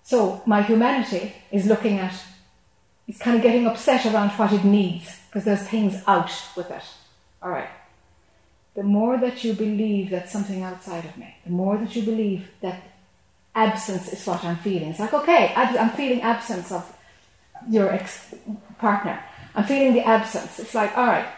so 0.05 0.43
my 0.45 0.61
humanity 0.61 1.35
is 1.51 1.67
looking 1.67 1.99
at, 1.99 2.15
it's 3.09 3.19
kind 3.19 3.37
of 3.37 3.43
getting 3.43 3.67
upset 3.67 4.05
around 4.05 4.31
what 4.33 4.53
it 4.53 4.62
needs 4.62 5.19
because 5.27 5.45
there's 5.45 5.67
things 5.67 6.03
out 6.07 6.31
with 6.57 6.71
it. 6.71 6.83
All 7.43 7.51
right. 7.51 7.71
The 8.75 8.83
more 8.83 9.17
that 9.17 9.43
you 9.43 9.55
believe 9.55 10.11
that 10.11 10.29
something 10.29 10.62
outside 10.62 11.07
of 11.07 11.17
me, 11.17 11.35
the 11.45 11.53
more 11.53 11.79
that 11.79 11.97
you 11.97 12.03
believe 12.03 12.51
that 12.61 12.83
absence 13.55 14.12
is 14.12 14.27
what 14.27 14.45
I'm 14.45 14.57
feeling. 14.57 14.91
It's 14.91 15.01
like, 15.01 15.15
okay, 15.15 15.55
I'm 15.57 15.91
feeling 15.91 16.21
absence 16.21 16.71
of 16.71 16.85
your 17.71 17.91
ex 17.91 18.35
partner. 18.79 19.23
I'm 19.55 19.65
feeling 19.65 19.95
the 19.95 20.07
absence. 20.07 20.59
It's 20.59 20.75
like, 20.75 20.97
all 20.99 21.07
right, 21.07 21.29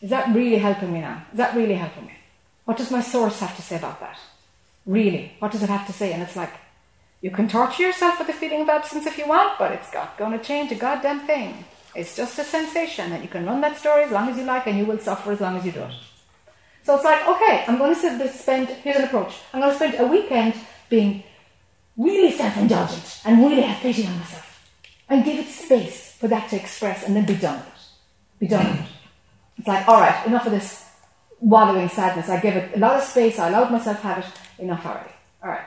is 0.00 0.10
that 0.10 0.34
really 0.34 0.58
helping 0.58 0.92
me 0.92 1.00
now? 1.00 1.24
Is 1.30 1.36
that 1.36 1.54
really 1.54 1.74
helping 1.74 2.06
me? 2.06 2.15
What 2.66 2.76
does 2.76 2.90
my 2.90 3.00
source 3.00 3.40
have 3.40 3.56
to 3.56 3.62
say 3.62 3.76
about 3.76 4.00
that? 4.00 4.18
Really? 4.84 5.32
What 5.38 5.52
does 5.52 5.62
it 5.62 5.70
have 5.70 5.86
to 5.86 5.92
say? 5.92 6.12
And 6.12 6.22
it's 6.22 6.36
like, 6.36 6.52
you 7.22 7.30
can 7.30 7.48
torture 7.48 7.84
yourself 7.84 8.18
with 8.18 8.26
the 8.26 8.32
feeling 8.34 8.60
of 8.60 8.68
absence 8.68 9.06
if 9.06 9.16
you 9.16 9.26
want, 9.26 9.58
but 9.58 9.72
it's 9.72 9.92
not 9.94 10.18
going 10.18 10.32
to 10.32 10.44
change 10.44 10.72
a 10.72 10.74
goddamn 10.74 11.20
thing. 11.26 11.64
It's 11.94 12.14
just 12.14 12.38
a 12.38 12.44
sensation, 12.44 13.12
and 13.12 13.22
you 13.22 13.28
can 13.28 13.46
run 13.46 13.62
that 13.62 13.78
story 13.78 14.02
as 14.02 14.10
long 14.10 14.28
as 14.28 14.36
you 14.36 14.44
like, 14.44 14.66
and 14.66 14.76
you 14.76 14.84
will 14.84 14.98
suffer 14.98 15.32
as 15.32 15.40
long 15.40 15.56
as 15.56 15.64
you 15.64 15.72
do 15.72 15.80
it. 15.80 15.94
So 16.82 16.96
it's 16.96 17.04
like, 17.04 17.26
okay, 17.26 17.64
I'm 17.66 17.78
going 17.78 17.94
to 17.94 18.28
spend, 18.28 18.68
here's 18.68 18.96
an 18.96 19.04
approach. 19.04 19.34
I'm 19.52 19.60
going 19.60 19.72
to 19.72 19.76
spend 19.76 19.94
a 19.98 20.06
weekend 20.06 20.54
being 20.90 21.22
really 21.96 22.32
self 22.32 22.56
indulgent 22.56 23.20
and 23.24 23.40
really 23.40 23.62
have 23.62 23.80
pity 23.80 24.06
on 24.06 24.18
myself. 24.18 24.68
And 25.08 25.24
give 25.24 25.38
it 25.38 25.48
space 25.48 26.12
for 26.12 26.28
that 26.28 26.50
to 26.50 26.56
express 26.56 27.04
and 27.04 27.14
then 27.14 27.26
be 27.26 27.36
done 27.36 27.58
with 27.58 27.66
it. 27.66 28.40
Be 28.40 28.48
done 28.48 28.66
with 28.66 28.80
it. 28.80 28.88
It's 29.58 29.68
like, 29.68 29.88
all 29.88 30.00
right, 30.00 30.26
enough 30.26 30.46
of 30.46 30.52
this 30.52 30.85
wallowing 31.40 31.88
sadness. 31.88 32.28
I 32.28 32.40
give 32.40 32.56
it 32.56 32.76
a 32.76 32.78
lot 32.78 32.96
of 32.96 33.02
space. 33.02 33.38
I 33.38 33.48
allowed 33.48 33.70
myself 33.70 34.00
to 34.00 34.06
have 34.06 34.18
it. 34.18 34.26
Enough 34.58 34.86
already. 34.86 35.10
All 35.42 35.50
right. 35.50 35.66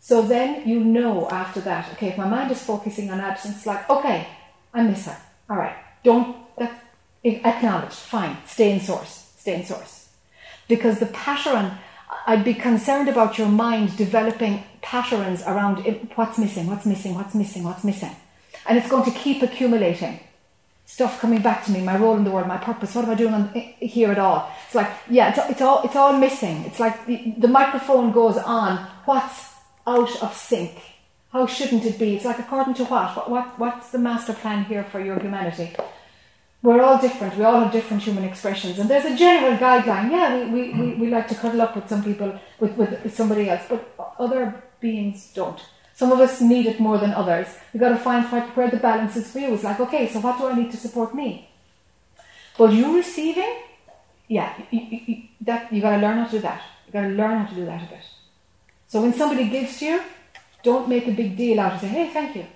So 0.00 0.20
then 0.22 0.68
you 0.68 0.80
know 0.80 1.28
after 1.30 1.60
that, 1.60 1.90
okay, 1.92 2.08
if 2.08 2.18
my 2.18 2.28
mind 2.28 2.50
is 2.50 2.62
focusing 2.62 3.10
on 3.10 3.20
absence, 3.20 3.64
like, 3.66 3.88
okay, 3.88 4.26
I 4.72 4.82
miss 4.82 5.06
her. 5.06 5.16
All 5.48 5.56
right. 5.56 5.76
Don't, 6.02 6.36
that's 6.58 6.78
acknowledge. 7.24 7.94
Fine. 7.94 8.36
Stay 8.46 8.72
in 8.72 8.80
source. 8.80 9.32
Stay 9.38 9.54
in 9.54 9.64
source. 9.64 10.10
Because 10.68 10.98
the 10.98 11.06
pattern, 11.06 11.78
I'd 12.26 12.44
be 12.44 12.54
concerned 12.54 13.08
about 13.08 13.38
your 13.38 13.48
mind 13.48 13.96
developing 13.96 14.64
patterns 14.82 15.42
around 15.42 15.86
eh, 15.86 15.94
what's 16.16 16.36
missing, 16.38 16.66
what's 16.66 16.84
missing, 16.84 17.14
what's 17.14 17.34
missing, 17.34 17.62
what's 17.62 17.84
missing. 17.84 18.14
And 18.66 18.76
it's 18.76 18.88
going 18.88 19.04
to 19.04 19.18
keep 19.18 19.42
accumulating 19.42 20.20
stuff 20.94 21.20
coming 21.20 21.42
back 21.42 21.64
to 21.64 21.72
me, 21.72 21.80
my 21.82 21.96
role 21.96 22.16
in 22.16 22.22
the 22.22 22.30
world, 22.30 22.46
my 22.46 22.56
purpose. 22.56 22.94
What 22.94 23.04
am 23.04 23.10
I 23.10 23.16
doing 23.16 23.34
on, 23.34 23.50
eh, 23.56 23.86
here 23.98 24.12
at 24.12 24.18
all? 24.18 24.48
It's 24.66 24.76
like, 24.76 24.90
yeah, 25.10 25.30
it's, 25.30 25.50
it's 25.52 25.62
all 25.66 25.82
it's 25.82 25.96
all 25.96 26.12
missing. 26.26 26.56
It's 26.68 26.78
like 26.78 26.96
the, 27.06 27.34
the 27.36 27.48
microphone 27.48 28.12
goes 28.12 28.38
on. 28.38 28.78
What's 29.04 29.38
out 29.86 30.22
of 30.22 30.32
sync? 30.36 30.74
How 31.32 31.46
shouldn't 31.46 31.84
it 31.84 31.98
be? 31.98 32.14
It's 32.14 32.24
like 32.24 32.38
according 32.38 32.74
to 32.74 32.84
what? 32.84 33.16
What, 33.16 33.28
what 33.28 33.58
what's 33.58 33.90
the 33.90 33.98
master 33.98 34.34
plan 34.34 34.64
here 34.66 34.84
for 34.84 35.00
your 35.00 35.18
humanity? 35.18 35.74
We're 36.62 36.80
all 36.80 36.98
different. 37.06 37.36
We 37.36 37.44
all 37.44 37.60
have 37.60 37.72
different 37.72 38.04
human 38.04 38.24
expressions, 38.24 38.78
and 38.78 38.88
there's 38.88 39.04
a 39.04 39.16
general 39.16 39.58
guideline. 39.58 40.12
Yeah, 40.12 40.28
we, 40.48 40.70
we, 40.70 40.72
we, 40.80 40.94
we 41.00 41.06
like 41.08 41.26
to 41.28 41.34
cuddle 41.34 41.60
up 41.60 41.74
with 41.74 41.88
some 41.88 42.02
people, 42.02 42.38
with, 42.60 42.76
with 42.78 43.14
somebody 43.14 43.50
else, 43.50 43.64
but 43.68 43.80
other 44.18 44.62
beings 44.80 45.30
don't. 45.34 45.60
Some 45.94 46.10
of 46.10 46.20
us 46.20 46.40
need 46.40 46.66
it 46.66 46.80
more 46.80 46.98
than 46.98 47.12
others. 47.12 47.46
We've 47.72 47.80
got 47.80 47.90
to 47.90 47.96
find 47.98 48.24
where 48.26 48.70
the 48.70 48.78
balance 48.78 49.16
is 49.16 49.30
for 49.30 49.38
you. 49.38 49.54
It's 49.54 49.62
like, 49.62 49.78
okay, 49.80 50.08
so 50.12 50.20
what 50.20 50.38
do 50.38 50.48
I 50.48 50.54
need 50.54 50.70
to 50.72 50.76
support 50.76 51.14
me? 51.14 51.48
But 52.58 52.72
you 52.72 52.96
receiving, 52.96 53.54
yeah, 54.28 54.54
you, 54.70 54.80
you, 54.90 55.22
that 55.42 55.72
you 55.72 55.80
got 55.80 55.96
to 55.96 56.02
learn 56.02 56.18
how 56.18 56.24
to 56.26 56.30
do 56.32 56.38
that. 56.40 56.62
You 56.86 56.92
got 56.92 57.02
to 57.02 57.08
learn 57.08 57.38
how 57.38 57.46
to 57.46 57.54
do 57.54 57.64
that 57.66 57.82
a 57.82 57.86
bit. 57.86 58.04
So 58.88 59.02
when 59.02 59.12
somebody 59.12 59.48
gives 59.48 59.78
to 59.78 59.84
you, 59.84 60.00
don't 60.62 60.88
make 60.88 61.06
a 61.06 61.12
big 61.12 61.36
deal 61.36 61.60
out 61.60 61.74
of 61.74 61.80
saying, 61.80 61.92
"Hey, 61.92 62.08
thank 62.10 62.36
you," 62.36 62.46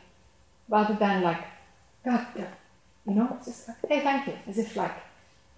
rather 0.69 0.95
than 0.95 1.23
like, 1.23 1.43
"God, 2.05 2.27
you 3.07 3.15
know, 3.15 3.39
just 3.45 3.69
like, 3.69 3.77
"Hey, 3.89 4.01
thank 4.01 4.27
you," 4.29 4.35
as 4.47 4.59
if 4.59 4.77
like, 4.77 4.97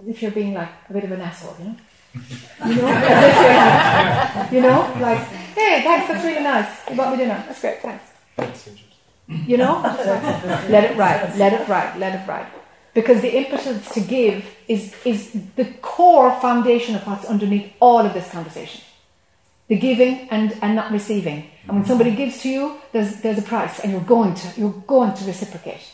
as 0.01 0.09
if 0.09 0.23
you're 0.23 0.31
being 0.31 0.55
like 0.55 0.71
a 0.89 0.93
bit 0.93 1.05
of 1.05 1.13
an 1.13 1.21
asshole, 1.21 1.57
you 1.59 1.65
know. 1.67 1.77
You 2.15 2.75
know, 2.77 2.89
if 2.89 4.53
you 4.53 4.61
know, 4.61 4.93
like, 5.01 5.19
hey, 5.55 5.83
thanks, 5.83 6.09
that's 6.09 6.25
really 6.25 6.43
nice. 6.43 6.91
You 6.91 6.97
bought 6.97 7.13
me 7.13 7.19
dinner. 7.19 7.43
That's 7.47 7.61
great, 7.61 7.81
thanks. 7.81 8.69
You 9.29 9.57
know, 9.57 9.81
let 10.69 10.91
it 10.91 10.97
ride, 10.97 11.37
let 11.37 11.53
it 11.53 11.69
ride, 11.69 11.99
let 11.99 12.21
it 12.21 12.29
ride. 12.29 12.47
Because 12.93 13.21
the 13.23 13.37
impetus 13.37 13.89
to 13.91 14.01
give 14.01 14.45
is, 14.67 14.95
is 15.05 15.31
the 15.55 15.67
core 15.81 16.33
foundation 16.41 16.97
of 16.97 17.07
what's 17.07 17.25
underneath 17.25 17.73
all 17.79 18.01
of 18.01 18.13
this 18.13 18.29
conversation. 18.31 18.83
The 19.69 19.79
giving 19.79 20.29
and, 20.31 20.59
and 20.61 20.75
not 20.75 20.91
receiving. 20.91 21.49
And 21.69 21.77
when 21.77 21.85
somebody 21.85 22.17
gives 22.17 22.43
to 22.43 22.49
you, 22.49 22.81
there's, 22.91 23.21
there's 23.21 23.39
a 23.39 23.43
price 23.43 23.79
and 23.79 23.93
you're 23.93 24.01
going 24.01 24.35
to, 24.35 24.61
you're 24.61 24.83
going 24.89 25.15
to 25.15 25.25
reciprocate. 25.25 25.89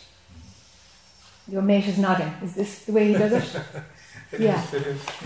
Your 1.49 1.61
mate 1.61 1.87
is 1.87 1.99
nodding. 1.99 2.33
Is 2.43 2.55
this 2.55 2.87
the 2.87 2.93
way 2.93 3.09
he 3.09 3.13
does 3.13 3.33
it? 3.33 3.63
yeah. 4.39 4.65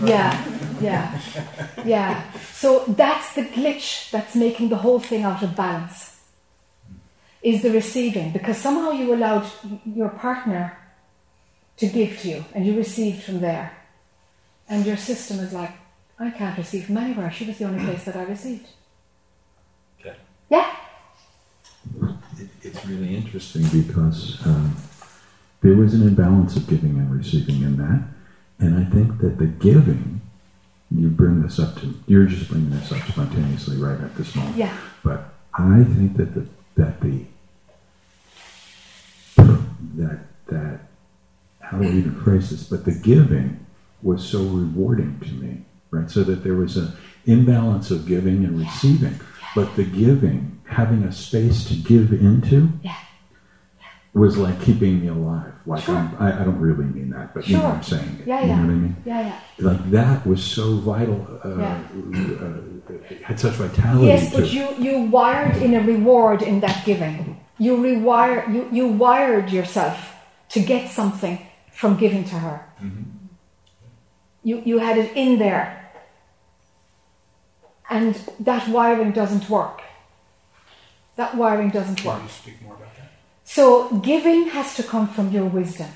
Yeah, 0.03 0.79
yeah, 0.81 1.21
yeah. 1.85 2.31
So 2.53 2.85
that's 2.87 3.33
the 3.33 3.43
glitch 3.43 4.11
that's 4.11 4.35
making 4.35 4.69
the 4.69 4.77
whole 4.77 4.99
thing 4.99 5.23
out 5.23 5.43
of 5.43 5.55
balance. 5.55 6.19
Is 7.41 7.63
the 7.63 7.71
receiving 7.71 8.31
because 8.31 8.57
somehow 8.57 8.91
you 8.91 9.13
allowed 9.15 9.49
your 9.83 10.09
partner 10.09 10.77
to 11.77 11.87
give 11.87 12.19
to 12.19 12.29
you 12.29 12.45
and 12.53 12.65
you 12.67 12.77
received 12.77 13.23
from 13.23 13.39
there, 13.39 13.71
and 14.69 14.85
your 14.85 14.97
system 14.97 15.39
is 15.39 15.51
like, 15.51 15.71
I 16.19 16.29
can't 16.29 16.55
receive 16.55 16.85
from 16.85 16.97
anywhere. 16.97 17.31
She 17.31 17.45
was 17.45 17.57
the 17.57 17.65
only 17.65 17.83
place 17.83 18.03
that 18.03 18.15
I 18.15 18.23
received. 18.25 18.67
Okay. 19.99 20.15
Yeah. 20.49 20.75
It, 22.39 22.49
it's 22.61 22.85
really 22.85 23.15
interesting 23.15 23.63
because 23.73 24.37
um, 24.45 24.75
there 25.61 25.75
was 25.75 25.95
an 25.95 26.03
imbalance 26.03 26.55
of 26.55 26.67
giving 26.67 26.91
and 26.91 27.11
receiving 27.11 27.63
in 27.63 27.77
that 27.77 28.03
and 28.61 28.77
I 28.77 28.89
think 28.89 29.19
that 29.19 29.39
the 29.39 29.47
giving, 29.47 30.21
you 30.91 31.09
bring 31.09 31.41
this 31.41 31.59
up 31.59 31.79
to, 31.81 31.93
you're 32.05 32.25
just 32.25 32.49
bringing 32.49 32.69
this 32.69 32.91
up 32.91 33.01
spontaneously 33.07 33.77
right 33.77 33.99
at 33.99 34.15
this 34.15 34.35
moment. 34.35 34.55
Yeah. 34.55 34.77
But 35.03 35.33
I 35.53 35.83
think 35.83 36.17
that 36.17 36.35
the, 36.35 36.47
that 36.75 37.01
the, 37.01 37.25
that, 39.95 40.19
that, 40.47 40.79
how 41.59 41.79
do 41.79 41.87
I 41.87 41.91
even 41.91 42.21
phrase 42.21 42.51
this? 42.51 42.63
But 42.63 42.85
the 42.85 42.91
giving 42.91 43.65
was 44.03 44.23
so 44.23 44.43
rewarding 44.43 45.19
to 45.21 45.31
me, 45.33 45.63
right? 45.89 46.09
So 46.09 46.23
that 46.23 46.43
there 46.43 46.55
was 46.55 46.77
an 46.77 46.93
imbalance 47.25 47.89
of 47.89 48.05
giving 48.05 48.45
and 48.45 48.59
receiving. 48.59 49.19
But 49.55 49.75
the 49.75 49.85
giving, 49.85 50.61
having 50.65 51.03
a 51.03 51.11
space 51.11 51.65
to 51.65 51.75
give 51.75 52.13
into, 52.13 52.69
yeah 52.83 52.95
was 54.13 54.37
like 54.37 54.61
keeping 54.61 54.99
me 54.99 55.07
alive. 55.07 55.53
Like 55.65 55.83
sure. 55.83 56.11
I, 56.19 56.41
I 56.41 56.43
don't 56.43 56.59
really 56.59 56.83
mean 56.83 57.11
that, 57.11 57.33
but 57.33 57.45
sure. 57.45 57.51
you 57.51 57.57
know 57.57 57.69
what 57.69 57.75
I'm 57.75 57.83
saying. 57.83 58.23
Yeah, 58.25 58.41
you 58.41 58.47
yeah. 58.47 58.55
know 58.55 58.61
what 58.63 58.71
I 58.71 58.75
mean? 58.75 58.95
Yeah, 59.05 59.21
yeah. 59.21 59.39
Like 59.59 59.91
that 59.91 60.27
was 60.27 60.43
so 60.43 60.77
vital. 60.77 61.39
Uh, 61.43 61.57
yeah. 61.57 61.83
uh, 62.41 63.23
had 63.23 63.39
such 63.39 63.53
vitality. 63.53 64.07
Yes, 64.07 64.33
but 64.33 64.51
you 64.51 64.67
you 64.77 65.01
wired 65.03 65.55
in 65.57 65.75
a 65.75 65.81
reward 65.81 66.41
in 66.41 66.59
that 66.59 66.85
giving. 66.85 67.39
You 67.57 67.77
rewire 67.77 68.53
you 68.53 68.67
you 68.71 68.87
wired 68.87 69.49
yourself 69.49 70.15
to 70.49 70.59
get 70.59 70.89
something 70.89 71.39
from 71.71 71.95
giving 71.97 72.25
to 72.25 72.35
her. 72.35 72.65
Mm-hmm. 72.81 73.03
You 74.43 74.61
you 74.65 74.79
had 74.79 74.97
it 74.97 75.15
in 75.15 75.39
there, 75.39 75.93
and 77.89 78.15
that 78.39 78.67
wiring 78.67 79.13
doesn't 79.13 79.49
work. 79.49 79.81
That 81.15 81.35
wiring 81.35 81.69
doesn't 81.69 81.97
Can 81.97 82.07
work. 82.07 82.21
So 83.51 83.89
giving 83.99 84.47
has 84.55 84.75
to 84.77 84.83
come 84.83 85.09
from 85.09 85.31
your 85.31 85.43
wisdom. 85.43 85.89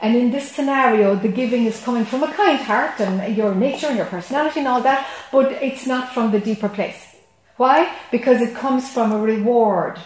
And 0.00 0.14
in 0.14 0.30
this 0.30 0.48
scenario, 0.52 1.16
the 1.16 1.26
giving 1.26 1.64
is 1.64 1.82
coming 1.82 2.04
from 2.04 2.22
a 2.22 2.32
kind 2.32 2.60
heart 2.60 3.00
and 3.00 3.36
your 3.36 3.52
nature 3.52 3.88
and 3.88 3.96
your 3.96 4.06
personality 4.06 4.60
and 4.60 4.68
all 4.68 4.80
that, 4.82 5.08
but 5.32 5.50
it's 5.60 5.88
not 5.88 6.12
from 6.14 6.30
the 6.30 6.38
deeper 6.38 6.68
place. 6.68 7.16
Why? 7.56 7.92
Because 8.12 8.40
it 8.40 8.54
comes 8.54 8.88
from 8.92 9.10
a 9.10 9.18
reward. 9.18 9.98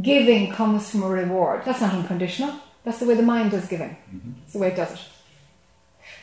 Giving 0.00 0.52
comes 0.52 0.88
from 0.90 1.02
a 1.02 1.08
reward. 1.08 1.62
That's 1.64 1.80
not 1.80 1.92
unconditional. 1.92 2.54
That's 2.84 3.00
the 3.00 3.06
way 3.06 3.14
the 3.14 3.24
mind 3.34 3.50
does 3.50 3.66
giving. 3.66 3.96
Mm-hmm. 4.14 4.32
It's 4.44 4.52
the 4.52 4.60
way 4.60 4.68
it 4.68 4.76
does 4.76 4.92
it. 4.92 5.00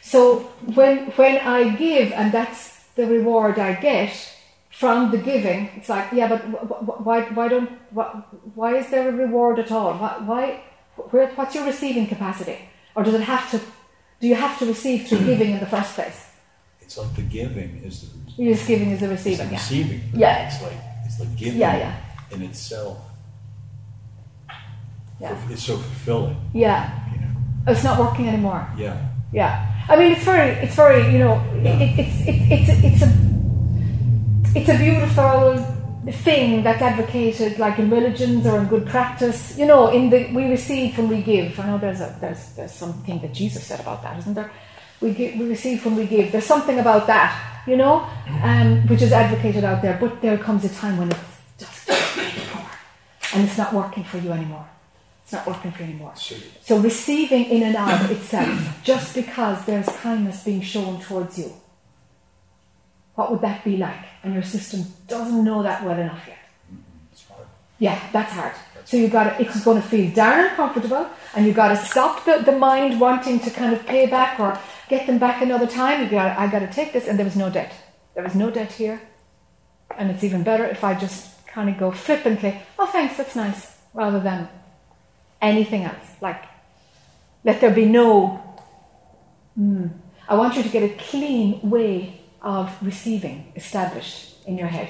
So 0.01 0.47
when 0.75 1.07
when 1.19 1.39
I 1.39 1.75
give 1.75 2.13
and 2.13 2.31
that's 2.31 2.85
the 2.95 3.05
reward 3.05 3.59
I 3.59 3.73
get, 3.73 4.15
from 4.77 5.09
the 5.09 5.17
giving, 5.17 5.71
it's 5.75 5.89
like, 5.89 6.11
yeah, 6.13 6.27
but 6.27 6.39
why, 7.03 7.21
why 7.21 7.47
don't, 7.47 7.67
why 8.53 8.75
is 8.75 8.89
there 8.91 9.09
a 9.09 9.11
reward 9.11 9.57
at 9.57 9.71
all? 9.71 9.93
Why, 9.97 10.17
why 10.19 10.61
where, 11.09 11.29
what's 11.29 11.55
your 11.55 11.65
receiving 11.65 12.05
capacity? 12.05 12.59
Or 12.95 13.03
does 13.03 13.15
it 13.15 13.21
have 13.21 13.49
to, 13.51 13.59
do 14.19 14.27
you 14.27 14.35
have 14.35 14.59
to 14.59 14.67
receive 14.67 15.07
through 15.07 15.25
giving 15.31 15.51
in 15.51 15.59
the 15.59 15.65
first 15.65 15.95
place? 15.95 16.29
It's 16.79 16.95
like 16.95 17.11
the 17.15 17.23
giving 17.23 17.81
is 17.83 18.01
the 18.01 18.41
You're 18.43 18.53
just 18.53 18.67
giving 18.67 18.91
is 18.91 18.99
the 18.99 19.09
receiving, 19.09 19.47
the 19.47 19.53
yeah. 19.53 19.59
receiving. 19.59 20.01
Yeah. 20.13 20.47
It's 20.47 20.61
like 20.61 20.79
it's 21.05 21.19
like 21.19 21.35
giving 21.35 21.59
Yeah, 21.59 21.77
yeah. 21.77 22.35
in 22.35 22.43
itself. 22.43 22.99
Yeah. 25.19 25.35
It's 25.49 25.63
so 25.63 25.77
fulfilling. 25.77 26.37
Yeah. 26.53 27.13
You 27.13 27.19
know. 27.21 27.27
Oh, 27.65 27.71
it's 27.71 27.83
not 27.83 27.99
working 27.99 28.27
anymore. 28.27 28.69
Yeah. 28.77 29.09
Yeah. 29.33 29.73
I 29.89 29.95
mean, 29.95 30.11
it's 30.11 30.23
very, 30.23 30.51
it's 30.51 30.75
very, 30.75 31.11
you 31.11 31.19
know, 31.19 31.43
it, 31.55 31.99
it's, 31.99 32.27
it, 32.27 32.35
it's, 32.51 32.83
it's 32.83 33.01
a, 33.01 33.36
it's 34.55 34.69
a 34.69 34.77
beautiful 34.77 35.57
thing 36.23 36.63
that's 36.63 36.81
advocated 36.81 37.59
like 37.59 37.79
in 37.79 37.89
religions 37.89 38.45
or 38.45 38.59
in 38.59 38.67
good 38.67 38.85
practice. 38.87 39.57
You 39.57 39.65
know 39.65 39.89
in 39.89 40.09
the 40.09 40.31
we 40.33 40.49
receive 40.49 40.97
when 40.97 41.09
we 41.09 41.21
give. 41.21 41.59
I 41.59 41.67
know 41.67 41.77
there's 41.77 42.01
a 42.01 42.15
there's 42.21 42.53
there's 42.53 42.71
something 42.71 43.19
that 43.21 43.33
jesus 43.33 43.63
said 43.63 43.79
about 43.79 44.03
that 44.03 44.17
isn't 44.19 44.33
there? 44.33 44.51
We 45.01 45.13
give, 45.13 45.35
we 45.39 45.47
receive 45.47 45.85
when 45.85 45.95
we 45.95 46.07
give. 46.07 46.31
There's 46.31 46.45
something 46.45 46.79
about 46.79 47.07
that 47.07 47.63
you 47.67 47.77
know 47.77 48.07
um, 48.41 48.87
which 48.87 49.01
is 49.01 49.11
advocated 49.11 49.63
out 49.63 49.81
there. 49.81 49.97
But 49.99 50.21
there 50.21 50.37
comes 50.37 50.63
a 50.65 50.69
time 50.69 50.97
when 50.97 51.11
it's 51.11 51.19
just 51.57 51.89
and 53.33 53.43
it's 53.47 53.57
not 53.57 53.73
working 53.73 54.03
for 54.03 54.17
you 54.17 54.31
anymore. 54.31 54.67
It's 55.23 55.33
not 55.33 55.45
working 55.45 55.71
for 55.71 55.83
you 55.83 55.89
anymore. 55.89 56.13
So 56.61 56.79
receiving 56.79 57.45
in 57.45 57.63
and 57.63 57.75
out 57.75 58.09
itself 58.09 58.79
just 58.83 59.13
because 59.13 59.65
there's 59.65 59.87
kindness 59.97 60.43
being 60.45 60.61
shown 60.61 61.01
towards 61.01 61.37
you 61.37 61.53
what 63.17 63.31
would 63.31 63.41
that 63.41 63.63
be 63.63 63.77
like? 63.77 64.03
And 64.21 64.31
your 64.35 64.43
system 64.43 64.85
doesn't 65.07 65.43
know 65.43 65.63
that 65.63 65.83
well 65.83 65.97
enough 65.97 66.23
yet. 66.27 66.37
Yeah, 67.79 67.99
that's 68.13 68.31
hard. 68.31 68.53
So 68.85 68.95
you've 68.95 69.11
got 69.11 69.23
to, 69.23 69.41
it's 69.41 69.63
going 69.65 69.81
to 69.81 69.87
feel 69.87 70.13
darn 70.13 70.45
uncomfortable, 70.45 71.07
and 71.35 71.45
you've 71.45 71.55
got 71.55 71.69
to 71.69 71.77
stop 71.77 72.25
the, 72.25 72.43
the 72.45 72.51
mind 72.51 73.01
wanting 73.01 73.39
to 73.39 73.49
kind 73.49 73.73
of 73.73 73.83
pay 73.87 74.05
back 74.05 74.39
or 74.39 74.59
get 74.87 75.07
them 75.07 75.17
back 75.17 75.41
another 75.41 75.65
time. 75.65 76.01
You've 76.01 76.11
got, 76.11 76.37
I've 76.37 76.51
got 76.51 76.59
to 76.59 76.71
take 76.71 76.93
this, 76.93 77.07
and 77.07 77.17
there 77.17 77.25
was 77.25 77.35
no 77.35 77.49
debt. 77.49 77.73
There 78.13 78.23
was 78.23 78.35
no 78.35 78.51
debt 78.51 78.71
here, 78.71 79.01
and 79.97 80.11
it's 80.11 80.23
even 80.23 80.43
better 80.43 80.65
if 80.65 80.83
I 80.83 80.93
just 80.93 81.45
kind 81.47 81.69
of 81.69 81.77
go 81.77 81.89
flippantly, 81.91 82.61
"Oh, 82.77 82.85
thanks, 82.85 83.17
that's 83.17 83.35
nice," 83.35 83.77
rather 83.95 84.19
than 84.19 84.47
anything 85.41 85.83
else. 85.83 86.07
Like, 86.21 86.43
let 87.43 87.61
there 87.61 87.71
be 87.71 87.85
no. 87.85 88.43
Mm, 89.59 89.91
I 90.29 90.35
want 90.35 90.55
you 90.55 90.63
to 90.63 90.69
get 90.69 90.83
a 90.83 90.89
clean 91.09 91.59
way 91.67 92.16
of 92.41 92.75
receiving 92.81 93.51
established 93.55 94.35
in 94.45 94.57
your 94.57 94.67
head. 94.67 94.89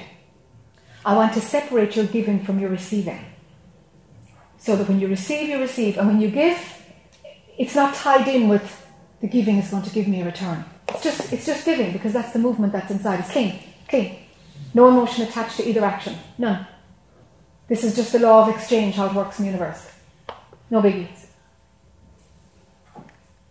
I 1.04 1.14
want 1.16 1.32
to 1.34 1.40
separate 1.40 1.96
your 1.96 2.06
giving 2.06 2.44
from 2.44 2.58
your 2.58 2.70
receiving. 2.70 3.24
So 4.58 4.76
that 4.76 4.88
when 4.88 5.00
you 5.00 5.08
receive, 5.08 5.48
you 5.48 5.58
receive. 5.58 5.96
And 5.96 6.08
when 6.08 6.20
you 6.20 6.30
give, 6.30 6.58
it's 7.56 7.74
not 7.74 7.94
tied 7.94 8.28
in 8.28 8.48
with 8.48 8.86
the 9.20 9.28
giving 9.28 9.56
is 9.56 9.70
going 9.70 9.84
to 9.84 9.90
give 9.90 10.08
me 10.08 10.22
a 10.22 10.24
return. 10.24 10.64
It's 10.88 11.02
just, 11.02 11.32
it's 11.32 11.46
just 11.46 11.64
giving 11.64 11.92
because 11.92 12.12
that's 12.12 12.32
the 12.32 12.38
movement 12.38 12.72
that's 12.72 12.90
inside. 12.90 13.20
It's 13.20 13.30
clean, 13.30 13.58
clean. 13.88 14.16
No 14.74 14.88
emotion 14.88 15.24
attached 15.24 15.56
to 15.58 15.68
either 15.68 15.84
action. 15.84 16.16
None. 16.36 16.66
This 17.68 17.84
is 17.84 17.94
just 17.94 18.12
the 18.12 18.18
law 18.18 18.46
of 18.46 18.54
exchange, 18.54 18.94
how 18.94 19.06
it 19.06 19.14
works 19.14 19.38
in 19.38 19.46
the 19.46 19.50
universe. 19.52 19.90
No 20.70 20.82
biggies. 20.82 21.26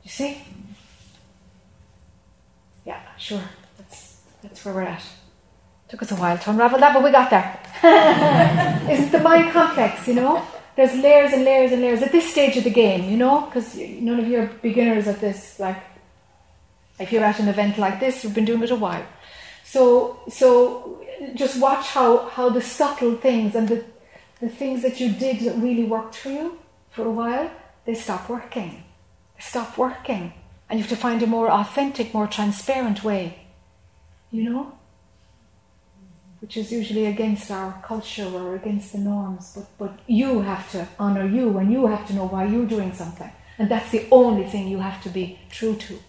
You 0.04 0.10
see? 0.10 0.44
Yeah, 2.86 3.02
sure. 3.18 3.44
Where 4.68 4.76
we're 4.76 4.82
at. 4.82 5.04
Took 5.88 6.02
us 6.02 6.12
a 6.12 6.16
while 6.16 6.38
to 6.38 6.50
unravel 6.50 6.80
that, 6.80 6.94
but 6.94 7.02
we 7.02 7.10
got 7.10 7.30
there. 7.30 7.58
Isn't 8.92 9.14
the 9.14 9.20
mind 9.20 9.54
complex, 9.54 10.06
you 10.10 10.16
know? 10.16 10.46
There's 10.76 10.94
layers 10.94 11.32
and 11.32 11.46
layers 11.46 11.72
and 11.72 11.82
layers 11.82 12.02
at 12.02 12.12
this 12.12 12.30
stage 12.30 12.58
of 12.58 12.66
the 12.66 12.70
game, 12.70 13.10
you 13.10 13.16
know? 13.16 13.46
Because 13.46 13.78
none 13.78 14.20
of 14.20 14.28
you 14.28 14.42
are 14.42 14.48
beginners 14.62 15.08
at 15.08 15.22
this. 15.22 15.58
Like, 15.58 15.82
if 17.00 17.14
you're 17.14 17.24
at 17.24 17.40
an 17.40 17.48
event 17.48 17.78
like 17.78 18.02
this, 18.02 18.26
you've 18.26 18.34
been 18.34 18.44
doing 18.44 18.62
it 18.62 18.72
a 18.72 18.76
while. 18.76 19.06
So, 19.64 20.20
so 20.28 21.02
just 21.34 21.62
watch 21.62 21.88
how, 21.88 22.28
how 22.28 22.50
the 22.50 22.62
subtle 22.62 23.16
things 23.16 23.56
and 23.56 23.70
the, 23.70 23.86
the 24.42 24.50
things 24.50 24.82
that 24.82 25.00
you 25.00 25.14
did 25.14 25.40
that 25.40 25.56
really 25.56 25.86
worked 25.86 26.16
for 26.16 26.30
you 26.30 26.58
for 26.90 27.06
a 27.06 27.12
while, 27.12 27.50
they 27.86 27.96
stop 27.96 28.28
working. 28.28 28.84
They 29.38 29.44
stop 29.44 29.78
working. 29.78 30.34
And 30.70 30.78
you 30.78 30.84
have 30.84 30.90
to 30.90 30.98
find 30.98 31.24
a 31.24 31.28
more 31.28 31.50
authentic, 31.50 32.14
more 32.14 32.28
transparent 32.28 33.06
way. 33.06 33.47
You 34.32 34.50
know? 34.50 34.78
Which 36.40 36.58
is 36.58 36.72
usually 36.72 37.06
against 37.06 37.50
our 37.50 37.82
culture 37.84 38.26
or 38.26 38.56
against 38.56 38.92
the 38.92 39.00
norms. 39.00 39.54
But, 39.56 39.68
but 39.78 40.00
you 40.08 40.42
have 40.42 40.70
to 40.72 40.88
honor 41.00 41.26
you 41.26 41.58
and 41.58 41.72
you 41.72 41.88
have 41.88 42.08
to 42.08 42.14
know 42.14 42.28
why 42.28 42.46
you're 42.46 42.66
doing 42.66 42.94
something. 42.94 43.32
And 43.58 43.70
that's 43.70 43.90
the 43.90 44.06
only 44.12 44.44
thing 44.44 44.68
you 44.68 44.80
have 44.80 45.02
to 45.04 45.10
be 45.10 45.40
true 45.50 45.76
to. 45.76 46.00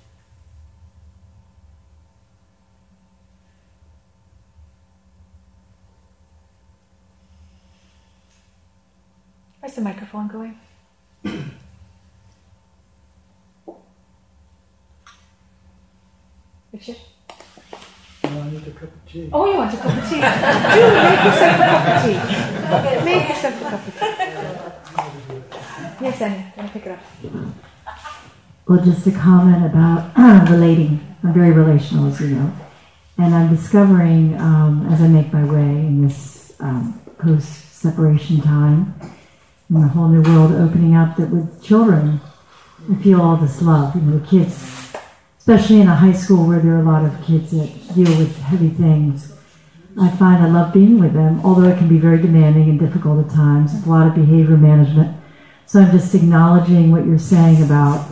Where's 9.61 9.75
the 9.75 9.81
microphone 9.83 10.29
going? 10.29 10.59
Richard? 16.73 16.97
Oh, 18.31 18.41
I 18.43 18.51
need 18.51 18.67
a 18.67 18.71
cup 18.73 18.83
of 18.83 18.91
tea. 19.11 19.31
Oh, 19.33 19.47
you 19.51 19.57
want 19.57 19.73
a 19.73 19.77
cup 19.79 19.97
of 19.97 20.05
tea? 20.09 20.17
Do 20.17 20.21
make 20.21 20.89
yourself 21.25 21.57
a 21.57 21.59
cup 21.71 22.27
of 22.29 22.35
tea. 23.01 23.05
Make 23.05 23.29
yourself 23.29 23.63
a 23.63 23.65
cup 23.71 23.87
of 23.87 23.93
tea. 23.95 24.01
Yes, 26.05 26.21
Annie, 26.21 26.45
want 26.57 26.69
to 26.69 26.73
pick 26.79 26.87
it 26.87 26.93
up? 26.93 27.01
Well, 28.67 28.85
just 28.85 29.07
a 29.07 29.11
comment 29.13 29.65
about 29.65 30.13
relating. 30.51 31.01
I'm 31.25 31.33
very 31.33 31.53
relational, 31.53 32.09
as 32.09 32.21
you 32.21 32.29
know. 32.29 32.53
And 33.17 33.35
I'm 33.35 33.49
discovering 33.55 34.39
um, 34.39 34.87
as 34.93 35.01
I 35.01 35.09
make 35.09 35.33
my 35.33 35.45
way 35.45 35.63
in 35.63 36.03
this 36.07 36.53
um, 36.61 37.01
post 37.19 37.73
separation 37.81 38.41
time, 38.43 38.95
and 39.71 39.83
the 39.85 39.89
whole 39.89 40.09
new 40.09 40.21
world 40.23 40.53
opening 40.53 40.95
up, 40.95 41.17
that 41.17 41.31
with 41.31 41.63
children, 41.63 42.21
I 42.93 42.97
feel 43.03 43.21
all 43.23 43.37
this 43.37 43.63
love. 43.63 43.95
You 43.97 44.03
know, 44.03 44.19
the 44.19 44.27
kids, 44.27 44.55
especially 45.49 45.81
in 45.81 45.89
a 45.89 45.95
high 45.95 46.13
school 46.13 46.47
where 46.47 46.61
there 46.61 46.75
are 46.75 46.81
a 46.81 46.85
lot 46.85 47.07
of 47.07 47.25
kids 47.25 47.53
that 47.53 47.71
deal 47.95 48.19
with 48.19 48.37
heavy 48.37 48.69
things. 48.69 49.33
I 49.99 50.11
find 50.11 50.45
I 50.45 50.47
love 50.47 50.75
being 50.75 50.99
with 50.99 51.15
them, 51.15 51.41
although 51.43 51.67
it 51.69 51.79
can 51.79 51.89
be 51.89 51.97
very 51.97 52.21
demanding 52.21 52.69
and 52.69 52.79
difficult 52.79 53.25
at 53.25 53.33
times. 53.33 53.75
It's 53.75 53.87
a 53.87 53.89
lot 53.89 54.07
of 54.07 54.15
behavior 54.15 54.59
management. 54.59 55.17
So 55.65 55.81
I'm 55.81 55.91
just 55.91 56.15
acknowledging 56.15 56.93
what 56.93 57.07
you're 57.07 57.19
saying 57.19 57.63
about 57.63 58.07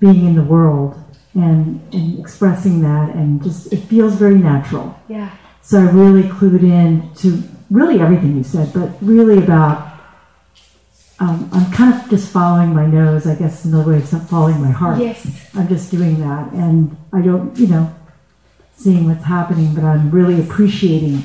being 0.00 0.26
in 0.26 0.34
the 0.34 0.42
world 0.42 1.02
and, 1.32 1.80
and 1.94 2.20
expressing 2.20 2.82
that, 2.82 3.14
and 3.14 3.42
just 3.42 3.72
it 3.72 3.78
feels 3.78 4.14
very 4.16 4.36
natural. 4.36 5.00
Yeah. 5.08 5.34
So 5.62 5.80
I 5.80 5.90
really 5.90 6.24
clued 6.24 6.62
in 6.62 7.10
to 7.14 7.42
really 7.70 8.00
everything 8.00 8.36
you 8.36 8.44
said, 8.44 8.74
but 8.74 8.90
really 9.00 9.38
about 9.38 9.85
um, 11.18 11.48
I'm 11.52 11.70
kind 11.72 11.94
of 11.94 12.10
just 12.10 12.30
following 12.30 12.74
my 12.74 12.86
nose. 12.86 13.26
I 13.26 13.34
guess 13.34 13.64
another 13.64 13.92
way 13.92 13.98
of 13.98 14.28
following 14.28 14.60
my 14.60 14.70
heart. 14.70 14.98
Yes. 15.00 15.48
I'm 15.54 15.68
just 15.68 15.90
doing 15.90 16.20
that, 16.20 16.52
and 16.52 16.96
I 17.12 17.22
don't, 17.22 17.56
you 17.58 17.68
know, 17.68 17.94
seeing 18.76 19.08
what's 19.08 19.24
happening, 19.24 19.74
but 19.74 19.84
I'm 19.84 20.10
really 20.10 20.40
appreciating 20.40 21.24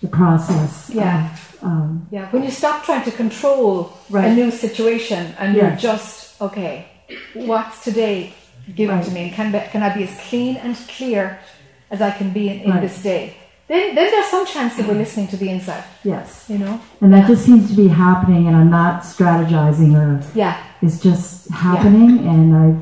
the 0.00 0.08
process. 0.08 0.90
Yeah. 0.94 1.32
Of, 1.34 1.64
um, 1.64 2.06
Yeah. 2.10 2.30
When 2.30 2.44
you 2.44 2.50
stop 2.50 2.84
trying 2.84 3.04
to 3.04 3.10
control 3.10 3.92
a 4.12 4.32
new 4.34 4.50
situation 4.50 5.34
and 5.38 5.56
you're 5.56 5.76
just, 5.76 6.40
okay, 6.40 6.86
what's 7.34 7.82
today 7.82 8.32
given 8.76 8.96
Right. 8.96 9.04
to 9.04 9.10
me? 9.10 9.22
And 9.24 9.32
Can, 9.32 9.52
be, 9.52 9.58
can 9.72 9.82
I 9.82 9.92
be 9.94 10.04
as 10.04 10.16
clean 10.28 10.56
and 10.56 10.76
clear 10.88 11.40
as 11.90 12.00
I 12.00 12.12
can 12.12 12.30
be 12.30 12.48
in, 12.48 12.60
in 12.60 12.70
Right. 12.70 12.80
this 12.82 13.02
day? 13.02 13.34
Then, 13.70 13.94
then 13.94 14.10
there's 14.10 14.26
some 14.26 14.44
chance 14.44 14.74
that 14.76 14.88
we're 14.88 14.94
listening 14.94 15.28
to 15.28 15.36
the 15.36 15.48
inside, 15.48 15.84
yes, 16.02 16.46
you 16.48 16.58
know? 16.58 16.80
and 17.00 17.12
that 17.14 17.20
Yeah. 17.20 17.28
just 17.28 17.44
seems 17.46 17.70
to 17.70 17.76
be 17.76 17.86
happening, 17.86 18.48
and 18.48 18.56
I'm 18.56 18.68
not 18.68 19.02
strategizing 19.04 19.94
or 19.94 20.20
Yeah. 20.34 20.56
it's 20.82 20.98
just 21.00 21.48
happening, 21.50 22.26
and 22.26 22.56
I 22.62 22.74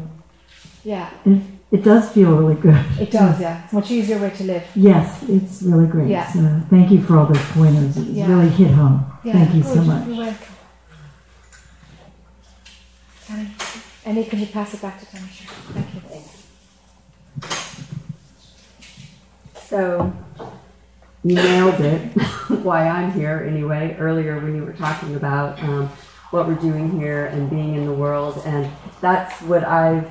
Yeah. 0.84 1.10
it, 1.26 1.42
it 1.70 1.84
does 1.84 2.08
feel 2.08 2.34
really 2.38 2.54
good. 2.54 2.82
It 2.98 3.10
does, 3.10 3.38
yeah. 3.46 3.64
It's 3.64 3.72
a 3.74 3.76
much 3.76 3.90
easier 3.90 4.18
way 4.18 4.30
to 4.30 4.44
live. 4.44 4.62
Yes, 4.74 5.22
it's 5.28 5.60
really 5.62 5.86
great. 5.86 6.08
Yeah. 6.08 6.26
So 6.32 6.40
thank 6.70 6.90
you 6.90 7.02
for 7.02 7.18
all 7.18 7.26
those 7.26 7.44
pointers. 7.52 7.98
It 7.98 8.06
Yeah. 8.06 8.26
really 8.30 8.48
hit 8.48 8.70
home. 8.70 9.04
Yeah. 9.24 9.32
Thank 9.34 9.54
you 9.56 9.62
oh, 9.66 9.74
so 9.74 9.80
good. 9.80 9.86
much. 9.88 10.06
You're 10.06 10.16
welcome. 10.16 10.54
Annie, 13.30 13.50
Annie, 14.06 14.24
can 14.24 14.38
you 14.40 14.46
pass 14.46 14.72
it 14.72 14.80
back 14.80 14.98
to 15.00 15.04
Tammy? 15.04 15.28
Sure. 15.28 15.54
Thank 15.74 15.86
you. 15.94 16.00
So 19.68 20.12
you 20.40 20.46
nailed 21.24 21.80
it. 21.80 22.00
Why 22.62 22.88
I'm 22.88 23.12
here, 23.12 23.44
anyway. 23.48 23.96
Earlier, 23.98 24.38
when 24.38 24.54
you 24.54 24.64
were 24.64 24.72
talking 24.72 25.14
about 25.14 25.62
um, 25.62 25.88
what 26.30 26.46
we're 26.46 26.54
doing 26.54 26.98
here 26.98 27.26
and 27.26 27.50
being 27.50 27.74
in 27.74 27.86
the 27.86 27.92
world, 27.92 28.42
and 28.44 28.70
that's 29.00 29.40
what 29.42 29.64
I've 29.64 30.10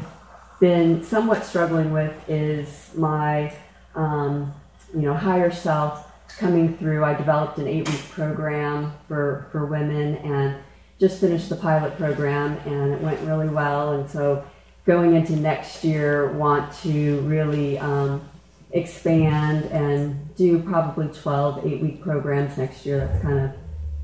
been 0.59 1.03
somewhat 1.03 1.45
struggling 1.45 1.91
with 1.91 2.13
is 2.27 2.91
my, 2.95 3.53
um, 3.95 4.53
you 4.93 5.01
know, 5.01 5.13
higher 5.13 5.51
self 5.51 6.11
coming 6.37 6.77
through. 6.77 7.03
I 7.03 7.13
developed 7.13 7.57
an 7.57 7.67
eight-week 7.67 8.09
program 8.09 8.93
for 9.07 9.47
for 9.51 9.65
women 9.65 10.17
and 10.17 10.57
just 10.99 11.21
finished 11.21 11.49
the 11.49 11.55
pilot 11.55 11.95
program, 11.97 12.57
and 12.65 12.93
it 12.93 13.01
went 13.01 13.19
really 13.21 13.47
well. 13.47 13.93
And 13.93 14.09
so, 14.09 14.43
going 14.85 15.15
into 15.15 15.35
next 15.35 15.83
year, 15.83 16.31
want 16.33 16.73
to 16.81 17.19
really 17.21 17.77
um, 17.77 18.27
expand 18.71 19.65
and 19.65 20.35
do 20.35 20.59
probably 20.59 21.07
12 21.07 21.65
eight 21.65 21.81
week 21.81 22.01
programs 22.01 22.57
next 22.57 22.85
year. 22.85 22.99
That's 22.99 23.21
kind 23.21 23.39
of 23.39 23.51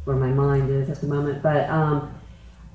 where 0.05 0.15
my 0.15 0.29
mind 0.29 0.69
is 0.69 0.89
at 0.89 1.01
the 1.01 1.07
moment. 1.07 1.41
But 1.41 1.69
um, 1.69 2.13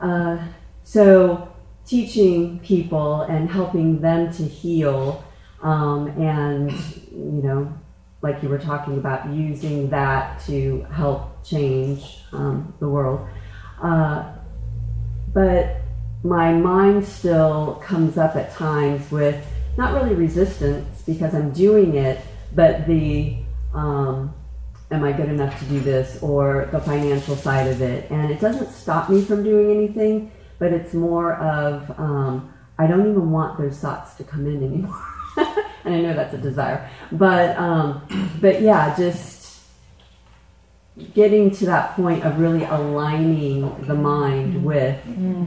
uh, 0.01 0.39
so 0.82 1.53
teaching 1.86 2.59
people 2.61 3.22
and 3.22 3.51
helping 3.51 4.01
them 4.01 4.32
to 4.34 4.45
heal 4.45 5.24
um, 5.62 6.09
and, 6.20 6.70
you 7.11 7.43
know, 7.43 7.72
like 8.20 8.43
you 8.43 8.49
were 8.49 8.59
talking 8.59 8.99
about, 8.99 9.28
using 9.30 9.91
that 9.91 10.41
to 10.47 10.86
help 10.93 11.45
change 11.45 12.18
um, 12.32 12.74
the 12.80 12.89
world. 12.89 13.26
Uh, 13.82 14.32
but 15.32 15.80
my 16.22 16.53
mind 16.53 17.05
still 17.05 17.80
comes 17.84 18.18
up 18.18 18.34
at 18.36 18.53
times 18.53 19.11
with 19.11 19.47
not 19.78 19.94
really 19.94 20.14
resistance 20.14 21.02
because 21.06 21.34
I'm 21.34 21.52
doing 21.52 21.94
it, 21.94 22.20
but 22.52 22.86
the 22.88 23.36
um, 23.72 24.34
am 24.90 25.04
I 25.04 25.12
good 25.12 25.28
enough 25.28 25.56
to 25.60 25.64
do 25.66 25.78
this 25.78 26.20
or 26.20 26.68
the 26.72 26.80
financial 26.80 27.36
side 27.36 27.68
of 27.68 27.80
it. 27.80 28.10
And 28.10 28.30
it 28.30 28.40
doesn't 28.40 28.72
stop 28.72 29.08
me 29.08 29.22
from 29.22 29.44
doing 29.44 29.70
anything, 29.70 30.32
but 30.58 30.72
it's 30.72 30.94
more 30.94 31.34
of 31.36 31.90
um, 31.98 32.52
I 32.76 32.88
don't 32.88 33.08
even 33.08 33.30
want 33.30 33.56
those 33.56 33.78
thoughts 33.78 34.14
to 34.16 34.24
come 34.24 34.46
in 34.46 34.56
anymore. 34.56 35.04
and 35.84 35.94
I 35.94 36.00
know 36.00 36.12
that's 36.14 36.34
a 36.34 36.38
desire, 36.38 36.90
but 37.12 37.56
um, 37.56 38.02
but 38.40 38.60
yeah, 38.60 38.96
just 38.96 39.38
getting 41.14 41.52
to 41.52 41.66
that 41.66 41.94
point 41.94 42.24
of 42.24 42.40
really 42.40 42.64
aligning 42.64 43.84
the 43.86 43.94
mind 43.94 44.64
with 44.64 45.00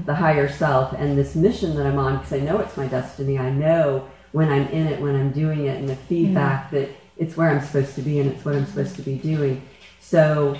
the 0.06 0.16
higher 0.16 0.48
self 0.48 0.94
and 0.94 1.18
this 1.18 1.36
mission 1.36 1.76
that 1.76 1.86
I'm 1.86 2.00
on 2.00 2.18
because 2.18 2.32
I 2.32 2.40
know 2.40 2.60
it's 2.60 2.78
my 2.78 2.88
destiny. 2.88 3.38
I 3.38 3.50
know 3.50 4.08
when 4.32 4.50
I'm 4.50 4.68
in 4.68 4.88
it, 4.88 5.02
when 5.02 5.16
I'm 5.16 5.32
doing 5.32 5.66
it, 5.66 5.78
and 5.78 5.90
the 5.90 5.96
feedback 5.96 6.72
that 6.72 6.90
it's 7.18 7.38
where 7.38 7.50
I'm 7.50 7.62
supposed 7.62 7.96
to 7.96 8.02
be 8.02 8.20
and 8.20 8.32
it's 8.32 8.44
what 8.44 8.56
I'm 8.56 8.66
supposed 8.66 8.96
to 8.96 9.02
be 9.02 9.16
doing. 9.16 9.62
So 10.00 10.58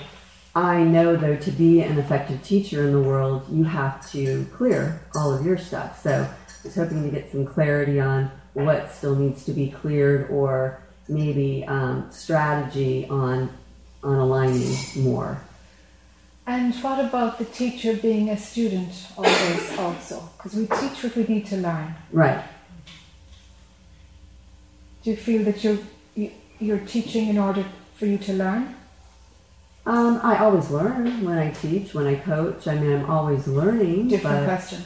I 0.54 0.84
know 0.84 1.16
though 1.16 1.36
to 1.36 1.50
be 1.50 1.80
an 1.80 1.98
effective 1.98 2.42
teacher 2.42 2.84
in 2.84 2.92
the 2.92 3.00
world, 3.00 3.46
you 3.50 3.64
have 3.64 4.08
to 4.12 4.46
clear 4.54 5.00
all 5.14 5.34
of 5.34 5.44
your 5.44 5.58
stuff. 5.58 6.02
So 6.02 6.22
I 6.22 6.66
was 6.66 6.74
hoping 6.74 7.02
to 7.02 7.10
get 7.10 7.32
some 7.32 7.44
clarity 7.44 7.98
on 7.98 8.30
what 8.54 8.92
still 8.92 9.16
needs 9.16 9.44
to 9.46 9.52
be 9.52 9.70
cleared 9.70 10.30
or 10.30 10.80
maybe 11.08 11.64
um, 11.66 12.10
strategy 12.10 13.06
on 13.08 13.50
on 14.04 14.16
aligning 14.16 14.76
more. 14.96 15.40
And 16.46 16.74
what 16.76 17.04
about 17.04 17.38
the 17.38 17.44
teacher 17.44 17.94
being 17.94 18.30
a 18.30 18.36
student 18.36 18.90
always 19.16 19.78
also? 19.78 20.28
Because 20.36 20.54
we 20.54 20.66
teach 20.66 21.04
what 21.04 21.14
we 21.14 21.22
need 21.24 21.46
to 21.46 21.56
learn. 21.56 21.94
Right. 22.10 22.42
Do 25.02 25.10
you 25.10 25.16
feel 25.16 25.44
that 25.44 25.64
you're 25.64 25.78
you, 26.14 26.30
you're 26.60 26.78
teaching 26.78 27.28
in 27.28 27.38
order 27.38 27.64
for 27.96 28.06
you 28.06 28.18
to 28.18 28.32
learn? 28.32 28.74
Um, 29.84 30.20
I 30.22 30.38
always 30.38 30.70
learn 30.70 31.24
when 31.24 31.38
I 31.38 31.50
teach, 31.50 31.92
when 31.92 32.06
I 32.06 32.14
coach. 32.14 32.68
I 32.68 32.76
mean, 32.76 32.92
I'm 32.92 33.10
always 33.10 33.48
learning. 33.48 34.08
Different 34.08 34.40
but, 34.40 34.44
question. 34.46 34.84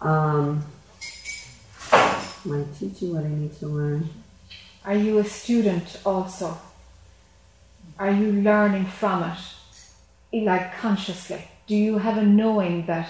Um, 0.00 0.64
am 1.92 2.52
I 2.52 2.64
teaching 2.76 3.14
what 3.14 3.24
I 3.24 3.28
need 3.28 3.56
to 3.60 3.66
learn? 3.66 4.10
Are 4.84 4.96
you 4.96 5.18
a 5.18 5.24
student 5.24 6.00
also? 6.04 6.58
Are 8.00 8.10
you 8.10 8.32
learning 8.32 8.86
from 8.86 9.22
it, 10.32 10.44
like 10.44 10.76
consciously? 10.78 11.48
Do 11.68 11.76
you 11.76 11.98
have 11.98 12.18
a 12.18 12.24
knowing 12.24 12.86
that 12.86 13.08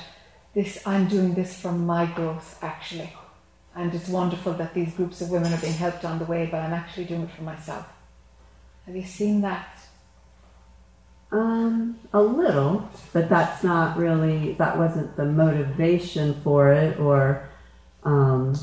this 0.55 0.87
I'm 0.87 1.09
doing 1.09 1.33
this 1.33 1.59
for 1.59 1.73
my 1.73 2.05
growth 2.05 2.59
actually, 2.63 3.11
and 3.75 3.95
it's 3.95 4.09
wonderful 4.09 4.53
that 4.55 4.75
these 4.75 4.93
groups 4.95 5.21
of 5.21 5.31
women 5.31 5.53
are 5.53 5.61
being 5.61 5.73
helped 5.73 6.05
on 6.05 6.19
the 6.19 6.25
way, 6.25 6.49
but 6.51 6.59
I'm 6.59 6.73
actually 6.73 7.05
doing 7.05 7.23
it 7.23 7.31
for 7.31 7.43
myself. 7.43 7.87
Have 8.87 8.97
you 8.97 9.05
seen 9.05 9.41
that? 9.43 9.79
Um, 11.31 11.99
a 12.13 12.21
little, 12.21 12.91
but 13.15 13.29
that's 13.31 13.65
not 13.65 13.97
really, 13.97 14.53
that 14.55 14.77
wasn't 14.77 15.17
the 15.17 15.25
motivation 15.25 16.35
for 16.43 16.73
it, 16.73 17.01
or, 17.01 17.49
um, 18.05 18.55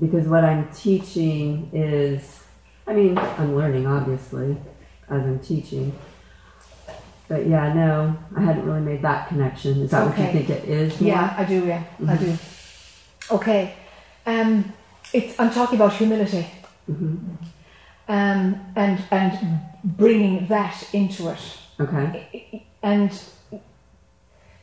because 0.00 0.26
what 0.26 0.44
I'm 0.44 0.68
teaching 0.72 1.70
is, 1.72 2.42
I 2.86 2.94
mean, 2.94 3.16
I'm 3.16 3.54
learning 3.54 3.86
obviously 3.86 4.56
as 5.08 5.22
I'm 5.22 5.38
teaching. 5.38 5.96
But 7.28 7.46
yeah, 7.46 7.72
no, 7.72 8.16
I 8.36 8.42
hadn't 8.42 8.66
really 8.66 8.80
made 8.80 9.02
that 9.02 9.28
connection. 9.28 9.80
Is 9.82 9.92
that 9.92 10.06
what 10.06 10.18
you 10.18 10.26
think 10.32 10.50
it 10.50 10.64
is? 10.64 11.00
more? 11.00 11.08
Yeah, 11.08 11.34
I 11.38 11.44
do. 11.44 11.64
Yeah, 11.64 11.84
I 12.06 12.16
do. 12.16 12.36
Okay, 13.30 13.74
um, 14.26 14.72
it's 15.12 15.38
I'm 15.38 15.50
talking 15.50 15.76
about 15.80 15.92
humility, 15.94 16.46
Mhm. 16.90 17.18
um, 18.08 18.60
and 18.76 18.98
and 19.10 19.60
bringing 19.84 20.46
that 20.48 20.76
into 20.92 21.28
it. 21.28 21.58
Okay. 21.80 22.64
and 22.82 23.10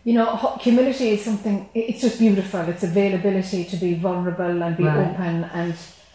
you 0.06 0.14
know 0.14 0.36
humility 0.62 1.10
is 1.10 1.22
something 1.26 1.70
it's 1.74 2.00
just 2.02 2.18
beautiful 2.20 2.62
it's 2.62 2.84
availability 2.84 3.66
to 3.66 3.76
be 3.76 3.94
vulnerable 3.96 4.64
and 4.64 4.78
be 4.78 4.84
Right. 4.86 5.10
open 5.10 5.44
and 5.54 5.74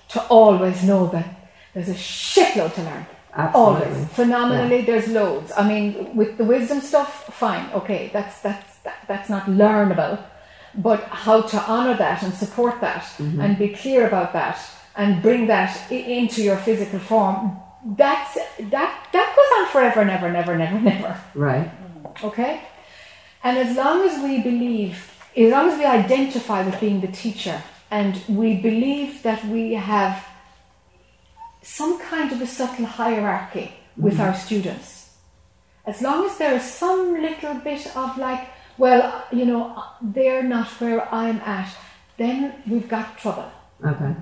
to 0.09 0.21
always 0.29 0.83
know 0.83 1.07
that 1.09 1.27
there's 1.75 1.91
a 1.91 1.95
shitload 1.95 2.75
to 2.77 2.83
learn 2.83 3.07
Absolutely. 3.37 3.85
always 3.87 4.09
phenomenally 4.21 4.81
there's 4.83 5.09
loads 5.09 5.53
i 5.57 5.63
mean 5.69 6.17
with 6.17 6.39
the 6.39 6.45
wisdom 6.45 6.81
stuff 6.81 7.11
fine 7.35 7.67
okay 7.75 8.09
that's 8.13 8.41
that's 8.41 8.79
that, 8.85 8.97
that's 9.07 9.29
not 9.29 9.45
learnable 9.47 10.19
but 10.77 11.01
how 11.05 11.41
to 11.43 11.59
honor 11.63 11.97
that 11.97 12.23
and 12.23 12.33
support 12.35 12.81
that 12.81 13.03
Mm-hmm. 13.19 13.41
and 13.41 13.59
be 13.59 13.69
clear 13.69 14.07
about 14.07 14.33
that 14.33 14.59
and 14.97 15.23
bring 15.23 15.47
that 15.47 15.71
i- 15.91 15.95
into 15.95 16.43
your 16.43 16.57
physical 16.57 16.99
form 16.99 17.57
that's 17.97 18.35
that 18.75 18.93
that 19.13 19.29
goes 19.37 19.51
on 19.59 19.67
forever 19.73 20.05
never 20.05 20.29
never 20.33 20.57
never 20.59 20.79
never 20.81 21.21
Right. 21.35 21.71
Okay? 22.25 22.61
And 23.45 23.57
as 23.59 23.77
long 23.77 24.03
as 24.09 24.15
we 24.23 24.41
believe, 24.43 24.97
as 25.37 25.51
long 25.53 25.69
as 25.71 25.79
we 25.79 25.85
identify 25.85 26.65
with 26.65 26.81
being 26.81 27.01
the 27.01 27.13
teacher 27.25 27.63
and 27.91 28.21
we 28.29 28.57
believe 28.61 29.23
that 29.23 29.45
we 29.45 29.75
have 29.75 30.25
some 31.63 32.01
kind 32.01 32.33
of 32.33 32.41
a 32.41 32.47
subtle 32.47 32.87
hierarchy 32.87 33.73
with 33.97 34.19
our 34.21 34.35
students, 34.35 35.17
as 35.87 36.03
long 36.03 36.25
as 36.27 36.39
there 36.39 36.55
is 36.55 36.65
some 36.65 37.21
little 37.23 37.55
bit 37.55 37.87
of 37.97 38.17
like, 38.19 38.49
well, 38.79 39.25
you 39.33 39.45
know, 39.45 39.83
they're 40.01 40.43
not 40.43 40.69
where 40.81 41.13
I'm 41.15 41.39
at, 41.41 41.75
then 42.17 42.63
we've 42.67 42.89
got 42.89 43.19
trouble. 43.19 43.51
Okay. 43.85 44.15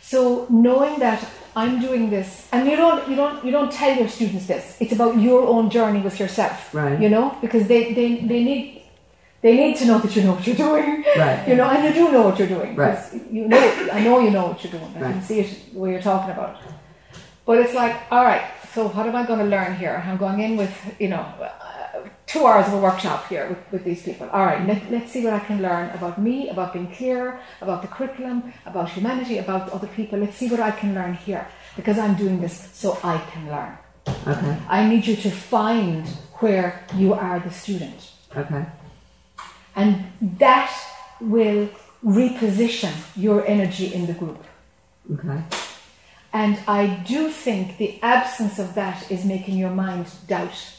So 0.00 0.46
knowing 0.50 0.98
that 1.00 1.26
I'm 1.56 1.80
doing 1.80 2.10
this, 2.10 2.48
and 2.52 2.68
you 2.68 2.76
don't, 2.76 3.08
you 3.08 3.16
don't, 3.16 3.44
you 3.44 3.50
don't 3.50 3.72
tell 3.72 3.96
your 3.96 4.08
students 4.08 4.46
this. 4.46 4.76
It's 4.80 4.92
about 4.92 5.18
your 5.20 5.46
own 5.46 5.70
journey 5.70 6.00
with 6.00 6.20
yourself. 6.20 6.74
Right. 6.74 7.00
You 7.00 7.08
know, 7.08 7.36
because 7.40 7.66
they, 7.68 7.94
they, 7.94 8.16
they 8.20 8.44
need, 8.44 8.82
they 9.40 9.56
need 9.56 9.76
to 9.78 9.86
know 9.86 9.98
that 9.98 10.14
you 10.14 10.22
know 10.22 10.34
what 10.34 10.46
you're 10.46 10.56
doing. 10.56 11.04
Right. 11.16 11.46
You 11.48 11.54
know, 11.56 11.68
and 11.68 11.84
you 11.84 11.92
do 11.92 12.12
know 12.12 12.22
what 12.22 12.38
you're 12.38 12.48
doing. 12.48 12.76
Right. 12.76 12.98
You 13.30 13.48
know, 13.48 13.88
I 13.92 14.02
know 14.02 14.18
you 14.20 14.30
know 14.30 14.48
what 14.48 14.62
you're 14.62 14.72
doing. 14.72 14.96
I 14.96 15.12
can 15.12 15.22
see 15.22 15.40
it 15.40 15.74
way 15.74 15.92
you're 15.92 16.02
talking 16.02 16.30
about. 16.30 16.56
it. 16.56 16.72
But 17.46 17.58
it's 17.58 17.74
like, 17.74 17.96
all 18.10 18.24
right. 18.24 18.44
So 18.72 18.88
what 18.88 19.06
am 19.06 19.14
I 19.14 19.24
going 19.26 19.38
to 19.38 19.44
learn 19.44 19.76
here? 19.76 20.02
I'm 20.06 20.16
going 20.16 20.40
in 20.40 20.56
with, 20.56 20.74
you 20.98 21.08
know, 21.08 21.24
two 22.26 22.46
hours 22.46 22.66
of 22.66 22.74
a 22.74 22.78
workshop 22.78 23.28
here 23.28 23.48
with, 23.48 23.58
with 23.72 23.84
these 23.84 24.02
people. 24.02 24.28
All 24.30 24.44
right, 24.44 24.66
let, 24.66 24.90
let's 24.90 25.12
see 25.12 25.24
what 25.24 25.34
I 25.34 25.40
can 25.40 25.60
learn 25.60 25.90
about 25.90 26.20
me, 26.20 26.48
about 26.48 26.72
being 26.72 26.90
clear, 26.92 27.38
about 27.60 27.82
the 27.82 27.88
curriculum, 27.88 28.52
about 28.66 28.88
humanity, 28.90 29.38
about 29.38 29.70
other 29.70 29.88
people. 29.88 30.18
Let's 30.18 30.36
see 30.36 30.48
what 30.48 30.60
I 30.60 30.70
can 30.70 30.94
learn 30.94 31.14
here 31.14 31.46
because 31.76 31.98
I'm 31.98 32.14
doing 32.14 32.40
this 32.40 32.70
so 32.72 32.98
I 33.02 33.18
can 33.30 33.48
learn. 33.48 33.78
Okay. 34.26 34.58
I 34.68 34.88
need 34.88 35.06
you 35.06 35.16
to 35.16 35.30
find 35.30 36.06
where 36.40 36.84
you 36.94 37.14
are 37.14 37.40
the 37.40 37.50
student. 37.50 38.12
Okay. 38.36 38.66
And 39.76 40.04
that 40.38 40.70
will 41.20 41.68
reposition 42.04 42.92
your 43.16 43.46
energy 43.46 43.92
in 43.92 44.06
the 44.06 44.12
group. 44.12 44.44
Okay. 45.12 45.42
And 46.32 46.58
I 46.66 46.86
do 47.06 47.30
think 47.30 47.76
the 47.78 47.98
absence 48.02 48.58
of 48.58 48.74
that 48.74 49.10
is 49.10 49.24
making 49.24 49.56
your 49.56 49.70
mind 49.70 50.06
doubt 50.26 50.74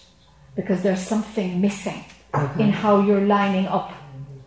because 0.55 0.81
there's 0.81 1.05
something 1.05 1.61
missing 1.61 2.03
uh-huh. 2.33 2.61
in 2.61 2.69
how 2.71 3.01
you're 3.01 3.21
lining 3.21 3.67
up 3.67 3.91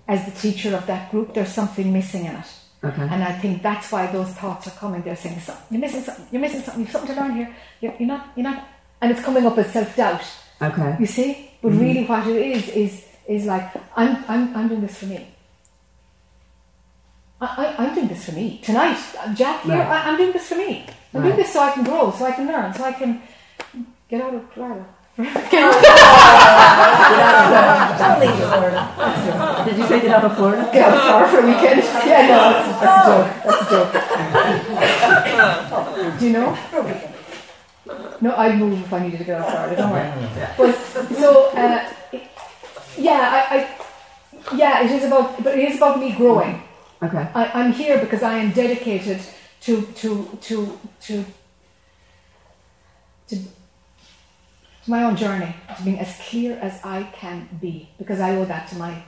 as 0.07 0.25
the 0.25 0.33
teacher 0.33 0.75
of 0.75 0.87
that 0.87 1.11
group. 1.11 1.35
There's 1.35 1.53
something 1.53 1.93
missing 1.93 2.25
in 2.25 2.37
it. 2.37 2.47
Okay. 2.83 3.03
And 3.03 3.25
I 3.25 3.33
think 3.33 3.63
that's 3.63 3.91
why 3.91 4.07
those 4.07 4.29
thoughts 4.35 4.69
are 4.69 4.77
coming. 4.79 5.03
They're 5.03 5.17
saying, 5.17 5.41
"So- 5.41 5.57
you're 5.71 5.81
missing 5.81 6.03
something, 6.03 6.27
you're 6.31 6.41
missing 6.41 6.63
something, 6.63 6.83
you've 6.83 6.93
something 6.93 7.15
to 7.15 7.21
learn 7.21 7.35
here. 7.35 7.55
You're, 7.81 7.95
you're 7.99 8.09
not, 8.09 8.29
you're 8.37 8.45
not. 8.45 8.69
And 9.01 9.11
it's 9.11 9.23
coming 9.23 9.45
up 9.47 9.59
as 9.59 9.73
self 9.73 9.97
doubt. 9.97 10.23
Okay. 10.63 10.97
You 11.01 11.07
see? 11.07 11.51
But 11.61 11.73
mm-hmm. 11.73 11.81
really 11.81 12.05
what 12.07 12.27
it 12.27 12.37
is 12.37 12.69
is 12.69 13.05
is 13.27 13.47
like 13.47 13.75
I'm 13.97 14.25
I'm 14.29 14.57
I'm 14.57 14.69
doing 14.69 14.81
this 14.81 14.99
for 14.99 15.07
me. 15.07 15.27
I, 17.41 17.47
I, 17.47 17.85
I'm 17.85 17.95
doing 17.95 18.09
this 18.09 18.25
for 18.27 18.33
me. 18.33 18.61
Tonight, 18.65 18.99
Jack 19.35 19.63
here, 19.63 19.77
Right. 19.77 19.87
I, 19.87 20.11
I'm 20.11 20.17
doing 20.17 20.33
this 20.33 20.49
for 20.49 20.57
me. 20.57 20.87
I'm 21.15 21.23
doing 21.23 21.37
this 21.37 21.53
so 21.53 21.61
I 21.61 21.71
can 21.71 21.85
grow, 21.85 22.11
so 22.11 22.25
I 22.25 22.33
can 22.33 22.47
learn, 22.47 22.75
so 22.75 22.85
I 22.85 22.93
can 22.93 23.23
get 24.09 24.21
out 24.21 24.35
of 24.35 24.51
Florida. 24.53 24.85
Totally 25.19 25.35
Florida. 28.39 28.83
Did 29.65 29.77
you 29.77 29.87
say 29.89 30.01
get 30.01 30.13
out 30.13 30.25
of 30.25 30.37
Florida? 30.37 30.71
Get 30.73 30.83
out 30.89 30.95
of 30.95 31.01
Florida 31.03 31.29
for 31.29 31.39
a 31.41 31.47
weekend. 31.47 31.83
Yeah, 32.07 32.23
no, 32.29 32.39
that's, 32.53 32.69
that's 32.81 32.97
a 33.03 33.11
joke. 33.11 33.27
That's 33.45 33.63
a 33.63 33.71
joke. 36.07 36.21
Do 36.21 36.25
you 36.27 36.33
know? 36.33 36.49
No, 38.21 38.37
I'd 38.37 38.59
move 38.59 38.81
if 38.81 38.93
I 38.93 38.99
needed 39.01 39.19
to 39.19 39.25
get 39.25 39.41
out 39.41 39.47
of 39.49 39.53
Florida, 39.53 39.77
don't 39.77 39.91
worry. 39.91 40.11
But, 40.57 40.73
so, 41.17 41.51
uh, 41.51 41.93
yeah, 42.97 43.47
I, 43.51 43.57
I, 43.57 44.57
yeah, 44.57 44.85
it 44.85 44.91
is 44.93 45.05
about, 45.05 45.43
but 45.43 45.59
it 45.59 45.69
is 45.69 45.77
about 45.79 45.99
me 45.99 46.13
growing. 46.13 46.63
Okay. 47.03 47.29
I, 47.35 47.51
I'm 47.55 47.73
here 47.73 47.99
because 47.99 48.23
I 48.23 48.39
am 48.39 48.53
dedicated 48.53 49.21
to 49.63 49.83
to 49.83 50.39
to 50.43 50.79
to 51.01 51.25
to, 53.29 53.37
to 53.37 53.37
my 54.89 55.05
own 55.05 55.17
journey, 55.17 55.55
to 55.77 55.83
being 55.83 55.99
as 55.99 56.17
clear 56.29 56.59
as 56.61 56.81
I 56.85 57.05
can 57.15 57.49
be, 57.61 57.89
because 57.99 58.21
I 58.21 58.37
owe 58.37 58.45
that 58.45 58.69
to 58.69 58.77
my 58.77 59.03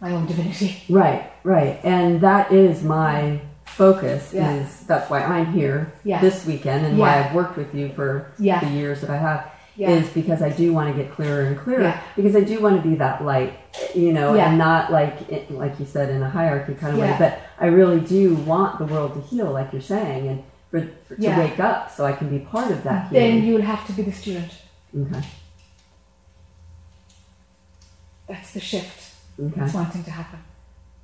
my 0.00 0.12
own 0.12 0.26
divinity. 0.26 0.82
Right. 0.88 1.30
Right. 1.44 1.78
And 1.84 2.20
that 2.22 2.52
is 2.52 2.82
my 2.82 3.40
focus. 3.66 4.32
Yeah. 4.32 4.52
Is 4.54 4.80
that's 4.86 5.10
why 5.10 5.22
I'm 5.22 5.52
here 5.52 5.92
Yeah. 6.04 6.20
this 6.20 6.46
weekend 6.46 6.86
and 6.86 6.98
why 6.98 7.22
I've 7.22 7.34
worked 7.34 7.56
with 7.56 7.74
you 7.74 7.90
for 7.94 8.26
Yeah. 8.38 8.60
the 8.60 8.70
years 8.70 9.00
that 9.02 9.10
I 9.10 9.18
have. 9.18 9.50
Yeah. 9.76 9.90
Is 9.90 10.08
because 10.10 10.40
I 10.42 10.48
do 10.50 10.72
want 10.72 10.94
to 10.94 11.02
get 11.02 11.12
clearer 11.12 11.42
and 11.42 11.58
clearer. 11.58 11.82
Yeah. 11.82 12.00
Because 12.16 12.34
I 12.34 12.40
do 12.40 12.60
want 12.60 12.82
to 12.82 12.88
be 12.88 12.96
that 12.96 13.24
light, 13.24 13.52
you 13.94 14.12
know, 14.12 14.34
Yeah. 14.34 14.48
and 14.48 14.58
not 14.58 14.90
like 14.90 15.14
it, 15.30 15.50
like 15.50 15.78
you 15.78 15.86
said 15.86 16.08
in 16.10 16.22
a 16.22 16.28
hierarchy 16.30 16.74
kind 16.74 16.94
of 16.94 16.98
Yeah. 16.98 17.12
way. 17.12 17.16
But 17.18 17.38
I 17.58 17.66
really 17.66 18.00
do 18.00 18.34
want 18.34 18.78
the 18.78 18.86
world 18.86 19.14
to 19.14 19.20
heal, 19.20 19.50
like 19.52 19.72
you're 19.72 19.82
saying, 19.82 20.28
and 20.28 20.42
for, 20.70 20.80
for 21.06 21.14
Yeah. 21.18 21.34
to 21.36 21.40
wake 21.42 21.60
up 21.60 21.90
so 21.90 22.04
I 22.06 22.12
can 22.12 22.28
be 22.30 22.38
part 22.40 22.70
of 22.70 22.82
that 22.84 23.08
Healing. 23.10 23.36
Then 23.36 23.44
you'll 23.44 23.62
have 23.62 23.86
to 23.86 23.92
be 23.92 24.02
the 24.02 24.12
student. 24.12 24.50
Okay. 24.96 25.22
That's 28.28 28.52
the 28.52 28.60
shift 28.60 29.14
Okay. 29.40 29.58
that's 29.60 29.74
wanting 29.74 30.04
to 30.04 30.10
happen. 30.10 30.38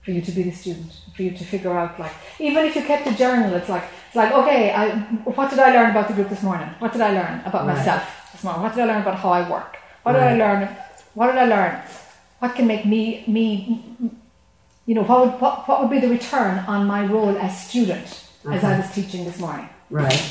For 0.03 0.11
you 0.13 0.21
to 0.23 0.31
be 0.31 0.45
the 0.45 0.53
student, 0.53 0.93
for 1.17 1.23
you 1.23 1.31
to 1.33 1.45
figure 1.45 1.77
out 1.77 1.99
like 1.99 2.13
even 2.39 2.65
if 2.65 2.77
you 2.77 2.83
kept 2.83 3.07
a 3.09 3.15
journal, 3.15 3.53
it's 3.55 3.69
like 3.69 3.85
it's 4.07 4.15
like 4.17 4.33
okay, 4.33 4.71
I 4.71 4.91
what 5.37 5.51
did 5.51 5.59
I 5.59 5.73
learn 5.73 5.91
about 5.91 6.07
the 6.09 6.15
group 6.15 6.29
this 6.29 6.43
morning? 6.45 6.69
What 6.79 6.93
did 6.93 7.01
I 7.03 7.11
learn 7.13 7.41
about 7.45 7.67
Right. 7.67 7.77
myself 7.77 8.03
this 8.33 8.45
morning? 8.45 8.63
What 8.63 8.75
did 8.75 8.83
I 8.85 8.87
learn 8.87 9.03
about 9.03 9.17
how 9.19 9.31
I 9.31 9.49
work? 9.51 9.77
What 10.05 10.13
did 10.13 10.23
I 10.23 10.35
learn? 10.37 10.69
What 11.15 11.27
did 11.33 11.39
I 11.39 11.47
learn? 11.47 11.81
What 12.39 12.55
can 12.55 12.67
make 12.69 12.85
me 12.87 13.25
me 13.27 13.43
you 14.87 14.95
know 14.95 15.03
what 15.03 15.19
would 15.25 15.41
what, 15.41 15.67
what 15.67 15.81
would 15.81 15.91
be 15.91 15.99
the 15.99 16.09
return 16.09 16.59
on 16.69 16.87
my 16.87 17.05
role 17.07 17.37
as 17.39 17.67
student 17.69 18.07
as 18.53 18.63
I 18.63 18.79
was 18.79 18.89
teaching 18.95 19.25
this 19.25 19.41
morning? 19.41 19.69
Right. 19.91 20.23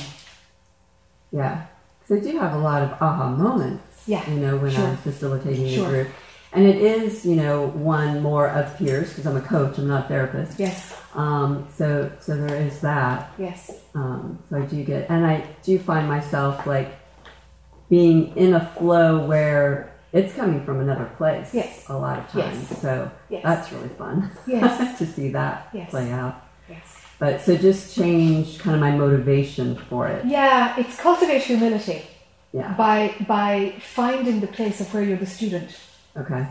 Yeah. 1.32 1.66
Because 2.08 2.28
I 2.28 2.32
do 2.32 2.40
have 2.40 2.54
a 2.54 2.58
lot 2.60 2.82
of 2.82 2.92
aha 3.02 3.30
moments. 3.30 4.04
Yeah, 4.08 4.30
You 4.30 4.38
know, 4.40 4.58
when 4.58 4.72
sure. 4.72 4.84
I'm 4.86 4.98
facilitating 4.98 5.68
Sure. 5.68 5.88
a 5.88 5.90
group. 5.90 6.08
And 6.54 6.66
it 6.66 6.78
is, 6.78 7.26
you 7.26 7.36
know, 7.36 7.68
one 7.70 8.22
more 8.22 8.48
of 8.48 8.78
peers 8.78 9.10
because 9.10 9.26
I'm 9.26 9.36
a 9.36 9.42
coach, 9.42 9.78
I'm 9.78 9.88
not 9.88 10.06
a 10.06 10.08
therapist. 10.08 10.60
Yes, 10.60 10.94
Um, 11.16 11.68
so, 11.76 12.12
so 12.20 12.36
there 12.38 12.56
is 12.56 12.80
that. 12.82 13.32
yes, 13.38 13.72
Um, 13.96 14.40
so 14.50 14.58
I 14.58 14.62
do 14.62 14.84
get, 14.84 15.10
and 15.10 15.26
I 15.26 15.44
do 15.64 15.80
find 15.80 16.08
myself 16.08 16.66
like 16.68 16.96
being 17.90 18.36
in 18.38 18.54
a 18.54 18.66
flow 18.78 19.26
where 19.26 19.92
it's 20.14 20.34
coming 20.34 20.64
from 20.64 20.80
another 20.80 21.10
place. 21.18 21.54
Yes. 21.54 21.84
A 21.90 21.98
lot 21.98 22.20
of 22.20 22.28
times. 22.30 22.68
Yes. 22.70 22.82
So 22.82 23.12
yes, 23.30 23.44
that's 23.44 23.72
really 23.74 23.90
fun 23.90 24.32
yes, 24.48 24.98
to 25.00 25.06
see 25.06 25.30
that 25.32 25.68
Yes. 25.74 25.90
play 25.90 26.12
out. 26.12 26.42
But 27.18 27.42
so 27.42 27.56
just 27.56 27.96
change 27.96 28.60
kind 28.60 28.76
of 28.76 28.82
my 28.82 28.92
motivation 28.92 29.76
for 29.90 30.08
it. 30.08 30.26
Yeah, 30.26 30.78
it's 30.78 31.00
cultivate 31.00 31.44
humility. 31.44 32.02
Yeah. 32.56 32.74
by 32.76 33.14
by 33.28 33.74
finding 33.82 34.40
the 34.40 34.48
place 34.48 34.80
of 34.80 34.94
where 34.94 35.04
you're 35.04 35.18
the 35.18 35.26
student. 35.26 35.78
Okay. 36.16 36.48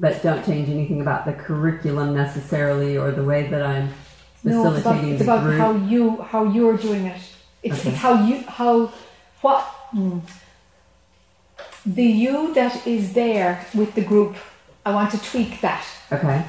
But 0.00 0.22
don't 0.22 0.44
change 0.46 0.70
anything 0.70 1.02
about 1.02 1.26
the 1.26 1.34
curriculum 1.34 2.14
necessarily 2.14 2.96
or 2.96 3.10
the 3.10 3.22
way 3.22 3.48
that 3.48 3.62
I'm 3.62 3.90
No, 4.42 4.72
it's 4.72 4.80
about, 4.80 5.04
it's 5.04 5.22
about 5.22 5.52
how 5.58 5.72
you 5.72 6.16
how 6.22 6.44
you're 6.44 6.78
doing 6.78 7.04
it. 7.06 7.20
It's, 7.62 7.80
Okay. 7.80 7.90
it's 7.90 7.98
how 7.98 8.24
you 8.24 8.36
how 8.48 8.92
what 9.42 9.60
hmm. 9.90 10.20
the 11.84 12.04
you 12.04 12.54
that 12.54 12.86
is 12.86 13.12
there 13.12 13.66
with 13.74 13.94
the 13.94 14.02
group. 14.02 14.36
I 14.86 14.94
want 14.94 15.10
to 15.10 15.18
tweak 15.22 15.60
that. 15.60 15.84
okay. 16.10 16.46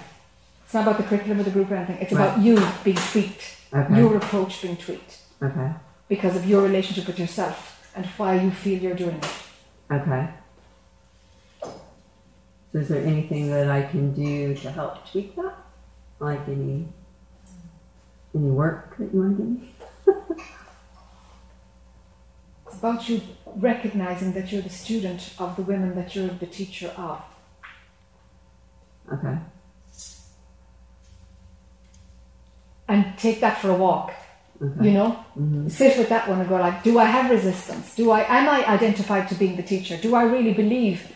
It's 0.67 0.73
not 0.73 0.83
about 0.85 0.97
the 0.97 1.03
curriculum 1.03 1.39
of 1.39 1.45
the 1.45 1.51
group 1.51 1.71
or 1.71 1.75
anything. 1.75 1.97
It's 2.01 2.11
Right. 2.11 2.25
about 2.27 2.41
you 2.41 2.55
being 2.83 2.97
tweaked, 2.97 3.55
Okay. 3.73 3.97
your 3.99 4.17
approach 4.17 4.61
being 4.61 4.75
tweaked 4.75 5.19
Okay. 5.41 5.71
because 6.09 6.35
of 6.35 6.45
your 6.45 6.61
relationship 6.61 7.07
with 7.07 7.17
yourself 7.17 7.89
and 7.95 8.05
why 8.17 8.33
you 8.35 8.51
feel 8.51 8.77
you're 8.77 8.93
doing 8.93 9.15
it. 9.15 9.29
Okay. 9.89 10.27
So 11.61 12.79
is 12.79 12.89
there 12.89 13.01
anything 13.05 13.49
that 13.49 13.69
I 13.69 13.83
can 13.83 14.11
do 14.13 14.55
to 14.55 14.69
help 14.69 15.09
tweak 15.09 15.37
that? 15.37 15.53
Like 16.19 16.45
any 16.49 16.89
any 18.35 18.51
work 18.51 18.97
that 18.97 19.13
you 19.13 19.21
want 19.21 19.37
to 19.37 19.43
me? 19.43 19.73
It's 22.67 22.75
about 22.79 23.07
you 23.07 23.21
recognizing 23.55 24.33
that 24.33 24.51
you're 24.51 24.61
the 24.61 24.69
student 24.69 25.33
of 25.39 25.55
the 25.55 25.61
women 25.61 25.95
that 25.95 26.13
you're 26.13 26.27
the 26.27 26.45
teacher 26.45 26.89
of. 26.97 27.21
Okay. 29.13 29.37
And 32.87 33.17
take 33.17 33.39
that 33.41 33.59
for 33.61 33.69
a 33.69 33.75
walk. 33.75 34.13
Okay. 34.61 34.85
You 34.87 34.93
know, 34.93 35.09
hmm 35.33 35.67
sit 35.69 35.97
with 35.97 36.09
that 36.09 36.27
one 36.27 36.39
and 36.39 36.49
go 36.49 36.55
like, 36.55 36.83
do 36.83 36.97
I 36.97 37.05
have 37.05 37.29
resistance? 37.29 37.95
Do 37.95 38.09
I 38.11 38.21
am 38.21 38.49
I 38.49 38.65
identified 38.65 39.27
to 39.29 39.35
being 39.35 39.55
the 39.55 39.63
teacher? 39.63 39.97
Do 39.97 40.15
I 40.15 40.23
really 40.23 40.53
believe 40.53 41.11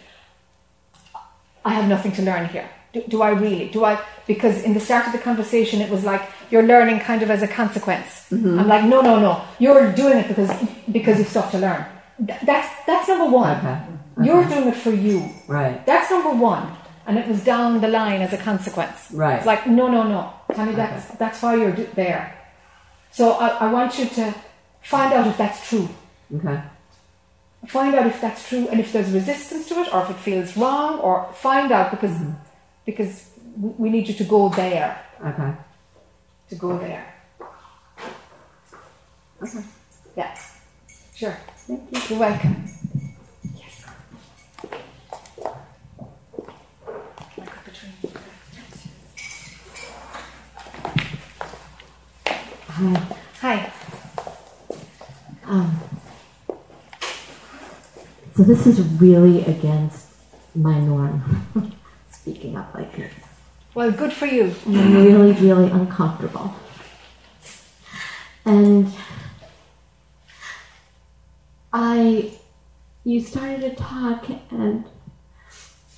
I 1.66 1.74
have 1.74 1.88
nothing 1.88 2.12
to 2.14 2.22
learn 2.22 2.46
here? 2.50 2.70
Do, 2.94 3.02
do 3.08 3.22
I 3.22 3.30
really? 3.30 3.70
Do 3.70 3.84
I? 3.86 4.00
Because 4.28 4.64
in 4.64 4.74
the 4.74 4.80
start 4.80 5.08
of 5.08 5.14
the 5.14 5.20
conversation, 5.20 5.82
it 5.82 5.90
was 5.90 6.04
like 6.04 6.22
you're 6.52 6.64
learning 6.64 7.00
kind 7.00 7.24
of 7.24 7.32
as 7.32 7.42
a 7.42 7.48
consequence. 7.48 8.28
Mm-hmm. 8.30 8.60
I'm 8.60 8.68
like, 8.68 8.84
no, 8.84 9.02
no, 9.02 9.20
no. 9.20 9.42
You're 9.60 9.92
doing 9.94 10.18
it 10.18 10.28
because 10.28 10.52
because 10.92 11.18
you've 11.18 11.30
stuff 11.30 11.52
to 11.52 11.60
learn. 11.60 11.86
Th- 12.28 12.40
that's 12.46 12.70
that's 12.86 13.08
number 13.08 13.26
one. 13.26 13.58
Okay. 13.58 13.82
You're 14.24 14.44
mm-hmm. 14.44 14.54
doing 14.54 14.68
it 14.68 14.76
for 14.76 14.92
you. 14.92 15.30
Right. 15.48 15.84
That's 15.86 16.12
number 16.12 16.32
one. 16.32 16.70
And 17.08 17.18
it 17.18 17.28
was 17.28 17.44
down 17.44 17.82
the 17.82 17.88
line 17.88 18.22
as 18.22 18.34
a 18.34 18.38
consequence. 18.38 19.10
Right. 19.12 19.38
It's 19.38 19.46
like, 19.46 19.68
no, 19.68 19.88
no, 19.88 20.04
no. 20.04 20.34
Honey, 20.56 20.76
that's, 20.76 21.08
that's 21.16 21.42
why 21.42 21.56
you're 21.56 21.72
there. 21.72 22.38
So 23.12 23.32
I, 23.34 23.48
I 23.66 23.72
want 23.72 23.98
you 24.00 24.06
to 24.06 24.34
find 24.82 25.14
out 25.14 25.28
if 25.28 25.38
that's 25.38 25.68
true. 25.68 25.90
Okay. 26.36 26.62
Find 27.68 27.94
out 27.96 28.08
if 28.08 28.20
that's 28.22 28.48
true 28.48 28.68
and 28.70 28.80
if 28.80 28.92
there's 28.94 29.12
resistance 29.12 29.68
to 29.70 29.82
it 29.82 29.94
or 29.94 30.04
if 30.04 30.10
it 30.12 30.18
feels 30.18 30.58
wrong 30.58 31.00
or 31.00 31.32
find 31.34 31.72
out 31.72 31.92
because, 31.92 32.12
mm-hmm. 32.12 32.32
because 32.86 33.30
we 33.60 33.70
we 33.78 33.90
need 33.90 34.08
you 34.08 34.14
to 34.16 34.24
go 34.24 34.50
there. 34.50 34.98
Okay. 35.24 35.54
To 36.50 36.56
go 36.56 36.78
there. 36.78 37.14
Okay. 39.44 39.64
Yeah. 40.16 40.38
Sure. 41.16 41.38
Thank 41.68 41.82
you. 41.92 42.02
You're 42.10 42.20
welcome. 42.20 42.66
Yes. 43.56 43.86
Michael 47.38 47.62
Petrini. 47.66 48.12
Hi. 52.82 53.72
Um, 55.46 55.80
so 58.36 58.42
this 58.42 58.66
is 58.66 58.80
really 59.00 59.46
against 59.46 60.08
my 60.56 60.80
norm, 60.80 61.76
speaking 62.12 62.58
up 62.58 62.74
like 62.74 62.96
this. 62.96 63.14
Well, 63.76 63.92
good 63.92 64.12
for 64.12 64.26
you. 64.26 64.56
And 64.66 64.80
I'm 64.80 64.96
really, 64.96 65.34
really 65.34 65.70
uncomfortable. 65.70 66.56
And 68.46 68.92
I, 71.72 72.32
you 73.04 73.22
started 73.22 73.62
to 73.62 73.76
talk, 73.76 74.26
and 74.50 74.86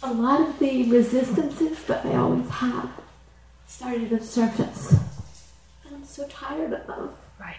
a 0.02 0.14
lot 0.14 0.42
of 0.42 0.60
the 0.60 0.92
resistances 0.92 1.82
that 1.84 2.06
I 2.06 2.16
always 2.16 2.50
have 2.50 2.90
started 3.68 4.10
to 4.10 4.22
surface. 4.22 5.13
So 6.14 6.28
tired 6.28 6.72
of 6.72 6.86
them. 6.86 7.10
Right. 7.40 7.56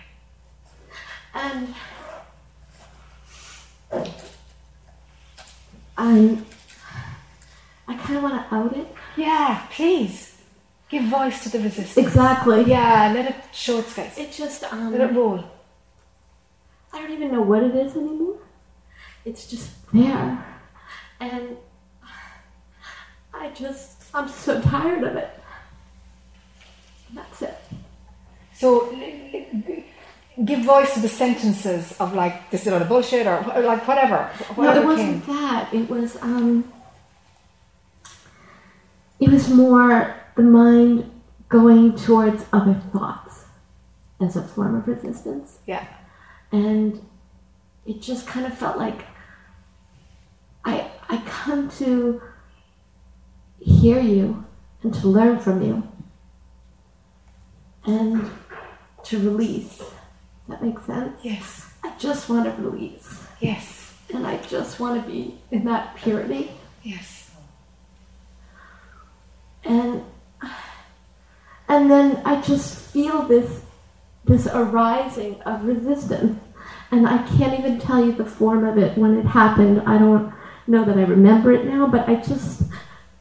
And 1.34 1.74
I'm, 5.98 6.46
I 7.88 7.96
kind 7.96 8.16
of 8.18 8.22
want 8.22 8.48
to 8.48 8.54
out 8.54 8.76
it. 8.76 8.86
Yeah, 9.16 9.66
please. 9.72 10.40
Give 10.88 11.02
voice 11.02 11.42
to 11.42 11.48
the 11.48 11.58
resistance. 11.64 12.06
Exactly. 12.06 12.62
Yeah, 12.62 13.10
let 13.12 13.30
it 13.30 13.36
show 13.52 13.80
its 13.80 13.92
face. 13.92 14.16
It 14.18 14.30
just, 14.30 14.62
um, 14.72 14.92
Let 14.92 15.10
it 15.10 15.16
roll. 15.16 15.42
I 16.92 17.00
don't 17.00 17.10
even 17.10 17.32
know 17.32 17.42
what 17.42 17.64
it 17.64 17.74
is 17.74 17.96
anymore. 17.96 18.36
It's 19.24 19.48
just 19.48 19.72
there. 19.92 20.46
And 21.18 21.56
I 23.32 23.48
just, 23.48 24.04
I'm 24.14 24.28
so 24.28 24.60
tired 24.60 25.02
of 25.02 25.16
it. 25.16 25.40
That's 27.12 27.42
it. 27.42 27.58
So, 28.64 28.88
give 30.42 30.64
voice 30.64 30.94
to 30.94 31.00
the 31.00 31.08
sentences 31.08 31.92
of 32.00 32.14
like, 32.14 32.50
this 32.50 32.62
is 32.62 32.68
a 32.68 32.70
lot 32.70 32.80
of 32.80 32.88
bullshit 32.88 33.26
or 33.26 33.42
like 33.60 33.86
whatever. 33.86 34.30
No, 34.56 34.74
it 34.74 34.86
wasn't 34.86 35.22
came. 35.22 35.36
that. 35.36 35.74
It 35.74 35.90
was, 35.90 36.16
um, 36.22 36.72
it 39.20 39.28
was 39.28 39.50
more 39.50 40.16
the 40.34 40.42
mind 40.44 41.10
going 41.50 41.94
towards 41.94 42.46
other 42.54 42.80
thoughts 42.90 43.44
as 44.18 44.34
a 44.34 44.42
form 44.42 44.76
of 44.76 44.88
resistance. 44.88 45.58
Yeah. 45.66 45.86
and 46.50 47.04
it 47.84 48.00
just 48.00 48.26
kind 48.26 48.46
of 48.46 48.56
felt 48.56 48.78
like 48.78 49.02
I 50.64 50.90
I 51.10 51.18
come 51.26 51.68
to 51.80 52.22
hear 53.60 54.00
you 54.00 54.46
and 54.82 54.94
to 54.94 55.06
learn 55.06 55.38
from 55.38 55.60
you 55.62 55.86
and 57.84 58.30
to 59.04 59.18
release. 59.18 59.78
Does 59.78 59.92
that 60.48 60.62
make 60.62 60.78
sense? 60.80 61.18
Yes. 61.22 61.72
I 61.82 61.92
just 61.98 62.28
want 62.28 62.44
to 62.44 62.62
release 62.62 63.20
Yes. 63.40 63.94
and 64.12 64.26
I 64.26 64.38
just 64.38 64.80
want 64.80 65.02
to 65.02 65.10
be 65.10 65.38
in 65.50 65.64
that 65.64 65.96
purity 65.96 66.50
Yes. 66.82 67.30
and 69.64 70.02
and 71.68 71.90
then 71.90 72.20
I 72.24 72.40
just 72.40 72.78
feel 72.92 73.22
this 73.22 73.62
this 74.24 74.46
arising 74.46 75.40
of 75.42 75.64
resistance 75.64 76.38
and 76.90 77.06
I 77.06 77.18
can't 77.36 77.58
even 77.58 77.78
tell 77.78 78.04
you 78.04 78.12
the 78.12 78.24
form 78.24 78.64
of 78.64 78.78
it 78.78 78.96
when 78.96 79.18
it 79.18 79.26
happened. 79.26 79.82
I 79.86 79.98
don't 79.98 80.32
know 80.66 80.84
that 80.84 80.96
I 80.96 81.02
remember 81.02 81.52
it 81.52 81.66
now, 81.66 81.86
but 81.86 82.08
I 82.08 82.14
just 82.16 82.62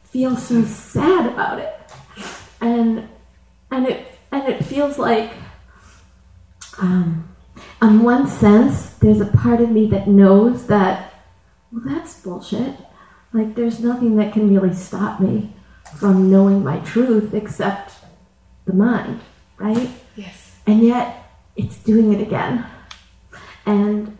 feel 0.04 0.36
so 0.36 0.64
sad 0.64 1.26
about 1.26 1.58
it. 1.58 1.74
And 2.60 3.08
and 3.70 3.86
it 3.86 4.06
and 4.32 4.48
it 4.48 4.64
feels 4.64 4.98
like 4.98 5.32
um 6.78 7.28
on 7.80 8.02
one 8.02 8.26
sense, 8.26 8.90
there's 8.94 9.20
a 9.20 9.26
part 9.26 9.60
of 9.60 9.70
me 9.70 9.86
that 9.86 10.08
knows 10.08 10.66
that, 10.66 11.14
well, 11.70 11.82
that's 11.86 12.20
bullshit. 12.20 12.74
Like, 13.32 13.54
there's 13.54 13.78
nothing 13.80 14.16
that 14.16 14.32
can 14.32 14.52
really 14.52 14.74
stop 14.74 15.20
me 15.20 15.52
from 16.00 16.30
knowing 16.30 16.64
my 16.64 16.78
truth 16.80 17.32
except 17.34 17.92
the 18.64 18.72
mind, 18.72 19.20
right? 19.58 19.88
Yes. 20.16 20.56
And 20.66 20.82
yet, 20.82 21.30
it's 21.56 21.76
doing 21.78 22.12
it 22.12 22.20
again. 22.20 22.66
And 23.66 24.16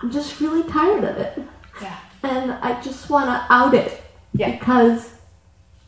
I'm 0.00 0.10
just 0.12 0.40
really 0.40 0.62
tired 0.70 1.02
of 1.04 1.16
it. 1.16 1.38
Yeah. 1.82 1.98
And 2.22 2.52
I 2.52 2.80
just 2.80 3.10
want 3.10 3.26
to 3.26 3.52
out 3.52 3.74
it 3.74 4.02
Yeah. 4.34 4.52
because 4.58 5.10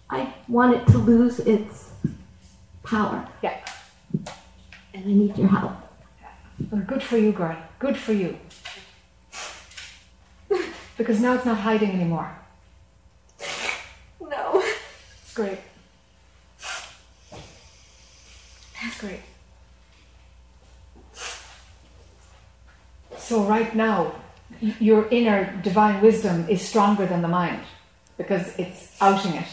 I 0.08 0.34
want 0.48 0.74
it 0.76 0.86
to 0.88 0.98
lose 0.98 1.38
its 1.40 1.90
power. 2.82 3.28
Yeah. 3.42 3.58
And 4.94 5.04
I 5.04 5.12
need 5.12 5.38
your 5.38 5.48
help. 5.48 5.72
Well, 6.70 6.82
good 6.82 7.02
for 7.02 7.16
you, 7.16 7.32
girl. 7.32 7.56
Good 7.78 7.96
for 7.96 8.12
you. 8.12 8.38
because 10.98 11.20
now 11.20 11.34
it's 11.34 11.44
not 11.44 11.58
hiding 11.58 11.90
anymore. 11.90 12.30
No. 14.20 14.62
It's 15.22 15.34
great. 15.34 15.58
That's 18.82 19.00
great. 19.00 19.20
So 23.16 23.44
right 23.44 23.74
now, 23.74 24.14
your 24.60 25.08
inner 25.08 25.56
divine 25.62 26.02
wisdom 26.02 26.48
is 26.48 26.60
stronger 26.60 27.06
than 27.06 27.22
the 27.22 27.28
mind 27.28 27.62
because 28.18 28.58
it's 28.58 28.96
outing 29.00 29.34
it. 29.34 29.48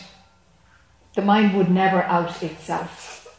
The 1.15 1.21
mind 1.21 1.55
would 1.55 1.69
never 1.69 2.03
out 2.03 2.41
itself. 2.43 3.37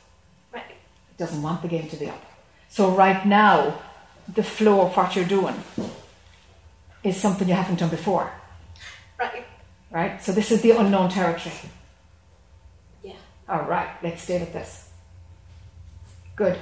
Right. 0.55 0.65
It 1.11 1.19
doesn't 1.19 1.43
want 1.43 1.62
the 1.62 1.69
game 1.69 1.89
to 1.89 1.97
be 1.97 2.09
up. 2.09 2.24
So 2.69 2.90
right 2.90 3.24
now, 3.27 3.78
the 4.32 4.43
flow 4.43 4.82
of 4.82 4.97
what 4.97 5.16
you're 5.16 5.24
doing 5.24 5.55
is 7.03 7.16
something 7.16 7.49
you 7.49 7.55
haven't 7.55 7.78
done 7.78 7.89
before, 7.90 8.31
Right. 9.19 9.45
right? 9.90 10.23
So 10.23 10.32
this 10.32 10.51
is 10.51 10.61
the 10.62 10.73
unknown 10.73 11.09
territory. 11.09 11.55
Yeah. 13.03 13.15
All 13.49 13.62
right, 13.62 13.89
let's 14.03 14.23
stay 14.23 14.39
with 14.39 14.53
this. 14.53 14.89
Good. 16.36 16.59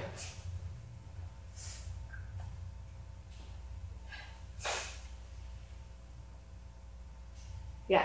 Yeah, 7.88 8.04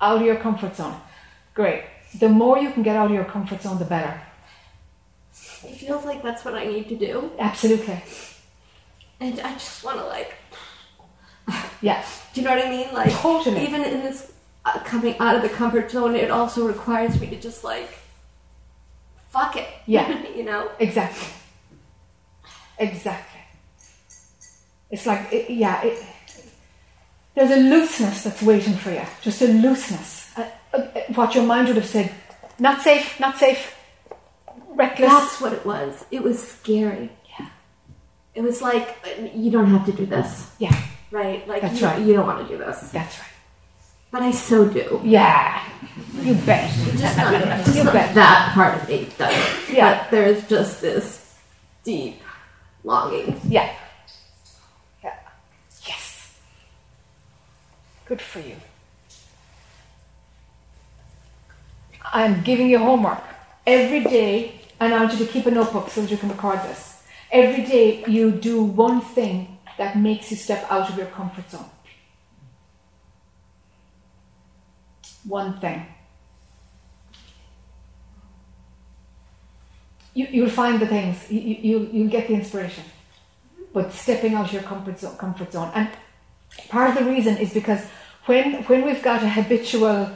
out 0.00 0.16
of 0.20 0.22
your 0.22 0.36
comfort 0.36 0.76
zone. 0.76 1.00
Great. 1.54 1.84
The 2.18 2.28
more 2.28 2.58
you 2.58 2.70
can 2.70 2.82
get 2.82 2.96
out 2.96 3.06
of 3.06 3.12
your 3.12 3.24
comfort 3.24 3.62
zone, 3.62 3.78
the 3.78 3.84
better. 3.84 4.20
It 5.64 5.76
feels 5.76 6.04
like 6.04 6.22
that's 6.22 6.44
what 6.44 6.54
I 6.54 6.66
need 6.66 6.88
to 6.88 6.96
do. 6.96 7.30
Absolutely. 7.38 8.02
And 9.20 9.40
I 9.40 9.52
just 9.54 9.82
want 9.84 9.98
to, 9.98 10.06
like, 10.06 10.34
Yeah, 11.82 12.04
do 12.32 12.40
you 12.40 12.46
know 12.46 12.54
what 12.54 12.66
I 12.66 12.70
mean? 12.70 12.92
Like, 12.92 13.12
Totally. 13.12 13.62
even 13.62 13.84
in 13.84 14.00
this 14.00 14.32
uh, 14.64 14.78
coming 14.80 15.16
out 15.18 15.36
of 15.36 15.42
the 15.42 15.48
comfort 15.48 15.90
zone, 15.90 16.16
it 16.16 16.30
also 16.30 16.66
requires 16.66 17.20
me 17.20 17.28
to 17.28 17.36
just, 17.36 17.64
like, 17.64 17.88
fuck 19.30 19.56
it. 19.56 19.68
Yeah. 19.86 20.26
you 20.34 20.44
know? 20.44 20.70
exactly. 20.80 21.28
Exactly. 22.78 23.40
It's 24.90 25.06
like, 25.06 25.32
it, 25.32 25.50
yeah, 25.50 25.82
it, 25.82 26.04
there's 27.34 27.50
a 27.50 27.56
looseness 27.56 28.24
that's 28.24 28.42
waiting 28.42 28.74
for 28.74 28.90
you. 28.90 29.02
Just 29.22 29.40
a 29.42 29.46
looseness. 29.48 30.32
Uh, 30.36 30.48
uh, 30.74 30.80
what 31.14 31.34
your 31.34 31.44
mind 31.44 31.68
would 31.68 31.76
have 31.76 31.86
said, 31.86 32.12
not 32.58 32.82
safe, 32.82 33.18
not 33.20 33.36
safe, 33.36 33.75
reckless. 34.76 35.08
That's 35.10 35.40
what 35.40 35.52
it 35.52 35.64
was. 35.66 36.04
It 36.10 36.22
was 36.22 36.42
scary. 36.46 37.10
Yeah. 37.38 37.48
It 38.34 38.42
was 38.42 38.60
like, 38.62 38.96
you 39.34 39.50
don't 39.50 39.66
have 39.70 39.86
to 39.86 39.92
do 39.92 40.06
this. 40.06 40.50
Yeah, 40.58 40.76
Right? 41.10 41.46
Like, 41.48 41.62
That's 41.62 41.80
you, 41.80 41.86
right. 41.86 42.00
you 42.02 42.12
don't 42.14 42.26
want 42.26 42.46
to 42.46 42.52
do 42.52 42.58
this. 42.58 42.90
that's 42.90 43.18
right. 43.18 43.28
But 44.10 44.22
I 44.22 44.30
so 44.30 44.68
do. 44.68 45.00
Yeah, 45.04 45.62
you 46.20 46.34
bet. 46.34 46.70
Just 46.96 47.16
not, 47.18 47.32
just 47.64 47.76
You 47.76 47.84
not 47.84 47.92
bet. 47.92 48.14
that 48.14 48.52
part 48.54 48.80
of 48.82 48.88
me 48.88 49.08
does. 49.18 49.34
Yeah. 49.70 50.02
But 50.02 50.10
there's 50.10 50.48
just 50.48 50.80
this 50.80 51.34
deep 51.84 52.20
longing. 52.84 53.38
Yeah. 53.48 53.74
Yeah. 55.02 55.14
Yes. 55.86 56.38
Good 58.06 58.20
for 58.22 58.38
you. 58.40 58.56
I'm 62.12 62.42
giving 62.42 62.68
you 62.68 62.78
homework. 62.78 63.22
Every 63.66 64.04
day, 64.04 64.55
and 64.80 64.94
I 64.94 64.98
want 64.98 65.12
you 65.12 65.24
to 65.24 65.32
keep 65.32 65.46
a 65.46 65.50
notebook 65.50 65.90
so 65.90 66.02
that 66.02 66.10
you 66.10 66.16
can 66.16 66.28
record 66.28 66.60
this. 66.62 67.02
Every 67.30 67.64
day, 67.64 68.04
you 68.06 68.30
do 68.30 68.62
one 68.62 69.00
thing 69.00 69.58
that 69.78 69.98
makes 69.98 70.30
you 70.30 70.36
step 70.36 70.66
out 70.70 70.88
of 70.90 70.96
your 70.96 71.06
comfort 71.06 71.50
zone. 71.50 71.70
One 75.24 75.58
thing. 75.58 75.86
You, 80.14 80.26
you'll 80.30 80.50
find 80.50 80.80
the 80.80 80.86
things, 80.86 81.30
you, 81.30 81.40
you, 81.40 81.90
you'll, 81.92 82.08
get 82.08 82.28
the 82.28 82.34
inspiration 82.34 82.84
but 83.76 83.92
stepping 83.92 84.32
out 84.32 84.46
of 84.46 84.52
your 84.54 84.62
comfort 84.62 84.98
zone, 84.98 85.14
comfort 85.18 85.52
zone. 85.52 85.70
And 85.74 85.90
part 86.70 86.88
of 86.88 87.04
the 87.04 87.10
reason 87.10 87.36
is 87.36 87.52
because 87.52 87.84
when 88.24 88.64
when 88.64 88.86
we've 88.86 89.02
got 89.02 89.22
a 89.22 89.28
habitual, 89.28 90.10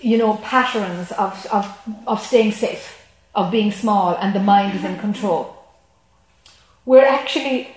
you 0.00 0.18
know, 0.18 0.34
patterns 0.38 1.12
of 1.12 1.46
of, 1.52 1.64
of 2.08 2.20
staying 2.20 2.50
safe, 2.50 3.03
of 3.34 3.50
being 3.50 3.72
small, 3.72 4.16
and 4.16 4.34
the 4.34 4.40
mind 4.40 4.76
is 4.76 4.84
in 4.84 4.98
control, 4.98 5.56
we're 6.84 7.04
actually 7.04 7.68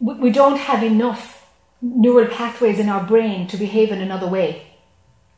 we, 0.00 0.30
don't 0.30 0.58
have 0.58 0.82
enough 0.82 1.46
neural 1.82 2.28
pathways 2.28 2.78
in 2.78 2.88
our 2.88 3.02
brain 3.02 3.46
to 3.48 3.56
behave 3.56 3.90
in 3.90 4.00
another 4.00 4.28
way. 4.28 4.62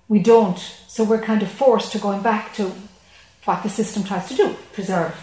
We 0.09 0.19
don't, 0.19 0.59
so 0.87 1.03
we're 1.05 1.23
kind 1.23 1.43
of 1.43 1.51
forced 1.51 1.93
to 1.93 1.99
going 1.99 2.21
back 2.21 2.55
to 2.55 2.73
what 3.45 3.63
the 3.63 3.71
system 3.71 4.05
tries 4.05 4.29
to 4.29 4.37
do: 4.37 4.57
preserve, 4.73 5.15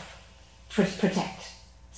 pr- 0.70 0.84
protect 0.84 1.38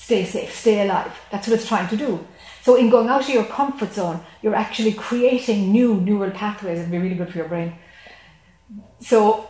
stay 0.10 0.26
safe, 0.26 0.56
stay 0.56 0.82
alive. 0.82 1.11
That's 1.32 1.48
what 1.48 1.53
it's 1.60 1.68
trying 1.68 1.88
to 1.90 1.98
do. 1.98 2.26
So 2.64 2.76
in 2.76 2.90
going 2.90 3.10
out 3.10 3.22
of 3.22 3.30
your 3.30 3.44
comfort 3.44 3.94
zone, 3.94 4.22
you're 4.41 4.56
actually 4.56 4.94
creating 4.94 5.72
new 5.72 6.02
neural 6.02 6.32
pathways. 6.32 6.80
It'd 6.80 6.90
be 6.90 6.98
really 6.98 7.14
good 7.14 7.32
for 7.32 7.38
your 7.38 7.48
brain. 7.48 7.76
So, 9.02 9.48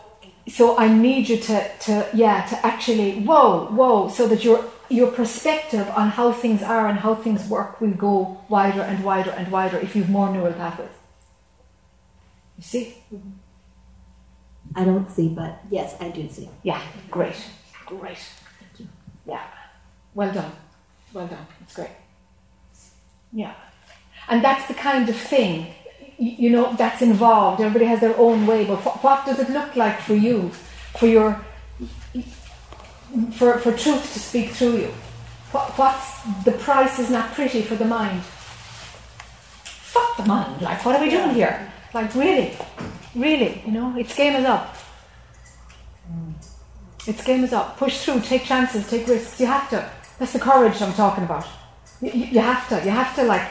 so 0.48 0.76
I 0.78 0.88
need 0.88 1.28
you 1.28 1.36
to, 1.36 1.78
to 1.80 2.08
yeah, 2.14 2.46
to 2.46 2.66
actually 2.66 3.20
whoa, 3.20 3.66
whoa, 3.66 4.08
so 4.08 4.26
that 4.28 4.44
your 4.44 4.64
your 4.88 5.10
perspective 5.12 5.88
on 5.90 6.08
how 6.08 6.32
things 6.32 6.62
are 6.62 6.88
and 6.88 6.98
how 6.98 7.14
things 7.14 7.48
work 7.48 7.80
will 7.80 7.92
go 7.92 8.40
wider 8.48 8.82
and 8.82 9.04
wider 9.04 9.30
and 9.30 9.50
wider 9.52 9.78
if 9.78 9.94
you've 9.94 10.10
more 10.10 10.30
neural 10.30 10.52
pathways. 10.52 10.90
You 12.56 12.64
see? 12.64 12.96
I 14.74 14.84
don't 14.84 15.10
see, 15.10 15.28
but 15.28 15.60
yes, 15.70 15.96
I 16.00 16.08
do 16.08 16.28
see. 16.28 16.48
Yeah, 16.62 16.82
great, 17.10 17.36
great. 17.86 18.18
Thank 18.58 18.80
you. 18.80 18.88
Yeah, 19.26 19.44
well 20.14 20.32
done, 20.32 20.52
well 21.12 21.26
done. 21.26 21.46
It's 21.62 21.74
great. 21.74 21.90
Yeah, 23.32 23.54
and 24.28 24.42
that's 24.42 24.66
the 24.66 24.74
kind 24.74 25.08
of 25.08 25.16
thing, 25.16 25.74
you 26.20 26.50
know, 26.50 26.74
that's 26.74 27.00
involved. 27.00 27.62
Everybody 27.62 27.86
has 27.86 28.00
their 28.00 28.16
own 28.18 28.46
way, 28.46 28.66
but 28.66 28.84
what, 28.84 29.02
what 29.02 29.26
does 29.26 29.38
it 29.38 29.48
look 29.48 29.74
like 29.74 30.00
for 30.00 30.14
you, 30.14 30.50
for 30.98 31.06
your, 31.06 31.40
for 33.32 33.58
for 33.58 33.72
truth 33.72 34.12
to 34.12 34.18
speak 34.18 34.50
through 34.50 34.76
you? 34.76 34.92
What, 35.52 35.76
what's 35.78 36.22
the 36.44 36.52
price 36.52 36.98
is 36.98 37.10
not 37.10 37.32
pretty 37.32 37.62
for 37.62 37.74
the 37.74 37.86
mind. 37.86 38.22
Fuck 38.22 40.18
the 40.18 40.26
mind. 40.26 40.60
Like, 40.60 40.84
what 40.84 40.94
are 40.96 41.02
we 41.02 41.08
doing 41.08 41.30
here? 41.30 41.72
Like, 41.94 42.14
really, 42.14 42.54
really, 43.14 43.62
you 43.64 43.72
know, 43.72 43.96
it's 43.96 44.14
game 44.14 44.36
is 44.36 44.44
up. 44.44 44.76
It's 47.06 47.24
game 47.24 47.44
is 47.44 47.54
up. 47.54 47.78
Push 47.78 48.04
through, 48.04 48.20
take 48.20 48.44
chances, 48.44 48.88
take 48.88 49.06
risks. 49.08 49.40
You 49.40 49.46
have 49.46 49.70
to. 49.70 49.90
That's 50.18 50.34
the 50.34 50.38
courage 50.38 50.82
I'm 50.82 50.92
talking 50.92 51.24
about. 51.24 51.46
You, 52.00 52.40
have 52.40 52.68
to. 52.70 52.76
You 52.84 52.90
have 52.90 53.14
to 53.16 53.24
like, 53.24 53.46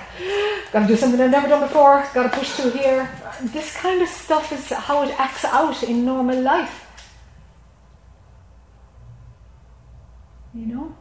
gotta 0.72 0.88
do 0.88 0.96
something 0.96 1.22
I've 1.22 1.30
never 1.32 1.48
done 1.48 1.62
before. 1.62 2.08
Gotta 2.14 2.30
push 2.30 2.52
through 2.52 2.72
here. 2.72 3.10
This 3.44 3.76
kind 3.76 4.02
of 4.02 4.08
stuff 4.08 4.52
is 4.52 4.70
how 4.70 5.04
it 5.04 5.20
acts 5.20 5.46
out 5.46 5.84
in 5.84 6.04
normal 6.04 6.42
life. 6.42 6.88
You 10.56 10.66
know, 10.66 10.98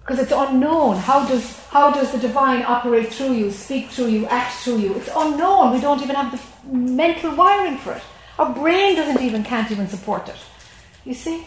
because 0.00 0.20
it's 0.20 0.32
unknown. 0.32 0.96
How 0.96 1.26
does 1.26 1.58
how 1.70 1.90
does 1.90 2.12
the 2.12 2.18
divine 2.18 2.62
operate 2.62 3.12
through 3.12 3.32
you, 3.32 3.50
speak 3.50 3.88
through 3.88 4.06
you, 4.06 4.26
act 4.26 4.54
through 4.58 4.78
you? 4.78 4.94
It's 4.94 5.10
unknown. 5.14 5.74
We 5.74 5.80
don't 5.80 6.00
even 6.00 6.14
have 6.14 6.30
the 6.30 6.72
mental 6.72 7.34
wiring 7.34 7.78
for 7.78 7.94
it. 7.94 8.02
Our 8.38 8.54
brain 8.54 8.94
doesn't 8.94 9.20
even 9.20 9.42
can't 9.42 9.70
even 9.72 9.88
support 9.88 10.28
it. 10.28 10.36
You 11.04 11.14
see? 11.14 11.44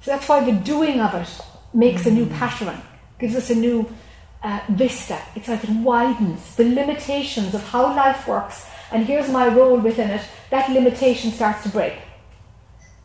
So 0.00 0.10
that's 0.10 0.28
why 0.28 0.44
the 0.44 0.52
doing 0.52 1.00
of 1.00 1.14
it 1.14 1.28
makes 1.72 2.06
a 2.06 2.10
new 2.10 2.26
mm. 2.26 2.34
pattern, 2.34 2.82
gives 3.20 3.36
us 3.36 3.50
a 3.50 3.54
new 3.54 3.88
uh, 4.42 4.60
vista. 4.68 5.18
It's 5.34 5.48
like 5.48 5.64
it 5.64 5.70
widens 5.70 6.56
the 6.56 6.64
limitations 6.64 7.54
of 7.54 7.62
how 7.64 7.94
life 7.94 8.26
works, 8.28 8.66
and 8.92 9.06
here's 9.06 9.30
my 9.30 9.48
role 9.48 9.78
within 9.78 10.10
it. 10.10 10.22
That 10.50 10.70
limitation 10.70 11.30
starts 11.32 11.62
to 11.64 11.68
break, 11.68 11.94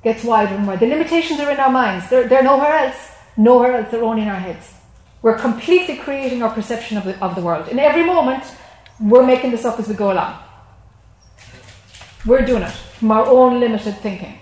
gets 0.04 0.24
wider 0.24 0.56
and 0.56 0.68
wider. 0.68 0.86
The 0.86 0.96
limitations 0.96 1.40
are 1.40 1.52
in 1.52 1.60
our 1.60 1.72
minds, 1.72 2.10
they're, 2.10 2.28
they're 2.28 2.44
nowhere 2.44 2.74
else. 2.74 3.12
Nowhere 3.38 3.78
else, 3.78 3.90
they're 3.92 4.04
only 4.04 4.24
in 4.24 4.28
our 4.28 4.40
heads. 4.40 4.74
We're 5.22 5.38
completely 5.38 5.98
creating 5.98 6.44
our 6.44 6.50
perception 6.50 6.98
of 6.98 7.06
the, 7.06 7.18
of 7.24 7.34
the 7.36 7.42
world. 7.42 7.70
In 7.70 7.80
every 7.80 8.04
moment, 8.04 8.44
we're 9.00 9.26
making 9.26 9.52
this 9.52 9.66
up 9.66 9.80
as 9.80 9.88
we 9.88 9.96
go 9.96 10.12
along. 10.12 10.38
We're 12.26 12.46
doing 12.46 12.64
it 12.64 12.72
from 12.72 13.12
our 13.12 13.26
own 13.26 13.60
limited 13.60 13.98
thinking. 14.00 14.38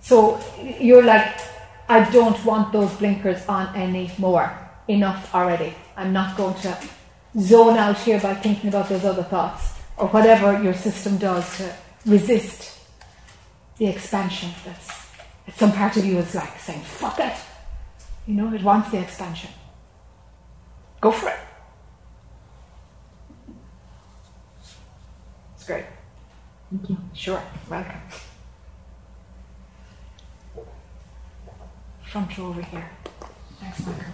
So 0.00 0.40
you're 0.78 1.02
like, 1.02 1.40
I 1.88 2.08
don't 2.10 2.44
want 2.44 2.72
those 2.72 2.92
blinkers 2.96 3.46
on 3.46 3.74
anymore. 3.76 4.56
Enough 4.88 5.34
already. 5.34 5.74
I'm 5.96 6.12
not 6.12 6.36
going 6.36 6.54
to 6.62 6.78
zone 7.38 7.76
out 7.76 7.98
here 7.98 8.20
by 8.20 8.34
thinking 8.34 8.68
about 8.68 8.88
those 8.88 9.04
other 9.04 9.22
thoughts 9.22 9.74
or 9.96 10.08
whatever 10.08 10.62
your 10.62 10.74
system 10.74 11.16
does 11.18 11.56
to 11.58 11.74
resist 12.04 12.78
the 13.78 13.86
expansion 13.86 14.50
that's 14.64 15.06
that 15.46 15.56
some 15.56 15.72
part 15.72 15.96
of 15.96 16.04
you 16.04 16.18
is 16.18 16.34
like 16.34 16.58
saying, 16.58 16.80
fuck 16.80 17.18
it. 17.20 17.36
You 18.26 18.34
know, 18.34 18.52
it 18.52 18.62
wants 18.62 18.90
the 18.90 18.98
expansion. 18.98 19.50
Go 21.00 21.12
for 21.12 21.28
it. 21.28 21.38
It's 25.54 25.64
great. 25.64 25.84
Thank 26.70 26.90
you. 26.90 26.96
Sure, 27.14 27.42
welcome. 27.70 28.00
Front 32.06 32.38
row 32.38 32.46
over 32.46 32.62
here. 32.62 32.88
Thanks, 33.60 33.86
Michael. 33.86 34.04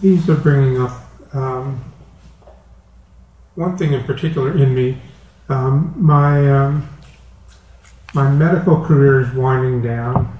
These 0.00 0.28
are 0.28 0.36
bringing 0.36 0.80
up 0.80 0.92
um, 1.32 1.92
one 3.54 3.76
thing 3.78 3.92
in 3.92 4.04
particular 4.04 4.56
in 4.56 4.74
me. 4.74 4.98
Um, 5.48 5.94
my 5.96 6.50
um, 6.50 6.88
my 8.12 8.30
medical 8.30 8.84
career 8.84 9.20
is 9.20 9.32
winding 9.32 9.82
down. 9.82 10.38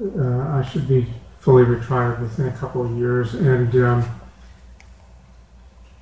Uh, 0.00 0.58
I 0.58 0.62
should 0.70 0.88
be 0.88 1.06
fully 1.40 1.64
retired 1.64 2.20
within 2.20 2.46
a 2.46 2.56
couple 2.56 2.84
of 2.84 2.96
years, 2.96 3.34
and 3.34 3.74
um, 3.76 4.20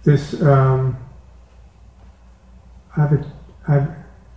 this 0.05 0.41
um, 0.43 0.97
I've, 2.97 3.25
I've 3.69 3.89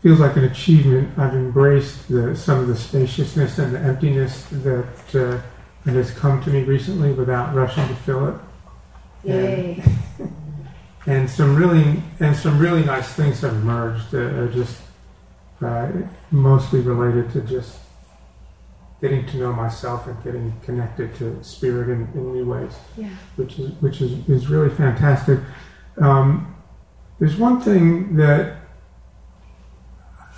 feels 0.01 0.19
like 0.19 0.35
an 0.35 0.45
achievement. 0.45 1.17
I've 1.17 1.35
embraced 1.35 2.09
the, 2.09 2.35
some 2.35 2.57
of 2.59 2.67
the 2.67 2.75
spaciousness 2.75 3.59
and 3.59 3.75
the 3.75 3.79
emptiness 3.79 4.45
that 4.49 4.85
uh, 5.13 5.41
that 5.85 5.93
has 5.95 6.11
come 6.11 6.43
to 6.43 6.49
me 6.49 6.63
recently 6.63 7.13
without 7.13 7.53
rushing 7.55 7.87
to 7.87 7.95
fill 7.95 8.27
it. 8.29 8.35
Yay. 9.23 9.83
and 11.05 11.29
some 11.29 11.55
really 11.55 12.01
and 12.19 12.35
some 12.35 12.57
really 12.59 12.83
nice 12.83 13.13
things 13.13 13.41
have 13.41 13.53
emerged. 13.53 14.13
Uh, 14.13 14.47
just 14.47 14.81
uh, 15.61 15.89
mostly 16.31 16.79
related 16.81 17.31
to 17.31 17.41
just 17.41 17.77
getting 19.01 19.25
to 19.27 19.37
know 19.37 19.51
myself 19.53 20.05
and 20.07 20.23
getting 20.23 20.53
connected 20.63 21.13
to 21.15 21.43
spirit 21.43 21.89
in, 21.89 22.07
in 22.13 22.33
new 22.33 22.45
ways, 22.45 22.73
Yeah. 22.97 23.09
which 23.35 23.57
is 23.59 23.71
which 23.81 24.01
is, 24.01 24.27
is 24.29 24.47
really 24.47 24.69
fantastic. 24.69 25.39
Um, 25.99 26.55
there's 27.19 27.37
one 27.37 27.61
thing 27.61 28.15
that 28.15 28.60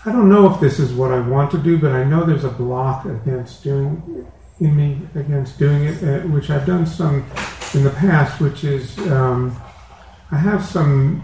I 0.05 0.11
don't 0.11 0.30
know 0.30 0.53
if 0.53 0.59
this 0.59 0.80
is 0.80 0.93
what 0.93 1.11
I 1.11 1.19
want 1.19 1.51
to 1.51 1.57
do, 1.57 1.77
but 1.77 1.91
I 1.91 2.03
know 2.03 2.25
there's 2.25 2.43
a 2.43 2.49
block 2.49 3.05
against 3.05 3.63
doing 3.63 4.27
in 4.59 4.75
me 4.75 5.01
against 5.15 5.57
doing 5.57 5.85
it, 5.85 6.03
uh, 6.03 6.27
which 6.27 6.49
I've 6.49 6.65
done 6.65 6.85
some 6.85 7.25
in 7.73 7.84
the 7.84 7.89
past, 7.89 8.39
which 8.39 8.63
is 8.63 8.97
um, 9.11 9.59
I 10.31 10.38
have 10.38 10.63
some 10.63 11.23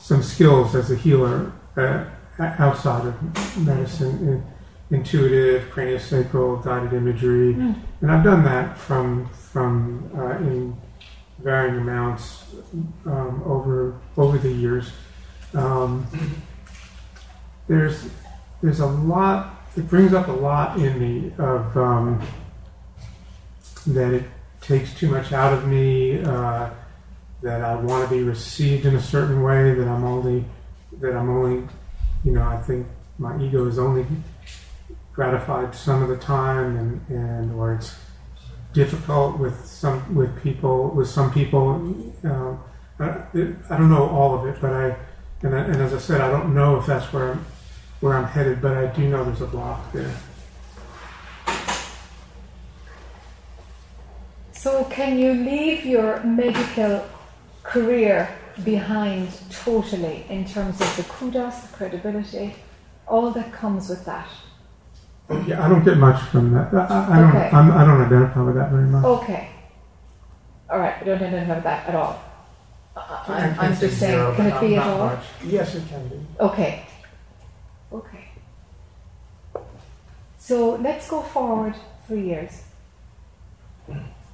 some 0.00 0.22
skills 0.22 0.74
as 0.74 0.90
a 0.90 0.96
healer 0.96 1.52
uh, 1.76 2.04
outside 2.38 3.06
of 3.06 3.58
medicine, 3.66 4.44
in, 4.90 4.96
intuitive, 4.98 5.70
craniosacral, 5.70 6.62
guided 6.64 6.92
imagery, 6.92 7.54
Mm. 7.54 7.74
and 8.00 8.10
I've 8.12 8.24
done 8.24 8.44
that 8.44 8.76
from 8.78 9.26
from 9.52 10.10
uh, 10.16 10.36
in 10.38 10.76
varying 11.38 11.76
amounts 11.78 12.44
um, 13.06 13.42
over 13.44 13.94
over 14.16 14.38
the 14.38 14.52
years. 14.52 14.92
Um, 15.54 16.06
there's 17.68 18.08
there's 18.62 18.80
a 18.80 18.86
lot. 18.86 19.54
It 19.76 19.88
brings 19.88 20.12
up 20.12 20.28
a 20.28 20.32
lot 20.32 20.78
in 20.78 20.98
me 20.98 21.32
of 21.38 21.76
um, 21.76 22.26
that 23.86 24.12
it 24.12 24.24
takes 24.60 24.92
too 24.98 25.08
much 25.08 25.32
out 25.32 25.52
of 25.52 25.68
me. 25.68 26.20
Uh, 26.20 26.70
that 27.40 27.62
I 27.62 27.76
want 27.76 28.08
to 28.08 28.14
be 28.14 28.22
received 28.24 28.84
in 28.84 28.96
a 28.96 29.00
certain 29.00 29.42
way. 29.42 29.74
That 29.74 29.86
I'm 29.86 30.04
only 30.04 30.44
that 31.00 31.14
I'm 31.14 31.30
only 31.30 31.68
you 32.24 32.32
know 32.32 32.42
I 32.42 32.60
think 32.62 32.86
my 33.18 33.40
ego 33.40 33.66
is 33.66 33.78
only 33.78 34.06
gratified 35.12 35.74
some 35.74 36.02
of 36.02 36.08
the 36.08 36.16
time, 36.16 36.76
and 36.76 37.08
and 37.08 37.52
or 37.52 37.74
it's 37.74 37.94
difficult 38.72 39.38
with 39.38 39.66
some 39.66 40.14
with 40.14 40.42
people 40.42 40.88
with 40.88 41.08
some 41.08 41.32
people. 41.32 41.70
Um, 42.24 42.60
I, 42.98 43.22
it, 43.34 43.54
I 43.70 43.76
don't 43.76 43.90
know 43.90 44.08
all 44.08 44.34
of 44.34 44.46
it, 44.46 44.60
but 44.60 44.72
I 44.72 44.96
and, 45.42 45.54
I, 45.54 45.60
and 45.60 45.76
as 45.76 45.94
I 45.94 45.98
said, 45.98 46.20
I 46.20 46.30
don't 46.30 46.52
know 46.52 46.78
if 46.78 46.86
that's 46.86 47.12
where 47.12 47.32
I'm 47.32 47.46
where 48.00 48.14
I'm 48.16 48.24
headed, 48.24 48.62
but 48.62 48.76
I 48.76 48.86
do 48.86 49.08
know 49.08 49.24
there's 49.24 49.40
a 49.40 49.46
block 49.46 49.92
there. 49.92 50.14
So, 54.52 54.84
can 54.84 55.18
you 55.18 55.32
leave 55.32 55.84
your 55.86 56.22
medical 56.24 57.06
career 57.62 58.28
behind 58.64 59.28
totally 59.50 60.26
in 60.28 60.44
terms 60.44 60.80
of 60.80 60.96
the 60.96 61.04
kudos, 61.04 61.58
the 61.60 61.76
credibility, 61.76 62.56
all 63.06 63.30
that 63.30 63.52
comes 63.52 63.88
with 63.88 64.04
that? 64.04 64.28
Yeah, 65.46 65.64
I 65.64 65.68
don't 65.68 65.84
get 65.84 65.96
much 65.98 66.20
from 66.30 66.52
that. 66.54 66.72
I, 66.74 66.78
I, 66.78 67.18
I 67.18 67.20
don't. 67.20 67.36
Okay. 67.36 67.50
I'm, 67.52 67.70
I 67.72 67.84
don't 67.84 68.00
identify 68.00 68.42
with 68.42 68.54
that 68.56 68.70
very 68.70 68.86
much. 68.86 69.04
Okay. 69.04 69.48
All 70.70 70.78
right, 70.78 70.98
we 71.00 71.06
don't 71.06 71.22
identify 71.22 71.54
with 71.54 71.64
that 71.64 71.88
at 71.88 71.94
all. 71.94 72.20
I- 72.96 73.24
I 73.28 73.34
I'm, 73.44 73.60
I'm 73.60 73.78
just 73.78 73.98
saying, 73.98 74.12
zero, 74.12 74.34
can 74.34 74.46
it 74.46 74.60
be 74.60 74.76
at 74.76 74.86
all? 74.86 74.98
much. 75.06 75.24
Yes, 75.44 75.74
it 75.74 75.86
can 75.88 76.08
be. 76.08 76.16
Okay. 76.40 76.40
Okay. 76.40 76.87
So 80.48 80.76
let's 80.76 81.10
go 81.10 81.20
forward 81.20 81.74
three 82.06 82.22
years. 82.22 82.62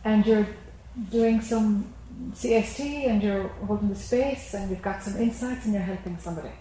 And 0.05 0.25
you're 0.25 0.47
doing 1.11 1.41
some 1.41 1.93
CST 2.35 3.09
and 3.09 3.21
you're 3.21 3.49
holding 3.67 3.89
the 3.89 3.97
space 3.97 4.55
and 4.55 4.71
you've 4.71 4.81
got 4.81 5.03
some 5.03 5.17
insights 5.17 5.65
and 5.65 5.75
you're 5.75 5.83
helping 5.83 6.17
somebody. 6.19 6.53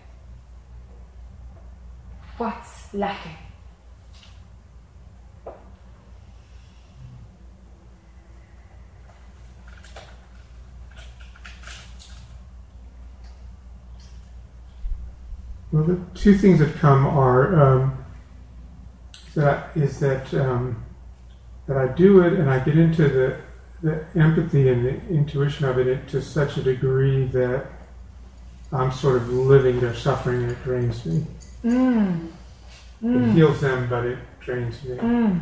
What's 2.38 2.92
lacking? 2.96 3.38
Well, 15.72 15.84
the 15.84 16.00
two 16.16 16.36
things 16.40 16.58
that 16.58 16.74
come 16.74 17.06
are 17.06 17.84
um, 17.84 18.03
that 19.36 19.76
is 19.76 20.00
that 20.00 20.34
um, 20.34 20.84
that 21.68 21.78
I 21.78 21.88
do 21.88 22.22
it 22.22 22.34
and 22.34 22.50
I 22.50 22.60
get 22.60 22.78
into 22.78 23.08
the 23.08 23.38
the 23.82 24.06
empathy 24.20 24.70
and 24.70 24.86
the 24.86 24.96
intuition 25.10 25.66
of 25.66 25.78
it 25.78 26.08
to 26.10 26.22
such 26.22 26.56
a 26.58 26.64
degree 26.64 27.26
that 27.28 27.66
I'm 28.72 28.92
sort 28.92 29.18
of 29.18 29.30
living 29.30 29.80
their 29.82 29.94
suffering 29.94 30.44
and 30.44 30.52
it 30.52 30.64
drains 30.64 31.06
me. 31.06 31.26
Mm. 31.64 32.28
It 32.28 33.06
Mm. 33.06 33.34
heals 33.34 33.60
them, 33.60 33.88
but 33.90 34.06
it 34.06 34.18
drains 34.40 34.82
me. 34.86 34.96
Mm. 34.96 35.42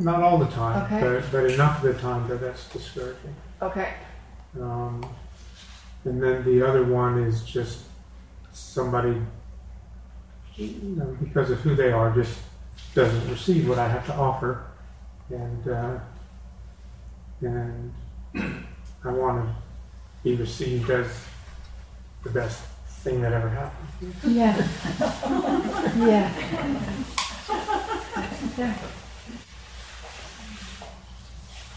Not 0.00 0.22
all 0.22 0.36
the 0.38 0.46
time, 0.48 0.84
Okay. 0.84 1.00
but, 1.00 1.32
but 1.32 1.50
enough 1.50 1.82
of 1.82 1.94
the 1.94 2.00
time 2.00 2.28
that 2.28 2.40
that's 2.40 2.68
discouraging. 2.68 3.34
Okay. 3.62 3.94
Um, 4.60 5.02
and 6.04 6.22
then 6.22 6.44
the 6.44 6.62
other 6.66 6.82
one 6.84 7.22
is 7.22 7.42
just 7.42 7.80
somebody, 8.52 9.20
you 10.64 10.96
know, 10.96 11.16
because 11.22 11.50
of 11.50 11.60
who 11.60 11.74
they 11.74 11.92
are, 11.92 12.14
just 12.14 12.38
doesn't 12.94 13.30
receive 13.30 13.68
what 13.68 13.78
I 13.78 13.88
have 13.88 14.06
to 14.06 14.14
offer, 14.14 14.64
and 15.30 15.68
uh, 15.68 15.98
and 17.40 17.92
I 19.04 19.10
want 19.10 19.44
to 19.44 19.54
be 20.22 20.36
received 20.36 20.90
as 20.90 21.08
the 22.22 22.30
best 22.30 22.62
thing 23.02 23.22
that 23.22 23.32
ever 23.32 23.48
happened. 23.48 24.14
Yeah. 24.24 24.56
yeah. 25.96 26.30
Yeah. 28.58 28.76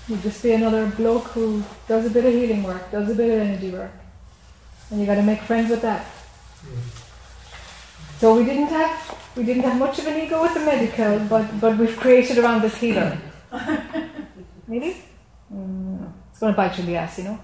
You'll 0.08 0.20
just 0.20 0.44
be 0.44 0.52
another 0.52 0.88
bloke 0.88 1.28
who 1.28 1.64
does 1.88 2.06
a 2.06 2.10
bit 2.10 2.26
of 2.26 2.34
healing 2.34 2.64
work, 2.64 2.92
does 2.92 3.10
a 3.10 3.16
bit 3.16 3.32
of 3.32 3.40
energy 3.48 3.70
work. 3.70 3.92
And 4.90 5.00
you 5.00 5.06
gotta 5.06 5.24
make 5.24 5.42
friends 5.42 5.70
with 5.70 5.82
that. 5.82 6.06
So 8.24 8.34
we 8.38 8.46
didn't 8.46 8.68
have 8.68 9.18
we 9.36 9.44
didn't 9.44 9.64
have 9.64 9.78
much 9.78 10.00
of 10.00 10.08
an 10.08 10.18
ego 10.18 10.42
with 10.44 10.54
the 10.54 10.62
medical, 10.62 11.20
but 11.28 11.60
but 11.60 11.78
we've 11.78 11.98
created 11.98 12.38
around 12.38 12.62
this 12.62 12.78
healer. 12.78 13.18
Maybe 14.66 14.96
Mm, 15.54 16.10
it's 16.30 16.40
gonna 16.40 16.54
bite 16.54 16.78
you 16.78 16.84
in 16.84 16.90
the 16.90 16.96
ass, 16.96 17.18
you 17.18 17.26
know? 17.26 17.40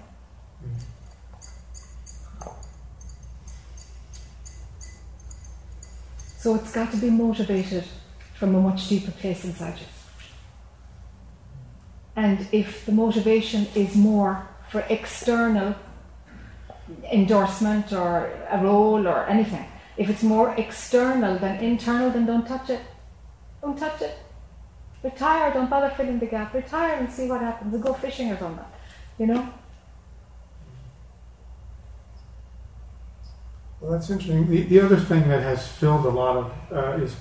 So 6.38 6.54
it's 6.54 6.72
got 6.72 6.90
to 6.92 6.96
be 6.96 7.10
motivated 7.10 7.84
from 8.38 8.54
a 8.54 8.60
much 8.60 8.88
deeper 8.88 9.10
place 9.10 9.44
inside 9.44 9.78
you. 9.78 9.86
And 12.16 12.46
if 12.52 12.86
the 12.86 12.92
motivation 12.92 13.66
is 13.74 13.94
more 13.94 14.48
for 14.70 14.80
external 14.88 15.74
endorsement 17.12 17.92
or 17.92 18.32
a 18.48 18.58
role 18.64 19.06
or 19.06 19.26
anything, 19.26 19.69
if 20.00 20.08
it's 20.08 20.22
more 20.22 20.54
external 20.56 21.38
than 21.38 21.62
internal, 21.62 22.10
then 22.10 22.24
don't 22.24 22.46
touch 22.46 22.70
it. 22.70 22.80
Don't 23.60 23.78
touch 23.78 24.00
it. 24.00 24.18
Retire, 25.02 25.52
don't 25.52 25.68
bother 25.68 25.90
filling 25.90 26.18
the 26.18 26.24
gap. 26.24 26.54
Retire 26.54 26.94
and 26.94 27.12
see 27.12 27.28
what 27.28 27.42
happens 27.42 27.76
go 27.82 27.92
fishing 27.92 28.32
or 28.32 28.38
something. 28.38 28.64
You 29.18 29.26
know? 29.26 29.52
Well, 33.78 33.92
that's 33.92 34.08
interesting. 34.08 34.48
The, 34.48 34.62
the 34.62 34.80
other 34.80 34.96
thing 34.96 35.28
that 35.28 35.42
has 35.42 35.68
filled 35.68 36.06
a 36.06 36.08
lot 36.08 36.36
of 36.38 36.52
uh, 36.72 37.04
is 37.04 37.14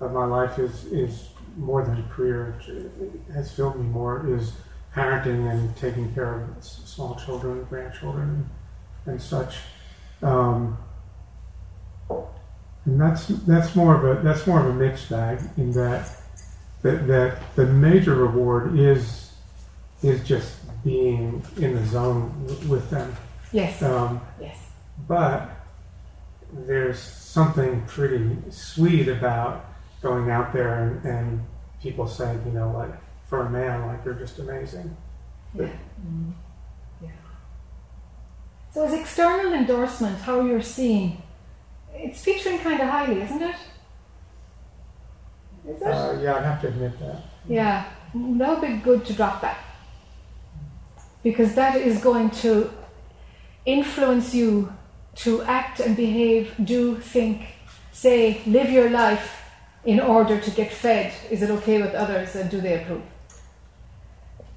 of 0.00 0.12
my 0.12 0.26
life 0.26 0.58
is 0.58 0.84
is 0.86 1.30
more 1.56 1.82
than 1.82 1.98
a 2.04 2.08
career. 2.08 2.60
It 2.68 3.32
has 3.32 3.50
filled 3.50 3.76
me 3.76 3.84
more 3.84 4.26
is 4.36 4.52
parenting 4.94 5.50
and 5.50 5.74
taking 5.76 6.12
care 6.12 6.34
of 6.34 6.62
small 6.62 7.14
children, 7.14 7.64
grandchildren, 7.70 8.50
and, 9.06 9.12
and 9.14 9.22
such. 9.22 9.56
Um, 10.22 10.76
and 12.86 13.00
that's 13.00 13.26
that's 13.46 13.74
more 13.76 13.94
of 13.94 14.18
a 14.18 14.22
that's 14.22 14.46
more 14.46 14.60
of 14.60 14.66
a 14.66 14.72
mixed 14.72 15.10
bag 15.10 15.38
in 15.56 15.72
that 15.72 16.08
that, 16.82 17.06
that 17.08 17.54
the 17.56 17.66
major 17.66 18.14
reward 18.14 18.78
is 18.78 19.32
is 20.02 20.26
just 20.26 20.54
being 20.82 21.42
in 21.58 21.74
the 21.74 21.84
zone 21.86 22.32
with 22.68 22.88
them. 22.90 23.14
Yes. 23.52 23.82
Um, 23.82 24.20
Yes. 24.40 24.56
but 25.06 25.50
there's 26.52 26.98
something 26.98 27.82
pretty 27.86 28.36
sweet 28.50 29.08
about 29.08 29.66
going 30.00 30.30
out 30.30 30.52
there 30.54 30.84
and, 30.84 31.04
and 31.04 31.44
people 31.82 32.06
saying, 32.08 32.40
you 32.46 32.52
know, 32.52 32.72
like 32.72 32.92
for 33.28 33.40
a 33.46 33.50
man, 33.50 33.86
like 33.88 34.02
you're 34.06 34.14
just 34.14 34.38
amazing. 34.38 34.96
Yeah. 35.54 35.68
Yeah. 37.02 37.10
So 38.72 38.84
as 38.86 38.94
external 38.94 39.52
endorsement, 39.52 40.16
how 40.22 40.40
you're 40.40 40.62
seen, 40.62 41.22
it's 41.94 42.22
featuring 42.22 42.58
kind 42.58 42.80
of 42.80 42.88
highly, 42.88 43.22
isn't 43.22 43.42
it? 43.42 43.56
Is 45.68 45.82
it? 45.82 45.86
Uh, 45.86 46.18
yeah, 46.20 46.36
I 46.36 46.42
have 46.42 46.60
to 46.62 46.68
admit 46.68 46.98
that. 47.00 47.22
Yeah, 47.48 47.88
that 48.14 48.48
would 48.48 48.68
be 48.68 48.76
good 48.78 49.04
to 49.06 49.12
drop 49.12 49.40
that. 49.42 49.58
Because 51.22 51.54
that 51.54 51.76
is 51.76 52.00
going 52.00 52.30
to 52.42 52.70
influence 53.66 54.34
you 54.34 54.72
to 55.16 55.42
act 55.42 55.80
and 55.80 55.96
behave, 55.96 56.54
do, 56.64 56.96
think, 56.96 57.42
say, 57.92 58.40
live 58.46 58.70
your 58.70 58.88
life 58.88 59.42
in 59.84 60.00
order 60.00 60.40
to 60.40 60.50
get 60.50 60.72
fed. 60.72 61.12
Is 61.30 61.42
it 61.42 61.50
okay 61.50 61.82
with 61.82 61.94
others 61.94 62.34
and 62.36 62.50
do 62.50 62.60
they 62.60 62.82
approve? 62.82 63.02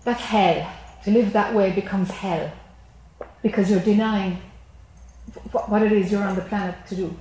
That's 0.04 0.22
hell. 0.22 0.72
To 1.04 1.12
live 1.12 1.34
that 1.34 1.54
way 1.54 1.72
becomes 1.72 2.12
hell 2.12 2.52
because 3.42 3.70
you're 3.70 3.82
denying 3.82 4.42
what 5.52 5.82
it 5.82 5.92
is 5.92 6.12
you're 6.12 6.24
on 6.24 6.36
the 6.36 6.42
planet 6.42 6.76
to 6.88 6.96
do. 6.96 7.16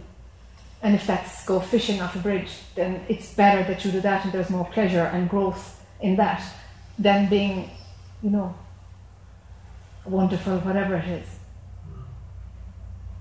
And 0.83 0.95
if 0.95 1.07
that's 1.07 1.45
go 1.47 1.61
fishing 1.61 2.01
off 2.01 2.16
a 2.16 2.19
bridge, 2.19 2.51
then 2.74 3.05
it's 3.09 3.33
better 3.35 3.62
that 3.65 3.85
you 3.85 3.93
do 3.93 4.01
that 4.01 4.24
and 4.24 4.33
there's 4.33 4.51
more 4.51 4.65
pleasure 4.65 5.05
and 5.05 5.31
growth 5.31 5.85
in 6.01 6.16
that 6.16 6.43
than 6.99 7.29
being, 7.29 7.70
you 8.23 8.31
know, 8.31 8.55
wonderful, 10.05 10.59
whatever 10.59 10.97
it 10.97 11.09
is. 11.09 11.29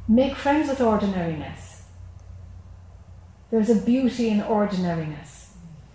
Make 0.08 0.36
friends 0.36 0.70
with 0.70 0.82
ordinariness. 0.82 1.84
There's 3.52 3.70
a 3.70 3.76
beauty 3.76 4.30
in 4.30 4.41
ordinariness. 4.41 5.53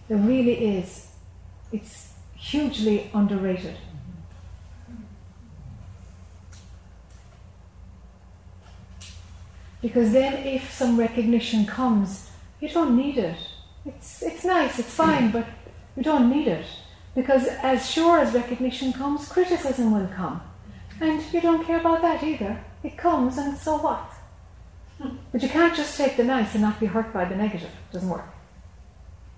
There 0.08 0.18
really 0.18 0.78
is. 0.78 1.08
It's 1.72 2.12
hugely 2.36 3.10
underrated. 3.12 3.76
Because 9.86 10.10
then, 10.10 10.44
if 10.44 10.72
some 10.72 10.98
recognition 10.98 11.64
comes, 11.64 12.28
you 12.58 12.68
don't 12.68 12.96
need 12.96 13.18
it. 13.18 13.38
It's, 13.84 14.20
it's 14.20 14.44
nice, 14.44 14.80
it's 14.80 14.92
fine, 14.92 15.30
but 15.30 15.46
you 15.96 16.02
don't 16.02 16.28
need 16.28 16.48
it. 16.48 16.66
Because 17.14 17.46
as 17.46 17.88
sure 17.88 18.18
as 18.18 18.34
recognition 18.34 18.92
comes, 18.92 19.28
criticism 19.28 19.92
will 19.92 20.08
come. 20.08 20.42
And 21.00 21.22
you 21.32 21.40
don't 21.40 21.64
care 21.64 21.78
about 21.78 22.02
that 22.02 22.24
either. 22.24 22.64
It 22.82 22.98
comes, 22.98 23.38
and 23.38 23.56
so 23.56 23.76
what? 23.76 24.10
But 25.30 25.40
you 25.40 25.48
can't 25.48 25.76
just 25.76 25.96
take 25.96 26.16
the 26.16 26.24
nice 26.24 26.54
and 26.54 26.64
not 26.64 26.80
be 26.80 26.86
hurt 26.86 27.12
by 27.12 27.24
the 27.24 27.36
negative. 27.36 27.70
It 27.70 27.92
doesn't 27.92 28.08
work. 28.08 28.34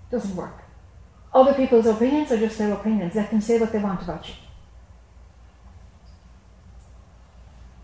It 0.09 0.15
doesn't 0.15 0.35
work. 0.35 0.63
Other 1.31 1.53
people's 1.53 1.85
opinions 1.85 2.31
are 2.31 2.39
just 2.39 2.57
their 2.57 2.73
opinions. 2.73 3.13
Let 3.13 3.29
them 3.29 3.41
say 3.41 3.59
what 3.59 3.71
they 3.71 3.77
want 3.77 4.01
about 4.01 4.27
you. 4.27 4.33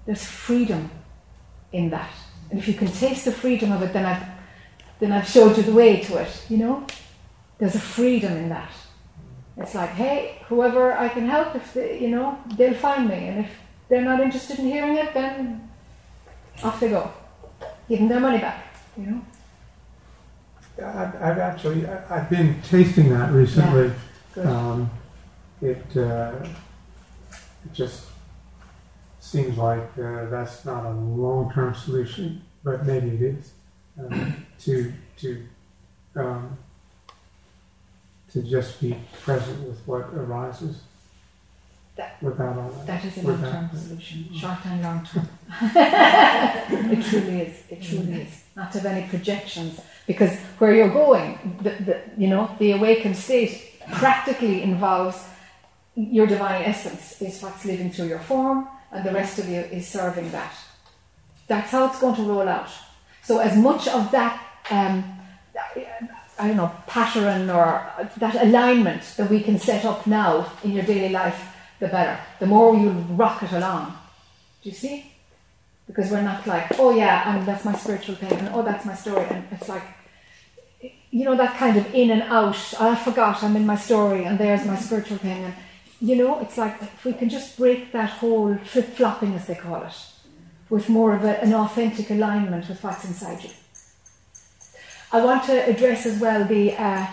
There's 0.08 0.26
freedom 0.26 0.90
in 1.72 1.92
that. 1.92 2.10
And 2.56 2.64
if 2.64 2.70
you 2.70 2.74
can 2.74 2.88
taste 2.88 3.26
the 3.26 3.34
freedom 3.34 3.74
of 3.74 3.82
it, 3.82 3.92
then 3.92 4.06
I've 4.06 4.24
then 5.02 5.12
I've 5.12 5.28
showed 5.28 5.58
you 5.58 5.64
the 5.64 5.74
way 5.74 6.00
to 6.00 6.22
it, 6.22 6.46
you 6.48 6.56
know? 6.56 6.88
There's 7.58 7.76
a 7.76 7.82
freedom 7.82 8.32
in 8.32 8.48
that. 8.48 8.72
It's 9.58 9.76
like, 9.76 9.90
hey, 9.90 10.42
whoever 10.48 10.94
I 10.94 11.10
can 11.10 11.28
help, 11.28 11.54
if 11.54 11.74
they, 11.74 12.00
you 12.00 12.08
know, 12.08 12.40
they'll 12.56 12.74
find 12.74 13.10
me. 13.10 13.28
And 13.28 13.40
if 13.44 13.52
they're 13.90 14.06
not 14.06 14.22
interested 14.22 14.58
in 14.60 14.68
hearing 14.68 14.96
it, 14.96 15.14
then 15.14 15.70
off 16.64 16.80
they 16.80 16.88
go. 16.88 17.12
Give 17.90 18.00
them 18.00 18.08
their 18.08 18.22
money 18.22 18.38
back, 18.38 18.64
you 18.96 19.06
know? 19.08 19.22
I've, 20.78 21.16
I've 21.22 21.40
actually, 21.40 21.86
I've 21.86 22.30
been 22.30 22.62
tasting 22.62 23.10
that 23.10 23.34
recently. 23.34 23.92
Good. 24.34 24.48
Um, 24.48 24.90
it, 25.62 25.98
uh, 25.98 26.36
it 27.66 27.74
just 27.74 28.06
seems 29.26 29.58
like 29.58 29.90
uh, 29.98 30.30
that's 30.30 30.64
not 30.64 30.86
a 30.86 30.92
long-term 30.92 31.74
solution, 31.74 32.44
but 32.66 32.86
maybe 32.86 33.10
it 33.16 33.22
is. 33.22 33.52
Um, 33.98 34.46
to 34.60 34.92
to 35.20 35.46
um, 36.18 36.58
to 38.34 38.42
just 38.42 38.82
be 38.82 38.98
present 39.24 39.66
with 39.66 39.80
what 39.86 40.06
arises 40.14 40.82
That- 41.96 42.22
without 42.22 42.58
all 42.58 42.70
that. 42.72 42.88
That 42.88 43.06
is 43.06 43.18
a 43.24 43.28
long 43.28 43.42
term 43.42 43.70
solution, 43.74 44.34
short 44.34 44.66
and 44.66 44.82
long 44.82 45.06
term. 45.06 45.30
it 46.92 47.06
truly 47.06 47.42
is. 47.42 47.64
It 47.70 47.82
truly 47.82 48.22
is. 48.24 48.44
Not 48.58 48.74
to 48.74 48.80
have 48.80 48.88
any 48.92 49.08
projections, 49.08 49.80
because 50.08 50.36
where 50.60 50.74
you're 50.76 50.90
going, 51.06 51.58
the, 51.62 51.70
the, 51.70 52.02
you 52.18 52.28
know, 52.28 52.54
the 52.60 52.72
awakened 52.72 53.16
state 53.16 53.80
practically 53.94 54.62
involves 54.64 55.24
your 55.96 56.28
divine 56.28 56.64
essence 56.64 57.22
is 57.22 57.42
what's 57.42 57.64
living 57.64 57.90
through 57.92 58.08
your 58.08 58.20
form, 58.20 58.68
and 58.92 59.06
the 59.06 59.12
rest 59.14 59.40
of 59.40 59.48
you 59.48 59.60
is 59.60 59.88
serving 59.88 60.32
that. 60.32 60.54
That's 61.48 61.72
how 61.72 61.88
it's 61.88 62.00
going 62.00 62.16
to 62.16 62.24
roll 62.24 62.48
out. 62.48 62.70
So 63.24 63.40
as 63.40 63.58
much 63.58 63.88
of 63.88 64.12
that, 64.12 64.42
um, 64.70 65.04
I 66.38 66.48
don't 66.48 66.58
know, 66.58 66.72
pattern 66.88 67.50
or 67.50 67.86
that 68.18 68.44
alignment 68.44 69.04
that 69.18 69.30
we 69.30 69.42
can 69.42 69.58
set 69.58 69.86
up 69.86 70.06
now 70.06 70.52
in 70.64 70.72
your 70.72 70.84
daily 70.84 71.10
life, 71.10 71.56
the 71.80 71.88
better. 71.88 72.20
The 72.40 72.46
more 72.46 72.76
you 72.76 72.90
rock 72.90 73.44
it 73.44 73.52
along. 73.52 73.98
Do 74.62 74.70
you 74.70 74.76
see? 74.76 75.12
Because 75.88 76.10
we're 76.12 76.22
not 76.22 76.48
like, 76.48 76.80
oh 76.80 76.96
yeah, 76.96 77.36
and 77.36 77.48
that's 77.48 77.64
my 77.64 77.76
spiritual 77.76 78.16
thing, 78.16 78.34
and 78.34 78.50
oh 78.54 78.64
that's 78.64 78.86
my 78.86 78.96
story, 78.96 79.28
and 79.30 79.46
it's 79.52 79.70
like, 79.70 79.84
you 81.12 81.24
know, 81.24 81.36
that 81.38 81.58
kind 81.58 81.78
of 81.78 81.94
in 81.94 82.10
and 82.10 82.24
out. 82.24 82.58
"Oh, 82.80 82.92
I 82.92 82.96
forgot 82.96 83.44
I'm 83.44 83.56
in 83.56 83.66
my 83.68 83.76
story, 83.76 84.26
and 84.26 84.40
there's 84.40 84.66
my 84.66 84.76
spiritual 84.76 85.18
thing, 85.18 85.44
and 85.44 85.54
you 86.02 86.16
know, 86.16 86.40
it's 86.40 86.58
like 86.58 86.82
if 86.82 87.06
we 87.06 87.14
can 87.14 87.30
just 87.30 87.56
break 87.58 87.92
that 87.92 88.10
whole 88.10 88.58
flip 88.58 88.88
flopping, 88.96 89.36
as 89.36 89.46
they 89.46 89.56
call 89.56 89.84
it, 89.84 89.94
with 90.70 90.90
more 90.90 91.16
of 91.16 91.24
a, 91.24 91.42
an 91.42 91.54
authentic 91.54 92.10
alignment 92.10 92.68
with 92.68 92.84
what's 92.84 93.06
inside 93.06 93.44
you. 93.44 93.52
I 95.12 95.24
want 95.24 95.44
to 95.46 95.70
address 95.70 96.06
as 96.06 96.20
well 96.20 96.44
the, 96.46 96.74
uh, 96.74 97.08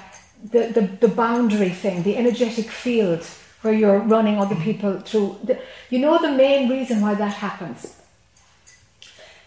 the, 0.51 0.67
the, 0.69 0.81
the 1.07 1.09
boundary 1.09 1.71
thing, 1.71 2.03
the 2.03 2.17
energetic 2.17 2.69
field 2.71 3.25
where 3.61 3.73
you're 3.73 3.99
running 3.99 4.39
other 4.39 4.57
people 4.57 5.01
through. 5.01 5.39
The, 5.45 5.61
you 5.91 6.01
know, 6.01 6.21
the 6.21 6.33
main 6.33 6.69
reason 6.69 7.01
why 7.01 7.15
that 7.15 7.35
happens 7.35 7.97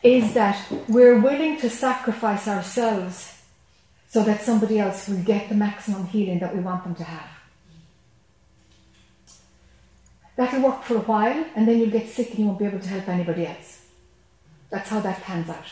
is 0.03 0.33
that 0.35 0.71
we're 0.87 1.19
willing 1.19 1.59
to 1.59 1.69
sacrifice 1.69 2.47
ourselves 2.47 3.41
so 4.07 4.23
that 4.23 4.41
somebody 4.41 4.79
else 4.79 5.09
will 5.09 5.23
get 5.23 5.49
the 5.49 5.55
maximum 5.55 6.05
healing 6.07 6.39
that 6.39 6.55
we 6.55 6.61
want 6.61 6.83
them 6.83 6.95
to 6.95 7.03
have. 7.03 7.27
That'll 10.37 10.61
work 10.61 10.83
for 10.83 10.97
a 10.97 10.99
while, 10.99 11.45
and 11.55 11.67
then 11.67 11.79
you'll 11.79 11.89
get 11.89 12.07
sick 12.09 12.29
and 12.31 12.39
you 12.39 12.45
won't 12.45 12.59
be 12.59 12.65
able 12.65 12.79
to 12.79 12.87
help 12.87 13.07
anybody 13.09 13.47
else. 13.47 13.84
That's 14.69 14.89
how 14.89 14.99
that 15.01 15.21
pans 15.21 15.49
out. 15.49 15.65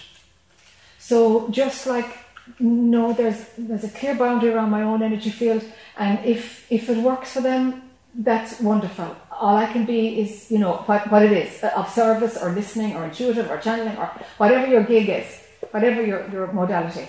So 0.99 1.49
just 1.49 1.87
like 1.87 2.17
no, 2.59 3.13
there's 3.13 3.45
there's 3.57 3.83
a 3.83 3.89
clear 3.89 4.15
boundary 4.15 4.51
around 4.53 4.69
my 4.69 4.83
own 4.83 5.01
energy 5.01 5.29
field, 5.29 5.63
and 5.97 6.19
if 6.25 6.71
if 6.71 6.89
it 6.89 6.97
works 6.97 7.33
for 7.33 7.41
them, 7.41 7.83
that's 8.15 8.59
wonderful. 8.59 9.15
All 9.31 9.55
I 9.55 9.65
can 9.71 9.85
be 9.85 10.19
is 10.19 10.51
you 10.51 10.59
know 10.59 10.83
what 10.85 11.09
what 11.11 11.23
it 11.23 11.31
is 11.31 11.63
uh, 11.63 11.71
of 11.75 11.89
service 11.89 12.37
or 12.41 12.51
listening 12.51 12.95
or 12.95 13.05
intuitive 13.05 13.49
or 13.49 13.57
channeling 13.59 13.97
or 13.97 14.11
whatever 14.37 14.67
your 14.67 14.83
gig 14.83 15.09
is, 15.09 15.27
whatever 15.71 16.01
your 16.05 16.29
your 16.31 16.51
modality. 16.51 17.07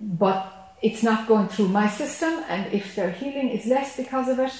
but 0.00 0.74
it's 0.82 1.02
not 1.02 1.28
going 1.28 1.48
through 1.48 1.68
my 1.68 1.88
system, 1.88 2.42
and 2.48 2.72
if 2.72 2.94
their 2.96 3.10
healing 3.10 3.50
is 3.50 3.66
less 3.66 3.96
because 3.96 4.28
of 4.28 4.38
it, 4.38 4.52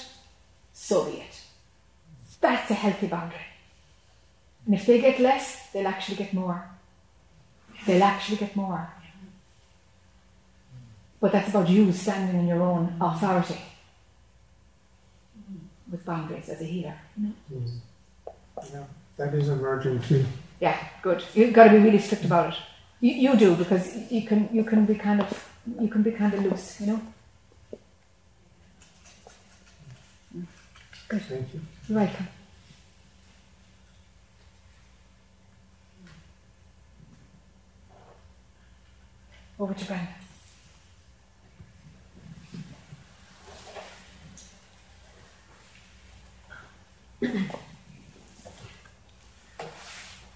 so 0.73 1.05
be 1.05 1.17
it. 1.17 1.41
That's 2.39 2.71
a 2.71 2.75
healthy 2.75 3.07
boundary. 3.07 3.50
And 4.65 4.75
if 4.75 4.85
they 4.85 5.01
get 5.01 5.19
less, 5.19 5.71
they'll 5.71 5.87
actually 5.87 6.17
get 6.17 6.33
more. 6.33 6.69
They'll 7.85 8.03
actually 8.03 8.37
get 8.37 8.55
more. 8.55 8.93
But 11.19 11.31
that's 11.31 11.49
about 11.49 11.69
you 11.69 11.91
standing 11.91 12.39
in 12.41 12.47
your 12.47 12.61
own 12.61 12.95
authority 12.99 13.61
with 15.91 16.05
boundaries 16.05 16.49
as 16.49 16.61
a 16.61 16.65
healer. 16.65 16.95
Mm-hmm. 17.19 17.65
Yeah, 18.73 18.83
that 19.17 19.33
is 19.33 19.49
emerging 19.49 20.01
too. 20.01 20.25
Yeah, 20.59 20.77
good. 21.01 21.23
You've 21.33 21.53
got 21.53 21.65
to 21.65 21.71
be 21.71 21.77
really 21.77 21.99
strict 21.99 22.25
about 22.25 22.53
it. 22.53 22.59
You, 23.01 23.13
you 23.13 23.35
do 23.37 23.55
because 23.55 24.11
you 24.11 24.25
can 24.25 24.49
you 24.53 24.63
can 24.63 24.85
be 24.85 24.95
kind 24.95 25.21
of 25.21 25.51
you 25.79 25.87
can 25.87 26.03
be 26.03 26.11
kind 26.11 26.33
of 26.33 26.43
loose, 26.43 26.79
you 26.81 26.87
know. 26.87 27.01
Good. 31.07 31.21
Thank 31.23 31.53
you. 31.53 31.61
You're 31.89 31.99
welcome. 31.99 32.27
Over 39.61 39.75
to 39.75 39.85
Brenda. 39.85 40.07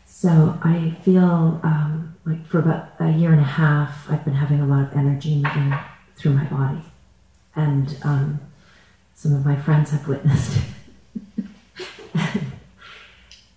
So 0.05 0.59
I 0.63 0.95
feel 1.01 1.59
um, 1.63 2.15
like 2.23 2.45
for 2.45 2.59
about 2.59 2.89
a 2.99 3.09
year 3.09 3.31
and 3.31 3.41
a 3.41 3.43
half, 3.43 4.07
I've 4.11 4.23
been 4.23 4.35
having 4.35 4.61
a 4.61 4.67
lot 4.67 4.91
of 4.91 4.93
energy 4.95 5.37
moving 5.37 5.73
through 6.15 6.33
my 6.33 6.43
body, 6.43 6.83
and 7.55 7.97
um, 8.03 8.39
some 9.15 9.33
of 9.33 9.43
my 9.43 9.55
friends 9.55 9.89
have 9.89 10.07
witnessed. 10.07 10.61
it. 11.35 11.45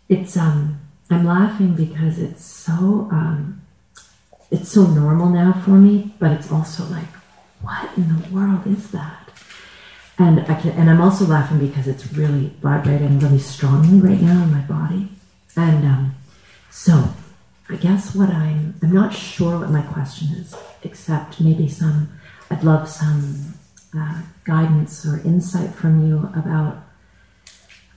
it's 0.08 0.34
um, 0.34 0.80
I'm 1.10 1.26
laughing 1.26 1.74
because 1.74 2.18
it's 2.18 2.42
so 2.42 3.08
um, 3.12 3.60
it's 4.50 4.70
so 4.70 4.86
normal 4.86 5.28
now 5.28 5.52
for 5.64 5.70
me, 5.70 6.14
but 6.18 6.32
it's 6.32 6.50
also 6.50 6.84
like, 6.86 7.08
what 7.60 7.90
in 7.96 8.08
the 8.08 8.28
world 8.30 8.66
is 8.66 8.90
that? 8.92 9.30
And 10.18 10.40
I 10.40 10.54
can, 10.60 10.70
and 10.70 10.90
I'm 10.90 11.00
also 11.00 11.26
laughing 11.26 11.58
because 11.58 11.86
it's 11.86 12.12
really 12.12 12.52
vibrating 12.60 13.18
really 13.20 13.38
strongly 13.38 14.00
right 14.00 14.20
now 14.20 14.42
in 14.42 14.52
my 14.52 14.60
body, 14.62 15.08
and 15.56 15.84
um, 15.84 16.14
so, 16.70 17.12
I 17.68 17.76
guess 17.76 18.14
what 18.14 18.30
I'm, 18.30 18.74
I'm 18.82 18.92
not 18.92 19.12
sure 19.12 19.58
what 19.58 19.70
my 19.70 19.82
question 19.82 20.28
is, 20.36 20.54
except 20.82 21.40
maybe 21.40 21.68
some, 21.68 22.08
I'd 22.50 22.64
love 22.64 22.88
some 22.88 23.54
uh, 23.96 24.22
guidance 24.44 25.04
or 25.04 25.18
insight 25.18 25.74
from 25.74 26.08
you 26.08 26.30
about 26.34 26.78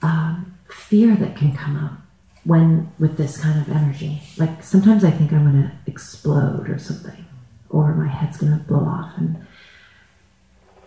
um, 0.02 0.58
fear 0.68 1.14
that 1.16 1.36
can 1.36 1.54
come 1.54 1.76
up 1.76 2.01
when 2.44 2.90
with 2.98 3.16
this 3.16 3.38
kind 3.38 3.60
of 3.60 3.74
energy. 3.74 4.22
Like 4.36 4.62
sometimes 4.62 5.04
I 5.04 5.10
think 5.10 5.32
I'm 5.32 5.50
going 5.50 5.62
to 5.62 5.72
explode 5.86 6.68
or 6.68 6.78
something, 6.78 7.24
or 7.70 7.94
my 7.94 8.08
head's 8.08 8.36
going 8.36 8.52
to 8.52 8.64
blow 8.64 8.80
off. 8.80 9.12
And 9.16 9.46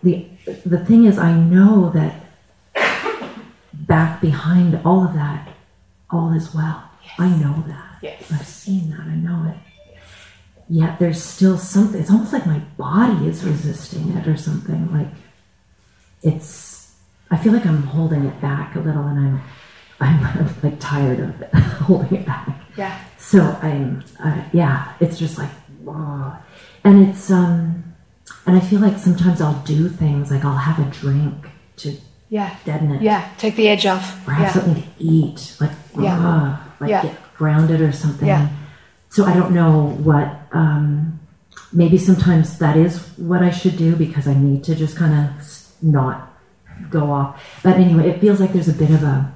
the 0.02 0.26
the 0.64 0.84
thing 0.84 1.04
is, 1.04 1.18
I 1.18 1.34
know 1.34 1.90
that 1.90 2.22
back 3.72 4.20
behind 4.20 4.80
all 4.84 5.04
of 5.04 5.14
that, 5.14 5.48
all 6.10 6.32
is 6.32 6.54
well. 6.54 6.82
I 7.18 7.28
know 7.28 7.64
that. 7.66 7.98
Yes. 8.02 8.30
I've 8.30 8.46
seen 8.46 8.90
that. 8.90 9.00
I 9.00 9.14
know 9.14 9.50
it. 9.50 9.56
Yet 10.68 10.98
there's 10.98 11.22
still 11.22 11.56
something. 11.56 12.00
It's 12.00 12.10
almost 12.10 12.32
like 12.32 12.46
my 12.46 12.58
body 12.76 13.28
is 13.28 13.44
resisting 13.44 14.16
it 14.16 14.26
or 14.26 14.36
something. 14.36 14.92
Like 14.92 15.08
it's. 16.22 16.94
I 17.30 17.36
feel 17.36 17.52
like 17.52 17.66
I'm 17.66 17.82
holding 17.82 18.24
it 18.24 18.40
back 18.40 18.76
a 18.76 18.80
little, 18.80 19.04
and 19.04 19.18
I'm. 19.18 19.42
I'm, 20.00 20.48
like 20.62 20.78
tired 20.80 21.20
of 21.20 21.40
it, 21.42 21.54
holding 21.54 22.18
it 22.20 22.26
back. 22.26 22.48
Yeah. 22.76 22.98
So 23.18 23.42
I'm. 23.62 24.04
Uh, 24.22 24.42
yeah. 24.52 24.92
It's 25.00 25.18
just 25.18 25.38
like, 25.38 25.50
and 26.84 27.08
it's 27.08 27.30
um, 27.30 27.94
and 28.46 28.56
I 28.56 28.60
feel 28.60 28.80
like 28.80 28.98
sometimes 28.98 29.40
I'll 29.40 29.62
do 29.64 29.88
things 29.88 30.30
like 30.30 30.44
I'll 30.44 30.56
have 30.56 30.78
a 30.86 30.90
drink 30.90 31.48
to 31.78 31.96
Yeah. 32.28 32.54
deaden 32.64 32.92
it 32.92 33.02
Yeah. 33.02 33.28
Take 33.38 33.56
the 33.56 33.68
edge 33.68 33.86
off. 33.86 34.26
or 34.28 34.32
have 34.32 34.46
Yeah. 34.46 34.52
something 34.52 34.82
to 34.82 34.88
eat, 34.98 35.56
like 35.60 35.70
Yeah. 35.98 36.16
ah, 36.20 36.72
like 36.80 36.90
Yeah. 36.90 37.02
get 37.02 37.16
grounded 37.36 37.80
or 37.80 37.92
something. 37.92 38.28
Yeah. 38.28 38.48
So 39.08 39.24
I 39.24 39.32
don't 39.34 39.52
know 39.52 39.96
what. 40.02 40.28
Um, 40.52 41.20
maybe 41.72 41.98
sometimes 41.98 42.58
that 42.58 42.76
is 42.76 42.98
what 43.16 43.42
I 43.42 43.50
should 43.50 43.76
do 43.76 43.96
because 43.96 44.28
I 44.28 44.34
need 44.34 44.62
to 44.64 44.74
just 44.74 44.96
kind 44.96 45.14
of 45.14 45.46
not 45.82 46.32
go 46.90 47.10
off. 47.10 47.40
But 47.62 47.76
anyway, 47.76 48.08
it 48.10 48.20
feels 48.20 48.40
like 48.40 48.52
there's 48.52 48.68
a 48.68 48.72
bit 48.72 48.90
of 48.90 49.02
a 49.02 49.32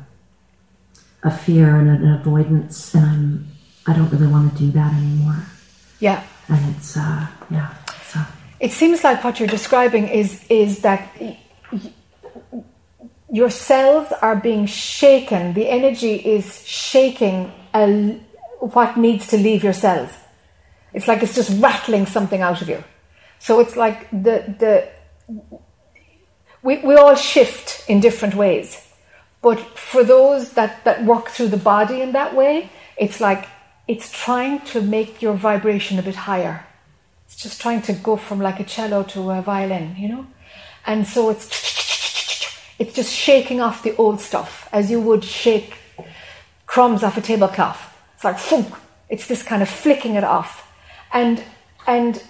a 1.22 1.30
fear 1.30 1.76
and 1.76 1.88
an 1.88 2.12
avoidance, 2.20 2.94
and 2.94 3.04
I'm 3.04 3.46
I 3.86 3.92
don't 3.96 4.10
really 4.10 4.26
want 4.26 4.52
to 4.52 4.58
do 4.58 4.70
that 4.72 4.92
anymore. 4.94 5.42
Yeah. 5.98 6.22
And 6.48 6.74
it's 6.76 6.96
uh, 6.96 7.26
yeah. 7.50 7.74
So 8.10 8.20
It 8.58 8.72
seems 8.72 9.04
like 9.04 9.22
what 9.24 9.38
you're 9.38 9.48
describing 9.48 10.08
is 10.08 10.44
is 10.48 10.80
that 10.80 11.08
y- 11.20 11.38
y- 11.72 11.92
your 13.30 13.50
cells 13.50 14.12
are 14.22 14.36
being 14.36 14.66
shaken. 14.66 15.54
The 15.54 15.68
energy 15.68 16.14
is 16.16 16.66
shaking 16.66 17.52
a, 17.74 18.18
what 18.58 18.96
needs 18.96 19.28
to 19.28 19.36
leave 19.36 19.62
your 19.62 19.72
cells. 19.72 20.10
It's 20.92 21.06
like 21.06 21.22
it's 21.22 21.34
just 21.34 21.50
rattling 21.62 22.06
something 22.06 22.40
out 22.40 22.60
of 22.62 22.68
you. 22.68 22.82
So 23.38 23.60
it's 23.60 23.76
like 23.76 24.10
the 24.10 24.36
the 24.58 24.88
we, 26.62 26.78
we 26.78 26.94
all 26.94 27.14
shift 27.14 27.88
in 27.88 28.00
different 28.00 28.34
ways. 28.34 28.86
But 29.42 29.58
for 29.78 30.04
those 30.04 30.52
that, 30.52 30.84
that 30.84 31.04
work 31.04 31.28
through 31.28 31.48
the 31.48 31.56
body 31.56 32.02
in 32.02 32.12
that 32.12 32.34
way, 32.34 32.70
it's 32.96 33.20
like 33.20 33.48
it's 33.88 34.12
trying 34.12 34.60
to 34.66 34.80
make 34.80 35.22
your 35.22 35.34
vibration 35.34 35.98
a 35.98 36.02
bit 36.02 36.14
higher. 36.14 36.66
It's 37.26 37.36
just 37.36 37.60
trying 37.60 37.82
to 37.82 37.92
go 37.92 38.16
from 38.16 38.40
like 38.40 38.60
a 38.60 38.64
cello 38.64 39.02
to 39.04 39.30
a 39.30 39.42
violin, 39.42 39.96
you 39.96 40.08
know? 40.08 40.26
And 40.86 41.06
so 41.06 41.30
it's 41.30 41.46
it's 42.78 42.94
just 42.94 43.12
shaking 43.14 43.60
off 43.60 43.82
the 43.82 43.94
old 43.96 44.20
stuff 44.20 44.68
as 44.72 44.90
you 44.90 45.00
would 45.00 45.22
shake 45.22 45.74
crumbs 46.66 47.02
off 47.02 47.16
a 47.16 47.20
tablecloth. 47.20 47.94
It's 48.14 48.24
like 48.24 48.38
thunk. 48.38 48.74
It's 49.08 49.26
this 49.26 49.42
kind 49.42 49.62
of 49.62 49.68
flicking 49.68 50.14
it 50.14 50.24
off. 50.24 50.70
And 51.12 51.42
and 51.86 52.22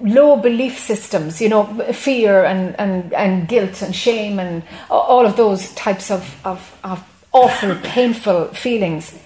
low 0.00 0.36
belief 0.36 0.78
systems, 0.78 1.40
you 1.40 1.48
know, 1.48 1.64
fear 1.92 2.44
and, 2.44 2.78
and, 2.78 3.12
and 3.14 3.48
guilt 3.48 3.80
and 3.82 3.94
shame 3.94 4.38
and 4.38 4.62
all 4.90 5.24
of 5.24 5.36
those 5.36 5.72
types 5.74 6.10
of, 6.10 6.38
of, 6.44 6.78
of 6.84 7.02
awful, 7.32 7.74
painful 7.76 8.48
feelings, 8.48 9.18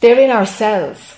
they're 0.00 0.18
in 0.18 0.30
our 0.30 0.46
cells. 0.46 1.16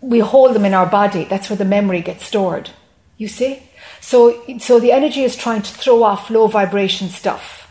We 0.00 0.20
hold 0.20 0.54
them 0.54 0.64
in 0.64 0.74
our 0.74 0.86
body. 0.86 1.24
That's 1.24 1.50
where 1.50 1.56
the 1.56 1.64
memory 1.64 2.02
gets 2.02 2.24
stored. 2.24 2.70
You 3.16 3.26
see? 3.26 3.62
So, 4.00 4.44
so 4.58 4.78
the 4.78 4.92
energy 4.92 5.24
is 5.24 5.34
trying 5.34 5.62
to 5.62 5.72
throw 5.72 6.04
off 6.04 6.30
low 6.30 6.46
vibration 6.46 7.08
stuff. 7.08 7.68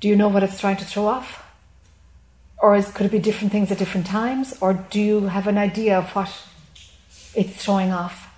Do 0.00 0.08
you 0.08 0.16
know 0.16 0.28
what 0.28 0.42
it's 0.42 0.58
trying 0.58 0.78
to 0.78 0.84
throw 0.84 1.06
off? 1.06 1.41
Or 2.62 2.76
is, 2.76 2.92
could 2.92 3.06
it 3.06 3.12
be 3.12 3.18
different 3.18 3.50
things 3.50 3.72
at 3.72 3.78
different 3.78 4.06
times? 4.06 4.56
Or 4.60 4.72
do 4.72 5.00
you 5.00 5.26
have 5.26 5.48
an 5.48 5.58
idea 5.58 5.98
of 5.98 6.10
what 6.14 6.30
it's 7.34 7.64
throwing 7.64 7.90
off? 7.90 8.32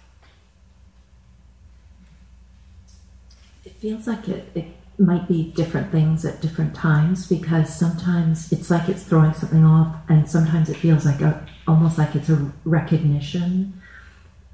It 3.66 3.72
feels 3.72 4.06
like 4.06 4.26
it, 4.26 4.50
it 4.54 4.64
might 4.98 5.28
be 5.28 5.52
different 5.54 5.92
things 5.92 6.24
at 6.24 6.40
different 6.40 6.74
times 6.74 7.28
because 7.28 7.76
sometimes 7.76 8.50
it's 8.50 8.70
like 8.70 8.88
it's 8.88 9.02
throwing 9.02 9.34
something 9.34 9.64
off, 9.64 9.94
and 10.08 10.28
sometimes 10.28 10.70
it 10.70 10.78
feels 10.78 11.04
like 11.04 11.20
a 11.20 11.46
almost 11.68 11.98
like 11.98 12.14
it's 12.14 12.30
a 12.30 12.50
recognition. 12.64 13.78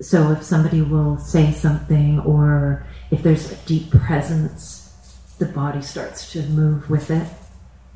So 0.01 0.33
if 0.33 0.43
somebody 0.43 0.83
will 0.83 1.17
say 1.19 1.53
something, 1.53 2.19
or 2.21 2.85
if 3.13 3.23
there's 3.23 3.53
a 3.53 3.57
deep 3.67 3.91
presence, 3.93 4.93
the 5.39 5.47
body 5.47 5.83
starts 5.83 6.33
to 6.33 6.43
move 6.43 6.91
with 6.91 7.11
it, 7.11 7.29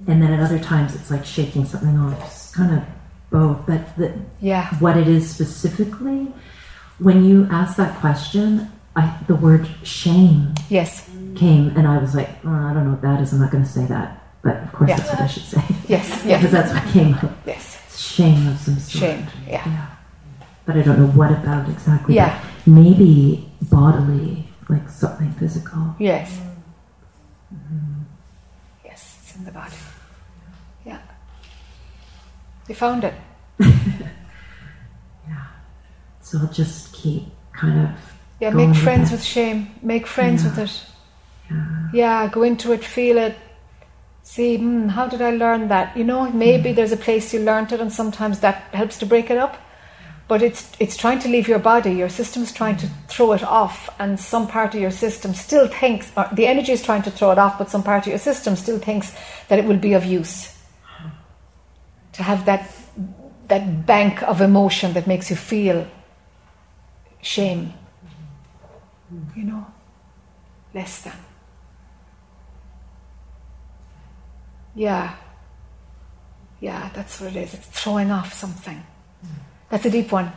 and 0.07 0.23
then 0.23 0.33
at 0.33 0.41
other 0.41 0.59
times 0.59 0.95
it's 0.95 1.11
like 1.11 1.25
shaking 1.25 1.65
something 1.65 1.97
off. 1.99 2.21
It's 2.27 2.51
kind 2.55 2.75
of 2.77 2.83
both, 3.31 3.67
but 3.67 3.97
the, 3.97 4.13
Yeah. 4.41 4.69
what 4.79 4.97
it 4.97 5.09
is 5.09 5.29
specifically. 5.31 6.33
When 6.99 7.25
you 7.25 7.49
ask 7.51 7.77
that 7.77 7.99
question, 8.01 8.71
I, 8.97 9.19
the 9.27 9.35
word 9.35 9.67
shame 9.83 10.55
Yes. 10.69 11.09
came, 11.35 11.77
and 11.77 11.87
I 11.89 11.99
was 11.99 12.15
like, 12.15 12.29
oh, 12.45 12.51
I 12.51 12.73
don't 12.73 12.85
know 12.85 12.91
what 12.93 13.03
that 13.03 13.21
is. 13.21 13.33
I'm 13.33 13.41
not 13.41 13.51
going 13.51 13.65
to 13.65 13.69
say 13.71 13.87
that, 13.87 14.23
but 14.43 14.57
of 14.63 14.73
course 14.73 14.91
Yeah. 14.91 14.97
that's 14.99 15.11
what 15.11 15.21
I 15.21 15.27
should 15.27 15.43
say 15.45 15.63
Yes. 15.89 16.23
yes, 16.25 16.41
because 16.43 16.53
that's 16.53 16.73
what 16.73 16.93
came 16.93 17.15
up. 17.15 17.33
Yes. 17.47 17.81
Shame 17.99 18.47
of 18.49 18.59
some 18.59 18.79
sort. 18.79 19.01
Shame. 19.03 19.27
Yeah. 19.49 19.63
Yeah, 19.67 19.87
but 20.67 20.77
I 20.77 20.83
don't 20.83 20.99
know 21.01 21.09
what 21.09 21.31
about 21.33 21.69
exactly. 21.69 22.15
Yeah. 22.15 22.41
maybe 22.67 23.49
bodily, 23.63 24.49
like 24.69 24.89
something 24.89 25.31
physical. 25.33 25.97
Yes. 25.99 26.39
Yes, 26.39 26.41
it's 29.35 29.39
in 29.41 29.45
the 29.45 29.51
body. 29.53 29.75
Yeah. 30.87 31.01
You 32.69 32.75
found 32.75 33.05
it. 33.05 33.15
Yeah. 35.27 35.47
So 36.21 36.39
I'll 36.39 36.53
just 36.53 36.93
keep 36.93 37.25
kind 37.53 37.81
of 37.89 37.91
Yeah, 38.41 38.51
make 38.51 38.69
with 38.69 38.77
friends 38.83 39.11
that. 39.11 39.17
with 39.17 39.25
shame. 39.25 39.75
Make 39.83 40.07
friends 40.07 40.43
Yeah. 40.45 40.51
with 40.51 40.59
it. 40.59 40.83
yeah, 41.51 41.89
Yeah, 41.93 42.29
go 42.31 42.43
into 42.43 42.73
it, 42.73 42.85
feel 42.85 43.17
it. 43.19 43.37
See, 44.23 44.57
hmm, 44.59 44.89
how 44.89 45.07
did 45.09 45.21
I 45.23 45.31
learn 45.31 45.69
that? 45.69 45.97
You 45.97 46.05
know, 46.05 46.31
maybe 46.31 46.73
there's 46.73 46.93
a 46.93 46.97
place 46.97 47.33
you 47.35 47.41
learned 47.41 47.73
it, 47.73 47.81
and 47.81 47.93
sometimes 47.93 48.41
that 48.41 48.57
helps 48.73 48.99
to 48.99 49.07
break 49.07 49.31
it 49.31 49.39
up. 49.39 49.57
But 50.27 50.43
it's 50.43 50.73
it's 50.79 50.97
trying 50.97 51.19
to 51.21 51.29
leave 51.29 51.49
your 51.49 51.59
body. 51.59 51.93
Your 51.93 52.09
system's 52.09 52.53
trying 52.53 52.79
to 52.79 52.89
throw 53.09 53.33
it 53.33 53.43
off, 53.43 53.91
and 53.99 54.19
some 54.19 54.49
part 54.49 54.75
of 54.75 54.81
your 54.81 54.91
system 54.91 55.35
still 55.35 55.69
thinks 55.69 56.11
the 56.33 56.47
energy 56.47 56.73
is 56.73 56.83
trying 56.83 57.03
to 57.03 57.11
throw 57.11 57.31
it 57.31 57.39
off, 57.39 57.59
but 57.59 57.71
some 57.71 57.83
part 57.83 58.07
of 58.07 58.09
your 58.09 58.19
system 58.19 58.57
still 58.57 58.79
thinks 58.79 59.15
that 59.49 59.59
it 59.59 59.67
will 59.67 59.77
be 59.77 59.93
of 59.93 60.05
use. 60.05 60.57
To 62.15 62.23
have 62.23 62.47
that 62.47 62.71
that 63.49 63.85
bank 63.85 64.23
of 64.23 64.41
emotion 64.41 64.95
that 64.95 65.07
makes 65.07 65.29
you 65.29 65.37
feel 65.37 65.87
shame. 67.21 67.75
You 69.37 69.45
know, 69.45 69.67
less 70.73 71.03
than. 71.03 71.17
Yeah. 74.75 75.17
Yeah, 76.61 76.91
that's 76.95 77.21
what 77.21 77.37
it 77.37 77.37
is. 77.37 77.55
It's 77.55 77.67
throwing 77.67 78.11
off 78.11 78.33
something. 78.33 78.83
That's 79.75 79.87
a 79.87 79.91
deep 79.91 80.13
one. 80.13 80.31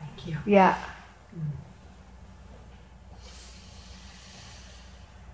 thank 0.00 0.26
you. 0.26 0.38
Yeah. 0.46 0.82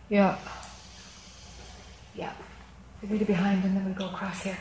Yeah. 0.09 0.37
Yeah. 2.17 2.33
We'll 3.01 3.13
read 3.13 3.23
it 3.23 3.27
behind 3.29 3.63
and 3.63 3.77
then 3.77 3.85
we'll 3.85 3.95
go 3.95 4.07
across 4.07 4.43
here. 4.43 4.59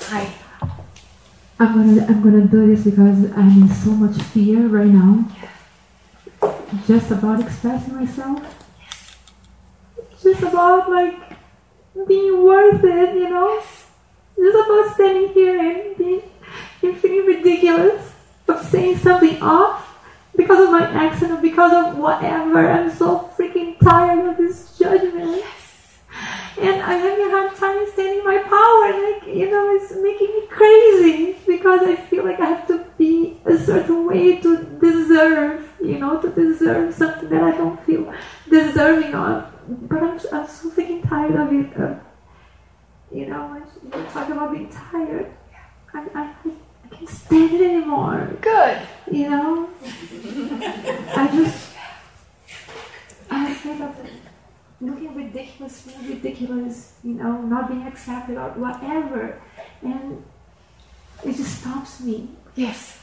Hi. 0.00 0.32
I'm 1.60 1.74
gonna 1.74 2.06
I'm 2.06 2.22
gonna 2.22 2.46
do 2.46 2.74
this 2.74 2.84
because 2.86 3.30
I'm 3.32 3.64
in 3.64 3.68
so 3.68 3.90
much 3.90 4.16
fear 4.28 4.66
right 4.66 4.86
now. 4.86 5.28
Just 6.86 7.10
about 7.10 7.42
expressing 7.42 7.96
myself. 7.96 8.61
Just 10.22 10.42
about 10.42 10.90
like 10.90 11.18
being 12.06 12.42
worth 12.44 12.84
it, 12.84 13.14
you 13.14 13.28
know? 13.28 13.62
Just 14.36 14.54
about 14.54 14.94
standing 14.94 15.32
here 15.32 15.58
and 15.58 15.96
being 15.96 16.22
and 16.82 16.96
feeling 16.96 17.26
ridiculous 17.26 18.12
of 18.48 18.64
saying 18.66 18.98
something 18.98 19.40
off 19.40 19.96
because 20.36 20.64
of 20.64 20.70
my 20.70 20.82
accent 20.82 21.32
or 21.32 21.40
because 21.40 21.72
of 21.72 21.96
whatever. 21.98 22.70
I'm 22.70 22.90
so 22.90 23.30
freaking 23.36 23.78
tired 23.78 24.26
of 24.30 24.36
this 24.36 24.78
judgment. 24.78 25.44
And 26.60 26.82
I'm 26.82 27.00
having 27.00 27.26
a 27.26 27.30
hard 27.30 27.56
time 27.56 27.86
standing 27.92 28.18
in 28.18 28.24
my 28.24 28.38
power. 28.38 28.92
Like, 29.02 29.36
you 29.36 29.50
know, 29.50 29.74
it's 29.74 29.92
making 29.92 30.28
me 30.28 30.46
crazy 30.48 31.38
because 31.46 31.80
I 31.82 31.96
feel 31.96 32.24
like 32.24 32.40
I 32.40 32.46
have 32.46 32.66
to 32.68 32.84
be 32.98 33.40
a 33.44 33.56
certain 33.56 34.06
way 34.06 34.40
to 34.40 34.64
deserve, 34.80 35.68
you 35.80 35.98
know, 35.98 36.20
to 36.20 36.28
deserve 36.30 36.94
something 36.94 37.28
that 37.30 37.42
I 37.42 37.52
don't 37.52 37.84
feel 37.84 38.12
deserving 38.48 39.14
of. 39.14 39.51
But 39.68 40.02
I'm, 40.02 40.20
I'm 40.32 40.48
so 40.48 40.70
freaking 40.70 41.08
tired 41.08 41.36
of 41.36 41.52
it. 41.52 41.76
Uh, 41.78 41.94
you 43.10 43.26
know, 43.26 43.46
when 43.48 43.62
you 44.02 44.08
talk 44.08 44.28
about 44.28 44.52
being 44.52 44.68
tired, 44.68 45.32
I, 45.94 45.98
I, 46.14 46.34
I 46.44 46.94
can't 46.94 47.08
stand 47.08 47.52
it 47.52 47.60
anymore. 47.60 48.30
Good. 48.40 48.86
You 49.10 49.30
know? 49.30 49.68
I 51.16 51.28
just. 51.32 51.70
I'm 53.30 53.52
afraid 53.52 53.80
of 53.80 53.96
looking 54.80 55.14
ridiculous, 55.14 55.82
being 55.82 56.08
ridiculous, 56.08 56.94
you 57.04 57.14
know, 57.14 57.40
not 57.42 57.68
being 57.68 57.86
accepted 57.86 58.36
or 58.36 58.50
whatever. 58.50 59.40
And 59.82 60.24
it 61.24 61.36
just 61.36 61.60
stops 61.60 62.00
me. 62.00 62.28
Yes. 62.56 62.98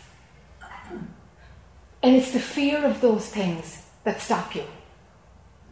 And 2.01 2.15
it's 2.15 2.31
the 2.31 2.39
fear 2.39 2.83
of 2.85 3.01
those 3.01 3.29
things 3.29 3.85
that 4.03 4.21
stop 4.21 4.55
you. 4.55 4.63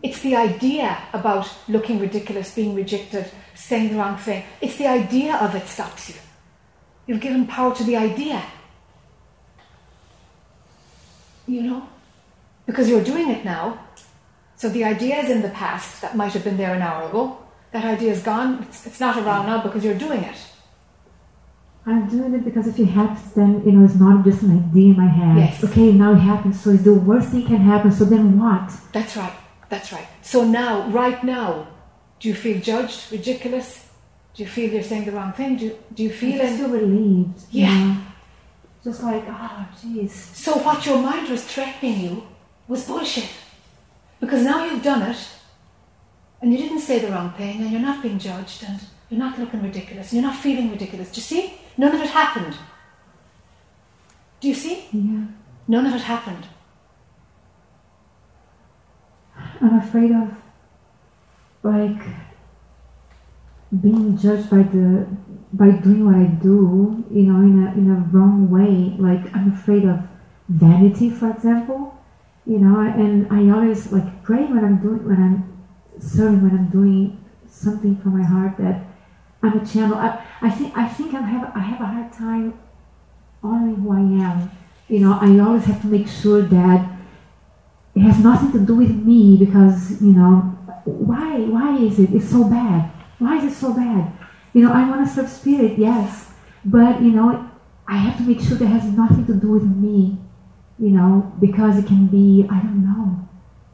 It's 0.03 0.21
the 0.21 0.35
idea 0.35 0.97
about 1.11 1.49
looking 1.67 1.99
ridiculous, 1.99 2.53
being 2.53 2.75
rejected, 2.75 3.31
saying 3.55 3.89
the 3.89 3.95
wrong 3.95 4.17
thing. 4.17 4.43
It's 4.61 4.77
the 4.77 4.87
idea 4.87 5.35
of 5.37 5.55
it 5.55 5.67
stops 5.67 6.09
you. 6.09 6.15
You've 7.07 7.21
given 7.21 7.47
power 7.47 7.73
to 7.75 7.83
the 7.83 7.95
idea. 7.95 8.43
You 11.47 11.63
know? 11.63 11.89
Because 12.65 12.89
you're 12.89 13.03
doing 13.03 13.29
it 13.29 13.43
now. 13.45 13.79
So 14.55 14.69
the 14.69 14.83
idea 14.83 15.17
is 15.17 15.29
in 15.29 15.41
the 15.41 15.49
past 15.49 16.01
that 16.01 16.15
might 16.15 16.33
have 16.33 16.43
been 16.43 16.57
there 16.57 16.75
an 16.75 16.81
hour 16.81 17.07
ago. 17.07 17.37
That 17.71 17.85
idea 17.85 18.11
is 18.11 18.21
gone. 18.21 18.63
It's, 18.63 18.85
it's 18.85 18.99
not 18.99 19.17
around 19.17 19.45
now 19.47 19.63
because 19.63 19.83
you're 19.83 19.97
doing 19.97 20.23
it. 20.23 20.37
I'm 21.85 22.09
doing 22.09 22.33
it 22.33 22.43
because 22.43 22.67
if 22.67 22.77
it 22.77 22.85
happens, 22.85 23.33
then, 23.33 23.63
you 23.65 23.71
know, 23.71 23.85
it's 23.85 23.95
not 23.95 24.25
just 24.25 24.41
an 24.41 24.57
idea 24.57 24.91
in 24.91 24.97
my 24.97 25.07
head. 25.07 25.37
Yes. 25.37 25.63
Okay, 25.63 25.93
now 25.93 26.11
it 26.11 26.17
happens, 26.17 26.61
so 26.61 26.71
it's 26.71 26.83
the 26.83 26.93
worst 26.93 27.29
thing 27.29 27.47
can 27.47 27.57
happen, 27.61 27.91
so 27.91 28.03
then 28.03 28.37
what? 28.37 28.69
That's 28.91 29.15
right. 29.15 29.33
That's 29.69 29.91
right. 29.91 30.07
So 30.21 30.43
now, 30.45 30.87
right 30.89 31.23
now, 31.23 31.67
do 32.19 32.29
you 32.29 32.35
feel 32.35 32.59
judged, 32.61 33.11
ridiculous? 33.11 33.87
Do 34.33 34.43
you 34.43 34.49
feel 34.49 34.71
you're 34.71 34.83
saying 34.83 35.05
the 35.05 35.11
wrong 35.11 35.33
thing? 35.33 35.57
Do 35.57 35.65
you, 35.65 35.77
do 35.93 36.03
you 36.03 36.09
feel 36.11 36.39
it? 36.41 36.57
feel 36.57 36.69
relieved. 36.69 37.41
you 37.51 37.63
Yeah. 37.65 37.83
know? 37.85 37.97
Just 38.83 39.03
like, 39.03 39.23
oh, 39.27 39.67
jeez. 39.81 40.11
So 40.11 40.53
what 40.59 40.85
your 40.85 40.99
mind 41.01 41.27
was 41.29 41.43
threatening 41.43 41.99
you 41.99 42.23
was 42.67 42.85
bullshit. 42.85 43.29
Because 44.19 44.43
now 44.43 44.65
you've 44.65 44.83
done 44.83 45.01
it, 45.11 45.17
and 46.41 46.51
you 46.51 46.57
didn't 46.57 46.79
say 46.79 46.99
the 46.99 47.09
wrong 47.11 47.31
thing, 47.33 47.61
and 47.61 47.71
you're 47.71 47.81
not 47.81 48.01
being 48.01 48.17
judged, 48.19 48.63
and 48.63 48.79
you're 49.09 49.19
not 49.19 49.37
looking 49.39 49.61
ridiculous, 49.61 50.11
and 50.11 50.21
you're 50.21 50.31
not 50.31 50.39
feeling 50.39 50.71
ridiculous. 50.71 51.11
Do 51.11 51.17
you 51.17 51.23
see? 51.23 51.53
None 51.77 51.93
of 51.95 52.01
it 52.01 52.09
happened. 52.09 52.55
Do 54.39 54.47
you 54.47 54.53
see? 54.53 54.85
Yeah. 54.91 55.25
None 55.67 55.85
of 55.85 55.93
it 55.95 56.01
happened. 56.01 56.47
I'm 59.61 59.79
afraid 59.79 60.11
of 60.11 60.33
like 61.63 62.01
being 63.81 64.17
judged 64.17 64.49
by 64.49 64.63
the 64.63 65.07
by 65.53 65.71
doing 65.71 66.05
what 66.05 66.15
I 66.15 66.25
do, 66.25 67.03
you 67.11 67.23
know, 67.23 67.41
in 67.41 67.65
a 67.65 67.71
in 67.73 67.91
a 67.91 67.99
wrong 68.11 68.49
way. 68.49 68.95
Like 68.97 69.33
I'm 69.35 69.53
afraid 69.53 69.85
of 69.85 69.99
vanity, 70.47 71.09
for 71.09 71.31
example. 71.31 71.93
You 72.45 72.59
know, 72.59 72.79
and 72.79 73.27
I 73.31 73.53
always 73.53 73.91
like 73.91 74.23
pray 74.23 74.45
when 74.45 74.63
I'm 74.63 74.77
doing 74.77 75.05
when 75.05 75.21
I'm 75.21 75.99
serving 75.99 76.43
when 76.43 76.51
I'm 76.51 76.69
doing 76.69 77.23
something 77.47 77.97
from 77.97 78.17
my 78.17 78.25
heart 78.25 78.57
that 78.57 78.85
I'm 79.43 79.59
a 79.59 79.65
channel. 79.65 79.97
I, 79.97 80.23
I 80.41 80.49
think 80.49 80.77
I 80.77 80.87
think 80.87 81.13
I 81.13 81.21
have 81.21 81.51
I 81.55 81.59
have 81.59 81.81
a 81.81 81.85
hard 81.85 82.13
time 82.13 82.59
honoring 83.43 83.75
who 83.75 83.91
I 83.91 84.23
am. 84.25 84.51
You 84.87 84.99
know, 84.99 85.17
I 85.19 85.37
always 85.39 85.65
have 85.65 85.81
to 85.81 85.87
make 85.87 86.07
sure 86.07 86.41
that 86.41 86.96
it 87.97 88.01
has 88.01 88.19
nothing 88.19 88.51
to 88.51 88.59
do 88.59 88.75
with 88.75 88.91
me 88.91 89.37
because 89.37 90.01
you 90.01 90.13
know 90.13 90.53
why 90.85 91.39
why 91.39 91.77
is 91.77 91.99
it? 91.99 92.13
It's 92.13 92.29
so 92.29 92.43
bad. 92.43 92.91
Why 93.19 93.37
is 93.37 93.51
it 93.51 93.55
so 93.55 93.73
bad? 93.73 94.13
You 94.53 94.63
know 94.63 94.73
i 94.73 94.89
want 94.89 95.07
to 95.07 95.13
serve 95.13 95.29
spirit 95.29 95.77
yes 95.77 96.31
but 96.65 97.01
you 97.01 97.11
know 97.11 97.47
i 97.87 97.97
have 97.97 98.17
to 98.17 98.23
make 98.23 98.39
sure 98.41 98.57
that 98.57 98.65
has 98.67 98.85
nothing 98.85 99.25
to 99.27 99.33
do 99.33 99.49
with 99.51 99.63
me 99.63 100.17
you 100.79 100.89
know 100.89 101.31
because 101.39 101.77
it 101.77 101.85
can 101.85 102.07
be 102.07 102.43
i 102.49 102.57
don't 102.59 102.83
know 102.83 103.29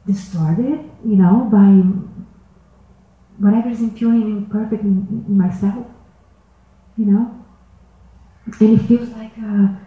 distorted 0.06 0.84
you 1.04 1.16
know 1.16 1.48
by 1.50 1.70
whatever 3.38 3.70
is 3.70 3.80
impure 3.80 4.12
and 4.12 4.24
imperfect 4.24 4.82
in, 4.82 5.24
in 5.26 5.38
myself 5.38 5.86
you 6.96 7.06
know? 7.06 7.44
And 8.60 8.78
it 8.78 8.82
feels 8.86 9.08
like 9.08 9.36
a 9.38 9.80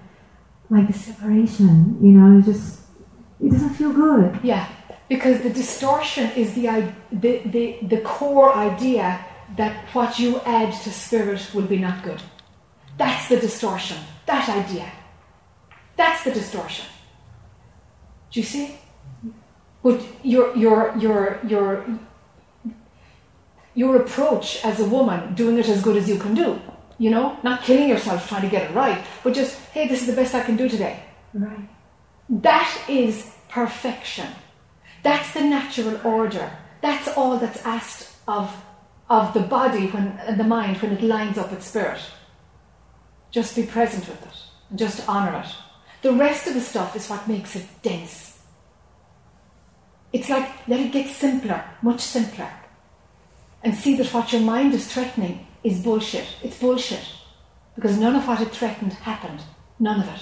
like 0.69 0.87
the 0.87 0.93
separation 0.93 1.99
you 2.01 2.11
know 2.13 2.39
it's 2.39 2.47
just 2.47 2.86
it 3.43 3.51
doesn't 3.51 3.75
feel 3.75 3.93
good 3.93 4.39
Yeah, 4.43 4.67
because 5.09 5.41
the 5.41 5.49
distortion 5.49 6.31
is 6.31 6.53
the, 6.53 6.91
the, 7.11 7.41
the, 7.45 7.77
the 7.83 8.01
core 8.01 8.53
idea 8.53 9.23
that 9.55 9.85
what 9.93 10.19
you 10.19 10.39
add 10.41 10.73
to 10.83 10.91
spirit 10.91 11.49
will 11.53 11.67
be 11.67 11.77
not 11.77 12.03
good. 12.03 12.21
That's 12.97 13.29
the 13.29 13.39
distortion, 13.39 13.97
that 14.25 14.49
idea. 14.49 14.91
That's 15.95 16.23
the 16.23 16.31
distortion. 16.31 16.85
Do 18.31 18.39
you 18.39 18.45
see? 18.45 18.77
But 19.83 20.01
your, 20.23 20.55
your, 20.57 20.93
your, 20.97 21.39
your, 21.47 21.85
your 23.73 23.95
approach 23.97 24.65
as 24.65 24.79
a 24.79 24.85
woman, 24.85 25.33
doing 25.35 25.57
it 25.57 25.69
as 25.69 25.81
good 25.81 25.95
as 25.95 26.09
you 26.09 26.17
can 26.17 26.33
do, 26.33 26.59
you 26.97 27.09
know, 27.09 27.37
not 27.43 27.61
killing 27.61 27.87
yourself 27.87 28.27
trying 28.27 28.41
to 28.41 28.49
get 28.49 28.69
it 28.69 28.73
right, 28.73 29.01
but 29.23 29.33
just, 29.33 29.57
hey, 29.71 29.87
this 29.87 30.01
is 30.01 30.07
the 30.07 30.13
best 30.13 30.35
I 30.35 30.41
can 30.41 30.57
do 30.57 30.67
today. 30.67 30.99
right 31.33 31.76
That 32.29 32.85
is 32.89 33.31
perfection. 33.49 34.27
That's 35.03 35.33
the 35.33 35.41
natural 35.41 35.99
order. 36.05 36.51
That's 36.81 37.09
all 37.17 37.37
that's 37.39 37.65
asked 37.65 38.15
of, 38.27 38.55
of 39.09 39.33
the 39.33 39.41
body 39.41 39.87
when, 39.87 40.07
and 40.27 40.39
the 40.39 40.43
mind 40.45 40.77
when 40.81 40.93
it 40.93 41.03
lines 41.03 41.37
up 41.37 41.51
with 41.51 41.63
spirit. 41.63 42.01
Just 43.31 43.55
be 43.55 43.63
present 43.65 44.07
with 44.07 44.21
it 44.23 44.37
and 44.69 44.79
just 44.79 45.07
honour 45.09 45.39
it. 45.41 45.55
The 46.03 46.13
rest 46.13 46.47
of 46.47 46.53
the 46.55 46.61
stuff 46.61 46.95
is 46.95 47.09
what 47.09 47.27
makes 47.27 47.55
it 47.55 47.67
dense. 47.83 48.39
It's 50.13 50.29
like 50.29 50.49
let 50.67 50.79
it 50.81 50.93
get 50.93 51.09
simpler, 51.09 51.63
much 51.81 52.01
simpler. 52.01 52.51
and 53.63 53.75
see 53.75 53.95
that 53.97 54.13
what 54.13 54.31
your 54.33 54.41
mind 54.41 54.73
is 54.73 54.91
threatening 54.91 55.47
is 55.63 55.81
bullshit. 55.81 56.27
It's 56.43 56.59
bullshit. 56.59 57.05
Because 57.75 57.97
none 57.99 58.15
of 58.15 58.27
what 58.27 58.41
it 58.41 58.51
threatened 58.51 58.93
happened. 58.93 59.41
None 59.79 60.01
of 60.01 60.07
it. 60.07 60.21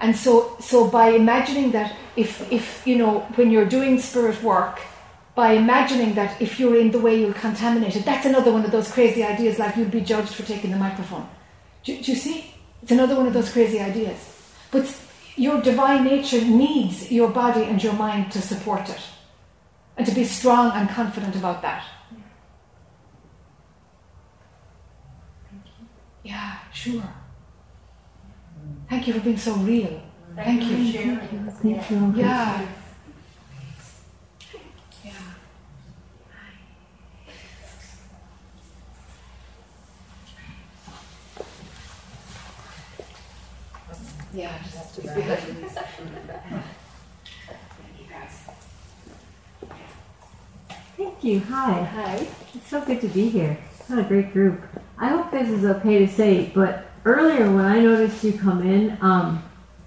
And 0.00 0.14
so, 0.14 0.56
so 0.60 0.88
by 0.88 1.10
imagining 1.10 1.70
that 1.72 1.96
if, 2.16 2.50
if, 2.52 2.86
you 2.86 2.96
know, 2.96 3.20
when 3.36 3.50
you're 3.50 3.66
doing 3.66 3.98
spirit 3.98 4.42
work, 4.42 4.80
by 5.34 5.52
imagining 5.52 6.14
that 6.14 6.40
if 6.40 6.58
you're 6.58 6.76
in 6.76 6.90
the 6.90 6.98
way 6.98 7.20
you'll 7.20 7.34
contaminate 7.34 7.96
it, 7.96 8.04
that's 8.04 8.26
another 8.26 8.52
one 8.52 8.64
of 8.64 8.70
those 8.70 8.90
crazy 8.90 9.22
ideas 9.22 9.58
like 9.58 9.76
you'll 9.76 9.88
be 9.88 10.00
judged 10.00 10.34
for 10.34 10.42
taking 10.42 10.70
the 10.70 10.76
microphone. 10.76 11.28
Do, 11.84 12.00
do 12.00 12.12
you 12.12 12.16
see? 12.16 12.54
It's 12.82 12.92
another 12.92 13.16
one 13.16 13.26
of 13.26 13.32
those 13.32 13.52
crazy 13.52 13.80
ideas. 13.80 14.18
But 14.70 14.94
your 15.36 15.60
divine 15.60 16.04
nature 16.04 16.40
needs 16.42 17.12
your 17.12 17.28
body 17.28 17.64
and 17.64 17.82
your 17.82 17.92
mind 17.92 18.32
to 18.32 18.40
support 18.40 18.88
it 18.88 19.00
and 19.96 20.06
to 20.06 20.14
be 20.14 20.24
strong 20.24 20.72
and 20.72 20.88
confident 20.88 21.36
about 21.36 21.62
that. 21.62 21.84
Yeah, 26.22 26.56
sure. 26.72 27.04
Thank 28.88 29.08
you 29.08 29.14
for 29.14 29.20
being 29.20 29.36
so 29.36 29.54
real. 29.54 30.00
Thank 30.36 30.62
you. 30.62 30.92
Thank 30.92 31.90
you. 31.90 32.14
Yeah. 32.14 32.66
Yeah. 35.04 35.12
Yeah, 44.32 44.58
just 44.62 44.98
if 44.98 45.16
we 45.16 45.22
Thank 50.96 51.24
you. 51.24 51.40
Hi. 51.40 51.82
Hi. 51.82 52.26
It's 52.54 52.68
so 52.68 52.84
good 52.84 53.00
to 53.00 53.08
be 53.08 53.28
here. 53.28 53.58
What 53.88 53.98
a 53.98 54.02
great 54.02 54.32
group. 54.32 54.62
I 54.98 55.08
hope 55.08 55.30
this 55.30 55.48
is 55.48 55.64
okay 55.64 55.98
to 56.06 56.08
say, 56.12 56.50
but 56.54 56.85
earlier 57.06 57.50
when 57.50 57.64
I 57.64 57.80
noticed 57.80 58.22
you 58.22 58.34
come 58.34 58.60
in, 58.66 58.98
um, 59.00 59.42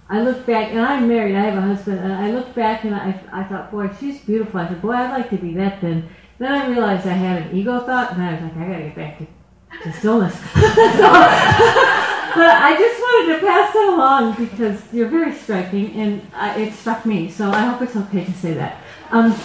I 0.09 0.21
looked 0.23 0.47
back, 0.47 0.69
and 0.71 0.79
I'm 0.79 1.07
married, 1.07 1.35
I 1.35 1.41
have 1.41 1.57
a 1.57 1.61
husband, 1.61 1.99
and 1.99 2.11
I 2.13 2.31
looked 2.31 2.55
back 2.55 2.83
and 2.83 2.95
I, 2.95 3.21
I 3.31 3.43
thought, 3.43 3.69
boy, 3.69 3.91
she's 3.99 4.19
beautiful. 4.21 4.59
I 4.59 4.67
said, 4.67 4.81
boy, 4.81 4.93
I'd 4.93 5.11
like 5.11 5.29
to 5.29 5.37
be 5.37 5.53
that 5.55 5.81
thin. 5.81 6.09
Then 6.39 6.51
I 6.51 6.67
realized 6.67 7.05
I 7.05 7.13
had 7.13 7.43
an 7.43 7.55
ego 7.55 7.81
thought, 7.81 8.13
and 8.13 8.23
I 8.23 8.33
was 8.33 8.41
like, 8.41 8.57
I 8.57 8.67
gotta 8.71 8.83
get 8.85 8.95
back 8.95 9.17
to, 9.19 9.27
to 9.83 9.93
stillness. 9.99 10.33
so, 10.39 10.41
but 12.33 12.55
I 12.67 12.75
just 12.79 12.99
wanted 12.99 13.39
to 13.39 13.45
pass 13.45 13.73
that 13.73 13.93
along 13.93 14.35
because 14.35 14.81
you're 14.93 15.09
very 15.09 15.33
striking, 15.35 15.93
and 15.93 16.21
uh, 16.33 16.55
it 16.57 16.73
struck 16.73 17.05
me. 17.05 17.29
So 17.29 17.51
I 17.51 17.61
hope 17.61 17.81
it's 17.83 17.95
okay 17.95 18.25
to 18.25 18.33
say 18.33 18.53
that. 18.53 18.81
Um, 19.11 19.35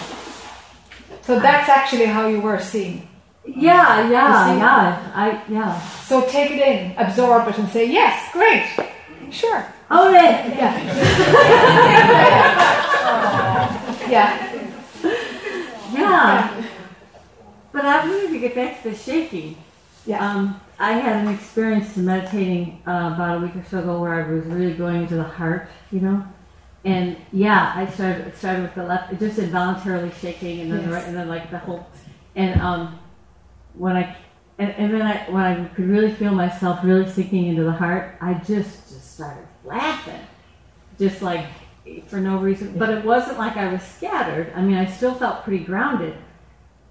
So 1.23 1.41
that's 1.41 1.69
actually 1.71 2.07
how 2.07 2.27
you 2.29 2.41
were 2.41 2.61
seen. 2.61 3.09
Yeah, 3.47 4.09
yeah, 4.11 4.57
yeah. 4.57 5.13
I 5.15 5.43
yeah. 5.49 5.81
So 6.07 6.27
take 6.29 6.51
it 6.51 6.61
in, 6.61 6.97
absorb 6.97 7.49
it, 7.49 7.59
and 7.59 7.69
say, 7.69 7.91
yes, 7.91 8.33
great, 8.33 8.67
sure. 9.31 9.67
Own 9.91 10.15
it. 10.15 10.57
Yeah. 10.57 10.83
yeah. 14.11 14.55
Yeah. 15.93 16.65
But 17.73 17.85
I 17.85 18.07
wanted 18.07 18.31
to 18.31 18.39
get 18.41 18.55
back 18.55 18.83
to 18.83 18.91
the 18.91 18.97
shaking. 18.97 19.57
Yeah. 20.07 20.27
Um, 20.27 20.61
I 20.79 20.93
had 20.93 21.25
an 21.25 21.33
experience 21.33 21.97
in 21.97 22.05
meditating 22.05 22.83
uh, 22.87 23.13
about 23.15 23.39
a 23.39 23.41
week 23.41 23.57
or 23.57 23.65
so 23.65 23.81
ago 23.81 24.01
where 24.01 24.25
I 24.25 24.31
was 24.31 24.45
really 24.47 24.75
going 24.75 25.03
into 25.03 25.17
the 25.17 25.23
heart, 25.23 25.69
you 25.91 26.01
know. 26.01 26.25
And 26.85 27.17
yeah, 27.33 27.73
I 27.75 27.87
started 27.87 28.27
it 28.27 28.37
started 28.37 28.63
with 28.63 28.75
the 28.75 28.85
left, 28.85 29.19
just 29.19 29.39
involuntarily 29.39 30.13
shaking, 30.21 30.61
and 30.61 30.73
then 30.73 30.87
the 30.87 30.93
right, 30.93 31.05
and 31.05 31.17
then 31.17 31.29
like 31.29 31.51
the 31.51 31.59
whole. 31.59 31.87
And 32.37 32.61
um, 32.61 32.99
when 33.75 33.97
I 33.97 34.17
and, 34.59 34.71
and 34.73 34.95
then 34.95 35.03
I 35.03 35.31
when 35.31 35.43
I 35.43 35.65
could 35.69 35.89
really 35.89 36.13
feel 36.13 36.33
myself 36.33 36.81
really 36.83 37.09
sinking 37.11 37.47
into 37.49 37.65
the 37.65 37.73
heart, 37.73 38.17
I 38.21 38.35
just 38.35 38.89
just 38.89 39.15
started 39.15 39.47
laughing, 39.65 40.21
just 40.99 41.23
like 41.23 41.47
for 42.07 42.21
no 42.21 42.39
reason. 42.39 42.79
But 42.79 42.91
it 42.91 43.05
wasn't 43.05 43.39
like 43.39 43.57
I 43.57 43.73
was 43.73 43.83
scattered. 43.83 44.53
I 44.55 44.63
mean, 44.63 44.77
I 44.77 44.87
still 44.87 45.15
felt 45.15 45.45
pretty 45.45 45.65
grounded, 45.65 46.17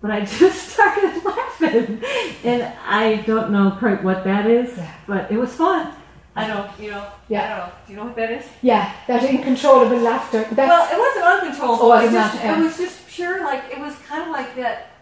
but 0.02 0.12
I 0.12 0.22
just 0.26 0.70
started 0.70 1.24
laughing, 1.24 2.04
and 2.44 2.74
I 2.86 3.24
don't 3.26 3.52
know 3.52 3.76
quite 3.80 4.04
what 4.04 4.24
that 4.26 4.46
is, 4.46 4.78
but 5.08 5.32
it 5.32 5.38
was 5.38 5.54
fun. 5.54 5.94
I 6.36 6.48
don't, 6.48 6.68
you 6.80 6.90
know. 6.90 7.08
Yeah. 7.30 7.44
I 7.44 7.50
don't 7.50 7.58
know. 7.60 7.74
Do 7.86 7.94
you 7.94 8.00
know 8.00 8.06
what 8.06 8.16
that 8.16 8.32
is? 8.32 8.46
Yeah, 8.62 8.92
that 9.08 9.24
uncontrollable 9.24 10.00
laughter. 10.00 10.44
That's, 10.52 10.58
Well, 10.58 10.90
it 10.92 10.98
wasn't 10.98 11.26
uncontrollable. 11.26 11.86
Oh, 11.86 11.90
was 11.90 12.06
it, 12.06 12.08
it 12.08 12.12
just, 12.14 12.44
it 12.44 12.58
was 12.58 12.78
just 12.78 13.08
pure, 13.08 13.44
like, 13.44 13.66
it 13.72 13.80
was 13.80 13.96
kind 14.08 14.24
of 14.24 14.30
like 14.30 14.56
that. 14.56 14.93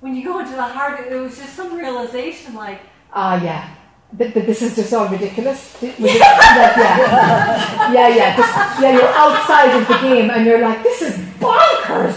When 0.00 0.14
you 0.14 0.24
go 0.24 0.38
into 0.38 0.52
the 0.52 0.62
heart, 0.62 1.00
it, 1.00 1.12
it 1.12 1.16
was 1.20 1.36
just 1.38 1.54
some 1.54 1.76
realization, 1.76 2.54
like, 2.54 2.80
Ah, 3.12 3.42
yeah. 3.42 3.74
Th- 4.16 4.32
th- 4.32 4.46
this 4.46 4.62
is 4.62 4.76
just 4.76 4.92
all 4.94 5.08
ridiculous. 5.08 5.78
Th- 5.80 5.98
was 5.98 6.10
it- 6.10 6.20
like, 6.20 6.76
yeah, 6.76 7.92
yeah, 7.92 8.08
yeah. 8.08 8.36
Just, 8.36 8.80
yeah, 8.80 8.92
you're 8.92 9.08
outside 9.24 9.70
of 9.80 9.86
the 9.88 9.98
game, 9.98 10.30
and 10.30 10.46
you're 10.46 10.60
like, 10.60 10.82
this 10.82 11.02
is 11.02 11.16
bonkers. 11.40 12.16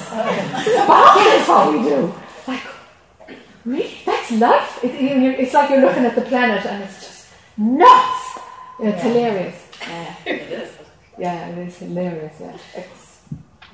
This 0.56 0.68
is 0.68 0.80
bonkers 0.88 1.48
what 1.48 1.74
we 1.74 1.80
do. 1.84 2.14
Like, 2.48 2.62
really? 3.66 3.98
That's 4.06 4.32
life. 4.32 4.84
It, 4.84 5.02
you- 5.02 5.20
you- 5.22 5.32
it's 5.32 5.54
like 5.54 5.70
you're 5.70 5.82
looking 5.82 6.06
at 6.06 6.16
the 6.16 6.22
planet, 6.22 6.66
and 6.66 6.84
it's 6.84 7.00
just 7.00 7.28
nuts. 7.58 8.40
It's 8.80 9.02
hilarious. 9.02 9.68
Yeah. 9.82 10.16
Yeah, 11.18 11.50
it 11.50 11.68
is 11.68 11.78
hilarious. 11.78 12.34
Yeah, 12.40 12.58
it's 12.76 13.01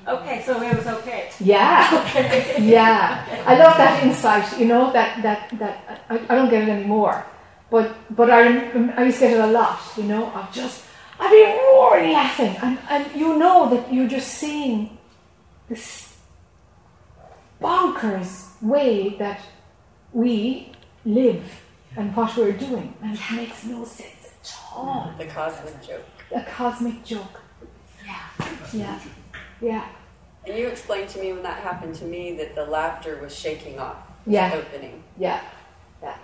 okay, 0.08 0.42
so 0.44 0.60
it 0.62 0.76
was 0.76 0.86
okay. 0.86 1.30
yeah, 1.40 2.58
yeah. 2.58 3.44
I 3.46 3.56
love 3.58 3.76
that 3.76 4.02
insight. 4.02 4.58
You 4.58 4.66
know 4.66 4.92
that 4.92 5.22
that 5.22 5.58
that 5.58 6.04
I, 6.08 6.14
I 6.28 6.34
don't 6.34 6.50
get 6.50 6.62
it 6.64 6.68
anymore, 6.68 7.24
but 7.70 7.94
but 8.16 8.30
I 8.30 8.42
rem- 8.42 8.92
I 8.96 9.04
used 9.04 9.18
to 9.20 9.28
get 9.28 9.38
it 9.38 9.44
a 9.44 9.52
lot. 9.52 9.80
You 9.96 10.04
know, 10.04 10.32
of 10.32 10.50
just 10.52 10.84
I'd 11.20 11.30
be 11.30 11.44
roaring 11.44 12.12
laughing, 12.12 12.56
and 12.62 12.78
and 12.88 13.02
you 13.14 13.38
know 13.38 13.68
that 13.70 13.92
you're 13.92 14.08
just 14.08 14.28
seeing 14.28 14.98
this 15.68 16.16
bonkers 17.60 18.60
way 18.62 19.16
that 19.18 19.40
we 20.12 20.72
live 21.04 21.44
and 21.96 22.14
what 22.16 22.36
we're 22.36 22.52
doing, 22.52 22.94
and 23.02 23.14
it 23.14 23.20
makes 23.32 23.64
no 23.64 23.84
sense 23.84 24.32
at 24.40 24.54
all. 24.72 25.12
The 25.18 25.26
cosmic 25.26 25.82
joke. 25.82 26.06
A 26.34 26.42
cosmic 26.42 27.04
joke. 27.04 27.40
Yeah, 28.04 28.20
yeah, 28.72 29.00
yeah. 29.60 29.88
And 30.48 30.58
you 30.58 30.66
explained 30.68 31.10
to 31.10 31.20
me 31.20 31.32
when 31.32 31.42
that 31.42 31.58
happened 31.58 31.94
to 31.96 32.04
me 32.04 32.36
that 32.36 32.54
the 32.54 32.64
laughter 32.64 33.18
was 33.22 33.38
shaking 33.38 33.78
off, 33.78 33.96
Yeah. 34.26 34.54
opening. 34.54 35.02
Yeah, 35.18 35.40
yeah. 36.02 36.16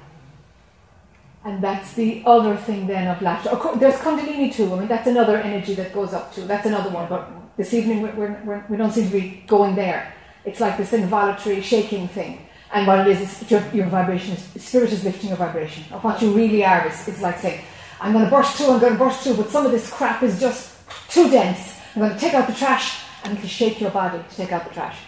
And 1.45 1.63
that's 1.63 1.93
the 1.93 2.23
other 2.25 2.57
thing 2.57 2.87
then 2.87 3.07
of 3.09 3.21
laughter. 3.21 3.51
Of 3.51 3.61
course, 3.61 3.79
there's 3.79 3.97
Kundalini 3.97 4.53
too. 4.55 4.73
I 4.73 4.79
mean, 4.79 4.89
that's 4.89 5.07
another 5.07 5.37
energy 5.37 5.75
that 5.75 5.93
goes 5.93 6.15
up 6.15 6.35
too. 6.35 6.47
That's 6.47 6.65
another 6.67 6.89
one. 6.89 7.07
But 7.09 7.29
this 7.59 7.75
evening 7.75 8.01
we're, 8.01 8.15
we're, 8.15 8.43
we're, 8.45 8.65
we 8.71 8.77
don't 8.79 8.93
seem 8.93 9.07
to 9.11 9.13
be 9.13 9.45
going 9.47 9.75
there. 9.75 10.15
It's 10.47 10.61
like 10.61 10.79
this 10.79 10.95
involuntary 10.95 11.61
shaking 11.61 12.09
thing. 12.09 12.47
And 12.73 12.87
what 12.87 13.01
it 13.01 13.07
is, 13.09 13.21
is 13.43 13.51
your, 13.51 13.63
your 13.75 13.87
vibration, 13.87 14.35
is, 14.35 14.65
spirit 14.65 14.91
is 14.91 15.05
lifting 15.05 15.29
your 15.29 15.37
vibration. 15.37 15.85
Of 15.93 16.03
what 16.03 16.21
you 16.23 16.33
really 16.33 16.65
are 16.65 16.89
is, 16.89 17.07
is 17.07 17.21
like 17.21 17.39
saying, 17.39 17.63
I'm 18.01 18.13
going 18.13 18.25
to 18.25 18.31
burst 18.31 18.57
through, 18.57 18.71
I'm 18.73 18.81
going 18.81 18.95
to 18.95 18.99
burst 18.99 19.21
through, 19.23 19.37
but 19.37 19.51
some 19.51 19.67
of 19.67 19.71
this 19.71 19.91
crap 19.91 20.23
is 20.23 20.41
just 20.41 20.75
too 21.11 21.31
dense. 21.31 21.79
I'm 21.95 22.01
going 22.03 22.15
to 22.15 22.19
take 22.19 22.35
out 22.35 22.49
the 22.49 22.55
trash, 22.55 23.04
and 23.25 23.37
it'll 23.37 23.49
shake 23.49 23.81
your 23.81 23.91
body 23.91 24.23
to 24.29 24.37
take 24.37 24.53
out 24.53 24.69
the 24.69 24.75
trash. 24.75 24.99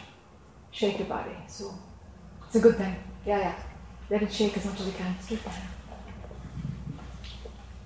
Shake 0.70 0.98
your 0.98 1.08
body. 1.08 1.32
So 1.46 1.74
it's 2.46 2.56
a 2.56 2.60
good 2.60 2.76
thing. 2.76 2.96
Yeah, 3.24 3.38
yeah. 3.38 3.54
Let 4.10 4.22
it 4.22 4.32
shake 4.32 4.56
as 4.56 4.64
much 4.64 4.80
as 4.80 4.86
you 4.86 4.92
can. 4.92 5.14
It's 5.18 5.28
good 5.28 5.40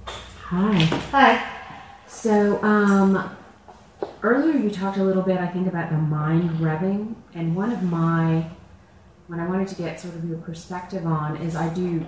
Hi. 0.06 0.78
Hi. 1.12 1.50
So, 2.06 2.62
um, 2.62 3.36
earlier 4.22 4.58
you 4.58 4.70
talked 4.70 4.98
a 4.98 5.04
little 5.04 5.22
bit, 5.22 5.38
I 5.38 5.46
think, 5.46 5.66
about 5.66 5.90
the 5.90 5.96
mind 5.96 6.50
revving, 6.58 7.14
and 7.34 7.54
one 7.54 7.72
of 7.72 7.82
my, 7.82 8.50
what 9.28 9.38
I 9.38 9.46
wanted 9.46 9.68
to 9.68 9.74
get 9.76 10.00
sort 10.00 10.16
of 10.16 10.28
your 10.28 10.38
perspective 10.38 11.06
on 11.06 11.36
is 11.36 11.54
I 11.54 11.72
do, 11.72 12.04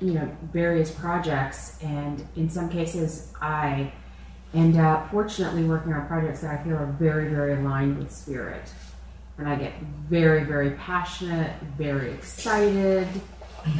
you 0.00 0.12
know, 0.14 0.36
various 0.52 0.90
projects, 0.90 1.78
and 1.82 2.26
in 2.36 2.48
some 2.48 2.70
cases 2.70 3.32
I 3.40 3.92
end 4.54 4.76
up 4.76 5.06
uh, 5.06 5.08
fortunately 5.10 5.64
working 5.64 5.92
on 5.92 6.06
projects 6.06 6.40
that 6.40 6.58
I 6.58 6.64
feel 6.64 6.76
are 6.76 6.94
very, 6.98 7.28
very 7.28 7.54
aligned 7.54 7.98
with 7.98 8.12
spirit. 8.12 8.72
And 9.38 9.48
I 9.48 9.56
get 9.56 9.80
very, 10.08 10.44
very 10.44 10.72
passionate, 10.72 11.54
very 11.78 12.12
excited, 12.12 13.06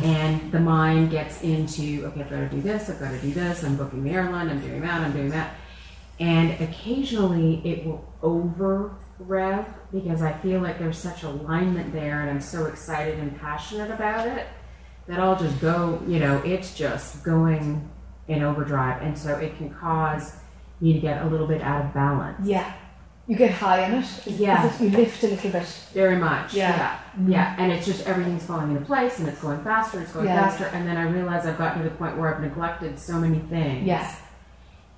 and 0.02 0.52
the 0.52 0.60
mind 0.60 1.10
gets 1.10 1.42
into 1.42 2.05
okay 2.06 2.20
i've 2.20 2.30
got 2.30 2.40
to 2.40 2.48
do 2.48 2.60
this 2.60 2.90
i've 2.90 3.01
got 3.01 3.10
to 3.10 3.18
do 3.20 3.32
this 3.32 3.64
i'm 3.64 3.76
booking 3.76 4.05
the 4.05 4.10
airline 4.10 4.48
i'm 4.48 4.60
doing 4.60 4.80
that 4.80 5.01
i'm 5.01 5.12
doing 5.12 5.30
that 5.30 5.55
and 6.18 6.51
occasionally 6.60 7.62
it 7.64 7.84
will 7.84 8.05
over 8.22 8.94
rev 9.18 9.66
because 9.92 10.22
i 10.22 10.32
feel 10.32 10.60
like 10.60 10.78
there's 10.78 10.98
such 10.98 11.22
alignment 11.22 11.92
there 11.92 12.20
and 12.20 12.30
i'm 12.30 12.40
so 12.40 12.66
excited 12.66 13.18
and 13.18 13.38
passionate 13.40 13.90
about 13.90 14.26
it 14.26 14.47
that 15.06 15.18
i'll 15.18 15.38
just 15.38 15.59
go 15.60 16.01
you 16.06 16.18
know 16.18 16.38
it's 16.44 16.74
just 16.74 17.22
going 17.22 17.88
in 18.28 18.42
overdrive 18.42 19.01
and 19.02 19.16
so 19.16 19.34
it 19.36 19.56
can 19.56 19.70
cause 19.74 20.36
you 20.81 20.94
to 20.94 20.98
get 21.01 21.23
a 21.23 21.27
little 21.27 21.47
bit 21.47 21.61
out 21.62 21.85
of 21.85 21.94
balance 21.94 22.47
Yeah. 22.47 22.73
You 23.27 23.36
get 23.36 23.52
high 23.52 23.85
in 23.86 23.94
it. 24.02 24.07
Yeah. 24.27 24.73
you 24.82 24.90
lift 24.90 25.23
a 25.23 25.28
little 25.28 25.51
bit. 25.52 25.66
Very 25.94 26.16
much. 26.16 26.52
Yeah. 26.55 26.77
Yeah. 26.77 27.28
Yeah. 27.28 27.55
And 27.59 27.70
it's 27.70 27.86
just 27.86 28.05
everything's 28.07 28.44
falling 28.44 28.70
into 28.73 28.85
place 28.85 29.19
and 29.20 29.28
it's 29.28 29.40
going 29.40 29.62
faster, 29.62 30.01
it's 30.01 30.12
going 30.12 30.27
Yeah. 30.27 30.40
faster. 30.48 30.65
And 30.66 30.86
then 30.89 30.97
I 30.97 31.05
realize 31.05 31.47
I've 31.47 31.59
gotten 31.59 31.82
to 31.82 31.89
the 31.89 31.94
point 31.94 32.16
where 32.19 32.35
I've 32.35 32.40
neglected 32.40 32.98
so 32.98 33.20
many 33.20 33.39
things. 33.39 33.86
Yeah. 33.86 34.12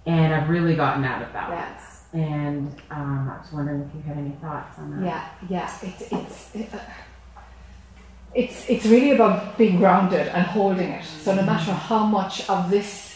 And 0.07 0.33
I've 0.35 0.49
really 0.49 0.77
gotten 0.77 1.05
out 1.05 1.21
of 1.23 1.29
Yeah. 1.35 1.49
balance. 1.49 2.05
And 2.15 2.75
um, 2.91 3.31
I 3.35 3.39
was 3.41 3.53
wondering 3.53 3.83
if 3.83 3.95
you 3.95 4.03
had 4.03 4.17
any 4.19 4.37
thoughts 4.41 4.79
on 4.79 4.91
that. 5.01 5.05
Yeah, 5.05 5.25
yeah. 5.49 5.71
It's 5.83 6.03
it's 6.13 6.55
it, 6.55 6.69
uh, 6.75 6.79
it's 8.35 8.69
it's 8.69 8.87
really 8.87 9.13
about 9.13 9.57
being 9.59 9.77
grounded 9.79 10.29
and 10.29 10.47
holding 10.47 10.89
it. 10.91 11.05
So 11.05 11.35
no 11.35 11.43
matter 11.43 11.73
how 11.73 12.05
much 12.07 12.49
of 12.49 12.71
this 12.71 13.12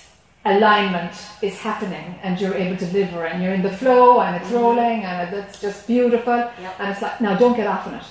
alignment 0.47 1.13
is 1.43 1.59
happening, 1.59 2.19
and 2.23 2.41
you're 2.41 2.55
able 2.55 2.77
to 2.77 2.87
deliver, 2.87 3.27
and 3.27 3.43
you're 3.43 3.55
in 3.55 3.63
the 3.63 3.73
flow, 3.73 4.21
and 4.21 4.37
it's 4.37 4.47
mm-hmm. 4.47 4.57
rolling, 4.57 5.05
and 5.05 5.35
it's 5.35 5.61
just 5.61 5.87
beautiful, 5.87 6.37
Yep. 6.37 6.75
and 6.79 6.93
it's 6.93 7.03
like 7.03 7.21
now 7.21 7.37
don't 7.37 7.57
get 7.57 7.67
off 7.67 7.87
on 7.87 7.95
it. 7.95 8.05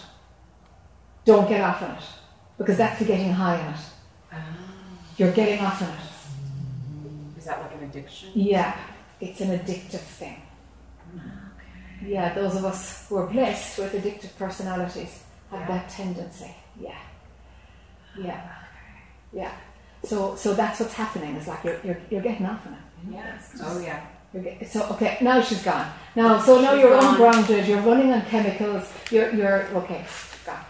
Don't 1.26 1.48
get 1.48 1.62
off 1.62 1.82
on 1.82 1.92
it 1.92 2.04
because 2.58 2.78
that's 2.78 3.00
the 3.00 3.06
getting 3.06 3.32
high 3.32 3.60
on 3.60 3.74
it. 3.74 3.80
Ah. 4.32 4.38
You're 5.18 5.32
getting 5.32 5.60
off 5.66 5.82
on 5.82 5.90
it. 5.90 7.38
Is 7.38 7.46
that 7.46 7.62
like 7.62 7.74
an 7.76 7.84
addiction? 7.90 8.30
Yeah, 8.34 8.76
it's 9.20 9.42
an 9.42 9.58
addictive 9.58 10.00
thing. 10.00 10.42
Yeah, 12.06 12.34
those 12.34 12.56
of 12.56 12.66
us 12.66 13.08
who 13.08 13.18
are 13.18 13.28
blessed 13.28 13.80
with 13.80 13.94
addictive 13.94 14.36
personalities 14.38 15.24
have 15.50 15.68
that 15.68 15.90
tendency. 15.90 16.54
Yeah, 16.80 16.98
yeah, 18.20 18.42
ah, 18.46 18.68
yeah. 19.32 19.52
So, 20.06 20.36
so 20.36 20.54
that's 20.54 20.80
what's 20.80 20.94
happening. 20.94 21.36
It's 21.36 21.48
like 21.48 21.64
you're, 21.64 21.80
you're, 21.84 21.98
you're 22.10 22.22
getting 22.22 22.46
off 22.46 22.66
on 22.68 22.74
it. 22.74 22.80
Yes. 23.12 23.62
Oh, 23.62 23.80
yeah. 23.80 24.06
You're 24.34 24.44
get, 24.44 24.70
so 24.70 24.86
okay, 24.92 25.18
now 25.22 25.42
she's 25.42 25.64
gone. 25.64 25.90
Now, 26.16 26.40
so 26.40 26.60
now 26.62 26.74
you're 26.74 26.90
gone. 26.90 27.16
ungrounded. 27.16 27.68
You're 27.68 27.82
running 27.82 28.12
on 28.12 28.22
chemicals. 28.24 28.92
You're, 29.10 29.34
you're 29.34 29.64
okay. 29.78 30.06
Gone. 30.46 30.66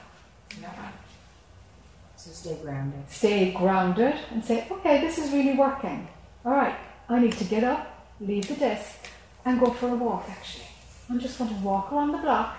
So 2.16 2.32
stay 2.32 2.58
grounded. 2.64 3.04
stay 3.08 3.52
grounded 3.52 4.16
and 4.32 4.44
say, 4.44 4.68
okay, 4.72 5.00
this 5.02 5.20
is 5.20 5.32
really 5.32 5.56
working. 5.56 6.08
All 6.44 6.54
right, 6.54 6.76
I 7.08 7.20
need 7.20 7.34
to 7.34 7.44
get 7.44 7.64
up, 7.64 8.10
leave 8.20 8.48
the 8.48 8.56
desk, 8.56 8.98
and 9.46 9.60
go 9.60 9.70
for 9.70 9.90
a 9.90 9.96
walk 9.96 10.26
actually. 10.28 10.66
I'm 11.08 11.20
just 11.20 11.38
going 11.38 11.52
to 11.52 11.62
walk 11.62 11.94
around 11.94 12.14
the 12.14 12.18
block 12.18 12.58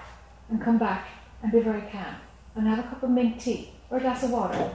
and 0.51 0.63
come 0.63 0.79
back 0.79 1.09
and 1.43 1.51
be 1.51 1.59
very 1.59 1.83
calm 1.91 2.15
and 2.55 2.69
have 2.69 2.79
a 2.79 2.83
cup 2.85 3.03
of 3.03 3.11
mint 3.11 3.41
tea 3.41 3.73
or 3.91 3.99
a 3.99 4.01
glass 4.01 4.23
of 4.23 4.31
water. 4.31 4.73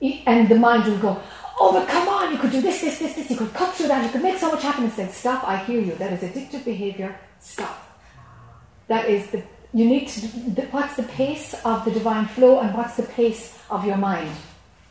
And 0.00 0.48
the 0.48 0.56
mind 0.56 0.84
will 0.84 0.98
go, 0.98 1.22
oh, 1.58 1.72
but 1.72 1.88
come 1.88 2.08
on, 2.08 2.32
you 2.32 2.38
could 2.38 2.52
do 2.52 2.60
this, 2.60 2.80
this, 2.80 2.98
this, 2.98 3.14
this, 3.14 3.30
you 3.30 3.36
could 3.36 3.52
cut 3.54 3.74
through 3.74 3.88
that, 3.88 4.04
you 4.04 4.10
could 4.10 4.22
make 4.22 4.38
so 4.38 4.50
much 4.50 4.62
happen. 4.62 4.84
Instead, 4.84 5.10
stop, 5.10 5.46
I 5.48 5.56
hear 5.56 5.80
you. 5.80 5.94
That 5.94 6.12
is 6.12 6.20
addictive 6.20 6.64
behavior. 6.64 7.18
Stop. 7.40 7.82
That 8.88 9.08
is 9.08 9.30
the, 9.30 9.42
you 9.72 9.86
need 9.86 10.08
to, 10.08 10.20
the, 10.50 10.62
what's 10.70 10.96
the 10.96 11.02
pace 11.02 11.54
of 11.64 11.84
the 11.84 11.90
divine 11.90 12.26
flow 12.26 12.60
and 12.60 12.74
what's 12.76 12.96
the 12.96 13.04
pace 13.04 13.58
of 13.70 13.84
your 13.84 13.96
mind? 13.96 14.30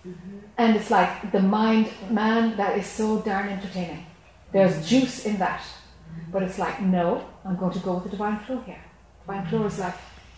Mm-hmm. 0.06 0.38
And 0.58 0.76
it's 0.76 0.90
like 0.90 1.32
the 1.32 1.42
mind, 1.42 1.92
man, 2.10 2.58
that 2.58 2.78
is 2.78 2.86
so 2.88 3.22
darn 3.22 3.50
entertaining. 3.50 4.06
There's 4.52 4.74
mm-hmm. 4.74 4.86
juice 4.86 5.26
in 5.26 5.38
that. 5.38 5.62
Mm-hmm. 5.62 6.32
But 6.32 6.44
it's 6.44 6.60
like, 6.60 6.82
no, 6.82 7.26
I'm 7.44 7.58
going 7.58 7.74
to 7.74 7.80
go 7.80 7.96
with 7.96 8.06
the 8.06 8.10
divine 8.10 8.40
flow 8.40 8.60
here. 8.62 8.82
Divine 9.26 9.48
flow 9.48 9.66
is 9.66 9.80
like, 9.80 9.96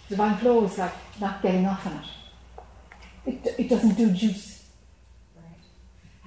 divine 0.09 0.37
flow 0.37 0.63
is 0.65 0.77
like 0.77 0.93
not 1.19 1.41
getting 1.41 1.65
off 1.65 1.85
on 1.85 2.01
it. 3.25 3.43
It, 3.45 3.55
it 3.59 3.69
doesn't 3.69 3.95
do 3.95 4.11
juice. 4.11 4.56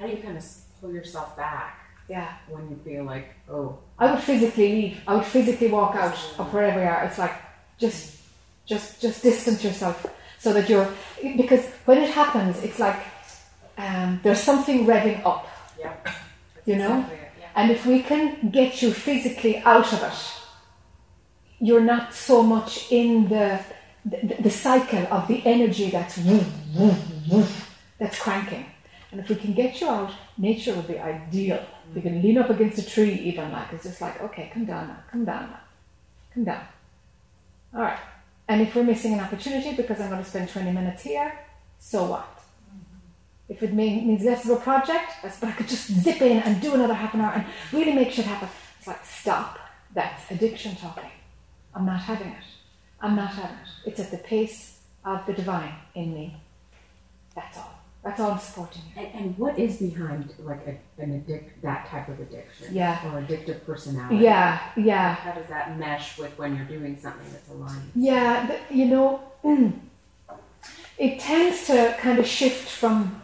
How 0.01 0.07
do 0.07 0.13
you 0.13 0.23
kind 0.23 0.39
of 0.39 0.45
pull 0.81 0.93
yourself 0.95 1.37
back 1.37 1.79
Yeah. 2.09 2.33
when 2.49 2.71
you 2.71 2.77
feel 2.77 3.05
like, 3.05 3.35
oh, 3.51 3.79
I 3.99 4.11
would 4.11 4.23
physically 4.23 4.73
leave. 4.73 5.01
I 5.07 5.17
would 5.17 5.27
physically 5.27 5.69
walk 5.69 5.95
out 5.95 6.17
of 6.39 6.53
wherever 6.55 6.81
you 6.81 6.87
are. 6.87 7.05
It's 7.05 7.19
like 7.19 7.35
just, 7.77 8.17
just, 8.65 9.03
just 9.03 9.23
distance 9.23 9.63
yourself 9.63 10.07
so 10.39 10.55
that 10.55 10.71
you're 10.71 10.89
because 11.37 11.67
when 11.85 11.99
it 11.99 12.09
happens, 12.09 12.63
it's 12.65 12.79
like 12.79 12.97
um, 13.77 14.21
there's 14.23 14.41
something 14.41 14.87
revving 14.87 15.25
up. 15.27 15.47
yeah. 15.79 15.93
You 16.67 16.77
know? 16.77 17.01
Exactly 17.01 17.19
yeah. 17.41 17.49
And 17.57 17.71
if 17.71 17.85
we 17.87 18.03
can 18.03 18.51
get 18.51 18.81
you 18.81 18.93
physically 18.93 19.59
out 19.59 19.93
of 19.93 20.03
it, 20.03 20.19
you're 21.59 21.81
not 21.95 22.15
so 22.15 22.43
much 22.43 22.91
in 22.91 23.29
the 23.29 23.61
the, 24.05 24.37
the 24.41 24.51
cycle 24.51 25.07
of 25.11 25.29
the 25.29 25.43
energy 25.45 25.91
that's 25.91 26.17
woof, 26.19 26.47
woof, 26.75 26.99
woof, 27.31 27.77
that's 27.99 28.19
cranking. 28.19 28.65
And 29.11 29.21
if 29.21 29.29
we 29.29 29.35
can 29.35 29.53
get 29.55 29.81
you 29.81 29.89
out, 29.89 30.13
nature 30.39 30.75
will 30.75 30.83
be 30.83 30.99
ideal. 30.99 31.65
You 31.95 32.03
can 32.03 32.23
lean 32.23 32.39
up 32.39 32.51
against 32.51 32.79
a 32.79 32.89
tree, 32.89 33.15
even 33.15 33.51
like 33.51 33.73
it's 33.73 33.85
just 33.85 34.01
like, 34.01 34.21
okay, 34.23 34.51
come 34.53 34.65
down 34.65 34.89
now, 34.89 34.99
come 35.11 35.25
down 35.25 35.51
now, 35.51 35.61
come 36.33 36.45
down. 36.45 36.65
All 37.75 37.81
right. 37.81 37.99
And 38.47 38.63
if 38.63 38.75
we're 38.75 38.85
missing 38.85 39.15
an 39.15 39.21
opportunity 39.21 39.73
because 39.77 40.01
I'm 40.01 40.11
going 40.11 40.23
to 40.23 40.29
spend 40.29 40.49
20 40.49 40.73
minutes 40.73 41.03
here, 41.03 41.39
so 41.79 42.05
what? 42.05 42.41
If 43.49 43.63
it 43.65 43.73
mean, 43.73 44.07
means 44.07 44.25
less 44.25 44.45
of 44.45 44.59
a 44.59 44.61
project, 44.61 45.11
that's, 45.23 45.41
but 45.41 45.49
I 45.49 45.53
could 45.53 45.69
just 45.69 45.91
mm. 45.91 46.01
zip 46.03 46.23
in 46.23 46.39
and 46.39 46.61
do 46.61 46.75
another 46.75 46.95
half 46.95 47.15
an 47.15 47.21
hour 47.21 47.33
and 47.33 47.45
really 47.73 47.93
make 47.93 48.13
shit 48.13 48.25
happen. 48.25 48.49
It's 48.79 48.87
like, 48.87 49.05
stop. 49.05 49.59
That's 49.93 50.31
addiction 50.31 50.77
talking. 50.77 51.11
I'm 51.75 51.85
not 51.85 52.01
having 52.01 52.29
it. 52.29 52.45
I'm 53.01 53.17
not 53.17 53.31
having 53.31 53.57
it. 53.57 53.69
It's 53.87 53.99
at 53.99 54.13
the 54.13 54.19
pace 54.19 54.79
of 55.05 55.27
the 55.27 55.33
divine 55.33 55.75
in 55.97 56.15
me. 56.15 56.37
That's 57.35 57.59
all. 57.59 57.80
That's 58.03 58.19
all 58.19 58.31
I'm 58.33 58.39
supporting. 58.39 58.83
And, 58.97 59.07
and 59.15 59.39
what 59.39 59.59
is 59.59 59.77
behind 59.77 60.33
like 60.39 60.67
a, 60.67 61.03
an 61.03 61.17
addict 61.17 61.61
that 61.63 61.87
type 61.87 62.09
of 62.09 62.19
addiction? 62.19 62.75
Yeah. 62.75 62.99
Or 63.07 63.21
addictive 63.21 63.65
personality? 63.67 64.17
Yeah, 64.17 64.59
yeah. 64.77 65.15
How 65.15 65.33
does 65.33 65.49
that 65.49 65.79
mesh 65.79 66.17
with 66.17 66.37
when 66.39 66.57
you're 66.57 66.65
doing 66.65 66.99
something 66.99 67.31
that's 67.31 67.49
aligned? 67.51 67.91
Yeah, 67.95 68.59
you 68.71 68.87
know, 68.87 69.21
mm, 69.45 69.79
it 70.97 71.21
tends 71.21 71.67
to 71.67 71.95
kind 71.99 72.19
of 72.19 72.27
shift 72.27 72.69
from, 72.69 73.21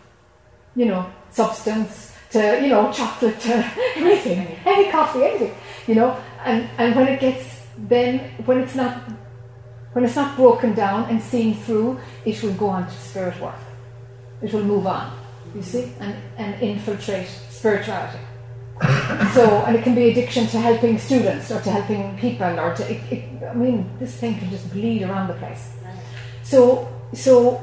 you 0.74 0.84
know, 0.86 1.10
substance 1.30 2.14
to, 2.30 2.60
you 2.62 2.68
know, 2.68 2.92
chocolate 2.92 3.40
to 3.40 3.54
anything, 3.96 4.58
any 4.66 4.90
coffee, 4.90 5.24
anything, 5.24 5.54
you 5.86 5.94
know, 5.94 6.20
and, 6.44 6.68
and 6.76 6.94
when 6.94 7.08
it 7.08 7.20
gets, 7.20 7.62
then, 7.78 8.18
when 8.44 8.58
it's 8.58 8.74
not, 8.74 9.02
when 9.92 10.04
it's 10.04 10.16
not 10.16 10.36
broken 10.36 10.74
down 10.74 11.08
and 11.08 11.22
seen 11.22 11.54
through, 11.54 11.98
it 12.26 12.42
will 12.42 12.52
go 12.54 12.68
on 12.68 12.86
to 12.86 12.92
spirit 12.92 13.40
work. 13.40 13.54
It 14.42 14.52
will 14.52 14.64
move 14.64 14.86
on, 14.86 15.12
you 15.54 15.62
see, 15.62 15.92
and, 16.00 16.14
and 16.36 16.62
infiltrate 16.62 17.28
spirituality. 17.50 18.18
So, 19.32 19.64
and 19.66 19.76
it 19.76 19.82
can 19.82 19.94
be 19.94 20.10
addiction 20.10 20.46
to 20.46 20.58
helping 20.58 20.98
students 20.98 21.50
or 21.50 21.60
to 21.60 21.70
helping 21.70 22.16
people 22.18 22.58
or 22.58 22.74
to, 22.74 22.90
it, 22.90 23.00
it, 23.12 23.42
I 23.44 23.54
mean, 23.54 23.90
this 23.98 24.14
thing 24.16 24.38
can 24.38 24.50
just 24.50 24.70
bleed 24.72 25.02
around 25.02 25.28
the 25.28 25.34
place. 25.34 25.72
So, 26.42 26.88
so, 27.12 27.60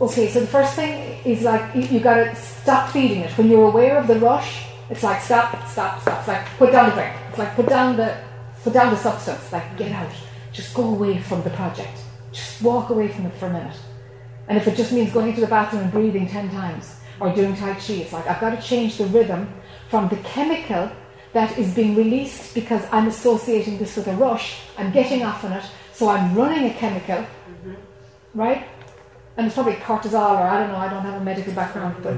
okay, 0.00 0.28
so 0.28 0.40
the 0.40 0.46
first 0.46 0.74
thing 0.74 1.18
is 1.24 1.42
like, 1.42 1.74
you, 1.74 1.82
you 1.82 2.00
gotta 2.00 2.34
stop 2.34 2.90
feeding 2.90 3.20
it. 3.20 3.36
When 3.38 3.48
you're 3.48 3.68
aware 3.68 3.98
of 3.98 4.06
the 4.08 4.18
rush, 4.18 4.64
it's 4.90 5.02
like 5.02 5.22
stop, 5.22 5.50
stop, 5.68 6.00
stop. 6.02 6.18
It's 6.20 6.28
like 6.28 6.46
put 6.58 6.72
down 6.72 6.90
the 6.90 6.94
drink. 6.96 7.14
It's 7.28 7.38
like 7.38 7.54
put 7.54 7.68
down 7.68 7.96
the, 7.96 8.16
put 8.62 8.72
down 8.72 8.90
the 8.90 8.98
substance. 8.98 9.52
Like 9.52 9.76
get 9.76 9.92
out. 9.92 10.10
Just 10.52 10.74
go 10.74 10.84
away 10.84 11.18
from 11.18 11.42
the 11.42 11.50
project. 11.50 11.98
Just 12.30 12.60
walk 12.62 12.90
away 12.90 13.08
from 13.08 13.26
it 13.26 13.34
for 13.34 13.46
a 13.46 13.52
minute. 13.52 13.76
And 14.48 14.58
if 14.58 14.66
it 14.66 14.76
just 14.76 14.92
means 14.92 15.12
going 15.12 15.28
into 15.28 15.40
the 15.40 15.46
bathroom 15.46 15.82
and 15.82 15.92
breathing 15.92 16.28
10 16.28 16.50
times 16.50 16.96
or 17.20 17.34
doing 17.34 17.54
Tai 17.56 17.74
Chi, 17.74 17.94
it's 17.94 18.12
like 18.12 18.26
I've 18.26 18.40
got 18.40 18.50
to 18.50 18.60
change 18.60 18.98
the 18.98 19.06
rhythm 19.06 19.48
from 19.88 20.08
the 20.08 20.16
chemical 20.16 20.90
that 21.32 21.56
is 21.58 21.74
being 21.74 21.94
released 21.94 22.54
because 22.54 22.82
I'm 22.92 23.08
associating 23.08 23.78
this 23.78 23.96
with 23.96 24.08
a 24.08 24.14
rush. 24.14 24.60
I'm 24.76 24.92
getting 24.92 25.22
off 25.22 25.44
on 25.44 25.52
it, 25.52 25.64
so 25.92 26.08
I'm 26.08 26.34
running 26.34 26.70
a 26.70 26.74
chemical, 26.74 27.24
right? 28.34 28.66
And 29.36 29.46
it's 29.46 29.54
probably 29.54 29.74
cortisol 29.74 30.40
or 30.40 30.46
I 30.46 30.58
don't 30.60 30.70
know, 30.72 30.76
I 30.76 30.88
don't 30.88 31.02
have 31.02 31.20
a 31.20 31.24
medical 31.24 31.54
background, 31.54 31.96
but 32.02 32.14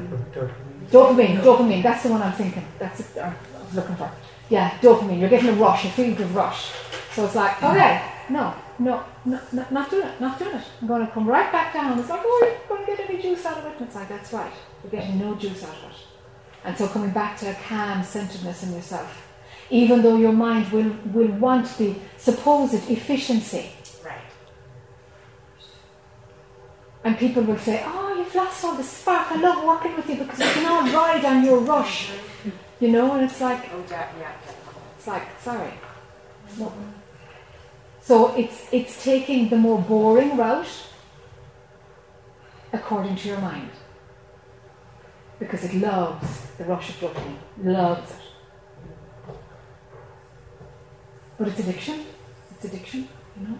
dopamine, 0.91 1.41
dopamine, 1.43 1.83
that's 1.83 2.03
the 2.03 2.11
one 2.11 2.23
I'm 2.23 2.33
thinking. 2.33 2.67
That's 2.79 3.01
it, 3.01 3.19
uh, 3.19 3.31
I 3.31 3.65
was 3.65 3.75
looking 3.75 3.97
for. 3.97 4.11
Yeah, 4.49 4.71
dopamine, 4.81 5.21
you're 5.21 5.31
getting 5.31 5.51
a 5.51 5.55
rush, 5.55 5.85
a 5.85 5.91
feel 5.91 6.15
good 6.15 6.31
rush. 6.33 6.73
So 7.13 7.25
it's 7.25 7.37
like, 7.37 7.63
okay, 7.63 8.03
no, 8.29 8.55
no, 8.79 9.05
no, 9.25 9.41
no, 9.53 9.67
not 9.71 9.91
doing 9.91 10.07
it, 10.07 10.21
not 10.21 10.39
doing 10.39 10.57
it. 10.57 10.65
I'm 10.81 10.89
going 10.89 11.07
to 11.07 11.13
come 11.13 11.27
right 11.27 11.51
back 11.53 11.73
down. 11.75 11.99
It's 11.99 12.09
like, 12.09 12.21
oh, 12.25 12.41
you're 12.43 12.69
going 12.69 12.87
to 12.87 12.97
get 12.97 13.11
any 13.11 13.23
juice 13.23 13.45
out 13.47 13.59
of 13.59 13.67
it? 13.67 13.73
And 13.79 13.87
it's 13.87 13.95
like, 13.95 14.09
that's 14.09 14.33
right, 14.33 14.53
you're 14.83 14.91
getting 14.91 15.19
no 15.19 15.35
juice 15.35 15.63
out 15.63 15.77
of 15.77 15.91
it. 15.91 15.97
And 16.65 16.77
so 16.77 16.89
coming 16.89 17.11
back 17.11 17.39
to 17.41 17.51
a 17.51 17.55
calm 17.55 18.03
centeredness 18.03 18.63
in 18.63 18.73
yourself, 18.73 19.29
even 19.71 20.03
though 20.03 20.17
your 20.17 20.33
mind 20.33 20.71
will, 20.73 20.97
will 21.13 21.33
want 21.33 21.67
the 21.79 21.95
supposed 22.17 22.75
efficiency. 22.91 23.71
Right. 24.05 24.19
And 27.05 27.19
people 27.19 27.43
will 27.43 27.59
say, 27.59 27.83
oh, 27.85 28.15
you've 28.17 28.35
lost 28.35 28.65
all 28.65 28.75
the 28.75 28.83
spark. 28.83 29.31
I 29.31 29.37
love 29.37 29.65
working 29.65 29.95
with 29.95 30.09
you 30.09 30.17
because 30.17 30.39
we 30.39 30.45
can 30.47 30.67
all 30.67 30.91
ride 30.93 31.25
on 31.25 31.45
your 31.45 31.59
rush. 31.59 32.11
You 32.81 32.91
know, 32.91 33.13
and 33.13 33.25
it's 33.25 33.41
like, 33.41 33.71
Oh, 33.73 33.85
yeah, 33.91 34.11
yeah. 34.19 34.33
it's 34.97 35.07
like, 35.07 35.23
sorry. 35.41 35.73
No. 36.59 36.73
So 38.05 38.35
it's 38.37 38.69
it's 38.71 39.03
taking 39.03 39.49
the 39.49 39.57
more 39.57 39.81
boring 39.81 40.37
route 40.37 40.69
according 42.71 43.17
to 43.17 43.29
your 43.29 43.39
mind. 43.39 43.71
Because 45.39 45.65
it 45.65 45.75
loves 45.75 46.51
the 46.59 46.65
rush 46.65 46.91
of 46.91 46.97
dopamine. 46.97 47.39
Loves 47.63 48.11
it. 48.11 48.17
But 51.39 51.49
it's 51.49 51.61
addiction. 51.61 52.05
It's 52.51 52.65
addiction. 52.67 53.09
You 53.41 53.49
know. 53.49 53.59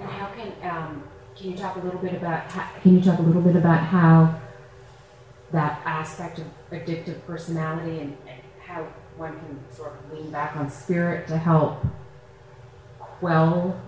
And 0.00 0.10
how 0.10 0.26
can 0.34 0.52
um, 0.68 1.04
can 1.36 1.52
you 1.52 1.56
talk 1.56 1.76
a 1.76 1.78
little 1.78 2.00
bit 2.00 2.14
about 2.14 2.50
how, 2.50 2.68
can 2.82 2.96
you 2.96 3.00
talk 3.00 3.20
a 3.20 3.22
little 3.22 3.42
bit 3.42 3.54
about 3.54 3.84
how 3.84 4.40
that 5.52 5.80
aspect 5.84 6.40
of 6.40 6.46
addictive 6.72 7.24
personality 7.24 8.00
and, 8.00 8.16
and 8.26 8.40
how 8.58 8.82
one 9.16 9.38
can 9.38 9.60
sort 9.72 9.92
of 9.92 10.12
lean 10.12 10.32
back 10.32 10.56
on 10.56 10.68
spirit 10.68 11.28
to 11.28 11.38
help 11.38 11.84
quell 13.18 13.80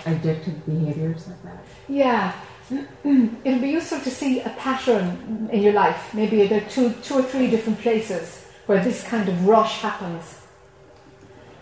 addictive 0.00 0.64
behaviors 0.66 1.26
like 1.28 1.42
that? 1.42 1.64
Yeah, 1.88 2.32
it'll 2.70 3.60
be 3.60 3.70
useful 3.70 4.00
to 4.00 4.10
see 4.10 4.40
a 4.40 4.50
pattern 4.50 5.48
in 5.52 5.62
your 5.62 5.72
life. 5.72 6.12
Maybe 6.14 6.46
there 6.46 6.62
are 6.62 6.68
two, 6.68 6.92
two 7.02 7.14
or 7.14 7.22
three 7.22 7.48
different 7.50 7.80
places 7.80 8.46
where 8.66 8.82
this 8.82 9.04
kind 9.04 9.28
of 9.28 9.46
rush 9.46 9.80
happens. 9.80 10.40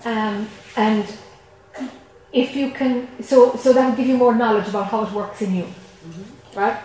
Um, 0.05 0.49
and 0.77 1.07
if 2.33 2.57
you 2.57 2.71
can, 2.71 3.09
so 3.23 3.55
so 3.57 3.73
that 3.73 3.89
will 3.89 3.97
give 3.97 4.07
you 4.07 4.17
more 4.17 4.35
knowledge 4.35 4.69
about 4.69 4.87
how 4.87 5.05
it 5.05 5.13
works 5.13 5.41
in 5.43 5.55
you, 5.55 5.67
right? 6.55 6.79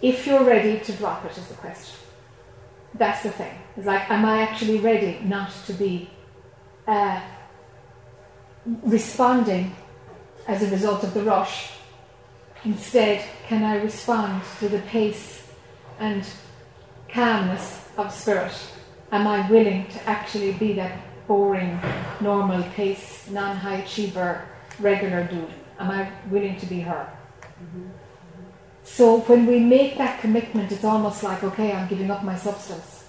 If 0.00 0.26
you're 0.26 0.44
ready 0.44 0.80
to 0.80 0.92
drop 0.92 1.24
it, 1.24 1.36
is 1.36 1.46
the 1.48 1.54
question. 1.54 1.96
That's 2.94 3.22
the 3.22 3.30
thing. 3.30 3.54
It's 3.76 3.86
like, 3.86 4.10
am 4.10 4.24
I 4.24 4.42
actually 4.42 4.78
ready 4.78 5.20
not 5.24 5.50
to 5.66 5.72
be 5.74 6.10
uh, 6.86 7.20
responding 8.82 9.74
as 10.46 10.62
a 10.62 10.70
result 10.70 11.04
of 11.04 11.14
the 11.14 11.22
rush? 11.22 11.72
Instead, 12.64 13.24
can 13.46 13.64
I 13.64 13.82
respond 13.82 14.42
to 14.58 14.68
the 14.68 14.80
pace 14.80 15.48
and 15.98 16.24
calmness 17.08 17.88
of 17.96 18.12
spirit? 18.12 18.52
Am 19.12 19.26
I 19.26 19.50
willing 19.50 19.86
to 19.88 20.08
actually 20.08 20.52
be 20.52 20.72
that 20.74 20.98
boring, 21.26 21.80
normal 22.20 22.62
pace, 22.74 23.28
non 23.30 23.56
high 23.56 23.76
achiever, 23.76 24.44
regular 24.78 25.24
dude? 25.24 25.54
Am 25.78 25.90
I 25.90 26.10
willing 26.30 26.56
to 26.60 26.66
be 26.66 26.80
her? 26.80 27.08
So 28.84 29.20
when 29.20 29.46
we 29.46 29.60
make 29.60 29.96
that 29.98 30.20
commitment, 30.20 30.70
it's 30.72 30.84
almost 30.84 31.22
like, 31.22 31.42
okay, 31.42 31.72
I'm 31.72 31.88
giving 31.88 32.10
up 32.10 32.22
my 32.22 32.36
substance. 32.36 33.04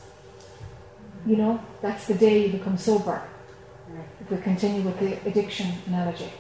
You 1.25 1.35
know, 1.35 1.59
that's 1.81 2.07
the 2.07 2.13
day 2.13 2.45
you 2.45 2.53
become 2.53 2.77
sober. 2.77 3.21
We 4.31 4.37
continue 4.37 4.81
with 4.81 4.97
the 4.97 5.19
addiction 5.29 5.67
analogy, 5.87 6.31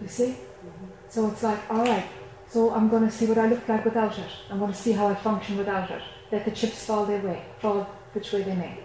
you 0.00 0.08
see? 0.08 0.28
Mm-hmm. 0.28 0.86
So 1.10 1.28
it's 1.30 1.42
like, 1.42 1.60
all 1.70 1.84
right, 1.84 2.06
so 2.48 2.70
I'm 2.74 2.88
going 2.88 3.04
to 3.04 3.10
see 3.10 3.26
what 3.26 3.36
I 3.36 3.46
look 3.46 3.68
like 3.68 3.84
without 3.84 4.18
it. 4.18 4.30
I'm 4.50 4.58
going 4.58 4.72
to 4.72 4.78
see 4.78 4.92
how 4.92 5.08
I 5.08 5.14
function 5.14 5.58
without 5.58 5.90
it. 5.90 6.00
Let 6.32 6.46
the 6.46 6.50
chips 6.50 6.86
fall 6.86 7.04
their 7.04 7.20
way, 7.20 7.44
fall 7.58 7.86
which 8.14 8.32
way 8.32 8.42
they 8.42 8.54
may. 8.54 8.78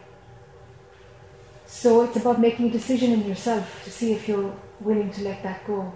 So 1.65 2.03
it's 2.03 2.17
about 2.17 2.41
making 2.41 2.67
a 2.67 2.71
decision 2.71 3.13
in 3.13 3.25
yourself 3.25 3.85
to 3.85 3.89
see 3.89 4.11
if 4.11 4.27
you're 4.27 4.53
willing 4.81 5.11
to 5.11 5.23
let 5.23 5.41
that 5.43 5.65
go. 5.65 5.93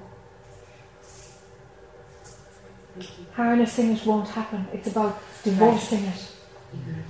Mm-hmm. 2.98 3.34
Harnessing 3.34 3.92
it 3.92 4.06
won't 4.06 4.30
happen. 4.30 4.66
It's 4.72 4.88
about 4.88 5.22
divorcing 5.44 6.06
it. 6.06 6.32
Mm-hmm. 6.74 7.02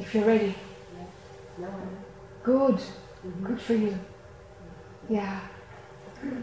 If 0.00 0.14
you're 0.14 0.24
ready. 0.24 0.54
Good. 2.42 2.80
Good 3.44 3.60
for 3.60 3.74
you. 3.74 3.98
Yeah. 5.08 5.40
Okay. 6.24 6.36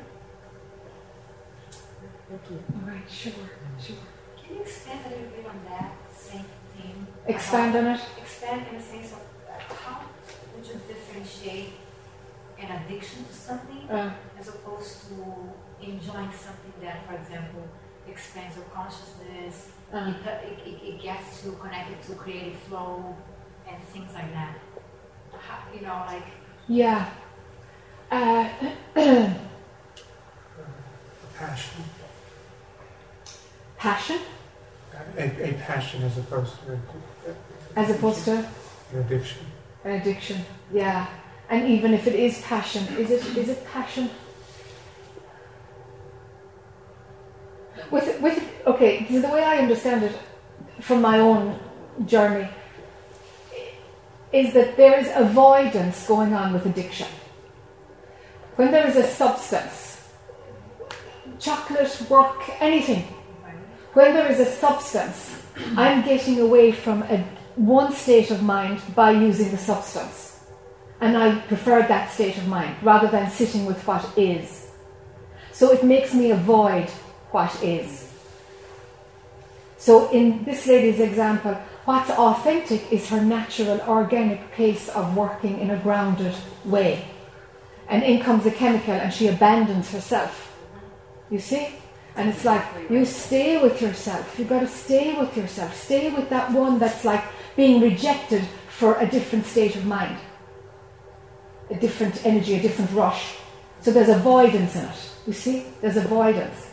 All 2.76 2.88
right, 2.88 3.10
sure, 3.10 3.34
sure. 3.82 3.96
Can 4.40 4.56
you 4.56 4.62
expand 4.62 5.00
a 5.06 5.10
little 5.10 5.26
bit 5.36 5.46
on 5.48 5.60
that 5.70 5.96
same 6.16 6.46
theme? 6.76 7.08
Expand 7.26 7.76
on 7.78 7.88
it? 7.96 8.02
Expand 8.22 8.68
in 8.70 8.78
the 8.78 8.84
sense 8.84 9.12
of 9.14 9.20
uh, 9.50 9.74
how 9.74 10.02
would 10.56 10.68
you 10.68 10.80
differentiate 10.88 11.74
an 12.60 12.72
addiction 12.82 13.24
to 13.26 13.34
something 13.34 13.90
Uh. 13.90 14.12
as 14.40 14.48
opposed 14.50 15.08
to 15.10 15.16
enjoying 15.82 16.32
something 16.32 16.74
that, 16.82 17.08
for 17.08 17.16
example, 17.16 17.64
expands 18.08 18.56
your 18.56 18.66
consciousness, 18.66 19.70
Uh. 19.92 20.14
it, 20.26 20.52
it, 20.52 20.68
it, 20.68 20.84
it 20.96 21.02
gets 21.02 21.44
you 21.46 21.54
connected 21.54 22.02
to 22.04 22.14
creative 22.16 22.58
flow 22.68 23.16
and 23.70 23.84
things 23.84 24.14
like 24.14 24.32
that. 24.34 24.58
How, 25.32 25.60
you 25.74 25.82
know, 25.82 26.04
like 26.08 26.24
Yeah. 26.68 27.10
Uh, 28.12 28.50
Passion. 31.38 31.84
passion 33.78 34.20
A, 35.18 35.50
a 35.50 35.54
passion 35.54 36.02
as 36.04 36.18
opposed 36.18 36.54
to 36.66 36.72
an 36.72 36.82
as 37.76 37.90
opposed 37.92 38.26
to 38.26 38.32
an 38.94 39.00
addiction. 39.00 39.46
an 39.84 40.02
addiction. 40.02 40.44
Yeah. 40.74 41.06
And 41.50 41.68
even 41.70 41.94
if 41.94 42.08
it 42.08 42.16
is 42.16 42.42
passion, 42.42 42.84
is 42.98 43.12
it 43.12 43.38
is 43.38 43.50
it 43.50 43.66
passion? 43.68 44.10
With 47.92 48.20
with 48.22 48.44
okay, 48.66 49.06
so 49.10 49.22
the 49.22 49.28
way 49.30 49.44
I 49.44 49.58
understand 49.60 50.04
it 50.04 50.18
from 50.82 51.02
my 51.02 51.20
own 51.20 51.60
journey 52.06 52.50
is 54.32 54.54
that 54.54 54.76
there 54.78 55.00
is 55.00 55.10
avoidance 55.16 56.06
going 56.08 56.34
on 56.34 56.54
with 56.54 56.66
addiction. 56.66 57.08
When 58.56 58.72
there 58.72 58.88
is 58.88 58.96
a 58.96 59.04
substance, 59.04 60.10
chocolate, 61.40 62.06
work, 62.10 62.42
anything, 62.60 63.04
when 63.94 64.14
there 64.14 64.30
is 64.32 64.40
a 64.40 64.46
substance, 64.46 65.42
I'm 65.76 66.04
getting 66.04 66.40
away 66.40 66.72
from 66.72 67.04
a, 67.04 67.24
one 67.56 67.92
state 67.94 68.32
of 68.32 68.44
mind 68.44 68.82
by 68.96 69.12
using 69.12 69.52
the 69.52 69.58
substance. 69.58 70.44
And 71.00 71.16
I 71.16 71.40
prefer 71.42 71.84
that 71.84 72.12
state 72.12 72.38
of 72.38 72.48
mind 72.48 72.76
rather 72.82 73.08
than 73.08 73.30
sitting 73.30 73.66
with 73.66 73.86
what 73.88 74.18
is. 74.18 74.72
So 75.52 75.72
it 75.72 75.84
makes 75.84 76.14
me 76.14 76.32
avoid 76.32 76.90
what 77.32 77.64
is. 77.64 78.12
So 79.78 80.10
in 80.12 80.44
this 80.44 80.66
lady's 80.68 81.00
example, 81.00 81.58
what's 81.88 82.10
authentic 82.10 82.92
is 82.92 83.08
her 83.08 83.22
natural, 83.22 83.80
organic 83.88 84.52
pace 84.52 84.90
of 84.90 85.16
working 85.16 85.58
in 85.58 85.72
a 85.72 85.78
grounded 85.78 86.36
way. 86.66 87.08
And 87.88 88.04
in 88.04 88.20
comes 88.20 88.44
the 88.44 88.52
chemical 88.52 88.94
and 88.94 89.14
she 89.14 89.28
abandons 89.28 89.90
herself. 89.90 90.54
You 91.30 91.40
see? 91.40 91.70
And 92.18 92.28
it's 92.28 92.44
like, 92.44 92.66
you 92.90 93.06
stay 93.06 93.62
with 93.62 93.82
yourself. 93.82 94.38
You've 94.38 94.50
got 94.50 94.60
to 94.60 94.68
stay 94.68 95.18
with 95.18 95.38
yourself. 95.38 95.74
Stay 95.78 96.12
with 96.12 96.30
that 96.30 96.52
one 96.52 96.78
that's 96.78 97.06
like 97.06 97.24
being 97.56 97.80
rejected 97.80 98.44
for 98.68 99.00
a 99.00 99.08
different 99.08 99.46
state 99.46 99.78
of 99.78 99.86
mind, 99.86 100.18
a 101.72 101.76
different 101.76 102.26
energy, 102.26 102.56
a 102.56 102.62
different 102.62 102.92
rush. 102.92 103.38
So 103.80 103.92
there's 103.92 104.10
avoidance 104.10 104.76
in 104.76 104.84
it. 104.84 105.12
You 105.26 105.32
see? 105.32 105.68
There's 105.80 105.96
avoidance. 105.96 106.70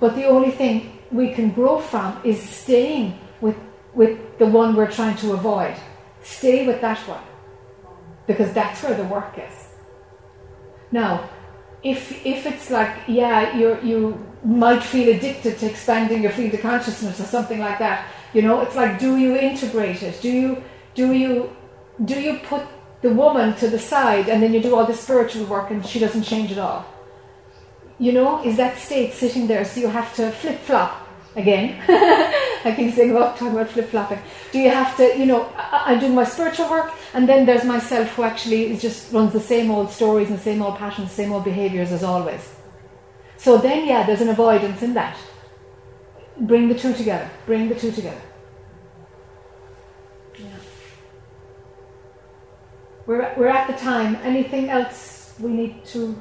But 0.00 0.16
the 0.16 0.24
only 0.24 0.52
thing 0.52 1.00
we 1.10 1.34
can 1.34 1.50
grow 1.50 1.80
from 1.80 2.18
is 2.24 2.42
staying 2.42 3.18
with, 3.42 3.56
with 3.94 4.38
the 4.38 4.46
one 4.46 4.74
we're 4.74 4.90
trying 4.90 5.16
to 5.18 5.32
avoid. 5.32 5.74
Stay 6.22 6.66
with 6.66 6.80
that 6.80 6.98
one. 7.08 7.22
Because 8.26 8.52
that's 8.52 8.82
where 8.82 8.94
the 8.94 9.04
work 9.04 9.38
is. 9.38 9.68
Now, 10.90 11.28
if 11.82 12.24
if 12.24 12.46
it's 12.46 12.70
like, 12.70 12.94
yeah, 13.06 13.56
you 13.56 13.78
you 13.82 14.26
might 14.42 14.82
feel 14.82 15.14
addicted 15.14 15.58
to 15.58 15.66
expanding 15.66 16.22
your 16.22 16.32
field 16.32 16.54
of 16.54 16.60
consciousness 16.60 17.20
or 17.20 17.24
something 17.24 17.58
like 17.58 17.78
that, 17.78 18.06
you 18.32 18.42
know, 18.42 18.60
it's 18.62 18.74
like, 18.74 18.98
do 18.98 19.16
you 19.16 19.36
integrate 19.36 20.02
it? 20.02 20.20
Do 20.22 20.30
you 20.30 20.64
do 20.94 21.12
you 21.12 21.50
do 22.04 22.20
you 22.20 22.38
put 22.38 22.62
the 23.02 23.10
woman 23.10 23.54
to 23.56 23.68
the 23.68 23.78
side 23.78 24.28
and 24.30 24.42
then 24.42 24.54
you 24.54 24.62
do 24.62 24.74
all 24.74 24.86
the 24.86 24.94
spiritual 24.94 25.44
work 25.44 25.70
and 25.70 25.84
she 25.84 25.98
doesn't 25.98 26.22
change 26.22 26.50
at 26.52 26.58
all? 26.58 26.86
You 27.98 28.12
know, 28.12 28.42
is 28.42 28.56
that 28.56 28.78
state 28.78 29.12
sitting 29.12 29.46
there 29.46 29.64
so 29.64 29.80
you 29.80 29.88
have 29.88 30.14
to 30.16 30.30
flip 30.30 30.58
flop 30.60 31.03
again? 31.36 31.80
I 32.64 32.72
keep 32.74 32.94
saying 32.94 33.10
about 33.10 33.36
talking 33.36 33.54
about 33.54 33.68
flip 33.68 33.90
flopping. 33.90 34.18
Do 34.52 34.58
you 34.58 34.70
have 34.70 34.96
to, 34.96 35.18
you 35.18 35.26
know, 35.26 35.52
I, 35.56 35.94
I 35.94 35.98
do 35.98 36.08
my 36.08 36.24
spiritual 36.24 36.70
work 36.70 36.92
and 37.12 37.28
then 37.28 37.44
there's 37.44 37.64
myself 37.64 38.08
who 38.14 38.22
actually 38.22 38.72
is 38.72 38.80
just 38.80 39.12
runs 39.12 39.32
the 39.32 39.40
same 39.40 39.70
old 39.70 39.90
stories 39.90 40.28
and 40.30 40.38
the 40.38 40.42
same 40.42 40.62
old 40.62 40.78
patterns, 40.78 41.08
the 41.10 41.14
same 41.14 41.32
old 41.32 41.44
behaviors 41.44 41.92
as 41.92 42.02
always. 42.02 42.54
So 43.36 43.58
then, 43.58 43.86
yeah, 43.86 44.06
there's 44.06 44.22
an 44.22 44.30
avoidance 44.30 44.82
in 44.82 44.94
that. 44.94 45.16
Bring 46.38 46.68
the 46.68 46.74
two 46.74 46.94
together. 46.94 47.28
Bring 47.46 47.68
the 47.68 47.74
two 47.74 47.92
together. 47.92 48.22
Yeah. 50.38 50.46
We're, 53.06 53.34
we're 53.36 53.48
at 53.48 53.66
the 53.66 53.74
time. 53.74 54.16
Anything 54.22 54.70
else 54.70 55.34
we 55.38 55.50
need 55.50 55.84
to 55.86 56.16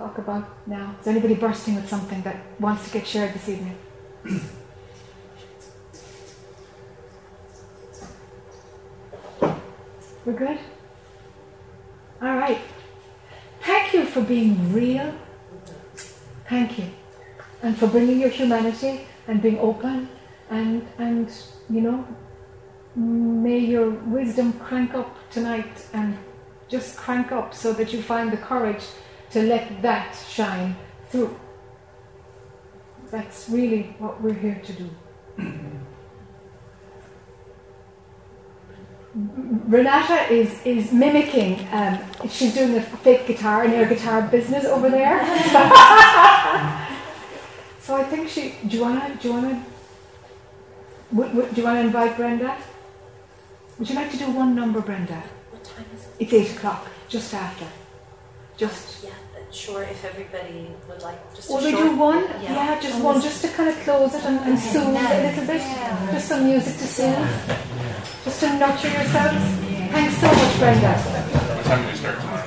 talk 0.00 0.16
about 0.16 0.48
now? 0.66 0.96
Is 1.00 1.06
anybody 1.06 1.34
bursting 1.34 1.74
with 1.74 1.86
something 1.86 2.22
that 2.22 2.36
wants 2.58 2.84
to 2.86 2.90
get 2.90 3.06
shared 3.06 3.34
this 3.34 3.50
evening? 3.50 3.76
We're 10.24 10.32
good? 10.32 10.58
All 12.22 12.36
right. 12.36 12.60
Thank 13.60 13.92
you 13.92 14.06
for 14.06 14.22
being 14.22 14.72
real. 14.72 15.12
Thank 16.48 16.78
you. 16.78 16.86
And 17.62 17.76
for 17.76 17.86
bringing 17.86 18.20
your 18.20 18.30
humanity 18.30 19.06
and 19.28 19.42
being 19.42 19.58
open 19.58 20.08
and, 20.48 20.88
and 20.96 21.30
you 21.68 21.82
know, 21.82 22.06
may 22.96 23.58
your 23.58 23.90
wisdom 23.90 24.54
crank 24.54 24.94
up 24.94 25.14
tonight 25.30 25.86
and 25.92 26.16
just 26.68 26.96
crank 26.96 27.32
up 27.32 27.52
so 27.52 27.74
that 27.74 27.92
you 27.92 28.00
find 28.00 28.32
the 28.32 28.38
courage 28.38 28.84
to 29.30 29.42
let 29.42 29.82
that 29.82 30.14
shine 30.28 30.76
through. 31.08 31.38
That's 33.10 33.48
really 33.48 33.94
what 33.98 34.20
we're 34.22 34.34
here 34.34 34.60
to 34.64 34.72
do. 34.72 34.90
Renata 39.14 40.32
is, 40.32 40.64
is 40.64 40.92
mimicking, 40.92 41.66
um, 41.72 41.98
she's 42.28 42.54
doing 42.54 42.76
a 42.76 42.80
fake 42.80 43.26
guitar 43.26 43.64
and 43.64 43.72
air 43.72 43.88
guitar 43.88 44.22
business 44.22 44.64
over 44.64 44.88
there. 44.88 45.18
so 47.80 47.96
I 47.96 48.04
think 48.04 48.28
she, 48.28 48.54
do 48.68 48.76
you 48.76 48.82
wanna, 48.82 49.18
do 49.20 49.28
you 49.28 49.34
wanna, 49.34 49.64
do 51.12 51.56
you 51.56 51.64
wanna 51.64 51.80
invite 51.80 52.16
Brenda? 52.16 52.56
Would 53.80 53.88
you 53.88 53.96
like 53.96 54.10
to 54.12 54.16
do 54.16 54.30
one 54.30 54.54
number, 54.54 54.80
Brenda? 54.80 55.24
What 55.50 55.64
time 55.64 55.86
is 55.94 56.04
it? 56.04 56.10
It's 56.20 56.32
eight 56.32 56.56
o'clock, 56.56 56.86
just 57.08 57.34
after. 57.34 57.66
Just, 58.56 59.02
Yeah, 59.04 59.10
sure, 59.52 59.82
if 59.82 60.04
everybody 60.04 60.70
would 60.88 61.02
like 61.02 61.18
just 61.34 61.50
a 61.50 61.54
we 61.54 61.70
short- 61.70 61.82
do 61.84 61.96
one? 61.96 62.24
Yeah. 62.42 62.54
Yeah, 62.54 62.80
just 62.80 63.00
one, 63.02 63.20
just 63.20 63.42
to 63.42 63.48
kind 63.48 63.68
of 63.68 63.76
close 63.80 64.14
it 64.14 64.24
and, 64.24 64.38
and 64.40 64.58
soothe 64.58 64.94
a 64.96 65.22
little 65.26 65.46
bit. 65.46 65.62
Just 66.12 66.28
some 66.28 66.44
music 66.44 66.74
to 66.78 66.86
soothe. 66.86 67.28
Just 68.24 68.40
to 68.40 68.58
nurture 68.58 68.88
yourselves. 68.88 69.44
Thanks 69.90 70.16
so 70.18 70.26
much, 70.26 70.58
Brenda. 70.58 70.92
What 70.94 71.64
time 71.66 71.82
do 71.84 71.90
we 71.90 71.96
start 71.96 72.20
tomorrow? 72.20 72.44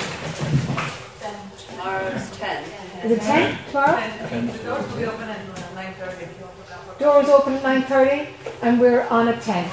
Tomorrow's 1.69 2.37
10. 2.37 2.63
Is 3.03 3.11
it 3.11 3.21
10 3.21 3.57
tomorrow? 3.67 3.99
The 4.29 4.63
doors 4.63 4.87
will 4.91 4.97
be 4.97 5.05
open 5.05 5.27
at 5.29 5.75
nine 5.75 5.93
thirty 5.99 6.23
if 6.23 6.39
you 6.39 6.45
want 6.45 6.55
to 6.65 6.71
come. 6.71 6.97
Doors 6.99 7.27
open 7.29 7.53
at 7.55 7.63
9.30 7.89 8.27
and 8.61 8.79
we're 8.79 9.01
on 9.07 9.27
at 9.27 9.41
10. 9.41 9.69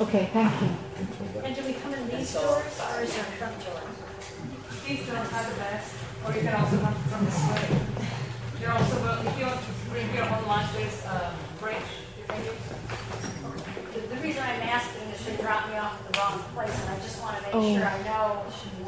Okay, 0.00 0.28
thank 0.34 0.52
you. 0.60 0.68
And 1.42 1.56
do 1.56 1.62
we 1.64 1.72
come 1.74 1.94
in 1.94 2.08
these 2.08 2.34
doors 2.34 2.62
or 2.92 3.00
is 3.00 3.14
there 3.14 3.22
a 3.24 3.32
front 3.40 3.58
door? 3.64 3.80
These 4.86 5.06
doors 5.06 5.32
are 5.32 5.44
the 5.48 5.56
best, 5.56 5.93
or 6.24 6.32
you 6.34 6.40
can 6.40 6.54
also 6.54 6.78
come 6.78 6.94
from 6.94 7.24
this 7.24 7.38
way. 7.48 7.80
You're 8.60 8.72
also, 8.72 8.96
well, 9.02 9.26
if 9.26 9.38
you 9.38 9.44
want 9.46 9.60
to 9.60 9.72
bring 9.90 10.08
your 10.14 10.24
own 10.24 10.46
lunch 10.46 10.70
space, 10.72 11.04
um, 11.06 11.34
bridge, 11.60 11.76
you 12.18 12.24
can 12.28 12.44
use. 12.44 12.54
The- 13.92 14.08
The 14.14 14.20
reason 14.22 14.42
I'm 14.42 14.62
asking 14.62 15.02
is 15.12 15.24
they 15.26 15.36
dropped 15.36 15.68
me 15.68 15.76
off 15.76 16.00
at 16.00 16.12
the 16.12 16.18
wrong 16.18 16.38
place, 16.54 16.74
and 16.80 16.90
I 16.90 16.96
just 17.00 17.20
want 17.22 17.36
to 17.36 17.42
make 17.42 17.54
Oh. 17.54 17.76
sure 17.76 17.86
I 17.86 17.98
know 18.08 18.24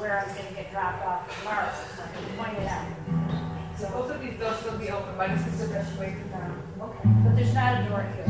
where 0.01 0.19
I'm 0.25 0.35
going 0.35 0.49
to 0.49 0.55
get 0.55 0.73
dropped 0.73 1.05
off 1.05 1.29
tomorrow, 1.39 1.69
so 1.97 2.03
I 2.03 2.09
can 2.17 2.25
point 2.37 2.59
it 2.59 2.69
out. 2.69 2.87
So 3.79 3.91
both 3.91 4.11
of 4.11 4.21
these 4.23 4.39
doors 4.41 4.57
will 4.65 4.79
be 4.79 4.91
open, 4.91 5.13
but 5.19 5.29
this 5.37 5.47
is 5.47 5.59
the 5.61 5.69
best 5.75 5.93
way 5.99 6.17
to 6.17 6.25
come. 6.33 6.57
Okay, 6.81 7.05
but 7.25 7.37
there's 7.37 7.53
not 7.55 7.81
a 7.81 7.85
door 7.89 8.07
here. 8.17 8.25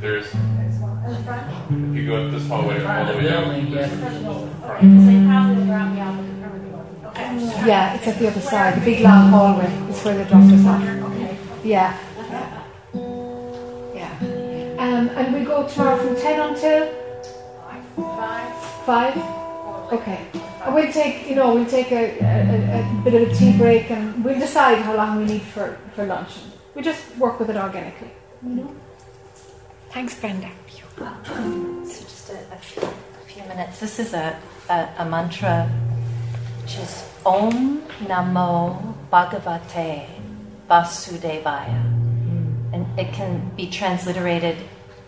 There's, 0.00 0.32
There's 0.32 0.78
one 0.80 0.96
in 1.04 1.12
the 1.12 1.20
front. 1.24 1.46
if 1.70 1.96
you 1.96 2.06
go 2.08 2.24
up 2.26 2.30
this 2.32 2.46
hallway 2.48 2.82
all 2.84 3.04
the 3.06 3.16
way 3.18 3.28
down, 3.28 3.48
there's 3.70 3.92
Okay, 3.92 4.00
because 4.00 5.06
they 5.06 5.18
probably 5.28 5.64
dropped 5.66 5.92
me 5.92 6.00
off 6.00 6.16
at 6.16 6.24
the 6.24 6.36
front 6.40 6.40
door. 6.40 6.44
Okay. 6.44 6.45
Yeah, 7.18 7.94
it's 7.94 8.06
at 8.06 8.18
the 8.18 8.28
other 8.28 8.40
side. 8.40 8.76
The 8.80 8.84
big 8.84 9.00
long 9.00 9.30
hallway 9.30 9.66
is 9.90 10.02
where 10.04 10.18
the 10.18 10.24
dropped 10.24 10.52
us 10.52 10.66
off. 10.66 10.82
Okay. 10.82 11.38
Yeah. 11.64 11.98
Yeah. 13.94 14.12
Um, 14.78 15.08
and 15.08 15.34
we 15.34 15.44
go 15.44 15.66
tomorrow 15.66 15.96
from 15.96 16.16
10 16.16 16.40
until 16.40 16.92
Five. 17.96 18.54
5? 18.84 19.92
Okay. 19.92 20.26
And 20.64 20.74
we'll 20.74 20.92
take, 20.92 21.26
you 21.28 21.34
know, 21.36 21.54
we'll 21.54 21.66
take 21.66 21.90
a, 21.92 22.18
a, 22.20 22.80
a 22.80 23.02
bit 23.04 23.14
of 23.14 23.30
a 23.30 23.34
tea 23.34 23.56
break 23.56 23.90
and 23.90 24.22
we'll 24.24 24.38
decide 24.38 24.78
how 24.82 24.94
long 24.94 25.16
we 25.18 25.24
need 25.24 25.42
for, 25.42 25.78
for 25.94 26.04
lunch. 26.04 26.30
We 26.74 26.82
just 26.82 27.16
work 27.16 27.40
with 27.40 27.48
it 27.48 27.56
organically. 27.56 28.10
You 28.42 28.50
know? 28.50 28.76
Thanks, 29.90 30.18
Brenda. 30.20 30.50
So 30.98 31.04
just 31.84 32.30
a, 32.30 32.38
a, 32.52 32.56
few, 32.58 32.82
a 32.82 33.26
few 33.26 33.42
minutes. 33.44 33.80
This 33.80 33.98
is 33.98 34.12
a, 34.12 34.38
a, 34.68 34.88
a 34.98 35.04
mantra 35.06 35.70
which 36.66 36.78
is 36.78 37.08
Om 37.24 37.80
Namo 38.10 38.94
Bhagavate 39.12 40.04
Vasudevaya. 40.68 41.80
And 42.72 42.84
it 42.98 43.12
can 43.12 43.52
be 43.56 43.70
transliterated 43.70 44.56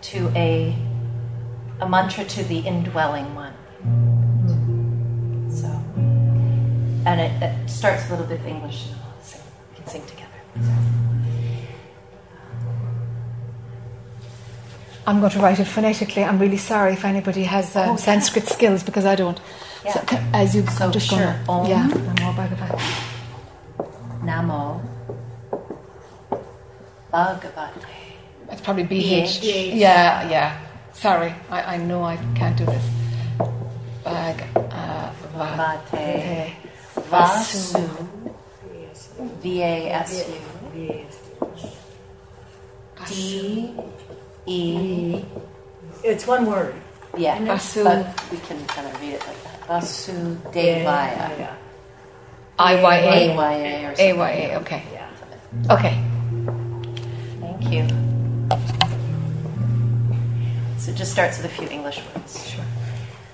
to 0.02 0.28
a, 0.36 0.72
a 1.80 1.88
mantra 1.88 2.24
to 2.26 2.44
the 2.44 2.60
indwelling 2.60 3.34
one. 3.34 3.54
So, 5.50 5.66
and 7.04 7.20
it, 7.20 7.42
it 7.42 7.68
starts 7.68 8.06
a 8.06 8.10
little 8.10 8.26
bit 8.26 8.38
of 8.38 8.46
English. 8.46 8.86
and 8.92 8.96
we'll 9.02 9.24
sing- 9.24 9.40
We 9.72 9.76
can 9.78 9.86
sing 9.88 10.02
together. 10.06 10.28
I'm 15.08 15.18
going 15.18 15.32
to 15.32 15.40
write 15.40 15.58
it 15.58 15.64
phonetically. 15.64 16.22
I'm 16.22 16.38
really 16.38 16.58
sorry 16.58 16.92
if 16.92 17.04
anybody 17.04 17.42
has 17.44 17.74
uh, 17.74 17.86
Oh. 17.88 17.96
Sanskrit 17.96 18.46
skills 18.46 18.84
because 18.84 19.04
I 19.04 19.16
don't. 19.16 19.40
Yeah. 19.84 19.92
So, 19.92 20.00
as 20.34 20.54
you, 20.54 20.66
So, 20.66 20.86
I'm 20.86 20.92
just 20.92 21.08
sure. 21.08 21.18
going 21.18 21.44
to. 21.44 21.50
Om. 21.50 21.66
Yeah, 21.66 21.88
Namo 21.88 22.34
Bhagavate. 22.34 22.80
Namo 24.22 24.80
Bhagavate. 27.12 27.84
It's 28.50 28.60
probably 28.60 28.84
BH. 28.84 29.40
BH. 29.40 29.74
Yeah, 29.76 30.28
yeah. 30.28 30.60
Sorry, 30.94 31.34
I, 31.50 31.74
I 31.74 31.76
know 31.76 32.02
I 32.02 32.16
can't 32.34 32.56
do 32.56 32.64
this. 32.66 32.84
Bag, 34.04 34.42
uh, 34.56 35.12
va- 35.36 35.80
Vate. 35.92 36.56
Vasu. 37.10 37.78
Vasu. 37.78 39.30
V 39.42 39.62
A 39.62 39.90
S 39.92 40.24
U. 40.74 41.06
D 43.06 43.74
E. 44.46 45.24
It's 46.02 46.26
one 46.26 46.46
word. 46.46 46.74
Yeah, 47.16 47.38
Vasu. 47.38 47.84
but 47.84 48.30
we 48.30 48.38
can 48.38 48.64
kind 48.66 48.86
of 48.88 49.00
read 49.00 49.14
it 49.14 49.26
like 49.26 49.42
that. 49.44 49.57
Vasudevaya. 49.68 51.54
I 52.58 52.82
Y 52.82 52.96
A. 52.96 53.32
A-Y-A 53.32 53.84
or 53.84 53.94
something. 53.94 54.16
A 54.16 54.18
Y 54.18 54.30
A, 54.30 54.58
okay. 54.60 54.82
Okay. 55.70 56.02
Thank 57.40 57.70
you. 57.70 57.86
So 60.78 60.90
it 60.90 60.96
just 60.96 61.12
starts 61.12 61.36
with 61.36 61.46
a 61.46 61.54
few 61.54 61.68
English 61.68 62.00
words. 62.14 62.48
Sure. 62.48 62.64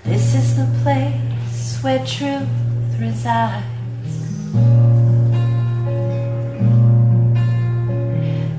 This 0.04 0.34
is 0.34 0.56
the 0.56 0.66
place 0.82 1.78
where 1.82 2.04
truth 2.04 2.48
resides. 2.98 3.64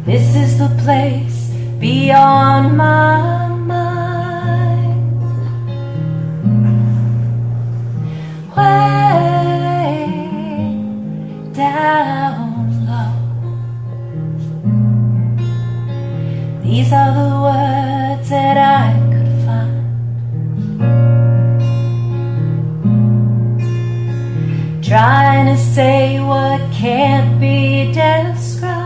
This 0.06 0.36
is 0.36 0.58
the 0.58 0.70
place 0.84 1.50
beyond 1.80 2.78
my 2.78 3.55
Way 8.56 8.62
down 11.52 12.88
low. 12.88 13.12
These 16.64 16.94
are 16.94 17.14
the 17.20 17.30
words 17.48 18.30
that 18.30 18.58
I 18.58 18.94
could 19.12 19.36
find. 19.46 19.76
Trying 24.82 25.48
to 25.48 25.58
say 25.62 26.20
what 26.22 26.62
can't 26.72 27.40
be 27.42 27.92
described. 27.92 28.86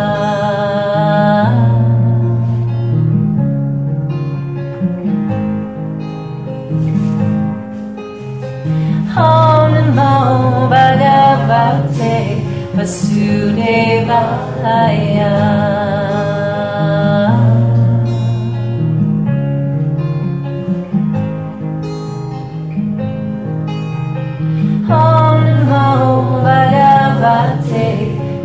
Pasune 12.75 14.05
Bahaya. 14.07 15.31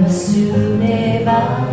Pasune 0.06 1.24
Bahaya. 1.24 1.65